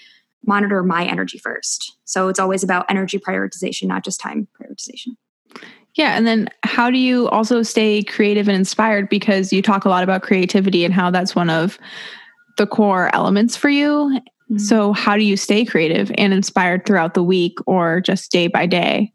monitor 0.46 0.84
my 0.84 1.06
energy 1.06 1.38
first. 1.38 1.98
So 2.06 2.30
it's 2.30 2.40
always 2.40 2.64
about 2.64 2.86
energy 2.88 3.18
prioritization, 3.18 3.88
not 3.88 4.06
just 4.06 4.22
time 4.22 4.48
prioritization. 4.58 5.18
Yeah. 5.98 6.16
And 6.16 6.28
then 6.28 6.48
how 6.64 6.92
do 6.92 6.98
you 6.98 7.28
also 7.30 7.64
stay 7.64 8.04
creative 8.04 8.48
and 8.48 8.56
inspired? 8.56 9.10
Because 9.10 9.52
you 9.52 9.62
talk 9.62 9.84
a 9.84 9.90
lot 9.90 10.04
about 10.04 10.22
creativity 10.22 10.86
and 10.86 10.94
how 10.94 11.10
that's 11.10 11.36
one 11.36 11.50
of 11.50 11.80
the 12.58 12.68
core 12.68 13.14
elements 13.16 13.58
for 13.58 13.70
you. 13.70 14.22
Mm-hmm. 14.50 14.58
So, 14.60 14.94
how 14.94 15.18
do 15.18 15.24
you 15.24 15.36
stay 15.36 15.66
creative 15.66 16.12
and 16.18 16.34
inspired 16.34 16.86
throughout 16.86 17.16
the 17.16 17.24
week 17.24 17.58
or 17.66 18.00
just 18.00 18.32
day 18.32 18.48
by 18.48 18.66
day? 18.66 19.12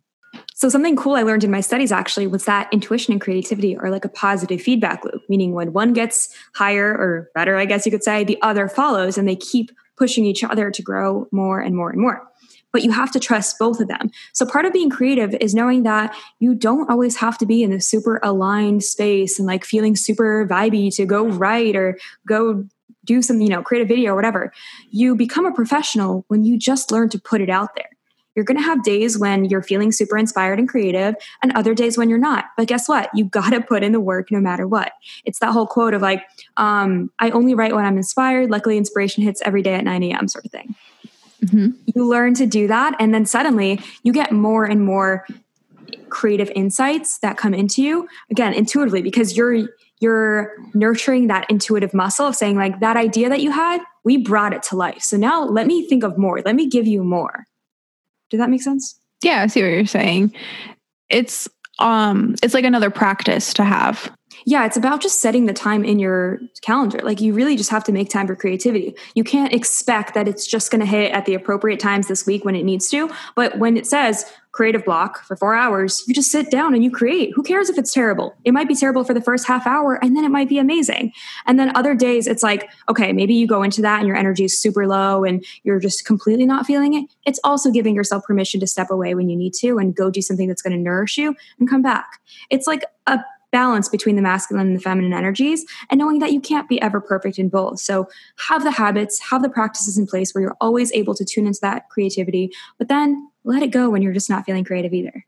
So 0.55 0.69
something 0.69 0.97
cool 0.97 1.15
I 1.15 1.23
learned 1.23 1.45
in 1.45 1.51
my 1.51 1.61
studies 1.61 1.91
actually 1.91 2.27
was 2.27 2.45
that 2.45 2.69
intuition 2.73 3.13
and 3.13 3.21
creativity 3.21 3.77
are 3.77 3.91
like 3.91 4.05
a 4.05 4.09
positive 4.09 4.61
feedback 4.63 5.05
loop, 5.05 5.23
meaning 5.29 5.55
when 5.55 5.73
one 5.73 5.93
gets 5.93 6.35
higher 6.55 6.89
or 6.89 7.31
better, 7.35 7.57
I 7.57 7.65
guess 7.65 7.85
you 7.85 7.93
could 7.93 8.05
say, 8.05 8.23
the 8.23 8.41
other 8.43 8.69
follows 8.69 9.19
and 9.19 9.29
they 9.29 9.37
keep 9.37 9.73
pushing 9.97 10.25
each 10.25 10.45
other 10.45 10.71
to 10.71 10.83
grow 10.83 11.27
more 11.33 11.61
and 11.61 11.75
more 11.75 11.91
and 11.91 12.01
more. 12.01 12.29
But 12.73 12.83
you 12.83 12.91
have 12.91 13.11
to 13.13 13.21
trust 13.21 13.59
both 13.59 13.81
of 13.81 13.89
them. 13.89 14.11
So 14.33 14.47
part 14.47 14.65
of 14.65 14.73
being 14.73 14.91
creative 14.91 15.35
is 15.41 15.55
knowing 15.55 15.83
that 15.83 16.15
you 16.39 16.55
don't 16.55 16.91
always 16.91 17.17
have 17.17 17.39
to 17.39 17.47
be 17.47 17.63
in 17.63 17.73
a 17.73 17.81
super 17.81 18.19
aligned 18.23 18.83
space 18.83 19.39
and 19.39 19.47
like 19.47 19.65
feeling 19.65 19.95
super 19.95 20.47
vibey 20.47 20.95
to 20.97 21.05
go 21.05 21.27
write 21.27 21.77
or 21.77 21.99
go 22.27 22.65
do 23.05 23.21
some, 23.21 23.41
you 23.41 23.49
know, 23.49 23.63
create 23.63 23.83
a 23.83 23.87
video 23.87 24.13
or 24.13 24.17
whatever. 24.17 24.53
You 24.91 25.17
become 25.17 25.45
a 25.45 25.53
professional 25.53 26.25
when 26.29 26.45
you 26.45 26.59
just 26.59 26.91
learn 26.91 27.09
to 27.11 27.19
put 27.19 27.41
it 27.41 27.51
out 27.51 27.75
there. 27.77 27.89
You're 28.35 28.45
going 28.45 28.57
to 28.57 28.63
have 28.63 28.83
days 28.83 29.19
when 29.19 29.45
you're 29.45 29.63
feeling 29.63 29.93
super 29.93 30.17
inspired 30.17 30.59
and 30.59 30.69
creative, 30.69 31.17
and 31.43 31.53
other 31.53 31.75
days 31.75 31.99
when 31.99 32.09
you're 32.09 32.19
not. 32.19 32.47
But 32.57 32.67
guess 32.67 32.89
what? 32.89 33.11
You 33.15 33.27
got 33.27 33.51
to 33.51 33.61
put 33.61 33.83
in 33.83 33.93
the 33.93 34.01
work 34.01 34.31
no 34.31 34.41
matter 34.41 34.67
what. 34.67 34.93
It's 35.25 35.39
that 35.41 35.53
whole 35.53 35.67
quote 35.67 35.93
of 35.93 36.01
like, 36.01 36.25
um, 36.57 37.11
I 37.19 37.31
only 37.31 37.55
write 37.55 37.75
when 37.75 37.85
I'm 37.85 37.97
inspired. 37.97 38.51
Luckily, 38.51 38.79
inspiration 38.79 39.23
hits 39.23 39.43
every 39.45 39.63
day 39.63 39.75
at 39.75 39.85
9 39.85 40.03
a.m., 40.05 40.29
sort 40.29 40.47
of 40.47 40.51
thing. 40.51 40.75
Mhm. 41.45 41.75
You 41.95 42.07
learn 42.07 42.35
to 42.35 42.47
do 42.47 42.69
that, 42.69 42.95
and 43.01 43.13
then 43.13 43.27
suddenly 43.27 43.81
you 44.03 44.13
get 44.13 44.33
more 44.33 44.65
and 44.65 44.85
more 44.85 45.27
creative 46.09 46.51
insights 46.55 47.19
that 47.19 47.37
come 47.37 47.55
into 47.55 47.83
you 47.83 48.07
again 48.31 48.53
intuitively 48.53 49.03
because 49.03 49.37
you're 49.37 49.69
you're 50.01 50.53
nurturing 50.75 51.29
that 51.29 51.47
intuitive 51.49 51.95
muscle 51.95 52.27
of 52.27 52.37
saying 52.37 52.57
like 52.57 52.81
that 52.81 52.97
idea 52.97 53.29
that 53.31 53.41
you 53.41 53.51
had 53.51 53.81
we 54.05 54.19
brought 54.19 54.53
it 54.53 54.63
to 54.63 54.77
life 54.77 55.01
so 55.01 55.17
now 55.17 55.43
let 55.45 55.67
me 55.67 55.89
think 55.89 56.05
of 56.05 56.19
more 56.19 56.43
let 56.45 56.55
me 56.55 56.67
give 56.69 56.87
you 56.87 57.03
more 57.03 57.47
did 58.31 58.39
that 58.41 58.51
make 58.51 58.63
sense 58.63 58.99
Yeah, 59.23 59.43
I 59.43 59.47
see 59.47 59.63
what 59.63 59.69
you're 59.69 59.87
saying. 59.87 60.35
It's 61.09 61.49
um 61.79 62.35
it's 62.43 62.55
like 62.55 62.65
another 62.65 62.91
practice 62.91 63.55
to 63.55 63.65
have. 63.65 64.11
Yeah 64.47 64.65
it's 64.65 64.77
about 64.77 65.01
just 65.01 65.21
setting 65.21 65.47
the 65.47 65.53
time 65.53 65.85
in 65.85 65.99
your 65.99 66.41
calendar. 66.61 66.99
Like 67.03 67.21
you 67.21 67.33
really 67.35 67.57
just 67.57 67.71
have 67.71 67.85
to 67.85 67.93
make 67.93 68.09
time 68.09 68.27
for 68.27 68.37
creativity. 68.37 68.95
You 69.15 69.25
can't 69.25 69.53
expect 69.53 70.15
that 70.15 70.29
it's 70.29 70.47
just 70.47 70.71
going 70.71 70.81
to 70.81 70.87
hit 70.87 71.13
at 71.13 71.27
the 71.27 71.35
appropriate 71.35 71.81
times 71.81 72.09
this 72.09 72.27
week 72.27 72.45
when 72.45 72.55
it 72.55 72.65
needs 72.65 72.89
to 72.91 73.11
but 73.35 73.59
when 73.59 73.77
it 73.77 73.87
says 73.87 74.25
creative 74.53 74.85
block 74.85 75.25
for 75.25 75.35
four 75.35 75.55
hours 75.55 76.05
you 76.07 76.15
just 76.15 76.31
sit 76.31 76.51
down 76.51 76.75
and 76.75 76.85
you 76.85 76.91
create. 76.91 77.33
Who 77.35 77.43
cares 77.43 77.71
if 77.71 77.79
it's 77.79 77.93
terrible? 77.93 78.35
It 78.45 78.53
might 78.53 78.69
be 78.69 78.75
terrible 78.75 79.03
for 79.03 79.15
the 79.15 79.21
first 79.21 79.47
half 79.47 79.67
hour 79.67 79.99
and 80.03 80.17
then 80.17 80.25
it 80.25 80.31
might 80.31 80.49
be 80.49 80.59
amazing. 80.59 81.13
And 81.47 81.59
then 81.59 81.75
other 81.77 81.95
days 81.95 82.27
it's 82.27 82.43
like 82.43 82.71
okay 82.89 83.13
maybe 83.13 83.35
you 83.35 83.47
go 83.47 83.63
into 83.63 83.83
that 83.83 83.99
and 83.99 84.07
your 84.07 84.17
energy 84.17 84.45
is 84.45 84.61
super 84.61 84.87
low 84.87 85.25
and 85.25 85.45
you're 85.65 85.81
just 85.81 86.05
completely 86.05 86.47
not 86.47 86.67
feeling 86.67 86.95
it. 86.95 87.07
It's 87.27 87.41
also 87.45 87.71
giving 87.71 87.95
yourself 87.95 88.25
permission 88.25 88.61
to 88.61 88.67
step 88.67 88.91
away 88.91 89.15
when 89.15 89.29
you 89.29 89.37
need 89.37 89.55
to 89.55 89.79
and 89.79 89.95
go 89.95 90.11
do 90.11 90.23
something 90.23 90.49
that's 90.49 90.63
going 90.63 90.77
to 90.77 90.83
nourish 90.83 91.17
you 91.19 91.35
and 91.59 91.69
come 91.69 91.83
back. 91.83 92.21
It's 92.51 92.67
like 92.67 92.85
a 93.07 93.19
balance 93.53 93.89
between 93.89 94.17
the 94.17 94.23
masculine 94.23 94.67
and 94.67 94.77
the 94.77 94.81
feminine 94.81 95.13
energies 95.13 95.65
and 95.91 95.99
knowing 95.99 96.19
that 96.19 96.33
you 96.33 96.41
can't 96.41 96.69
be 96.69 96.81
ever 96.83 97.01
perfect 97.01 97.39
in 97.39 97.49
both. 97.49 97.79
So 97.79 98.09
have 98.49 98.65
the 98.65 98.73
habits, 98.73 99.21
have 99.21 99.43
the 99.43 99.49
practices 99.49 99.97
in 99.97 100.07
place 100.07 100.35
where 100.35 100.43
you're 100.43 100.57
always 100.61 100.91
able 100.93 101.15
to 101.15 101.25
tune 101.25 101.47
into 101.47 101.61
that 101.61 101.89
creativity, 101.91 102.51
but 102.79 102.89
then 102.89 103.31
let 103.45 103.63
it 103.63 103.69
go 103.69 103.91
when 103.91 104.03
you're 104.03 104.13
just 104.13 104.31
not 104.31 104.45
feeling 104.45 104.65
creative 104.65 104.93
either. 104.93 105.25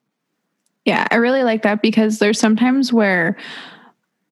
Yeah, 0.84 1.06
I 1.10 1.16
really 1.16 1.44
like 1.44 1.62
that 1.62 1.80
because 1.80 2.18
there's 2.18 2.38
sometimes 2.38 2.92
where 2.92 3.36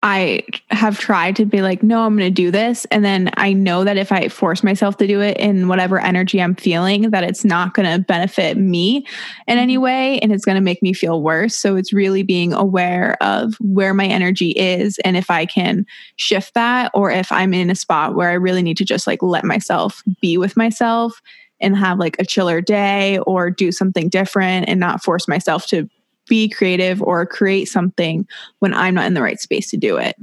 I 0.02 0.44
have 0.70 1.00
tried 1.00 1.34
to 1.36 1.44
be 1.44 1.60
like, 1.60 1.82
no, 1.82 2.02
I'm 2.02 2.16
going 2.16 2.32
to 2.32 2.42
do 2.42 2.52
this. 2.52 2.84
And 2.86 3.04
then 3.04 3.30
I 3.36 3.52
know 3.52 3.82
that 3.82 3.96
if 3.96 4.12
I 4.12 4.28
force 4.28 4.62
myself 4.62 4.96
to 4.98 5.08
do 5.08 5.20
it 5.20 5.36
in 5.38 5.66
whatever 5.66 5.98
energy 5.98 6.40
I'm 6.40 6.54
feeling, 6.54 7.10
that 7.10 7.24
it's 7.24 7.44
not 7.44 7.74
going 7.74 7.90
to 7.90 8.04
benefit 8.04 8.56
me 8.56 9.04
in 9.48 9.58
any 9.58 9.74
mm-hmm. 9.74 9.82
way 9.82 10.18
and 10.20 10.32
it's 10.32 10.44
going 10.44 10.54
to 10.54 10.60
make 10.60 10.82
me 10.82 10.92
feel 10.92 11.20
worse. 11.20 11.56
So 11.56 11.74
it's 11.74 11.92
really 11.92 12.22
being 12.22 12.52
aware 12.52 13.20
of 13.20 13.54
where 13.60 13.92
my 13.92 14.06
energy 14.06 14.50
is 14.50 15.00
and 15.04 15.16
if 15.16 15.30
I 15.30 15.46
can 15.46 15.84
shift 16.14 16.54
that 16.54 16.92
or 16.94 17.10
if 17.10 17.32
I'm 17.32 17.52
in 17.52 17.68
a 17.68 17.74
spot 17.74 18.14
where 18.14 18.30
I 18.30 18.34
really 18.34 18.62
need 18.62 18.76
to 18.76 18.84
just 18.84 19.08
like 19.08 19.20
let 19.20 19.44
myself 19.44 20.04
be 20.20 20.38
with 20.38 20.56
myself 20.56 21.20
and 21.60 21.76
have 21.76 21.98
like 21.98 22.16
a 22.20 22.24
chiller 22.24 22.60
day 22.60 23.18
or 23.20 23.50
do 23.50 23.72
something 23.72 24.08
different 24.08 24.68
and 24.68 24.78
not 24.78 25.02
force 25.02 25.26
myself 25.26 25.66
to 25.66 25.88
be 26.28 26.48
creative 26.48 27.02
or 27.02 27.26
create 27.26 27.66
something 27.66 28.26
when 28.58 28.74
I'm 28.74 28.94
not 28.94 29.06
in 29.06 29.14
the 29.14 29.22
right 29.22 29.40
space 29.40 29.70
to 29.70 29.76
do 29.76 29.96
it. 29.96 30.16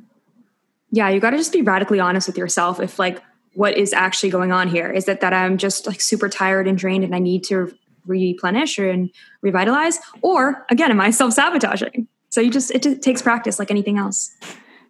Yeah, 0.91 1.09
you 1.09 1.19
got 1.19 1.31
to 1.31 1.37
just 1.37 1.51
be 1.51 1.61
radically 1.61 1.99
honest 1.99 2.27
with 2.27 2.37
yourself 2.37 2.79
if 2.79 2.99
like 2.99 3.21
what 3.53 3.77
is 3.77 3.93
actually 3.93 4.29
going 4.29 4.51
on 4.51 4.67
here 4.67 4.91
is 4.91 5.07
it 5.07 5.21
that 5.21 5.33
I'm 5.33 5.57
just 5.57 5.87
like 5.87 6.01
super 6.01 6.29
tired 6.29 6.67
and 6.67 6.77
drained 6.77 7.03
and 7.03 7.15
I 7.15 7.19
need 7.19 7.43
to 7.45 7.73
replenish 8.05 8.77
and 8.77 9.09
revitalize 9.41 9.99
or 10.21 10.65
again 10.69 10.91
am 10.91 11.01
I 11.01 11.09
self-sabotaging? 11.11 12.07
So 12.29 12.41
you 12.41 12.51
just 12.51 12.71
it 12.71 12.83
just 12.83 13.01
takes 13.01 13.21
practice 13.21 13.59
like 13.59 13.71
anything 13.71 13.97
else. 13.97 14.35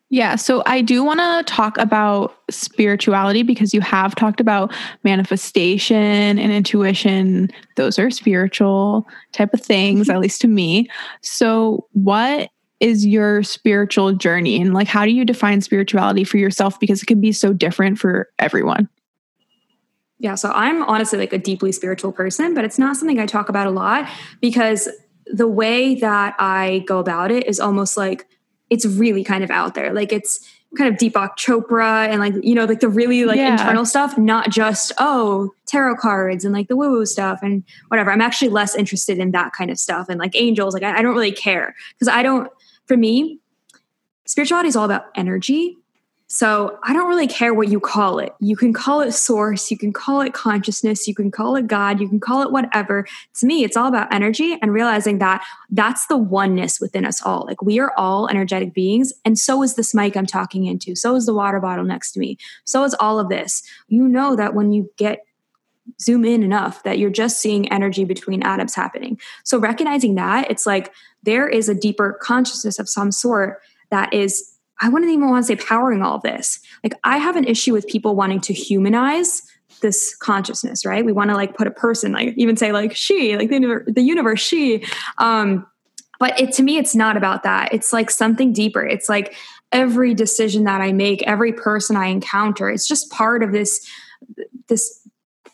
Yeah, 0.09 0.35
so 0.35 0.61
I 0.67 0.81
do 0.81 1.03
want 1.03 1.19
to 1.19 1.51
talk 1.51 1.77
about 1.79 2.37
spirituality 2.51 3.41
because 3.41 3.73
you 3.73 3.81
have 3.81 4.13
talked 4.13 4.39
about 4.39 4.71
manifestation 5.03 6.37
and 6.37 6.51
intuition. 6.51 7.49
Those 7.75 7.97
are 7.97 8.11
spiritual 8.11 9.07
type 9.31 9.53
of 9.53 9.61
things, 9.61 10.07
at 10.07 10.19
least 10.19 10.41
to 10.41 10.47
me. 10.47 10.87
So, 11.21 11.87
what 11.93 12.49
is 12.79 13.05
your 13.05 13.41
spiritual 13.41 14.11
journey 14.11 14.61
and 14.61 14.73
like 14.73 14.87
how 14.87 15.05
do 15.05 15.11
you 15.11 15.23
define 15.23 15.61
spirituality 15.61 16.25
for 16.25 16.37
yourself 16.37 16.77
because 16.77 17.01
it 17.01 17.05
can 17.05 17.21
be 17.21 17.31
so 17.31 17.53
different 17.53 17.97
for 17.97 18.29
everyone? 18.37 18.87
Yeah, 20.19 20.35
so 20.35 20.51
I'm 20.51 20.83
honestly 20.83 21.17
like 21.17 21.33
a 21.33 21.37
deeply 21.37 21.71
spiritual 21.71 22.11
person, 22.11 22.53
but 22.53 22.63
it's 22.63 22.79
not 22.79 22.95
something 22.95 23.19
I 23.19 23.25
talk 23.25 23.49
about 23.49 23.67
a 23.67 23.71
lot 23.71 24.07
because 24.39 24.87
the 25.25 25.47
way 25.47 25.95
that 25.95 26.35
I 26.37 26.83
go 26.87 26.99
about 26.99 27.31
it 27.31 27.47
is 27.47 27.59
almost 27.59 27.97
like 27.97 28.27
it's 28.69 28.85
really 28.85 29.23
kind 29.23 29.43
of 29.43 29.51
out 29.51 29.75
there. 29.75 29.93
Like 29.93 30.11
it's 30.11 30.39
kind 30.77 30.93
of 30.93 30.99
Deepak 30.99 31.37
Chopra 31.37 32.07
and 32.09 32.19
like, 32.19 32.33
you 32.43 32.53
know, 32.53 32.65
like 32.65 32.81
the 32.81 32.89
really 32.89 33.23
like 33.25 33.37
Yeah. 33.37 33.53
internal 33.53 33.85
stuff, 33.85 34.17
not 34.17 34.49
just, 34.49 34.91
oh, 34.97 35.51
tarot 35.65 35.95
cards 35.97 36.43
and 36.43 36.53
like 36.53 36.67
the 36.67 36.75
woo 36.75 36.91
woo 36.91 37.05
stuff 37.05 37.39
and 37.41 37.63
whatever. 37.87 38.11
I'm 38.11 38.21
actually 38.21 38.49
less 38.49 38.75
interested 38.75 39.17
in 39.19 39.31
that 39.31 39.53
kind 39.53 39.71
of 39.71 39.79
stuff 39.79 40.09
and 40.09 40.19
like 40.19 40.35
angels. 40.35 40.73
Like 40.73 40.83
I, 40.83 40.97
I 40.97 41.01
don't 41.01 41.13
really 41.13 41.31
care 41.31 41.73
because 41.93 42.07
I 42.09 42.23
don't, 42.23 42.51
for 42.87 42.97
me, 42.97 43.39
spirituality 44.25 44.67
is 44.69 44.75
all 44.75 44.85
about 44.85 45.05
energy. 45.15 45.77
So 46.27 46.79
I 46.81 46.91
don't 46.91 47.07
really 47.07 47.27
care 47.27 47.53
what 47.53 47.67
you 47.67 47.79
call 47.79 48.17
it. 48.17 48.33
You 48.39 48.55
can 48.55 48.73
call 48.73 49.01
it 49.01 49.11
source, 49.11 49.69
you 49.69 49.77
can 49.77 49.93
call 49.93 50.21
it 50.21 50.33
consciousness, 50.33 51.07
you 51.07 51.13
can 51.13 51.29
call 51.29 51.55
it 51.55 51.67
God, 51.67 51.99
you 51.99 52.09
can 52.09 52.19
call 52.19 52.41
it 52.41 52.51
whatever. 52.51 53.05
To 53.39 53.45
me, 53.45 53.63
it's 53.63 53.77
all 53.77 53.87
about 53.87 54.11
energy 54.11 54.57
and 54.59 54.73
realizing 54.73 55.19
that 55.19 55.45
that's 55.69 56.07
the 56.07 56.17
oneness 56.17 56.81
within 56.81 57.05
us 57.05 57.21
all. 57.23 57.45
Like 57.47 57.61
we 57.61 57.79
are 57.79 57.93
all 57.95 58.27
energetic 58.27 58.73
beings, 58.73 59.13
and 59.23 59.37
so 59.37 59.61
is 59.61 59.75
this 59.75 59.93
mic 59.93 60.17
I'm 60.17 60.25
talking 60.25 60.65
into, 60.65 60.95
so 60.95 61.15
is 61.15 61.27
the 61.27 61.33
water 61.33 61.59
bottle 61.59 61.85
next 61.85 62.13
to 62.13 62.19
me, 62.19 62.37
so 62.63 62.83
is 62.83 62.95
all 62.99 63.19
of 63.19 63.29
this. 63.29 63.61
You 63.87 64.07
know 64.07 64.35
that 64.35 64.55
when 64.55 64.71
you 64.71 64.89
get 64.97 65.19
zoom 66.01 66.25
in 66.25 66.41
enough 66.41 66.81
that 66.81 66.97
you're 66.97 67.11
just 67.11 67.39
seeing 67.39 67.71
energy 67.71 68.03
between 68.03 68.41
atoms 68.41 68.73
happening. 68.73 69.19
So 69.43 69.59
recognizing 69.59 70.15
that, 70.15 70.49
it's 70.49 70.65
like 70.65 70.91
there 71.21 71.47
is 71.47 71.69
a 71.69 71.75
deeper 71.75 72.17
consciousness 72.21 72.79
of 72.79 72.89
some 72.89 73.11
sort 73.11 73.61
that 73.91 74.11
is 74.11 74.54
I 74.81 74.89
wouldn't 74.89 75.11
even 75.11 75.29
want 75.29 75.45
to 75.45 75.47
say 75.47 75.55
powering 75.55 76.01
all 76.01 76.19
this. 76.19 76.59
Like 76.83 76.93
I 77.03 77.17
have 77.17 77.35
an 77.35 77.45
issue 77.45 77.73
with 77.73 77.87
people 77.87 78.15
wanting 78.15 78.41
to 78.41 78.53
humanize 78.53 79.41
this 79.81 80.15
consciousness, 80.15 80.85
right? 80.85 81.05
We 81.05 81.11
want 81.11 81.29
to 81.29 81.35
like 81.35 81.55
put 81.55 81.67
a 81.67 81.71
person, 81.71 82.11
like 82.11 82.33
even 82.37 82.57
say 82.57 82.71
like 82.71 82.95
she, 82.95 83.37
like 83.37 83.49
the 83.49 83.55
universe, 83.55 83.93
the 83.93 84.01
universe 84.01 84.39
she. 84.41 84.85
Um, 85.17 85.65
but 86.19 86.39
it 86.39 86.53
to 86.53 86.63
me, 86.63 86.77
it's 86.77 86.95
not 86.95 87.17
about 87.17 87.43
that. 87.43 87.73
It's 87.73 87.91
like 87.91 88.09
something 88.09 88.53
deeper. 88.53 88.85
It's 88.85 89.09
like 89.09 89.35
every 89.71 90.13
decision 90.13 90.63
that 90.65 90.81
I 90.81 90.93
make, 90.93 91.23
every 91.23 91.53
person 91.53 91.95
I 91.95 92.07
encounter, 92.07 92.69
it's 92.69 92.87
just 92.87 93.11
part 93.11 93.43
of 93.43 93.51
this 93.51 93.85
this 94.67 95.01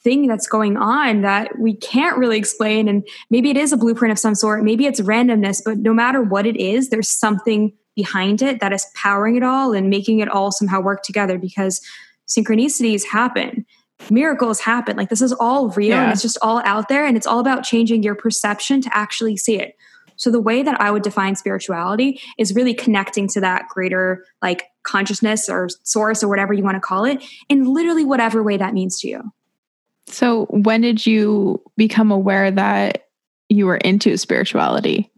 thing 0.03 0.28
that's 0.28 0.47
going 0.47 0.78
on 0.78 1.22
that 1.22 1.59
we 1.59 1.76
can't 1.76 2.17
really 2.17 2.38
explain. 2.38 2.88
And 2.88 3.07
maybe 3.30 3.49
it 3.49 3.57
is 3.57 3.72
a 3.72 3.78
blueprint 3.78 4.11
of 4.11 4.19
some 4.19 4.34
sort. 4.34 4.63
Maybe 4.63 4.86
it's 4.86 4.99
randomness, 4.99 5.61
but 5.63 5.78
no 5.78 5.93
matter 5.93 6.24
what 6.24 6.45
it 6.45 6.55
is, 6.57 6.89
there's 6.89 7.09
something 7.09 7.74
behind 7.96 8.42
it 8.42 8.60
that 8.60 8.72
is 8.74 8.86
powering 8.96 9.36
it 9.36 9.44
all 9.44 9.74
and 9.74 9.89
making 9.89 10.20
it 10.20 10.30
all 10.30 10.52
somehow 10.52 10.80
work 10.82 11.04
together 11.04 11.38
because 11.38 11.82
synchronicities 12.28 13.04
happen 13.06 13.66
miracles 14.10 14.60
happen 14.60 14.98
like 14.98 15.10
this 15.10 15.22
is 15.22 15.34
all 15.34 15.70
real 15.70 15.89
Yeah. 15.89 16.04
and 16.04 16.12
it's 16.12 16.22
just 16.24 16.38
all 16.42 16.62
out 16.66 16.88
there 16.89 17.06
and 17.06 17.16
it's 17.16 17.28
all 17.28 17.39
about 17.39 17.64
changing 17.64 18.02
your 18.04 18.16
perception 18.16 18.82
to 18.82 18.89
actually 18.98 19.38
see 19.38 19.60
it 19.60 19.76
So 20.16 20.32
the 20.32 20.42
way 20.42 20.64
that 20.64 20.80
I 20.82 20.89
would 20.92 21.04
define 21.04 21.36
spirituality 21.36 22.20
is 22.38 22.56
really 22.56 22.74
connecting 22.74 23.28
to 23.30 23.42
that 23.42 23.68
greater 23.70 24.26
like 24.42 24.64
consciousness 24.84 25.50
or 25.50 25.70
source 25.84 26.24
or 26.24 26.28
whatever 26.30 26.54
you 26.54 26.64
want 26.64 26.76
to 26.76 26.80
call 26.82 27.06
it 27.06 27.24
in 27.50 27.66
literally 27.74 28.06
whatever 28.06 28.42
way 28.42 28.58
that 28.58 28.74
means 28.74 29.00
to 29.02 29.08
you. 29.08 29.22
So 30.08 30.46
when 30.46 30.82
did 30.82 31.06
you 31.06 31.62
become 31.78 32.12
aware 32.12 32.50
that 32.52 33.08
you 33.50 33.66
were 33.68 33.78
into 33.78 34.18
spirituality? 34.18 35.12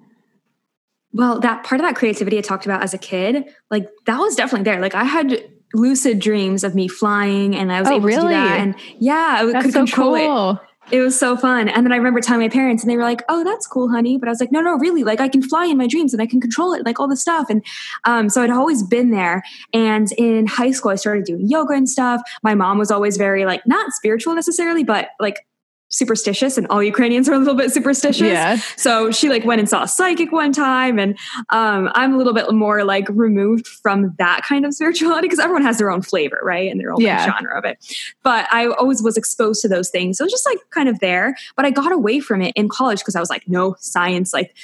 Well, 1.13 1.39
that 1.41 1.63
part 1.63 1.79
of 1.79 1.85
that 1.85 1.95
creativity 1.95 2.37
I 2.37 2.41
talked 2.41 2.65
about 2.65 2.81
as 2.81 2.93
a 2.93 2.97
kid, 2.97 3.45
like 3.69 3.87
that 4.05 4.17
was 4.17 4.35
definitely 4.35 4.65
there. 4.65 4.81
Like 4.81 4.95
I 4.95 5.03
had 5.03 5.49
lucid 5.73 6.19
dreams 6.19 6.63
of 6.63 6.75
me 6.75 6.87
flying 6.87 7.55
and 7.55 7.71
I 7.71 7.79
was 7.79 7.89
oh, 7.89 7.95
able 7.95 8.07
really? 8.07 8.21
to 8.21 8.27
do 8.27 8.29
that. 8.29 8.59
And 8.59 8.75
yeah, 8.99 9.37
I 9.39 9.45
That's 9.45 9.65
could 9.65 9.73
so 9.73 9.79
control 9.79 10.15
cool. 10.15 10.51
it. 10.51 10.57
It 10.91 10.99
was 10.99 11.17
so 11.17 11.37
fun. 11.37 11.69
And 11.69 11.85
then 11.85 11.93
I 11.93 11.95
remember 11.95 12.19
telling 12.19 12.41
my 12.41 12.49
parents 12.49 12.83
and 12.83 12.91
they 12.91 12.97
were 12.97 13.03
like, 13.03 13.21
oh, 13.29 13.43
that's 13.43 13.65
cool, 13.65 13.89
honey. 13.89 14.17
But 14.17 14.27
I 14.27 14.31
was 14.31 14.41
like, 14.41 14.51
no, 14.51 14.59
no, 14.59 14.75
really. 14.77 15.03
Like 15.03 15.21
I 15.21 15.29
can 15.29 15.41
fly 15.41 15.65
in 15.65 15.77
my 15.77 15.87
dreams 15.87 16.13
and 16.13 16.21
I 16.21 16.25
can 16.25 16.41
control 16.41 16.73
it, 16.73 16.85
like 16.85 16.99
all 16.99 17.07
this 17.07 17.21
stuff. 17.21 17.49
And 17.49 17.65
um, 18.03 18.27
so 18.29 18.43
I'd 18.43 18.49
always 18.49 18.83
been 18.83 19.11
there. 19.11 19.43
And 19.73 20.11
in 20.17 20.45
high 20.45 20.71
school, 20.71 20.91
I 20.91 20.95
started 20.95 21.23
doing 21.23 21.47
yoga 21.47 21.73
and 21.73 21.89
stuff. 21.89 22.21
My 22.43 22.53
mom 22.53 22.77
was 22.77 22.91
always 22.91 23.15
very 23.15 23.45
like, 23.45 23.65
not 23.65 23.93
spiritual 23.93 24.35
necessarily, 24.35 24.83
but 24.83 25.09
like 25.21 25.45
superstitious 25.93 26.57
and 26.57 26.65
all 26.67 26.81
Ukrainians 26.81 27.29
are 27.29 27.33
a 27.33 27.37
little 27.39 27.53
bit 27.53 27.71
superstitious. 27.71 28.21
Yeah. 28.27 28.57
So 28.77 29.11
she 29.11 29.29
like 29.29 29.45
went 29.45 29.59
and 29.59 29.69
saw 29.69 29.83
a 29.83 29.87
psychic 29.87 30.31
one 30.31 30.51
time 30.51 30.97
and 30.97 31.17
um, 31.51 31.89
I'm 31.93 32.13
a 32.15 32.17
little 32.17 32.33
bit 32.33 32.51
more 32.51 32.83
like 32.83 33.07
removed 33.09 33.67
from 33.67 34.13
that 34.17 34.41
kind 34.43 34.65
of 34.65 34.73
spirituality 34.73 35.27
because 35.27 35.37
everyone 35.39 35.61
has 35.61 35.77
their 35.77 35.91
own 35.91 36.01
flavor, 36.01 36.39
right? 36.43 36.71
And 36.71 36.79
their 36.79 36.91
own 36.91 36.99
Yeah. 36.99 37.23
genre 37.25 37.55
of 37.57 37.63
it. 37.63 37.77
But 38.23 38.47
I 38.51 38.67
always 38.67 39.03
was 39.03 39.17
exposed 39.17 39.61
to 39.61 39.67
those 39.67 39.89
things. 39.91 40.17
So 40.17 40.23
it 40.23 40.25
was 40.25 40.31
just 40.33 40.47
like 40.47 40.57
kind 40.71 40.89
of 40.89 40.99
there. 40.99 41.35
But 41.55 41.65
I 41.65 41.69
got 41.69 41.91
away 41.91 42.19
from 42.19 42.41
it 42.41 42.53
in 42.55 42.69
college 42.69 42.99
because 42.99 43.15
I 43.15 43.19
was 43.19 43.29
like, 43.29 43.47
no, 43.47 43.75
science, 43.79 44.33
like 44.33 44.55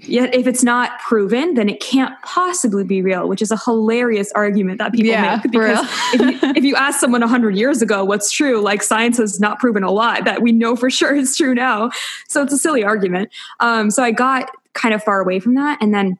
yet 0.00 0.34
if 0.34 0.46
it's 0.46 0.64
not 0.64 0.98
proven, 1.00 1.54
then 1.54 1.68
it 1.68 1.80
can't 1.80 2.14
possibly 2.22 2.84
be 2.84 3.02
real, 3.02 3.28
which 3.28 3.42
is 3.42 3.50
a 3.50 3.56
hilarious 3.58 4.32
argument 4.32 4.78
that 4.78 4.92
people 4.92 5.10
Yeah, 5.10 5.40
make. 5.42 5.52
Because 5.52 5.86
if, 6.14 6.20
you, 6.42 6.50
if 6.56 6.64
you 6.64 6.74
ask 6.74 6.98
someone 7.00 7.20
100 7.20 7.54
years 7.54 7.82
ago 7.82 8.02
what's 8.04 8.30
true, 8.32 8.60
like 8.62 8.82
science 8.82 9.18
has 9.18 9.38
not 9.38 9.58
proven 9.58 9.82
a 9.82 9.90
lot 9.90 10.24
that 10.24 10.40
we 10.42 10.52
know 10.52 10.69
for 10.76 10.90
sure 10.90 11.14
is 11.14 11.36
true 11.36 11.54
now. 11.54 11.90
So 12.28 12.42
it's 12.42 12.52
a 12.52 12.58
silly 12.58 12.84
argument. 12.84 13.30
Um, 13.60 13.90
so 13.90 14.02
I 14.02 14.10
got 14.10 14.50
kind 14.74 14.94
of 14.94 15.02
far 15.02 15.20
away 15.20 15.40
from 15.40 15.54
that. 15.54 15.78
And 15.80 15.94
then 15.94 16.18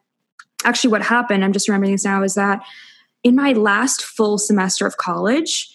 actually, 0.65 0.91
what 0.91 1.03
happened, 1.03 1.45
I'm 1.45 1.53
just 1.53 1.69
remembering 1.69 1.93
this 1.93 2.05
now, 2.05 2.23
is 2.23 2.35
that 2.35 2.61
in 3.23 3.35
my 3.35 3.53
last 3.53 4.03
full 4.03 4.39
semester 4.39 4.87
of 4.87 4.97
college, 4.97 5.75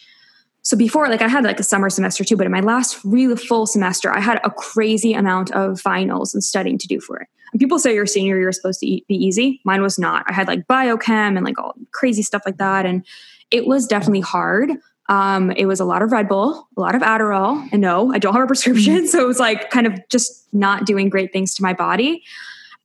so 0.65 0.75
before 0.75 1.07
like 1.09 1.21
i 1.21 1.27
had 1.27 1.43
like 1.43 1.59
a 1.59 1.63
summer 1.63 1.89
semester 1.89 2.23
too 2.23 2.35
but 2.35 2.45
in 2.45 2.51
my 2.51 2.59
last 2.59 2.99
really 3.05 3.37
full 3.37 3.65
semester 3.65 4.11
i 4.11 4.19
had 4.19 4.41
a 4.43 4.49
crazy 4.49 5.13
amount 5.13 5.51
of 5.51 5.79
finals 5.79 6.33
and 6.33 6.43
studying 6.43 6.77
to 6.77 6.87
do 6.87 6.99
for 6.99 7.17
it 7.19 7.27
and 7.53 7.59
people 7.59 7.79
say 7.79 7.93
your 7.93 8.05
senior 8.05 8.37
year 8.37 8.49
is 8.49 8.57
supposed 8.57 8.79
to 8.81 8.85
be 8.85 9.03
easy 9.09 9.61
mine 9.63 9.81
was 9.81 9.97
not 9.97 10.25
i 10.27 10.33
had 10.33 10.47
like 10.47 10.67
biochem 10.67 11.37
and 11.37 11.45
like 11.45 11.57
all 11.59 11.75
crazy 11.91 12.21
stuff 12.21 12.41
like 12.45 12.57
that 12.57 12.85
and 12.85 13.05
it 13.51 13.67
was 13.67 13.87
definitely 13.87 14.21
hard 14.21 14.71
um, 15.07 15.51
it 15.51 15.65
was 15.65 15.79
a 15.79 15.85
lot 15.85 16.01
of 16.01 16.11
red 16.11 16.27
bull 16.27 16.67
a 16.77 16.81
lot 16.81 16.95
of 16.95 17.01
adderall 17.01 17.67
and 17.71 17.81
no 17.81 18.13
i 18.13 18.17
don't 18.17 18.33
have 18.33 18.43
a 18.43 18.47
prescription. 18.47 19.07
So 19.15 19.21
it 19.21 19.27
was 19.27 19.39
like 19.39 19.69
kind 19.69 19.87
of 19.87 19.99
just 20.09 20.47
not 20.53 20.85
doing 20.85 21.09
great 21.09 21.31
things 21.31 21.53
to 21.55 21.63
my 21.63 21.73
body. 21.73 22.23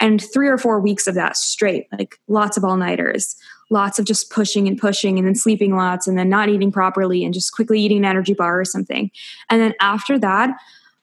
And 0.01 0.23
three 0.33 0.49
or 0.49 0.57
four 0.57 0.81
weeks 0.81 1.07
of 1.07 1.14
that 1.14 1.37
straight 1.37 1.87
like 1.93 2.18
lots 2.29 2.57
of 2.57 2.64
all-nighters 2.64 3.37
lots 3.71 3.99
of 3.99 4.05
just 4.05 4.31
pushing 4.31 4.68
and 4.68 4.79
pushing 4.79 5.16
and 5.16 5.27
then 5.27 5.35
sleeping 5.35 5.75
lots 5.75 6.07
and 6.07 6.18
then 6.18 6.29
not 6.29 6.49
eating 6.49 6.73
properly 6.73 7.25
and 7.25 7.33
just 7.33 7.53
quickly 7.53 7.81
eating 7.81 7.99
an 7.99 8.05
energy 8.05 8.35
bar 8.35 8.61
or 8.61 8.64
something. 8.64 9.11
And 9.49 9.61
then 9.61 9.75
after 9.81 10.18
that, 10.18 10.51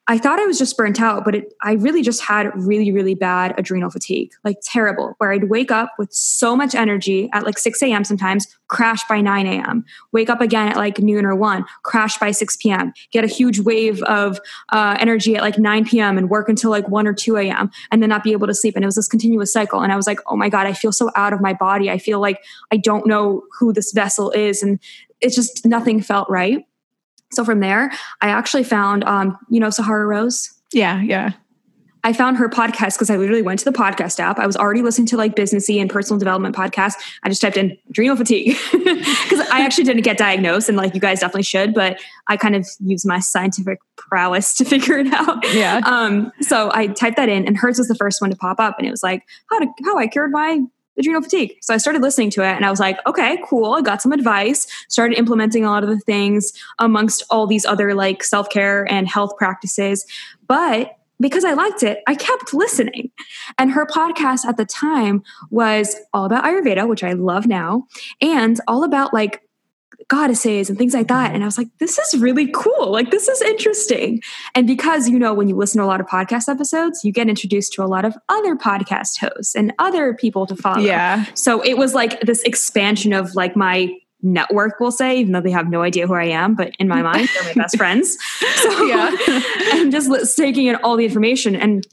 I 0.10 0.18
thought 0.18 0.40
I 0.40 0.46
was 0.46 0.58
just 0.58 0.78
burnt 0.78 1.02
out, 1.02 1.26
but 1.26 1.36
it, 1.36 1.54
I 1.62 1.74
really 1.74 2.02
just 2.02 2.22
had 2.24 2.50
really, 2.56 2.94
really 2.94 3.14
bad 3.14 3.54
adrenal 3.58 3.90
fatigue, 3.90 4.32
like 4.46 4.58
terrible, 4.64 5.16
where 5.18 5.34
I'd 5.34 5.50
wake 5.50 5.70
up 5.70 5.94
with 6.00 6.14
so 6.14 6.56
much 6.56 6.76
energy 6.76 7.30
at 7.34 7.46
like 7.46 7.58
6 7.58 7.82
a.m. 7.84 8.06
sometimes, 8.06 8.48
crash 8.70 9.06
by 9.10 9.20
9 9.20 9.46
a.m., 9.46 9.84
wake 10.14 10.30
up 10.30 10.40
again 10.40 10.70
at 10.70 10.78
like 10.78 11.00
noon 11.00 11.26
or 11.26 11.36
1, 11.36 11.66
crash 11.84 12.18
by 12.20 12.32
6 12.32 12.56
p.m., 12.56 12.94
get 13.12 13.26
a 13.26 13.28
huge 13.28 13.60
wave 13.60 14.02
of 14.04 14.40
uh, 14.72 14.96
energy 14.98 15.36
at 15.36 15.42
like 15.42 15.58
9 15.58 15.86
p.m. 15.86 16.18
and 16.18 16.30
work 16.30 16.48
until 16.48 16.72
like 16.72 16.88
1 16.88 17.06
or 17.06 17.14
2 17.14 17.36
a.m. 17.36 17.70
and 17.92 18.02
then 18.02 18.08
not 18.08 18.24
be 18.24 18.32
able 18.32 18.48
to 18.48 18.56
sleep. 18.56 18.78
And 18.78 18.86
it 18.86 18.88
was 18.88 18.96
this 18.96 19.10
continuous 19.10 19.52
cycle. 19.52 19.82
And 19.82 19.92
I 19.92 19.98
was 19.98 20.08
like, 20.08 20.22
oh 20.28 20.38
my 20.38 20.48
God, 20.48 20.68
I 20.68 20.74
feel 20.74 20.94
so 20.94 21.12
out 21.18 21.34
of 21.34 21.42
my 21.42 21.54
body. 21.54 21.92
I 21.92 21.98
feel 21.98 22.22
like 22.22 22.42
I 22.72 22.78
don't 22.78 23.06
know 23.08 23.44
who 23.60 23.74
this 23.74 23.92
vessel 23.92 24.32
is. 24.32 24.64
And 24.64 24.80
it's 25.20 25.36
just 25.36 25.66
nothing 25.66 26.02
felt 26.02 26.30
right. 26.30 26.66
So 27.32 27.44
from 27.44 27.60
there, 27.60 27.92
I 28.22 28.30
actually 28.30 28.64
found, 28.64 29.04
um, 29.04 29.38
you 29.50 29.60
know, 29.60 29.70
Sahara 29.70 30.06
Rose. 30.06 30.54
Yeah, 30.74 31.02
yeah. 31.02 31.32
I 32.04 32.14
found 32.14 32.38
her 32.38 32.48
podcast 32.48 32.94
because 32.94 33.10
I 33.10 33.18
literally 33.18 33.42
went 33.42 33.60
to 33.60 33.66
the 33.66 33.78
podcast 33.78 34.20
app. 34.22 34.40
I 34.40 34.46
was 34.46 34.56
already 34.56 34.82
listening 34.82 35.08
to 35.08 35.18
like 35.18 35.36
businessy 35.36 35.82
and 35.82 35.90
personal 35.90 36.18
development 36.18 36.56
podcasts. 36.56 36.96
I 37.24 37.28
just 37.30 37.42
typed 37.42 37.58
in 37.58 37.78
adrenal 37.90 38.16
fatigue 38.16 38.56
because 38.72 39.42
I 39.52 39.62
actually 39.62 39.84
didn't 39.84 40.04
get 40.04 40.18
diagnosed, 40.18 40.70
and 40.70 40.78
like 40.78 40.94
you 40.94 41.02
guys 41.02 41.20
definitely 41.20 41.44
should, 41.44 41.74
but 41.74 42.00
I 42.28 42.38
kind 42.38 42.56
of 42.56 42.66
use 42.80 43.06
my 43.06 43.20
scientific 43.20 43.80
prowess 43.98 44.54
to 44.56 44.66
figure 44.74 45.00
it 45.00 45.12
out. 45.12 45.44
Yeah. 45.54 45.82
Um, 45.84 46.32
so 46.40 46.72
I 46.74 46.88
typed 46.88 47.18
that 47.18 47.28
in, 47.28 47.46
and 47.46 47.58
hers 47.58 47.78
was 47.78 47.90
the 47.90 47.96
first 47.96 48.22
one 48.22 48.30
to 48.30 48.38
pop 48.38 48.60
up, 48.60 48.78
and 48.78 48.88
it 48.88 48.92
was 48.92 49.04
like 49.04 49.24
how 49.50 49.60
to 49.60 49.68
how 49.84 49.98
I 49.98 50.08
cured 50.08 50.32
my 50.32 50.62
adrenal 50.98 51.22
fatigue. 51.22 51.58
So 51.62 51.74
I 51.74 51.78
started 51.78 52.02
listening 52.02 52.30
to 52.32 52.44
it, 52.44 52.54
and 52.56 52.66
I 52.66 52.70
was 52.70 52.80
like, 52.80 53.00
okay, 53.08 53.38
cool. 53.46 53.74
I 53.74 53.82
got 53.82 54.02
some 54.02 54.12
advice. 54.12 54.68
Started 54.90 55.18
implementing 55.18 55.66
a 55.66 55.70
lot 55.70 55.84
of 55.84 55.90
the 55.90 56.00
things 56.00 56.52
amongst 56.80 57.24
all 57.30 57.48
these 57.48 57.66
other 57.66 57.94
like 57.94 58.24
self 58.24 58.50
care 58.50 58.92
and 58.92 59.08
health 59.08 59.38
practices, 59.38 60.06
but 60.48 60.94
because 61.20 61.44
I 61.44 61.54
liked 61.54 61.84
it, 61.84 62.04
I 62.08 62.16
kept 62.16 62.54
listening. 62.54 63.10
And 63.58 63.72
her 63.72 63.86
podcast 63.86 64.46
at 64.46 64.58
the 64.58 64.66
time 64.66 65.24
was 65.50 65.96
all 66.14 66.26
about 66.26 66.44
Ayurveda, 66.44 66.88
which 66.88 67.04
I 67.04 67.14
love 67.14 67.48
now, 67.48 67.88
and 68.22 68.60
all 68.68 68.84
about 68.84 69.14
like 69.14 69.42
goddesses 70.10 70.70
and 70.70 70.78
things 70.78 70.94
like 70.94 71.08
that. 71.08 71.34
And 71.34 71.44
I 71.44 71.46
was 71.46 71.58
like, 71.58 71.68
this 71.80 71.98
is 71.98 72.20
really 72.20 72.50
cool. 72.54 72.92
Like, 72.92 73.12
this 73.12 73.28
is 73.28 73.42
interesting. 73.42 74.22
And 74.56 74.66
because, 74.66 75.10
you 75.10 75.20
know, 75.20 75.34
when 75.34 75.50
you 75.50 75.56
listen 75.56 75.80
to 75.80 75.86
a 75.86 75.88
lot 75.88 76.00
of 76.00 76.08
podcast 76.08 76.48
episodes, 76.48 77.04
you 77.04 77.12
get 77.12 77.28
introduced 77.28 77.74
to 77.74 77.84
a 77.84 77.88
lot 77.88 78.06
of 78.06 78.16
other 78.30 78.56
podcast 78.56 79.20
hosts 79.20 79.56
and 79.56 79.74
other 79.80 80.14
people 80.14 80.46
to 80.48 80.56
follow. 80.56 80.80
Yeah. 80.80 81.26
So 81.34 81.62
it 81.62 81.78
was 81.78 81.94
like 81.94 82.22
this 82.22 82.42
expansion 82.44 83.12
of 83.12 83.36
like 83.36 83.56
my 83.56 83.94
network, 84.22 84.80
we'll 84.80 84.92
say, 84.92 85.20
even 85.20 85.34
though 85.34 85.42
they 85.42 85.52
have 85.52 85.70
no 85.70 85.82
idea 85.82 86.08
who 86.08 86.16
I 86.16 86.26
am, 86.26 86.56
but 86.56 86.74
in 86.80 86.88
my 86.88 87.02
mind, 87.02 87.30
they're 87.34 87.56
my 87.56 87.62
best 87.64 87.78
friends. 87.78 88.18
So 88.56 88.86
Yeah. 88.86 89.14
I'm 89.74 89.92
just 89.92 90.38
taking 90.38 90.68
in 90.68 90.76
all 90.78 90.96
the 90.96 91.06
information 91.06 91.56
and 91.56 91.86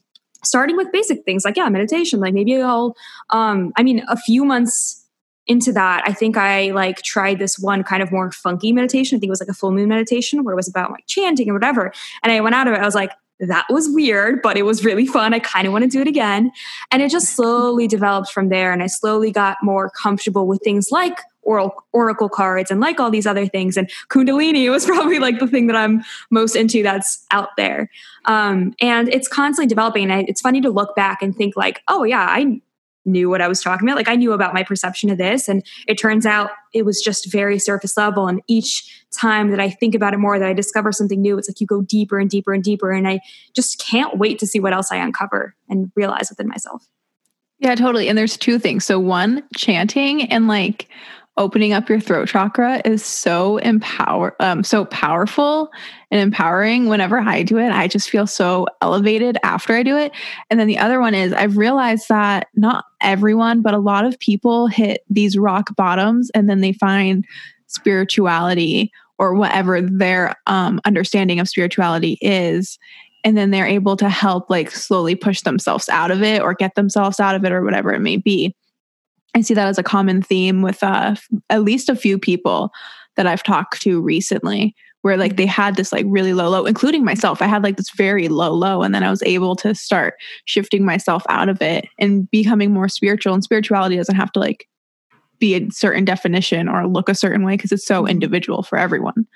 starting 0.45 0.77
with 0.77 0.91
basic 0.93 1.25
things 1.25 1.45
like, 1.45 1.57
yeah, 1.57 1.69
meditation. 1.69 2.21
Like 2.21 2.35
maybe 2.35 2.61
I'll, 2.61 2.95
um, 3.31 3.73
I 3.77 3.83
mean, 3.83 4.05
a 4.09 4.17
few 4.17 4.45
months 4.45 5.04
into 5.47 5.73
that, 5.73 6.03
I 6.07 6.13
think 6.13 6.37
I 6.37 6.71
like 6.71 7.03
tried 7.03 7.39
this 7.39 7.59
one 7.59 7.83
kind 7.85 8.03
of 8.03 8.11
more 8.11 8.33
funky 8.33 8.73
meditation. 8.73 9.17
I 9.17 9.21
think 9.21 9.29
it 9.29 9.31
was 9.31 9.41
like 9.41 9.49
a 9.49 9.55
full 9.55 9.73
moon 9.73 9.89
meditation 9.89 10.43
where 10.43 10.53
it 10.53 10.57
was 10.57 10.69
about 10.69 10.91
like 10.91 11.07
chanting 11.07 11.49
and 11.49 11.55
whatever. 11.55 11.93
And 12.23 12.33
I 12.33 12.41
went 12.41 12.55
out 12.55 12.67
of 12.67 12.75
it, 12.75 12.81
I 12.81 12.85
was 12.85 12.95
like, 12.95 13.11
that 13.41 13.67
was 13.69 13.89
weird, 13.91 14.41
but 14.43 14.57
it 14.57 14.63
was 14.63 14.85
really 14.85 15.07
fun. 15.07 15.35
I 15.35 15.39
kind 15.41 15.67
of 15.67 15.73
want 15.73 15.83
to 15.83 15.89
do 15.89 16.01
it 16.01 16.07
again. 16.07 16.53
And 16.91 17.03
it 17.03 17.11
just 17.11 17.35
slowly 17.35 17.89
developed 17.89 18.31
from 18.31 18.49
there. 18.49 18.73
And 18.73 18.83
I 18.83 18.87
slowly 18.87 19.33
got 19.33 19.59
more 19.63 19.91
comfortable 19.91 20.47
with 20.47 20.63
things 20.63 20.91
like 20.91 21.19
oral, 21.43 21.75
oracle 21.93 22.29
cards 22.29 22.71
and 22.71 22.81
like 22.81 23.01
all 23.01 23.11
these 23.11 23.27
other 23.27 23.47
things. 23.47 23.77
And 23.77 23.91
Kundalini 24.09 24.71
was 24.71 24.87
probably 24.87 25.19
like 25.19 25.41
the 25.41 25.49
thing 25.49 25.67
that 25.67 25.77
I'm 25.77 26.05
most 26.31 26.55
into 26.55 26.83
that's 26.83 27.25
out 27.31 27.51
there. 27.57 27.91
Um, 28.25 28.75
and 28.81 29.09
it's 29.09 29.29
constantly 29.29 29.69
developing. 29.69 30.05
And 30.05 30.13
I, 30.13 30.25
it's 30.29 30.41
funny 30.41 30.61
to 30.61 30.71
look 30.71 30.95
back 30.95 31.21
and 31.21 31.37
think 31.37 31.57
like, 31.57 31.83
oh 31.89 32.05
yeah, 32.05 32.27
I 32.29 32.61
knew 33.05 33.29
what 33.29 33.41
I 33.41 33.49
was 33.49 33.63
talking 33.63 33.87
about. 33.87 33.97
Like 33.97 34.09
I 34.09 34.17
knew 34.17 34.33
about 34.33 34.55
my 34.55 34.63
perception 34.63 35.11
of 35.11 35.19
this. 35.19 35.49
And 35.49 35.65
it 35.87 35.97
turns 35.97 36.27
out 36.27 36.51
it 36.73 36.85
was 36.85 37.01
just 37.01 37.31
very 37.31 37.59
surface 37.59 37.97
level. 37.97 38.27
And 38.27 38.41
each 38.49 39.05
time 39.19 39.51
that 39.51 39.61
I 39.61 39.71
think 39.71 39.95
about 39.95 40.15
it 40.15 40.19
more, 40.19 40.39
that 40.39 40.49
I 40.49 40.53
discover 40.53 40.93
something 40.93 41.21
new, 41.21 41.39
it's 41.39 41.49
like 41.49 41.61
you 41.61 41.67
go 41.67 41.83
deeper 41.83 42.19
and 42.19 42.31
deeper 42.31 42.53
and 42.53 42.63
deeper. 42.63 42.91
And 42.91 43.07
I 43.07 43.21
just 43.55 43.79
can't 43.79 44.19
wait 44.19 44.39
to 44.41 44.47
see 44.47 44.61
what 44.61 44.73
else 44.73 44.91
I 44.91 44.97
uncover 44.97 45.55
and 45.69 45.91
realize 45.95 46.31
within 46.31 46.49
myself. 46.49 46.87
Yeah, 47.59 47.75
totally. 47.75 48.09
And 48.09 48.19
there's 48.19 48.37
two 48.37 48.59
things. 48.59 48.85
So 48.85 48.99
one, 48.99 49.43
chanting 49.57 50.31
and 50.31 50.49
like 50.49 50.89
opening 51.37 51.73
up 51.73 51.89
your 51.89 51.99
throat 51.99 52.29
chakra 52.29 52.81
is 52.85 53.05
so 53.05 53.57
empower 53.59 54.37
um 54.41 54.63
so 54.63 54.85
powerful 54.85 55.69
and 56.11 56.21
empowering 56.21 56.89
whenever 56.89 57.19
I 57.19 57.43
do 57.43 57.59
it. 57.59 57.73
I 57.73 57.89
just 57.89 58.09
feel 58.09 58.27
so 58.27 58.67
elevated 58.81 59.37
after 59.43 59.75
I 59.75 59.83
do 59.83 59.97
it. 59.97 60.13
And 60.49 60.61
then 60.61 60.69
the 60.69 60.79
other 60.79 61.01
one 61.01 61.15
is 61.15 61.33
I've 61.33 61.57
realized 61.57 62.09
that 62.09 62.47
not 62.55 62.85
everyone, 63.01 63.63
but 63.63 63.75
a 63.75 63.79
lot 63.79 64.05
of 64.05 64.19
people 64.21 64.69
hit 64.69 65.03
these 65.11 65.37
rock 65.37 65.75
bottoms 65.77 66.31
and 66.35 66.49
then 66.49 66.61
they 66.61 66.73
find 66.73 67.25
spirituality 67.67 68.93
or 69.19 69.35
whatever 69.35 69.81
their 69.81 70.37
um 70.47 70.81
understanding 70.85 71.41
of 71.41 71.49
spirituality 71.49 72.19
is 72.21 72.79
and 73.25 73.39
then 73.39 73.51
they're 73.51 73.67
able 73.67 73.97
to 73.97 74.09
help 74.09 74.51
like 74.51 74.71
slowly 74.71 75.15
push 75.15 75.41
themselves 75.41 75.89
out 75.89 76.11
of 76.11 76.23
it 76.23 76.43
or 76.43 76.55
get 76.55 76.75
themselves 76.75 77.19
out 77.19 77.35
of 77.35 77.45
it 77.45 77.53
or 77.53 77.65
whatever 77.65 77.93
it 77.93 78.01
may 78.01 78.19
be. 78.19 78.55
I 79.35 79.41
see 79.41 79.55
that 79.55 79.69
as 79.69 79.79
a 79.79 79.83
common 79.83 80.23
theme 80.23 80.63
with 80.63 80.83
uh, 80.83 81.17
at 81.51 81.63
least 81.63 81.89
a 81.89 81.97
few 81.97 82.19
people 82.19 82.71
that 83.17 83.27
I've 83.27 83.43
talked 83.43 83.81
to 83.83 84.01
recently, 84.01 84.75
where 85.03 85.17
like 85.17 85.37
they 85.37 85.47
had 85.47 85.77
this 85.77 85.93
like 85.93 86.07
really 86.09 86.33
low 86.33 86.49
low 86.49 86.65
including 86.67 87.05
myself. 87.05 87.43
I 87.43 87.47
had 87.47 87.63
like 87.63 87.77
this 87.77 87.91
very 87.91 88.29
low 88.29 88.53
low 88.53 88.83
and 88.83 88.95
then 88.95 89.03
i 89.03 89.11
was 89.11 89.23
able 89.25 89.55
to 89.57 89.75
start 89.75 90.15
shifting 90.47 90.85
myself 90.85 91.25
out 91.29 91.49
of 91.49 91.61
it 91.61 91.87
and 91.99 92.31
becoming 92.31 92.73
more 92.73 92.89
spiritual. 92.89 93.35
And 93.35 93.45
spirituality 93.45 93.97
doesn't 93.97 94.17
have 94.17 94.33
to 94.33 94.41
like 94.41 94.69
be 95.39 95.55
a 95.55 95.71
certain 95.71 96.05
definition 96.05 96.69
or 96.69 96.87
look 96.87 97.09
a 97.09 97.15
certain 97.15 97.45
way 97.45 97.57
because 97.57 97.73
it's 97.73 97.87
so 97.87 98.07
individual 98.07 98.63
for 98.63 98.79
everyone. 98.79 99.27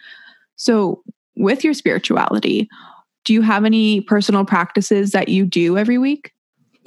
So 0.56 1.02
with 1.36 1.64
your 1.64 1.74
spirituality 1.74 2.68
do 3.28 3.34
you 3.34 3.42
have 3.42 3.66
any 3.66 4.00
personal 4.00 4.42
practices 4.42 5.10
that 5.10 5.28
you 5.28 5.44
do 5.44 5.76
every 5.76 5.98
week 5.98 6.32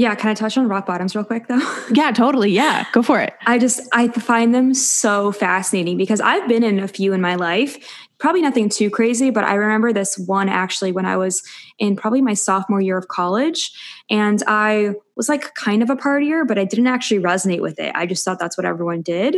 yeah, 0.02 0.16
can 0.16 0.32
I 0.32 0.34
touch 0.34 0.58
on 0.58 0.68
rock 0.68 0.88
bottoms 0.88 1.16
real 1.16 1.24
quick 1.24 1.47
though? 1.47 1.62
yeah, 1.93 2.12
totally. 2.12 2.49
Yeah, 2.49 2.88
go 2.91 3.04
for 3.04 3.22
it. 3.22 3.36
I 3.45 3.60
just 3.60 3.88
I 3.93 4.08
find 4.08 4.54
them 4.54 4.74
so 4.74 5.32
fascinating 5.32 5.95
because 5.95 6.20
I've 6.20 6.47
been 6.49 6.64
in 6.64 6.80
a 6.80 6.88
few 6.88 7.14
in 7.14 7.22
my 7.22 7.36
life. 7.36 7.78
Probably 8.18 8.41
nothing 8.41 8.68
too 8.68 8.89
crazy, 8.89 9.30
but 9.30 9.43
I 9.43 9.54
remember 9.54 9.93
this 9.93 10.18
one 10.18 10.49
actually 10.49 10.91
when 10.91 11.06
I 11.06 11.18
was 11.18 11.43
in 11.78 11.95
probably 11.95 12.22
my 12.22 12.34
sophomore 12.34 12.82
year 12.82 12.97
of 12.97 13.10
college 13.10 13.72
and 14.10 14.41
I 14.47 14.95
was 15.16 15.30
like 15.30 15.54
kind 15.54 15.84
of 15.84 15.91
a 15.91 15.95
partier, 15.95 16.47
but 16.47 16.58
I 16.58 16.66
didn't 16.66 16.88
actually 16.88 17.20
resonate 17.20 17.62
with 17.62 17.80
it. 17.80 17.91
I 17.95 18.08
just 18.08 18.26
thought 18.26 18.39
that's 18.39 18.58
what 18.58 18.66
everyone 18.66 19.04
did. 19.04 19.36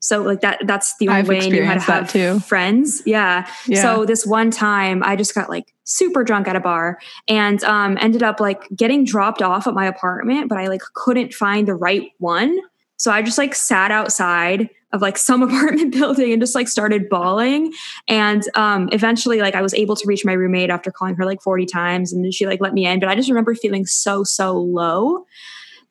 So 0.00 0.22
like 0.22 0.40
that 0.40 0.60
that's 0.66 0.96
the 0.96 1.08
only 1.08 1.20
I've 1.20 1.28
way 1.28 1.40
I 1.40 1.48
knew 1.48 1.64
how 1.64 1.74
to 1.74 1.80
have 1.80 2.10
too. 2.10 2.40
friends. 2.40 3.02
Yeah. 3.04 3.46
yeah. 3.66 3.82
So 3.82 4.04
this 4.06 4.26
one 4.26 4.50
time 4.50 5.02
I 5.04 5.14
just 5.14 5.34
got 5.34 5.48
like 5.50 5.74
super 5.84 6.24
drunk 6.24 6.48
at 6.48 6.56
a 6.56 6.60
bar 6.60 6.98
and 7.28 7.62
um 7.64 7.98
ended 8.00 8.22
up 8.22 8.40
like 8.40 8.66
getting 8.74 9.04
dropped 9.04 9.42
off 9.42 9.66
at 9.66 9.74
my 9.74 9.86
apartment, 9.86 10.48
but 10.48 10.58
I 10.58 10.68
like 10.68 10.82
couldn't 10.94 11.34
find 11.34 11.68
the 11.68 11.74
right 11.74 12.10
one. 12.18 12.58
So 12.96 13.10
I 13.10 13.22
just 13.22 13.38
like 13.38 13.54
sat 13.54 13.90
outside 13.90 14.70
of 14.92 15.02
like 15.02 15.18
some 15.18 15.42
apartment 15.48 15.92
building 15.92 16.32
and 16.32 16.40
just 16.40 16.54
like 16.54 16.66
started 16.66 17.10
bawling 17.10 17.72
and 18.08 18.42
um 18.54 18.88
eventually 18.92 19.40
like 19.40 19.54
I 19.54 19.60
was 19.60 19.74
able 19.74 19.96
to 19.96 20.06
reach 20.06 20.24
my 20.24 20.32
roommate 20.32 20.70
after 20.70 20.90
calling 20.90 21.14
her 21.16 21.26
like 21.26 21.42
40 21.42 21.66
times 21.66 22.12
and 22.12 22.32
she 22.32 22.46
like 22.46 22.60
let 22.62 22.72
me 22.72 22.86
in 22.86 23.00
but 23.00 23.10
I 23.10 23.14
just 23.14 23.28
remember 23.28 23.54
feeling 23.54 23.84
so 23.84 24.24
so 24.24 24.58
low 24.58 25.26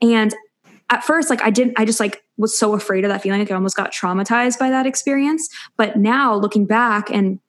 and 0.02 0.34
at 0.90 1.04
first 1.04 1.30
like 1.30 1.42
i 1.42 1.50
didn't 1.50 1.74
i 1.78 1.86
just 1.86 2.00
like 2.00 2.24
was 2.40 2.58
so 2.58 2.74
afraid 2.74 3.04
of 3.04 3.10
that 3.10 3.22
feeling 3.22 3.40
like 3.40 3.52
i 3.52 3.56
almost 3.56 3.76
got 3.76 3.92
traumatized 3.92 4.58
by 4.58 4.70
that 4.70 4.88
experience. 4.88 5.50
But 5.78 5.98
now 5.98 6.36
looking 6.36 6.66
back 6.66 7.10
and 7.12 7.40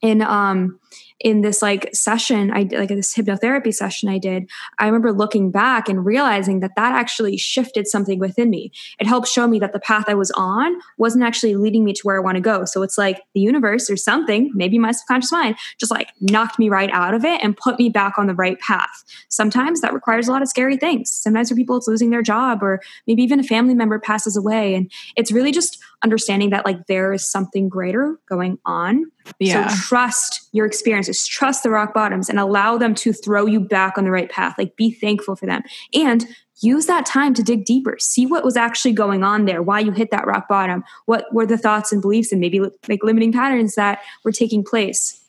in 0.00 0.22
um 0.22 0.78
in 1.20 1.40
this 1.40 1.62
like 1.62 1.88
session 1.94 2.50
i 2.52 2.68
like 2.72 2.88
this 2.88 3.14
hypnotherapy 3.14 3.74
session 3.74 4.08
i 4.08 4.18
did 4.18 4.48
i 4.78 4.86
remember 4.86 5.12
looking 5.12 5.50
back 5.50 5.88
and 5.88 6.04
realizing 6.04 6.60
that 6.60 6.72
that 6.76 6.92
actually 6.92 7.36
shifted 7.36 7.86
something 7.86 8.18
within 8.18 8.50
me. 8.50 8.70
It 9.00 9.06
helped 9.06 9.28
show 9.28 9.46
me 9.46 9.58
that 9.58 9.72
the 9.72 9.80
path 9.80 10.04
i 10.08 10.14
was 10.14 10.30
on 10.32 10.76
wasn't 10.96 11.24
actually 11.24 11.56
leading 11.56 11.84
me 11.84 11.92
to 11.92 12.02
where 12.02 12.16
i 12.16 12.20
want 12.20 12.36
to 12.36 12.40
go. 12.40 12.64
So 12.64 12.82
it's 12.82 12.98
like 12.98 13.22
the 13.34 13.40
universe 13.40 13.90
or 13.90 13.96
something 13.96 14.50
maybe 14.54 14.78
my 14.78 14.92
subconscious 14.92 15.32
mind 15.32 15.56
just 15.78 15.90
like 15.90 16.12
knocked 16.20 16.58
me 16.58 16.68
right 16.68 16.90
out 16.92 17.14
of 17.14 17.24
it 17.24 17.42
and 17.42 17.56
put 17.56 17.78
me 17.78 17.88
back 17.88 18.18
on 18.18 18.26
the 18.26 18.34
right 18.34 18.58
path. 18.60 19.04
Sometimes 19.28 19.80
that 19.80 19.94
requires 19.94 20.28
a 20.28 20.32
lot 20.32 20.42
of 20.42 20.48
scary 20.48 20.76
things. 20.76 21.10
Sometimes 21.10 21.48
for 21.48 21.54
people 21.54 21.76
it's 21.76 21.88
losing 21.88 22.10
their 22.10 22.22
job 22.22 22.62
or 22.62 22.80
maybe 23.06 23.22
even 23.22 23.40
a 23.40 23.44
family 23.44 23.74
member 23.74 23.98
passes 23.98 24.36
away. 24.36 24.74
And 24.74 24.90
it's 25.16 25.32
really 25.32 25.52
just 25.52 25.78
understanding 26.02 26.50
that 26.50 26.64
like 26.64 26.86
there 26.86 27.12
is 27.12 27.28
something 27.28 27.68
greater 27.68 28.18
going 28.28 28.58
on. 28.64 29.10
Yeah. 29.38 29.68
So 29.68 29.76
trust 29.88 30.48
your 30.52 30.66
experiences, 30.66 31.26
trust 31.26 31.62
the 31.62 31.70
rock 31.70 31.94
bottoms 31.94 32.28
and 32.28 32.38
allow 32.38 32.78
them 32.78 32.94
to 32.96 33.12
throw 33.12 33.46
you 33.46 33.60
back 33.60 33.98
on 33.98 34.04
the 34.04 34.10
right 34.10 34.30
path. 34.30 34.56
Like 34.58 34.76
be 34.76 34.90
thankful 34.90 35.36
for 35.36 35.46
them 35.46 35.62
and 35.94 36.26
use 36.60 36.86
that 36.86 37.06
time 37.06 37.34
to 37.34 37.42
dig 37.42 37.64
deeper. 37.64 37.96
See 38.00 38.26
what 38.26 38.44
was 38.44 38.56
actually 38.56 38.92
going 38.92 39.22
on 39.22 39.44
there, 39.44 39.62
why 39.62 39.80
you 39.80 39.92
hit 39.92 40.10
that 40.10 40.26
rock 40.26 40.48
bottom, 40.48 40.84
what 41.06 41.32
were 41.32 41.46
the 41.46 41.58
thoughts 41.58 41.92
and 41.92 42.02
beliefs 42.02 42.32
and 42.32 42.40
maybe 42.40 42.60
like 42.60 43.02
limiting 43.02 43.32
patterns 43.32 43.74
that 43.76 44.00
were 44.24 44.32
taking 44.32 44.64
place. 44.64 45.24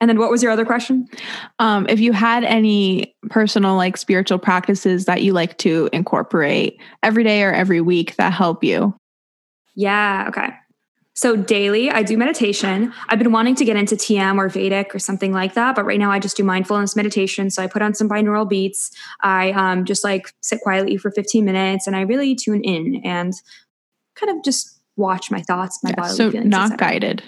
And 0.00 0.08
then 0.08 0.18
what 0.18 0.30
was 0.30 0.42
your 0.42 0.50
other 0.50 0.64
question? 0.64 1.08
Um, 1.60 1.86
if 1.88 2.00
you 2.00 2.12
had 2.12 2.42
any 2.42 3.14
personal, 3.30 3.76
like 3.76 3.96
spiritual 3.96 4.38
practices 4.38 5.04
that 5.04 5.22
you 5.22 5.32
like 5.32 5.58
to 5.58 5.88
incorporate 5.92 6.76
every 7.04 7.22
day 7.22 7.44
or 7.44 7.52
every 7.52 7.80
week 7.80 8.16
that 8.16 8.32
help 8.32 8.64
you. 8.64 8.96
Yeah. 9.76 10.26
Okay. 10.28 10.50
So 11.14 11.36
daily, 11.36 11.90
I 11.90 12.02
do 12.02 12.16
meditation. 12.16 12.92
I've 13.08 13.18
been 13.18 13.32
wanting 13.32 13.54
to 13.56 13.64
get 13.64 13.76
into 13.76 13.96
TM 13.96 14.38
or 14.38 14.48
Vedic 14.48 14.94
or 14.94 14.98
something 14.98 15.32
like 15.32 15.54
that, 15.54 15.74
but 15.76 15.84
right 15.84 15.98
now 15.98 16.10
I 16.10 16.18
just 16.18 16.36
do 16.38 16.44
mindfulness 16.44 16.96
meditation. 16.96 17.50
So 17.50 17.62
I 17.62 17.66
put 17.66 17.82
on 17.82 17.94
some 17.94 18.08
binaural 18.08 18.48
beats. 18.48 18.90
I 19.20 19.50
um, 19.52 19.84
just 19.84 20.04
like 20.04 20.34
sit 20.40 20.60
quietly 20.62 20.96
for 20.96 21.10
15 21.10 21.44
minutes, 21.44 21.86
and 21.86 21.94
I 21.94 22.00
really 22.00 22.34
tune 22.34 22.64
in 22.64 23.02
and 23.04 23.34
kind 24.14 24.36
of 24.36 24.42
just 24.42 24.80
watch 24.96 25.30
my 25.30 25.42
thoughts, 25.42 25.82
my 25.82 25.90
yeah, 25.90 25.96
body. 25.96 26.14
So 26.14 26.30
not 26.30 26.78
guided 26.78 27.22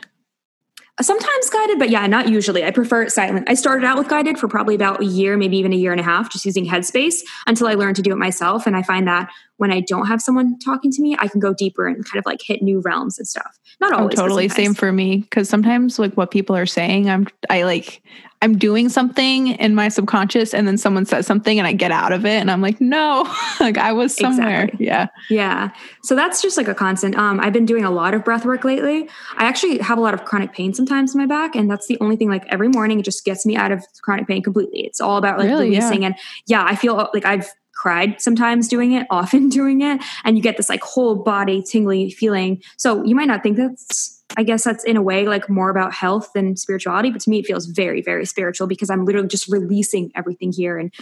sometimes 1.02 1.50
guided, 1.50 1.78
but 1.78 1.90
yeah, 1.90 2.06
not 2.06 2.28
usually. 2.28 2.64
I 2.64 2.70
prefer 2.70 3.08
silent. 3.08 3.48
I 3.48 3.54
started 3.54 3.84
out 3.84 3.98
with 3.98 4.08
guided 4.08 4.38
for 4.38 4.46
probably 4.46 4.76
about 4.76 5.00
a 5.00 5.04
year, 5.04 5.36
maybe 5.36 5.56
even 5.56 5.72
a 5.72 5.76
year 5.76 5.90
and 5.90 6.00
a 6.00 6.04
half, 6.04 6.30
just 6.30 6.44
using 6.44 6.66
Headspace 6.66 7.22
until 7.46 7.66
I 7.66 7.74
learned 7.74 7.96
to 7.96 8.02
do 8.02 8.12
it 8.12 8.16
myself. 8.16 8.66
And 8.66 8.76
I 8.76 8.82
find 8.82 9.08
that 9.08 9.28
when 9.56 9.70
I 9.70 9.80
don't 9.80 10.06
have 10.06 10.20
someone 10.20 10.58
talking 10.58 10.90
to 10.90 11.02
me, 11.02 11.16
I 11.18 11.28
can 11.28 11.40
go 11.40 11.54
deeper 11.54 11.86
and 11.86 12.04
kind 12.04 12.18
of 12.18 12.26
like 12.26 12.40
hit 12.42 12.62
new 12.62 12.80
realms 12.80 13.18
and 13.18 13.26
stuff. 13.26 13.58
Not 13.80 13.92
always. 13.92 14.18
Oh, 14.18 14.22
totally. 14.22 14.48
Same 14.48 14.74
for 14.74 14.92
me. 14.92 15.22
Cause 15.30 15.48
sometimes 15.48 15.98
like 15.98 16.14
what 16.14 16.30
people 16.30 16.56
are 16.56 16.66
saying, 16.66 17.08
I'm, 17.08 17.26
I 17.50 17.62
like, 17.62 18.02
I'm 18.42 18.58
doing 18.58 18.90
something 18.90 19.48
in 19.48 19.74
my 19.74 19.88
subconscious 19.88 20.52
and 20.52 20.68
then 20.68 20.76
someone 20.76 21.06
says 21.06 21.26
something 21.26 21.58
and 21.58 21.66
I 21.66 21.72
get 21.72 21.90
out 21.90 22.12
of 22.12 22.26
it 22.26 22.40
and 22.40 22.50
I'm 22.50 22.60
like, 22.60 22.78
no, 22.78 23.22
like 23.60 23.78
I 23.78 23.92
was 23.92 24.14
somewhere. 24.14 24.64
Exactly. 24.64 24.86
Yeah. 24.86 25.06
Yeah. 25.30 25.70
So 26.02 26.14
that's 26.14 26.42
just 26.42 26.58
like 26.58 26.68
a 26.68 26.74
constant. 26.74 27.16
Um, 27.16 27.40
I've 27.40 27.54
been 27.54 27.64
doing 27.64 27.84
a 27.84 27.90
lot 27.90 28.12
of 28.12 28.22
breath 28.22 28.44
work 28.44 28.64
lately. 28.64 29.08
I 29.36 29.44
actually 29.44 29.78
have 29.78 29.96
a 29.96 30.00
lot 30.00 30.12
of 30.12 30.24
chronic 30.26 30.52
pain 30.52 30.74
sometimes 30.74 31.14
in 31.14 31.20
my 31.20 31.26
back. 31.26 31.56
And 31.56 31.70
that's 31.70 31.86
the 31.86 31.96
only 32.00 32.16
thing 32.16 32.28
like 32.28 32.44
every 32.48 32.68
morning 32.68 32.98
it 33.00 33.04
just 33.04 33.24
gets 33.24 33.46
me 33.46 33.56
out 33.56 33.72
of 33.72 33.82
chronic 34.02 34.26
pain 34.26 34.42
completely. 34.42 34.80
It's 34.80 35.00
all 35.00 35.16
about 35.16 35.38
like 35.38 35.48
really? 35.48 35.70
releasing. 35.70 36.02
Yeah. 36.02 36.08
And 36.08 36.16
yeah, 36.46 36.64
I 36.66 36.76
feel 36.76 37.08
like 37.14 37.24
I've 37.24 37.50
cried 37.84 38.18
sometimes 38.18 38.66
doing 38.66 38.92
it, 38.92 39.06
often 39.10 39.48
doing 39.60 39.82
it. 39.82 40.02
And 40.24 40.38
you 40.38 40.42
get 40.42 40.56
this 40.56 40.70
like 40.70 40.82
whole 40.82 41.16
body 41.16 41.62
tingly 41.62 42.10
feeling. 42.10 42.62
So 42.78 43.04
you 43.04 43.14
might 43.14 43.28
not 43.28 43.42
think 43.42 43.58
that's 43.58 44.22
I 44.38 44.42
guess 44.42 44.64
that's 44.64 44.84
in 44.84 44.96
a 44.96 45.02
way 45.02 45.28
like 45.28 45.50
more 45.50 45.68
about 45.68 45.92
health 45.92 46.30
than 46.34 46.56
spirituality, 46.56 47.10
but 47.10 47.20
to 47.20 47.30
me 47.30 47.40
it 47.40 47.46
feels 47.46 47.66
very, 47.66 48.00
very 48.00 48.24
spiritual 48.24 48.66
because 48.66 48.88
I'm 48.88 49.04
literally 49.04 49.28
just 49.28 49.48
releasing 49.48 50.10
everything 50.16 50.50
here 50.50 50.78
and 50.78 50.92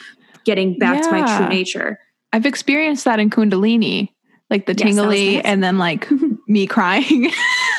getting 0.44 0.76
back 0.76 0.96
yeah. 0.96 1.02
to 1.02 1.10
my 1.12 1.38
true 1.38 1.48
nature. 1.48 2.00
I've 2.32 2.46
experienced 2.46 3.04
that 3.04 3.20
in 3.20 3.30
Kundalini, 3.30 4.08
like 4.50 4.66
the 4.66 4.74
yes, 4.74 4.82
tingly 4.82 5.36
nice. 5.36 5.44
and 5.44 5.62
then 5.62 5.78
like 5.78 6.08
me 6.48 6.66
crying. 6.66 7.30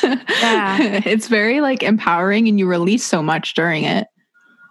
yeah. 0.02 1.02
It's 1.04 1.28
very 1.28 1.60
like 1.60 1.82
empowering 1.82 2.48
and 2.48 2.58
you 2.58 2.66
release 2.66 3.04
so 3.04 3.22
much 3.22 3.52
during 3.52 3.84
it. 3.84 4.06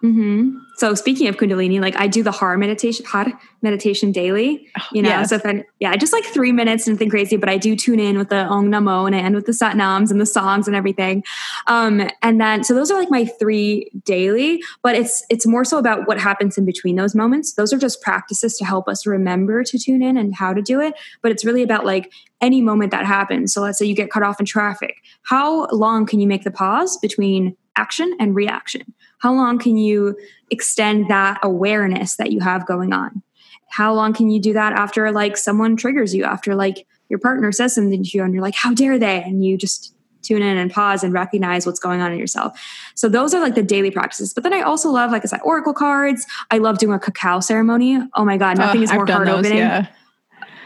Mm-hmm. 0.04 0.58
So 0.76 0.96
speaking 0.96 1.28
of 1.28 1.38
Kundalini, 1.38 1.80
like 1.80 1.96
I 1.96 2.08
do 2.08 2.24
the 2.24 2.32
Har 2.32 2.58
meditation, 2.58 3.06
Har 3.06 3.28
meditation 3.62 4.12
daily. 4.12 4.68
You 4.92 5.02
know, 5.02 5.10
yes. 5.10 5.30
so 5.30 5.36
if 5.36 5.46
I, 5.46 5.64
yeah, 5.80 5.96
just 5.96 6.12
like 6.12 6.26
three 6.26 6.52
minutes, 6.52 6.88
nothing 6.88 7.10
crazy, 7.10 7.38
but 7.38 7.48
I 7.48 7.58
do 7.58 7.76
tune 7.76 8.00
in 8.00 8.18
with 8.18 8.30
the 8.30 8.44
Om 8.46 8.70
Namo 8.70 9.06
and 9.06 9.16
I 9.16 9.20
end 9.20 9.36
with 9.36 9.46
the 9.46 9.54
Sat 9.54 9.74
Satnams 9.74 10.12
and 10.12 10.20
the 10.20 10.26
songs 10.26 10.68
and 10.68 10.76
everything. 10.76 11.24
Um, 11.68 12.10
and 12.22 12.40
then 12.40 12.64
so 12.64 12.74
those 12.74 12.92
are 12.92 13.00
like 13.00 13.12
my 13.12 13.26
three 13.26 13.90
daily, 14.06 14.62
but 14.82 14.96
it's 14.96 15.26
it's 15.30 15.46
more 15.46 15.64
so 15.64 15.78
about 15.78 16.08
what 16.08 16.20
happens 16.20 16.58
in 16.58 16.66
between 16.66 16.96
those 16.96 17.16
moments. 17.16 17.54
Those 17.54 17.74
are 17.74 17.78
just 17.78 18.02
practices 18.02 18.58
to 18.58 18.66
help 18.66 18.88
us 18.88 19.06
remember 19.06 19.64
to 19.64 19.80
tune 19.80 20.02
in 20.02 20.18
and 20.18 20.36
how 20.36 20.54
to 20.54 20.62
do 20.62 20.80
it. 20.80 20.94
But 21.22 21.32
it's 21.32 21.46
really 21.46 21.64
about 21.64 21.86
like 21.86 22.12
any 22.42 22.62
moment 22.62 22.92
that 22.92 23.06
happens. 23.06 23.54
So 23.54 23.62
let's 23.62 23.80
say 23.80 23.86
you 23.86 23.96
get 23.96 24.12
cut 24.12 24.24
off 24.24 24.40
in 24.40 24.46
traffic. 24.46 24.96
How 25.24 25.68
long 25.68 26.06
can 26.06 26.20
you 26.20 26.28
make 26.28 26.44
the 26.44 26.52
pause 26.52 26.98
between 26.98 27.56
action 27.76 28.16
and 28.20 28.36
reaction? 28.36 28.94
How 29.20 29.34
long 29.34 29.58
can 29.60 29.78
you 29.78 30.18
extend 30.52 31.10
that 31.10 31.40
awareness 31.44 32.16
that 32.18 32.32
you 32.32 32.40
have 32.42 32.66
going 32.66 32.94
on? 32.94 33.24
How 33.70 33.94
long 33.94 34.14
can 34.14 34.30
you 34.30 34.40
do 34.40 34.54
that 34.54 34.74
after 34.74 35.12
like 35.12 35.38
someone 35.38 35.76
triggers 35.76 36.14
you, 36.14 36.24
after 36.26 36.56
like 36.56 36.86
your 37.10 37.20
partner 37.20 37.52
says 37.52 37.76
something 37.76 38.04
to 38.04 38.10
you 38.18 38.24
and 38.24 38.34
you're 38.34 38.44
like, 38.44 38.56
how 38.56 38.74
dare 38.74 39.00
they? 39.00 39.24
And 39.24 39.44
you 39.44 39.58
just 39.58 39.96
tune 40.22 40.42
in 40.42 40.58
and 40.58 40.72
pause 40.72 41.04
and 41.04 41.14
recognize 41.14 41.66
what's 41.66 41.80
going 41.80 42.02
on 42.02 42.12
in 42.12 42.18
yourself. 42.18 42.60
So 42.96 43.10
those 43.10 43.34
are 43.34 43.42
like 43.42 43.56
the 43.56 43.64
daily 43.64 43.92
practices. 43.92 44.34
But 44.34 44.44
then 44.44 44.54
I 44.54 44.62
also 44.62 44.90
love, 44.90 45.12
like 45.12 45.24
I 45.24 45.28
said, 45.28 45.42
oracle 45.44 45.74
cards. 45.74 46.26
I 46.50 46.60
love 46.60 46.78
doing 46.78 46.94
a 46.94 47.00
cacao 47.00 47.40
ceremony. 47.40 48.00
Oh 48.16 48.26
my 48.26 48.38
God, 48.38 48.58
nothing 48.58 48.82
uh, 48.82 48.84
is 48.84 48.94
more 48.94 49.06
heart 49.06 49.28
opening. 49.28 49.58
Yeah. 49.58 49.88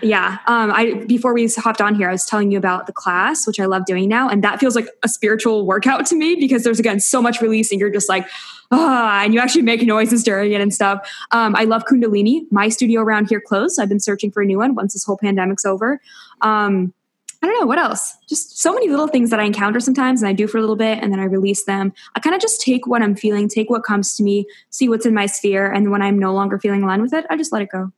Yeah. 0.02 0.38
Um, 0.48 0.72
I 0.72 1.04
before 1.08 1.34
we 1.34 1.48
hopped 1.58 1.82
on 1.82 1.96
here, 1.96 2.10
I 2.10 2.12
was 2.12 2.26
telling 2.26 2.52
you 2.52 2.58
about 2.58 2.86
the 2.86 2.94
class, 2.94 3.48
which 3.48 3.60
I 3.60 3.66
love 3.66 3.86
doing 3.86 4.08
now, 4.08 4.30
and 4.30 4.44
that 4.44 4.60
feels 4.60 4.76
like 4.76 4.88
a 5.04 5.10
spiritual 5.10 5.66
workout 5.66 6.06
to 6.08 6.16
me 6.16 6.36
because 6.36 6.64
there's 6.64 6.80
again 6.80 7.00
so 7.00 7.22
much 7.22 7.42
release, 7.42 7.72
and 7.72 7.80
you're 7.80 7.90
just 7.90 8.08
like, 8.08 8.28
ah, 8.72 9.24
and 9.24 9.34
you 9.34 9.40
actually 9.40 9.64
make 9.64 9.82
noises 9.82 10.24
during 10.24 10.52
it 10.52 10.62
and 10.62 10.74
stuff. 10.74 11.10
Um, 11.32 11.56
I 11.56 11.64
love 11.64 11.86
Kundalini. 11.86 12.42
My 12.52 12.70
studio 12.70 13.02
around 13.02 13.30
here 13.30 13.42
closed. 13.42 13.80
I've 13.80 13.90
been 13.90 14.00
searching 14.00 14.32
for 14.32 14.44
a 14.44 14.46
new 14.46 14.60
one 14.60 14.76
once 14.76 14.94
this 14.94 15.04
whole 15.04 15.18
pandemic's 15.18 15.66
over. 15.66 16.00
Um, 16.42 16.94
I 17.42 17.46
don't 17.46 17.60
know 17.60 17.68
what 17.68 17.78
else. 17.78 18.16
Just 18.28 18.60
so 18.60 18.74
many 18.74 18.90
little 18.90 19.08
things 19.08 19.30
that 19.30 19.40
I 19.40 19.44
encounter 19.44 19.80
sometimes, 19.80 20.22
and 20.22 20.30
I 20.30 20.34
do 20.34 20.48
for 20.48 20.58
a 20.58 20.62
little 20.62 20.76
bit, 20.76 21.00
and 21.02 21.12
then 21.12 21.20
I 21.20 21.26
release 21.26 21.66
them. 21.66 21.94
I 22.16 22.20
kind 22.20 22.36
of 22.36 22.42
just 22.42 22.62
take 22.62 22.88
what 22.88 23.02
I'm 23.02 23.16
feeling, 23.16 23.48
take 23.48 23.70
what 23.70 23.84
comes 23.84 24.16
to 24.18 24.24
me, 24.24 24.46
see 24.70 24.90
what's 24.90 25.06
in 25.06 25.14
my 25.14 25.26
sphere, 25.26 25.72
and 25.72 25.92
when 25.92 26.02
I'm 26.02 26.20
no 26.20 26.34
longer 26.34 26.60
feeling 26.60 26.84
aligned 26.84 27.02
with 27.02 27.14
it, 27.14 27.26
I 27.30 27.38
just 27.38 27.52
let 27.52 27.62
it 27.62 27.70
go. 27.72 27.92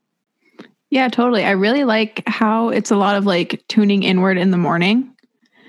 Yeah, 0.90 1.08
totally. 1.08 1.44
I 1.44 1.52
really 1.52 1.84
like 1.84 2.24
how 2.28 2.70
it's 2.70 2.90
a 2.90 2.96
lot 2.96 3.16
of 3.16 3.26
like 3.26 3.64
tuning 3.68 4.04
inward 4.04 4.38
in 4.38 4.52
the 4.52 4.58
morning. 4.58 5.14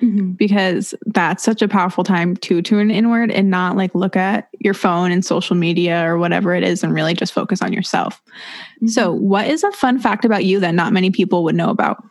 mm-hmm. 0.03 0.31
because 0.33 0.95
that's 1.07 1.43
such 1.43 1.63
a 1.63 1.69
powerful 1.69 2.05
time 2.05 2.37
to 2.39 2.63
tune 2.63 2.91
inward 2.91 3.31
and 3.31 3.51
not 3.51 3.77
like 3.77 3.95
look 3.95 4.17
at 4.17 4.49
your 4.59 4.75
phone 4.75 5.13
and 5.13 5.25
social 5.25 5.57
media 5.57 6.05
or 6.07 6.19
whatever 6.19 6.55
it 6.55 6.65
is 6.65 6.83
and 6.83 6.95
really 6.95 7.15
just 7.15 7.33
focus 7.33 7.63
on 7.63 7.73
yourself. 7.73 8.23
Mm-hmm. 8.77 8.89
So, 8.89 9.13
what 9.13 9.47
is 9.47 9.63
a 9.63 9.73
fun 9.73 9.99
fact 9.99 10.25
about 10.25 10.45
you 10.45 10.61
that 10.61 10.75
not 10.75 10.93
many 10.93 11.11
people 11.11 11.45
would 11.45 11.55
know 11.55 11.71
about? 11.71 12.03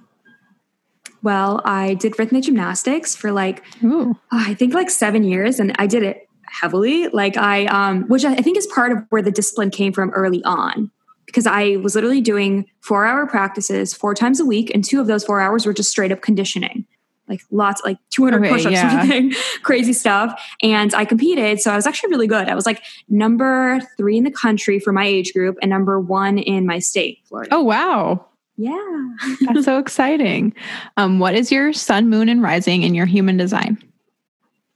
Well, 1.21 1.61
I 1.65 1.95
did 1.95 2.17
rhythmic 2.17 2.43
gymnastics 2.43 3.15
for 3.15 3.31
like, 3.31 3.63
oh, 3.83 4.15
I 4.31 4.53
think 4.53 4.73
like 4.73 4.89
seven 4.89 5.23
years, 5.23 5.59
and 5.59 5.75
I 5.77 5.85
did 5.85 6.03
it 6.03 6.29
heavily. 6.43 7.09
Like 7.09 7.35
I, 7.35 7.65
um, 7.65 8.03
which 8.03 8.23
I 8.23 8.35
think 8.35 8.57
is 8.57 8.67
part 8.67 8.91
of 8.91 8.99
where 9.09 9.21
the 9.21 9.31
discipline 9.31 9.69
came 9.69 9.91
from 9.91 10.11
early 10.11 10.43
on, 10.45 10.91
because 11.29 11.47
I 11.47 11.77
was 11.77 11.95
literally 11.95 12.21
doing 12.21 12.65
four 12.81 13.05
hour 13.05 13.27
practices 13.27 13.93
four 13.93 14.15
times 14.15 14.39
a 14.39 14.45
week, 14.45 14.71
and 14.73 14.83
two 14.83 14.99
of 14.99 15.07
those 15.07 15.23
four 15.23 15.39
hours 15.39 15.65
were 15.65 15.73
just 15.73 15.91
straight 15.91 16.11
up 16.11 16.21
conditioning. 16.21 16.85
Like 17.27 17.41
lots, 17.51 17.81
like 17.85 17.97
200 18.09 18.39
okay, 18.39 18.49
push-ups, 18.49 18.73
yeah. 18.73 19.05
thing, 19.05 19.33
crazy 19.61 19.93
stuff. 19.93 20.41
And 20.63 20.95
I 20.95 21.05
competed, 21.05 21.61
so 21.61 21.71
I 21.71 21.75
was 21.75 21.85
actually 21.85 22.09
really 22.09 22.25
good. 22.25 22.49
I 22.49 22.55
was 22.55 22.65
like 22.65 22.81
number 23.07 23.79
three 23.97 24.17
in 24.17 24.23
the 24.23 24.31
country 24.31 24.79
for 24.79 24.91
my 24.91 25.05
age 25.05 25.31
group, 25.33 25.57
and 25.61 25.69
number 25.69 25.99
one 25.99 26.39
in 26.39 26.65
my 26.65 26.79
state, 26.79 27.19
Florida. 27.25 27.53
Oh 27.53 27.61
wow! 27.61 28.25
Yeah. 28.57 29.09
That's 29.41 29.65
so 29.65 29.77
exciting. 29.77 30.53
Um, 30.97 31.19
what 31.19 31.35
is 31.35 31.51
your 31.51 31.71
sun, 31.71 32.09
moon, 32.09 32.27
and 32.27 32.41
rising 32.41 32.83
in 32.83 32.93
your 32.93 33.05
human 33.05 33.37
design? 33.37 33.77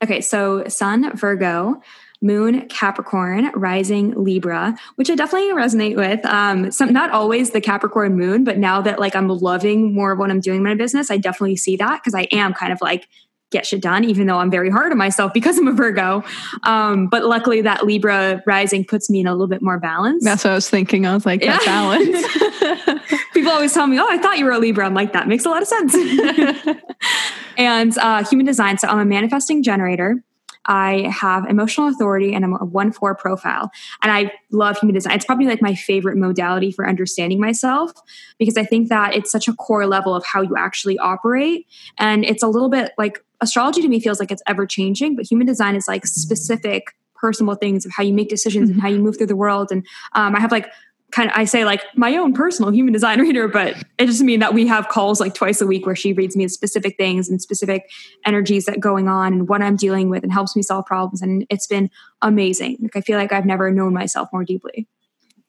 Okay, 0.02 0.20
so 0.20 0.66
sun, 0.68 1.16
Virgo, 1.16 1.80
moon, 2.24 2.66
Capricorn, 2.68 3.52
rising, 3.54 4.12
Libra, 4.22 4.76
which 4.96 5.10
I 5.10 5.14
definitely 5.14 5.52
resonate 5.52 5.96
with. 5.96 6.24
Um, 6.26 6.72
some, 6.72 6.92
not 6.92 7.10
always 7.10 7.50
the 7.50 7.60
Capricorn 7.60 8.16
moon, 8.16 8.42
but 8.42 8.58
now 8.58 8.80
that 8.80 8.98
like 8.98 9.14
I'm 9.14 9.28
loving 9.28 9.94
more 9.94 10.12
of 10.12 10.18
what 10.18 10.30
I'm 10.30 10.40
doing 10.40 10.58
in 10.58 10.62
my 10.64 10.74
business, 10.74 11.10
I 11.10 11.18
definitely 11.18 11.56
see 11.56 11.76
that 11.76 12.00
because 12.02 12.14
I 12.14 12.22
am 12.32 12.54
kind 12.54 12.72
of 12.72 12.80
like 12.80 13.06
get 13.54 13.66
shit 13.66 13.80
done, 13.80 14.04
even 14.04 14.26
though 14.26 14.38
I'm 14.38 14.50
very 14.50 14.68
hard 14.68 14.90
on 14.90 14.98
myself 14.98 15.32
because 15.32 15.56
I'm 15.58 15.68
a 15.68 15.72
Virgo. 15.72 16.24
Um, 16.64 17.06
but 17.06 17.24
luckily, 17.24 17.60
that 17.60 17.86
Libra 17.86 18.42
rising 18.46 18.84
puts 18.84 19.08
me 19.08 19.20
in 19.20 19.26
a 19.26 19.32
little 19.32 19.46
bit 19.46 19.62
more 19.62 19.78
balance. 19.78 20.24
That's 20.24 20.44
what 20.44 20.50
I 20.50 20.54
was 20.54 20.68
thinking. 20.68 21.06
I 21.06 21.14
was 21.14 21.24
like, 21.24 21.40
that 21.42 21.64
balance. 21.64 23.22
People 23.34 23.52
always 23.52 23.72
tell 23.72 23.86
me, 23.86 23.98
"Oh, 23.98 24.08
I 24.08 24.18
thought 24.18 24.38
you 24.38 24.44
were 24.44 24.50
a 24.50 24.58
Libra." 24.58 24.84
I'm 24.84 24.94
like, 24.94 25.12
that 25.12 25.28
makes 25.28 25.44
a 25.44 25.50
lot 25.50 25.62
of 25.62 25.68
sense. 25.68 25.94
and 27.56 27.96
uh, 27.98 28.24
human 28.24 28.46
design. 28.46 28.78
So 28.78 28.88
I'm 28.88 28.98
a 28.98 29.04
manifesting 29.04 29.62
generator. 29.62 30.22
I 30.66 31.08
have 31.10 31.46
emotional 31.46 31.88
authority 31.88 32.34
and 32.34 32.44
I'm 32.44 32.54
a 32.54 32.64
1 32.64 32.92
4 32.92 33.14
profile. 33.14 33.70
And 34.02 34.12
I 34.12 34.32
love 34.50 34.78
human 34.78 34.94
design. 34.94 35.14
It's 35.14 35.24
probably 35.24 35.46
like 35.46 35.62
my 35.62 35.74
favorite 35.74 36.16
modality 36.16 36.72
for 36.72 36.88
understanding 36.88 37.40
myself 37.40 37.92
because 38.38 38.56
I 38.56 38.64
think 38.64 38.88
that 38.88 39.14
it's 39.14 39.30
such 39.30 39.48
a 39.48 39.52
core 39.54 39.86
level 39.86 40.14
of 40.14 40.24
how 40.24 40.42
you 40.42 40.56
actually 40.56 40.98
operate. 40.98 41.66
And 41.98 42.24
it's 42.24 42.42
a 42.42 42.48
little 42.48 42.70
bit 42.70 42.92
like 42.98 43.24
astrology 43.40 43.82
to 43.82 43.88
me 43.88 44.00
feels 44.00 44.20
like 44.20 44.30
it's 44.30 44.42
ever 44.46 44.66
changing, 44.66 45.16
but 45.16 45.30
human 45.30 45.46
design 45.46 45.76
is 45.76 45.86
like 45.88 46.06
specific 46.06 46.94
personal 47.14 47.54
things 47.54 47.86
of 47.86 47.92
how 47.92 48.02
you 48.02 48.12
make 48.12 48.28
decisions 48.28 48.68
and 48.68 48.80
how 48.80 48.88
you 48.88 48.98
move 48.98 49.16
through 49.16 49.26
the 49.26 49.36
world. 49.36 49.68
And 49.70 49.86
um, 50.12 50.36
I 50.36 50.40
have 50.40 50.52
like 50.52 50.68
kind 51.14 51.30
of 51.30 51.36
I 51.36 51.44
say 51.44 51.64
like 51.64 51.82
my 51.94 52.16
own 52.16 52.32
personal 52.32 52.72
human 52.72 52.92
design 52.92 53.20
reader, 53.26 53.46
but 53.46 53.76
it 53.98 54.06
just 54.06 54.22
mean 54.22 54.40
that 54.40 54.52
we 54.52 54.66
have 54.66 54.88
calls 54.88 55.20
like 55.20 55.34
twice 55.34 55.60
a 55.60 55.66
week 55.66 55.86
where 55.86 55.94
she 55.94 56.12
reads 56.12 56.36
me 56.36 56.48
specific 56.48 56.96
things 56.96 57.28
and 57.28 57.40
specific 57.40 57.88
energies 58.26 58.64
that 58.64 58.80
going 58.80 59.06
on 59.08 59.32
and 59.32 59.48
what 59.48 59.62
I'm 59.62 59.76
dealing 59.76 60.10
with 60.10 60.24
and 60.24 60.32
helps 60.32 60.56
me 60.56 60.62
solve 60.62 60.86
problems. 60.86 61.22
And 61.22 61.46
it's 61.50 61.68
been 61.68 61.88
amazing. 62.20 62.78
Like 62.80 62.96
I 62.96 63.00
feel 63.00 63.16
like 63.16 63.32
I've 63.32 63.46
never 63.46 63.70
known 63.70 63.94
myself 63.94 64.28
more 64.32 64.44
deeply. 64.44 64.88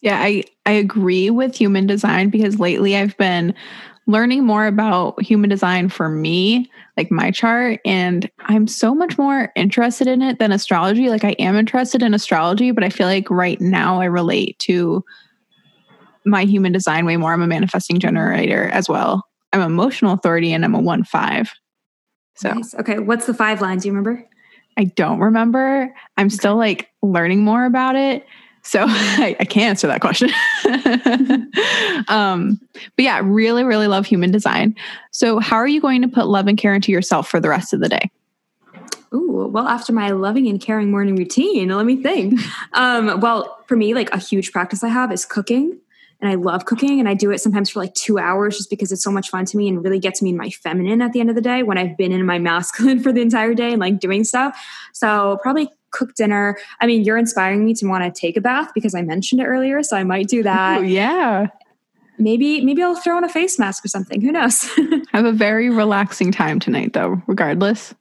Yeah, 0.02 0.22
I, 0.22 0.44
I 0.68 0.72
agree 0.72 1.32
with 1.32 1.56
human 1.56 1.88
design 1.88 2.30
because 2.30 2.60
lately 2.60 2.96
I've 2.96 3.18
been 3.18 3.56
learning 4.06 4.46
more 4.46 4.68
about 4.68 5.20
human 5.20 5.50
design 5.50 5.90
for 5.90 6.10
me, 6.10 6.70
like 6.96 7.10
my 7.10 7.32
chart, 7.32 7.80
and 7.86 8.30
I'm 8.42 8.68
so 8.68 8.94
much 8.94 9.18
more 9.18 9.52
interested 9.56 10.08
in 10.08 10.22
it 10.22 10.38
than 10.38 10.52
astrology. 10.52 11.10
Like 11.10 11.24
I 11.24 11.32
am 11.40 11.56
interested 11.56 12.04
in 12.04 12.14
astrology, 12.14 12.70
but 12.70 12.84
I 12.84 12.92
feel 12.92 13.08
like 13.08 13.32
right 13.32 13.60
now 13.60 14.00
I 14.00 14.06
relate 14.06 14.60
to 14.60 15.04
my 16.26 16.46
human 16.46 16.72
design 16.72 17.06
way 17.06 17.18
more. 17.18 17.34
I'm 17.34 17.42
a 17.42 17.48
manifesting 17.48 18.00
generator 18.00 18.70
as 18.70 18.90
well. 18.90 19.26
I'm 19.54 19.62
emotional 19.62 20.14
authority 20.14 20.54
and 20.54 20.66
I'm 20.66 20.76
a 20.76 20.80
one 20.80 21.04
five. 21.04 21.52
So 22.36 22.54
nice. 22.54 22.76
okay, 22.76 23.00
what's 23.00 23.26
the 23.26 23.34
five 23.34 23.62
line? 23.62 23.78
Do 23.78 23.88
you 23.88 23.94
remember? 23.94 24.28
I 24.78 24.86
don't 24.86 25.20
remember. 25.20 25.94
I'm 26.18 26.28
okay. 26.28 26.36
still 26.36 26.58
like 26.58 26.90
learning 27.02 27.44
more 27.44 27.66
about 27.66 27.96
it. 27.96 28.26
So 28.64 28.84
I, 28.88 29.36
I 29.40 29.46
can't 29.46 29.70
answer 29.70 29.88
that 29.88 30.02
question. 30.02 30.30
um, 32.10 32.60
but 32.98 33.04
yeah, 33.04 33.22
really, 33.24 33.64
really 33.64 33.88
love 33.88 34.06
human 34.06 34.32
design. 34.32 34.76
So 35.12 35.40
how 35.40 35.56
are 35.56 35.68
you 35.68 35.80
going 35.80 36.02
to 36.02 36.08
put 36.08 36.28
love 36.28 36.48
and 36.48 36.58
care 36.58 36.74
into 36.74 36.92
yourself 36.92 37.30
for 37.30 37.40
the 37.40 37.48
rest 37.48 37.74
of 37.74 37.80
the 37.80 37.90
day? 37.90 38.12
Ooh, 39.14 39.50
well, 39.50 39.68
after 39.68 39.94
my 39.94 40.10
loving 40.10 40.48
and 40.48 40.60
caring 40.60 40.92
morning 40.92 41.16
routine, 41.16 41.70
let 41.70 41.86
me 41.86 42.02
think. 42.02 42.40
Um, 42.74 43.22
well, 43.22 43.64
for 43.68 43.78
me, 43.78 43.94
like 43.94 44.14
a 44.14 44.18
huge 44.18 44.52
practice 44.52 44.84
I 44.84 44.90
have 44.90 45.10
is 45.10 45.24
cooking 45.24 45.80
and 46.22 46.30
I 46.30 46.36
love 46.36 46.66
cooking 46.66 47.00
and 47.00 47.10
I 47.10 47.14
do 47.14 47.32
it 47.32 47.40
sometimes 47.40 47.70
for 47.70 47.80
like 47.80 47.94
two 47.94 48.18
hours 48.18 48.58
just 48.58 48.70
because 48.70 48.92
it's 48.92 49.04
so 49.04 49.12
much 49.12 49.30
fun 49.30 49.46
to 49.46 49.58
me 49.58 49.68
and 49.68 49.84
really 49.84 50.00
gets 50.00 50.22
me 50.22 50.30
in 50.30 50.38
my 50.38 50.50
feminine 50.50 51.02
at 51.02 51.14
the 51.14 51.20
end 51.20 51.30
of 51.30 51.36
the 51.36 51.42
day 51.42 51.64
when 51.64 51.78
I've 51.78 51.98
been 51.98 52.12
in 52.12 52.26
my 52.26 52.40
masculine 52.40 53.00
for 53.04 53.12
the 53.12 53.22
entire 53.22 53.54
day 53.54 53.72
and 53.72 53.80
like 53.80 54.00
doing 54.00 54.24
stuff. 54.24 54.58
So 54.94 55.38
probably 55.42 55.70
cook 55.92 56.16
dinner. 56.16 56.58
I 56.82 56.88
mean, 56.88 57.04
you're 57.04 57.18
inspiring 57.18 57.66
me 57.66 57.74
to 57.76 57.88
want 57.88 58.04
to 58.04 58.20
take 58.20 58.38
a 58.38 58.42
bath 58.42 58.72
because 58.74 58.96
I 58.96 59.02
mentioned 59.02 59.42
it 59.42 59.46
earlier, 59.46 59.82
so 59.84 59.98
I 59.98 60.04
might 60.04 60.28
do 60.28 60.44
that. 60.44 60.82
Ooh, 60.82 60.86
yeah. 60.86 61.48
Maybe 62.18 62.64
maybe 62.64 62.82
I'll 62.82 62.96
throw 62.96 63.18
on 63.18 63.26
a 63.26 63.30
face 63.30 63.60
mask 63.60 63.84
or 63.84 63.90
something. 63.90 64.22
Who 64.22 64.32
knows? 64.32 64.64
have 65.12 65.26
a 65.26 65.34
very 65.34 65.70
relaxing 65.70 66.32
time 66.32 66.60
tonight 66.60 66.94
though, 66.94 67.22
regardless. 67.28 67.94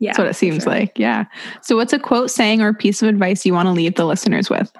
Yeah. 0.00 0.10
That's 0.10 0.18
what 0.18 0.28
it 0.28 0.34
seems 0.34 0.64
sure. 0.64 0.72
like. 0.72 0.98
Yeah. 0.98 1.26
So 1.60 1.76
what's 1.76 1.92
a 1.92 1.98
quote, 1.98 2.28
saying, 2.28 2.60
or 2.60 2.74
piece 2.74 3.02
of 3.02 3.08
advice 3.08 3.46
you 3.46 3.54
want 3.54 3.66
to 3.66 3.72
leave 3.72 3.94
the 3.94 4.04
listeners 4.04 4.50
with? 4.50 4.72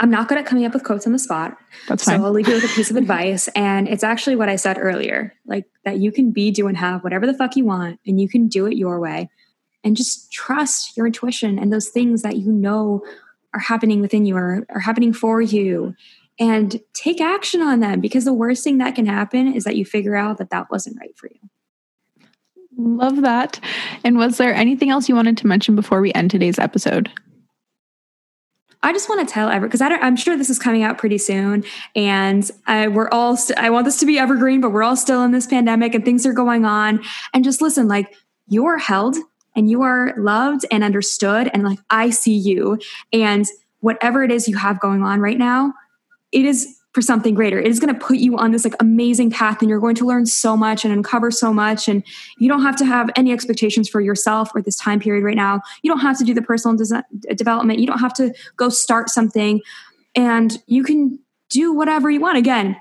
I'm 0.00 0.10
not 0.10 0.28
good 0.28 0.38
at 0.38 0.46
coming 0.46 0.64
up 0.64 0.74
with 0.74 0.84
quotes 0.84 1.06
on 1.06 1.12
the 1.12 1.18
spot. 1.18 1.56
That's 1.88 2.04
fine. 2.04 2.20
So 2.20 2.24
I'll 2.24 2.32
leave 2.32 2.46
you 2.46 2.54
with 2.54 2.64
a 2.64 2.68
piece 2.74 2.90
of 2.90 2.96
advice. 3.04 3.48
And 3.48 3.88
it's 3.88 4.04
actually 4.04 4.36
what 4.36 4.48
I 4.48 4.56
said 4.56 4.78
earlier 4.78 5.34
like 5.44 5.64
that 5.84 5.98
you 5.98 6.12
can 6.12 6.30
be, 6.30 6.50
do, 6.50 6.68
and 6.68 6.76
have 6.76 7.02
whatever 7.02 7.26
the 7.26 7.34
fuck 7.34 7.56
you 7.56 7.64
want, 7.64 7.98
and 8.06 8.20
you 8.20 8.28
can 8.28 8.48
do 8.48 8.66
it 8.66 8.76
your 8.76 9.00
way. 9.00 9.28
And 9.82 9.96
just 9.96 10.32
trust 10.32 10.96
your 10.96 11.06
intuition 11.06 11.58
and 11.58 11.72
those 11.72 11.88
things 11.88 12.22
that 12.22 12.36
you 12.36 12.52
know 12.52 13.02
are 13.54 13.60
happening 13.60 14.00
within 14.00 14.26
you 14.26 14.36
or 14.36 14.66
are 14.68 14.80
happening 14.80 15.12
for 15.12 15.40
you. 15.40 15.94
And 16.40 16.80
take 16.94 17.20
action 17.20 17.60
on 17.62 17.80
them 17.80 18.00
because 18.00 18.24
the 18.24 18.32
worst 18.32 18.62
thing 18.62 18.78
that 18.78 18.94
can 18.94 19.06
happen 19.06 19.52
is 19.52 19.64
that 19.64 19.74
you 19.74 19.84
figure 19.84 20.14
out 20.14 20.38
that 20.38 20.50
that 20.50 20.70
wasn't 20.70 20.98
right 21.00 21.16
for 21.16 21.28
you. 21.28 22.28
Love 22.76 23.22
that. 23.22 23.58
And 24.04 24.18
was 24.18 24.38
there 24.38 24.54
anything 24.54 24.90
else 24.90 25.08
you 25.08 25.16
wanted 25.16 25.36
to 25.38 25.48
mention 25.48 25.74
before 25.74 26.00
we 26.00 26.12
end 26.12 26.30
today's 26.30 26.60
episode? 26.60 27.10
I 28.82 28.92
just 28.92 29.08
want 29.08 29.26
to 29.26 29.32
tell 29.32 29.48
everyone 29.48 29.70
because 29.70 29.80
I'm 29.80 30.16
sure 30.16 30.36
this 30.36 30.50
is 30.50 30.58
coming 30.58 30.82
out 30.84 30.98
pretty 30.98 31.18
soon, 31.18 31.64
and 31.96 32.48
I, 32.66 32.88
we're 32.88 33.08
all. 33.08 33.36
St- 33.36 33.58
I 33.58 33.70
want 33.70 33.84
this 33.84 33.98
to 34.00 34.06
be 34.06 34.18
evergreen, 34.18 34.60
but 34.60 34.70
we're 34.70 34.84
all 34.84 34.96
still 34.96 35.24
in 35.24 35.32
this 35.32 35.46
pandemic, 35.46 35.94
and 35.94 36.04
things 36.04 36.24
are 36.26 36.32
going 36.32 36.64
on. 36.64 37.02
And 37.34 37.42
just 37.42 37.60
listen, 37.60 37.88
like 37.88 38.14
you 38.46 38.66
are 38.66 38.78
held, 38.78 39.16
and 39.56 39.68
you 39.68 39.82
are 39.82 40.14
loved 40.16 40.64
and 40.70 40.84
understood, 40.84 41.50
and 41.52 41.64
like 41.64 41.80
I 41.90 42.10
see 42.10 42.36
you, 42.36 42.78
and 43.12 43.46
whatever 43.80 44.22
it 44.22 44.30
is 44.30 44.48
you 44.48 44.56
have 44.56 44.80
going 44.80 45.02
on 45.02 45.20
right 45.20 45.38
now, 45.38 45.74
it 46.30 46.44
is 46.44 46.77
for 46.98 47.02
something 47.02 47.32
greater. 47.32 47.60
It 47.60 47.68
is 47.68 47.78
going 47.78 47.94
to 47.94 48.00
put 48.00 48.16
you 48.16 48.36
on 48.38 48.50
this 48.50 48.64
like 48.64 48.74
amazing 48.80 49.30
path 49.30 49.60
and 49.60 49.70
you're 49.70 49.78
going 49.78 49.94
to 49.94 50.04
learn 50.04 50.26
so 50.26 50.56
much 50.56 50.84
and 50.84 50.92
uncover 50.92 51.30
so 51.30 51.52
much 51.52 51.86
and 51.86 52.02
you 52.38 52.48
don't 52.48 52.62
have 52.62 52.74
to 52.74 52.84
have 52.84 53.08
any 53.14 53.30
expectations 53.30 53.88
for 53.88 54.00
yourself 54.00 54.50
or 54.52 54.62
this 54.62 54.74
time 54.74 54.98
period 54.98 55.22
right 55.22 55.36
now. 55.36 55.60
You 55.82 55.92
don't 55.92 56.00
have 56.00 56.18
to 56.18 56.24
do 56.24 56.34
the 56.34 56.42
personal 56.42 56.76
design, 56.76 57.04
uh, 57.30 57.34
development. 57.34 57.78
You 57.78 57.86
don't 57.86 58.00
have 58.00 58.14
to 58.14 58.34
go 58.56 58.68
start 58.68 59.10
something 59.10 59.60
and 60.16 60.60
you 60.66 60.82
can 60.82 61.20
do 61.50 61.72
whatever 61.72 62.10
you 62.10 62.18
want 62.18 62.36
again. 62.36 62.76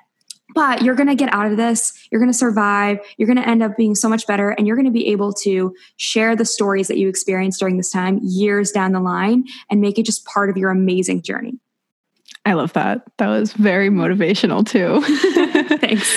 But 0.55 0.81
you're 0.81 0.95
going 0.95 1.09
to 1.09 1.15
get 1.15 1.31
out 1.31 1.45
of 1.45 1.55
this. 1.55 1.93
You're 2.11 2.19
going 2.19 2.31
to 2.31 2.37
survive. 2.37 2.97
You're 3.17 3.27
going 3.27 3.37
to 3.37 3.47
end 3.47 3.61
up 3.61 3.77
being 3.77 3.93
so 3.93 4.09
much 4.09 4.25
better 4.25 4.49
and 4.49 4.65
you're 4.65 4.77
going 4.77 4.87
to 4.87 4.91
be 4.91 5.09
able 5.09 5.31
to 5.43 5.75
share 5.97 6.35
the 6.35 6.45
stories 6.45 6.87
that 6.87 6.97
you 6.97 7.07
experienced 7.07 7.59
during 7.59 7.77
this 7.77 7.91
time 7.91 8.19
years 8.23 8.71
down 8.71 8.93
the 8.93 8.99
line 8.99 9.43
and 9.69 9.79
make 9.79 9.99
it 9.99 10.07
just 10.07 10.25
part 10.25 10.49
of 10.49 10.57
your 10.57 10.71
amazing 10.71 11.21
journey. 11.21 11.59
I 12.47 12.53
love 12.53 12.71
that. 12.73 13.01
That 13.17 13.27
was 13.27 13.51
very 13.51 13.89
motivational 13.89 14.65
too. 14.65 15.01
Thanks. 15.79 16.09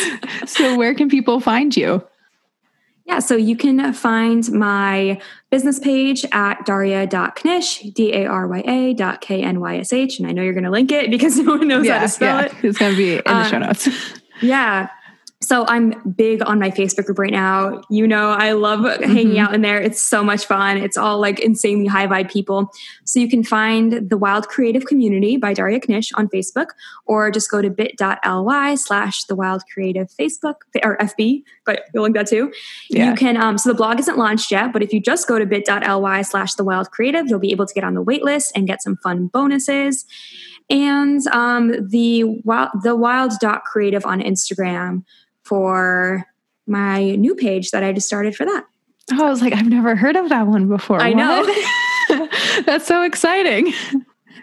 so, 0.47 0.78
where 0.78 0.94
can 0.94 1.09
people 1.09 1.40
find 1.40 1.77
you? 1.77 2.07
Yeah, 3.05 3.19
so 3.19 3.35
you 3.35 3.57
can 3.57 3.93
find 3.93 4.48
my 4.52 5.20
business 5.51 5.81
page 5.81 6.24
at 6.31 6.65
darya.knysh, 6.65 7.93
D 7.94 8.12
A 8.12 8.27
R 8.27 8.47
Y 8.47 8.62
A 8.65 8.94
dot 8.94 9.20
K 9.20 9.43
N 9.43 9.59
Y 9.59 9.78
S 9.78 9.93
H. 9.93 10.20
And 10.20 10.28
I 10.28 10.31
know 10.31 10.43
you're 10.43 10.52
going 10.52 10.62
to 10.62 10.70
link 10.70 10.93
it 10.93 11.11
because 11.11 11.36
no 11.40 11.57
one 11.57 11.66
knows 11.66 11.85
yeah, 11.85 11.98
how 11.98 12.05
to 12.05 12.09
spell 12.09 12.39
yeah. 12.39 12.47
it. 12.47 12.55
It's 12.62 12.78
going 12.78 12.93
to 12.93 12.97
be 12.97 13.16
in 13.16 13.23
the 13.24 13.36
um, 13.36 13.51
show 13.51 13.59
notes. 13.59 13.89
yeah. 14.40 14.89
So 15.42 15.64
I'm 15.68 15.94
big 16.16 16.42
on 16.42 16.58
my 16.58 16.70
Facebook 16.70 17.06
group 17.06 17.18
right 17.18 17.32
now. 17.32 17.80
You 17.88 18.06
know, 18.06 18.28
I 18.28 18.52
love 18.52 18.84
hanging 19.00 19.28
mm-hmm. 19.28 19.38
out 19.38 19.54
in 19.54 19.62
there. 19.62 19.80
It's 19.80 20.02
so 20.02 20.22
much 20.22 20.44
fun. 20.44 20.76
It's 20.76 20.98
all 20.98 21.18
like 21.18 21.40
insanely 21.40 21.86
high 21.86 22.06
vibe 22.06 22.30
people. 22.30 22.70
So 23.04 23.20
you 23.20 23.28
can 23.28 23.42
find 23.42 24.10
the 24.10 24.18
Wild 24.18 24.48
Creative 24.48 24.84
Community 24.84 25.38
by 25.38 25.54
Darya 25.54 25.80
Knysh 25.80 26.12
on 26.14 26.28
Facebook, 26.28 26.66
or 27.06 27.30
just 27.30 27.50
go 27.50 27.62
to 27.62 27.70
bit.ly 27.70 28.74
slash 28.74 29.24
the 29.24 29.34
Wild 29.34 29.62
Creative 29.72 30.08
Facebook 30.08 30.56
or 30.82 30.98
FB, 30.98 31.42
but 31.64 31.84
you'll 31.94 32.02
link 32.02 32.16
that 32.16 32.26
too. 32.26 32.52
Yeah. 32.90 33.08
You 33.08 33.16
can, 33.16 33.38
um, 33.38 33.56
so 33.56 33.70
the 33.70 33.74
blog 33.74 33.98
isn't 33.98 34.18
launched 34.18 34.50
yet, 34.50 34.74
but 34.74 34.82
if 34.82 34.92
you 34.92 35.00
just 35.00 35.26
go 35.26 35.38
to 35.38 35.46
bit.ly 35.46 36.22
slash 36.22 36.54
the 36.54 36.64
Wild 36.64 36.90
Creative, 36.90 37.26
you'll 37.28 37.38
be 37.38 37.52
able 37.52 37.64
to 37.64 37.72
get 37.72 37.82
on 37.82 37.94
the 37.94 38.04
waitlist 38.04 38.48
and 38.54 38.66
get 38.66 38.82
some 38.82 38.98
fun 38.98 39.28
bonuses 39.28 40.04
and 40.68 41.26
um, 41.28 41.88
the 41.88 42.22
wild 42.44 42.70
the 42.84 42.94
wild 42.94 43.32
dot 43.40 43.64
creative 43.64 44.06
on 44.06 44.20
Instagram 44.20 45.02
for 45.51 46.24
my 46.68 47.16
new 47.16 47.35
page 47.35 47.72
that 47.72 47.82
I 47.82 47.93
just 47.93 48.06
started 48.06 48.36
for 48.36 48.47
that. 48.47 48.64
Oh, 49.12 49.27
I 49.27 49.28
was 49.28 49.43
like, 49.43 49.52
I've 49.52 49.68
never 49.68 49.97
heard 49.97 50.14
of 50.14 50.28
that 50.28 50.47
one 50.47 50.68
before. 50.68 51.02
I 51.02 51.12
know. 51.12 51.44
That's 52.64 52.86
so 52.86 53.02
exciting. 53.02 53.74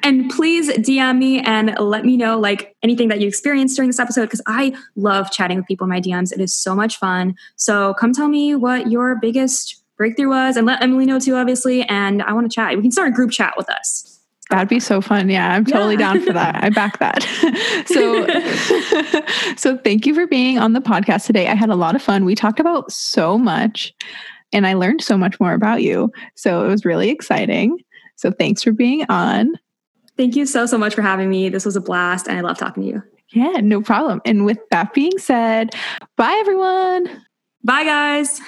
And 0.04 0.30
please 0.30 0.70
DM 0.70 1.18
me 1.18 1.40
and 1.40 1.76
let 1.80 2.06
me 2.06 2.18
know 2.18 2.40
like 2.40 2.76
anything 2.84 3.08
that 3.08 3.20
you 3.20 3.28
experienced 3.28 3.76
during 3.76 3.90
this 3.90 4.00
episode 4.00 4.26
because 4.26 4.44
I 4.46 4.76
love 4.96 5.32
chatting 5.32 5.58
with 5.58 5.66
people 5.66 5.86
in 5.86 5.90
my 5.90 6.00
DMs. 6.00 6.32
It 6.32 6.40
is 6.40 6.56
so 6.56 6.76
much 6.76 6.98
fun. 6.98 7.36
So 7.56 7.96
come 7.96 8.14
tell 8.14 8.28
me 8.28 8.54
what 8.54 8.92
your 8.92 9.16
biggest 9.16 9.84
breakthrough 9.98 10.30
was 10.30 10.56
and 10.56 10.68
let 10.68 10.84
Emily 10.84 11.08
know 11.08 11.20
too, 11.20 11.36
obviously. 11.36 11.82
And 11.82 12.22
I 12.22 12.34
want 12.34 12.50
to 12.50 12.54
chat. 12.54 12.76
We 12.76 12.84
can 12.84 12.92
start 12.92 13.10
a 13.10 13.12
group 13.12 13.32
chat 13.32 13.56
with 13.58 13.70
us. 13.72 14.17
That'd 14.50 14.70
be 14.70 14.80
so 14.80 15.02
fun. 15.02 15.30
Yeah, 15.30 15.54
I'm 15.54 15.66
totally 15.66 15.96
yeah. 15.96 16.14
down 16.14 16.22
for 16.22 16.34
that. 16.34 16.64
I 16.64 16.70
back 16.70 17.00
that. 17.00 17.24
so 17.86 19.56
so 19.58 19.78
thank 19.78 20.06
you 20.06 20.14
for 20.14 20.26
being 20.26 20.58
on 20.58 20.74
the 20.74 20.80
podcast 20.80 21.26
today. 21.26 21.48
I 21.48 21.56
had 21.56 21.70
a 21.70 21.76
lot 21.76 21.96
of 21.96 22.02
fun. 22.02 22.24
We 22.24 22.36
talked 22.36 22.60
about 22.60 22.92
so 22.92 23.38
much 23.38 23.94
and 24.54 24.66
I 24.66 24.74
learned 24.74 25.02
so 25.02 25.18
much 25.18 25.40
more 25.40 25.54
about 25.54 25.82
you. 25.82 26.12
So 26.36 26.66
it 26.66 26.70
was 26.70 26.86
really 26.86 27.10
exciting. 27.10 27.78
So 28.16 28.32
thanks 28.32 28.64
for 28.64 28.72
being 28.72 29.06
on. 29.10 29.54
Thank 30.16 30.36
you 30.36 30.46
so 30.46 30.66
so 30.66 30.78
much 30.78 30.96
for 30.96 31.02
having 31.02 31.30
me. 31.30 31.50
This 31.50 31.66
was 31.66 31.76
a 31.76 31.82
blast 31.82 32.28
and 32.28 32.38
I 32.38 32.42
love 32.42 32.58
talking 32.58 32.84
to 32.84 32.90
you. 32.90 33.04
Yeah, 33.34 33.60
no 33.62 33.82
problem. 33.82 34.22
And 34.24 34.46
with 34.46 34.60
that 34.72 34.94
being 34.94 35.18
said, 35.18 35.76
bye 36.16 36.38
everyone. 36.40 37.08
Bye 37.64 37.84
guys. 37.84 38.40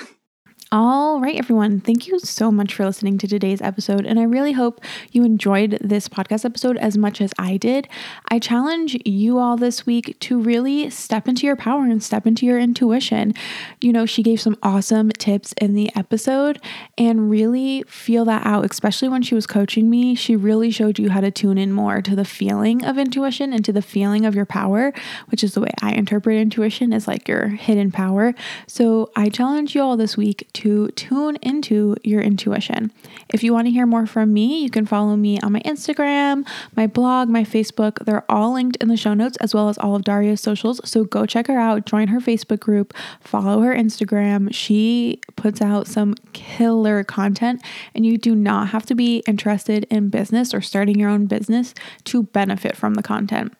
All 0.71 1.19
right, 1.19 1.35
everyone. 1.35 1.79
Thank 1.79 2.05
you 2.05 2.19
so 2.19 2.51
much 2.51 2.75
for 2.75 2.85
listening 2.85 3.17
to 3.17 3.27
today's 3.27 3.59
episode. 3.59 4.05
And 4.05 4.19
I 4.19 4.23
really 4.23 4.51
hope 4.51 4.79
you 5.11 5.23
enjoyed 5.23 5.79
this 5.81 6.07
podcast 6.07 6.45
episode 6.45 6.77
as 6.77 6.95
much 6.95 7.21
as 7.21 7.33
I 7.39 7.57
did. 7.57 7.87
I 8.29 8.37
challenge 8.37 8.95
you 9.03 9.39
all 9.39 9.57
this 9.57 9.87
week 9.87 10.15
to 10.19 10.39
really 10.39 10.91
step 10.91 11.27
into 11.27 11.47
your 11.47 11.55
power 11.55 11.85
and 11.85 12.03
step 12.03 12.27
into 12.27 12.45
your 12.45 12.59
intuition. 12.59 13.33
You 13.81 13.91
know, 13.91 14.05
she 14.05 14.21
gave 14.21 14.39
some 14.39 14.57
awesome 14.61 15.09
tips 15.09 15.55
in 15.59 15.73
the 15.73 15.89
episode 15.95 16.61
and 16.99 17.31
really 17.31 17.83
feel 17.87 18.23
that 18.25 18.45
out, 18.45 18.69
especially 18.69 19.09
when 19.09 19.23
she 19.23 19.33
was 19.33 19.47
coaching 19.47 19.89
me. 19.89 20.13
She 20.13 20.35
really 20.35 20.69
showed 20.69 20.99
you 20.99 21.09
how 21.09 21.21
to 21.21 21.31
tune 21.31 21.57
in 21.57 21.73
more 21.73 22.03
to 22.03 22.15
the 22.15 22.25
feeling 22.25 22.85
of 22.85 22.99
intuition 22.99 23.53
and 23.53 23.65
to 23.65 23.73
the 23.73 23.81
feeling 23.81 24.23
of 24.23 24.35
your 24.35 24.45
power, 24.45 24.93
which 25.29 25.43
is 25.43 25.55
the 25.55 25.61
way 25.61 25.71
I 25.81 25.93
interpret 25.93 26.37
intuition 26.37 26.93
as 26.93 27.07
like 27.07 27.27
your 27.27 27.47
hidden 27.47 27.91
power. 27.91 28.35
So 28.67 29.09
I 29.15 29.29
challenge 29.29 29.73
you 29.73 29.81
all 29.81 29.97
this 29.97 30.15
week 30.15 30.47
to 30.59 30.89
tune 30.89 31.37
into 31.41 31.95
your 32.03 32.21
intuition. 32.21 32.91
If 33.29 33.43
you 33.43 33.53
want 33.53 33.67
to 33.67 33.71
hear 33.71 33.85
more 33.85 34.05
from 34.05 34.33
me, 34.33 34.61
you 34.61 34.69
can 34.69 34.85
follow 34.85 35.15
me 35.15 35.39
on 35.39 35.53
my 35.53 35.61
Instagram, 35.61 36.45
my 36.75 36.85
blog, 36.85 37.29
my 37.29 37.45
Facebook. 37.45 38.03
They're 38.03 38.29
all 38.29 38.53
linked 38.53 38.75
in 38.77 38.89
the 38.89 38.97
show 38.97 39.13
notes 39.13 39.37
as 39.37 39.53
well 39.53 39.69
as 39.69 39.77
all 39.77 39.95
of 39.95 40.01
Darya's 40.01 40.41
socials. 40.41 40.81
So 40.83 41.05
go 41.05 41.25
check 41.25 41.47
her 41.47 41.57
out, 41.57 41.85
join 41.85 42.09
her 42.09 42.19
Facebook 42.19 42.59
group, 42.59 42.93
follow 43.21 43.61
her 43.61 43.73
Instagram. 43.73 44.53
She 44.53 45.21
puts 45.37 45.61
out 45.61 45.87
some 45.87 46.15
killer 46.33 47.05
content, 47.05 47.63
and 47.95 48.05
you 48.05 48.17
do 48.17 48.35
not 48.35 48.69
have 48.69 48.85
to 48.87 48.95
be 48.95 49.19
interested 49.25 49.85
in 49.89 50.09
business 50.09 50.53
or 50.53 50.59
starting 50.59 50.99
your 50.99 51.09
own 51.09 51.25
business 51.25 51.73
to 52.03 52.23
benefit 52.23 52.75
from 52.75 52.95
the 52.95 53.03
content. 53.03 53.53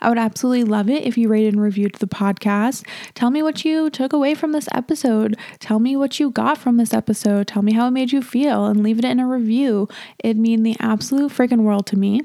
I 0.00 0.08
would 0.08 0.18
absolutely 0.18 0.64
love 0.64 0.88
it 0.88 1.04
if 1.04 1.16
you 1.16 1.28
rated 1.28 1.54
and 1.54 1.62
reviewed 1.62 1.94
the 1.96 2.06
podcast. 2.06 2.86
Tell 3.14 3.30
me 3.30 3.42
what 3.42 3.64
you 3.64 3.90
took 3.90 4.12
away 4.12 4.34
from 4.34 4.52
this 4.52 4.68
episode. 4.72 5.36
Tell 5.58 5.78
me 5.78 5.96
what 5.96 6.18
you 6.20 6.30
got 6.30 6.58
from 6.58 6.76
this 6.76 6.94
episode. 6.94 7.46
Tell 7.46 7.62
me 7.62 7.72
how 7.72 7.88
it 7.88 7.92
made 7.92 8.12
you 8.12 8.22
feel 8.22 8.66
and 8.66 8.82
leave 8.82 8.98
it 8.98 9.04
in 9.04 9.20
a 9.20 9.26
review. 9.26 9.88
It'd 10.22 10.38
mean 10.38 10.62
the 10.62 10.76
absolute 10.80 11.32
freaking 11.32 11.62
world 11.62 11.86
to 11.88 11.96
me. 11.96 12.22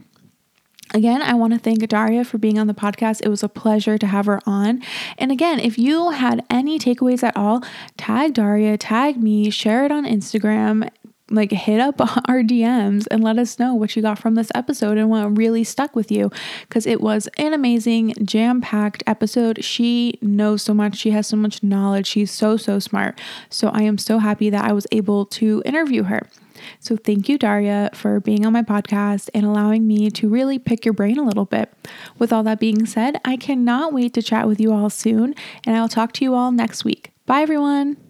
Again, 0.92 1.22
I 1.22 1.36
want 1.36 1.54
to 1.54 1.60
thank 1.60 1.88
Darya 1.88 2.24
for 2.24 2.40
being 2.40 2.58
on 2.58 2.66
the 2.66 2.74
podcast. 2.74 3.22
It 3.24 3.30
was 3.30 3.44
a 3.44 3.50
pleasure 3.50 4.00
to 4.00 4.08
have 4.08 4.26
her 4.26 4.42
on. 4.48 4.82
And 5.20 5.32
again, 5.32 5.60
if 5.60 5.78
you 5.78 6.10
had 6.10 6.44
any 6.50 6.80
takeaways 6.80 7.22
at 7.22 7.38
all, 7.38 7.64
tag 7.96 8.34
Darya, 8.34 8.76
tag 8.76 9.22
me, 9.22 9.52
share 9.52 9.86
it 9.86 9.92
on 9.92 10.06
Instagram, 10.06 10.90
like 11.30 11.52
hit 11.52 11.80
up 11.80 12.00
our 12.30 12.42
DMs 12.42 13.08
and 13.12 13.24
let 13.24 13.38
us 13.38 13.60
know 13.60 13.74
what 13.74 13.96
you 13.96 14.02
got 14.02 14.20
from 14.20 14.36
this 14.36 14.52
episode 14.56 14.98
and 14.98 15.10
what 15.10 15.38
really 15.38 15.64
stuck 15.64 15.96
with 15.96 16.12
you 16.12 16.32
because 16.68 16.86
it 16.86 17.02
was 17.02 17.28
an 17.38 17.54
amazing, 17.54 18.14
jam 18.24 18.62
packed 18.62 19.04
episode. 19.08 19.64
She 19.64 20.18
knows 20.22 20.62
so 20.62 20.74
much, 20.74 20.98
she 20.98 21.12
has 21.12 21.28
so 21.28 21.38
much 21.38 21.64
knowledge, 21.64 22.08
she's 22.08 22.32
so, 22.32 22.58
so 22.58 22.80
smart. 22.80 23.20
So 23.50 23.70
I 23.70 23.84
am 23.84 23.98
so 23.98 24.20
happy 24.20 24.50
that 24.50 24.66
I 24.66 24.74
was 24.74 24.88
able 24.92 25.26
to 25.28 25.62
interview 25.66 26.04
her. 26.04 26.28
So, 26.80 26.98
thank 26.98 27.30
you, 27.30 27.38
Darya, 27.38 27.90
for 27.94 28.20
being 28.20 28.46
on 28.46 28.54
my 28.54 28.64
podcast 28.64 29.30
and 29.34 29.46
allowing 29.46 29.88
me 29.88 30.10
to 30.12 30.28
really 30.28 30.60
pick 30.60 30.86
your 30.86 30.94
brain 30.94 31.18
a 31.18 31.24
little 31.24 31.46
bit. 31.46 31.72
With 32.18 32.34
all 32.34 32.44
that 32.44 32.60
being 32.60 32.86
said, 32.86 33.20
I 33.24 33.38
cannot 33.38 33.94
wait 33.94 34.14
to 34.16 34.22
chat 34.22 34.48
with 34.48 34.60
you 34.60 34.74
all 34.74 34.90
soon, 34.90 35.36
and 35.66 35.78
I'll 35.78 35.90
talk 35.90 36.12
to 36.14 36.26
you 36.26 36.34
all 36.34 36.52
next 36.52 36.84
week. 36.84 37.12
Bye, 37.26 37.42
everyone. 37.42 38.09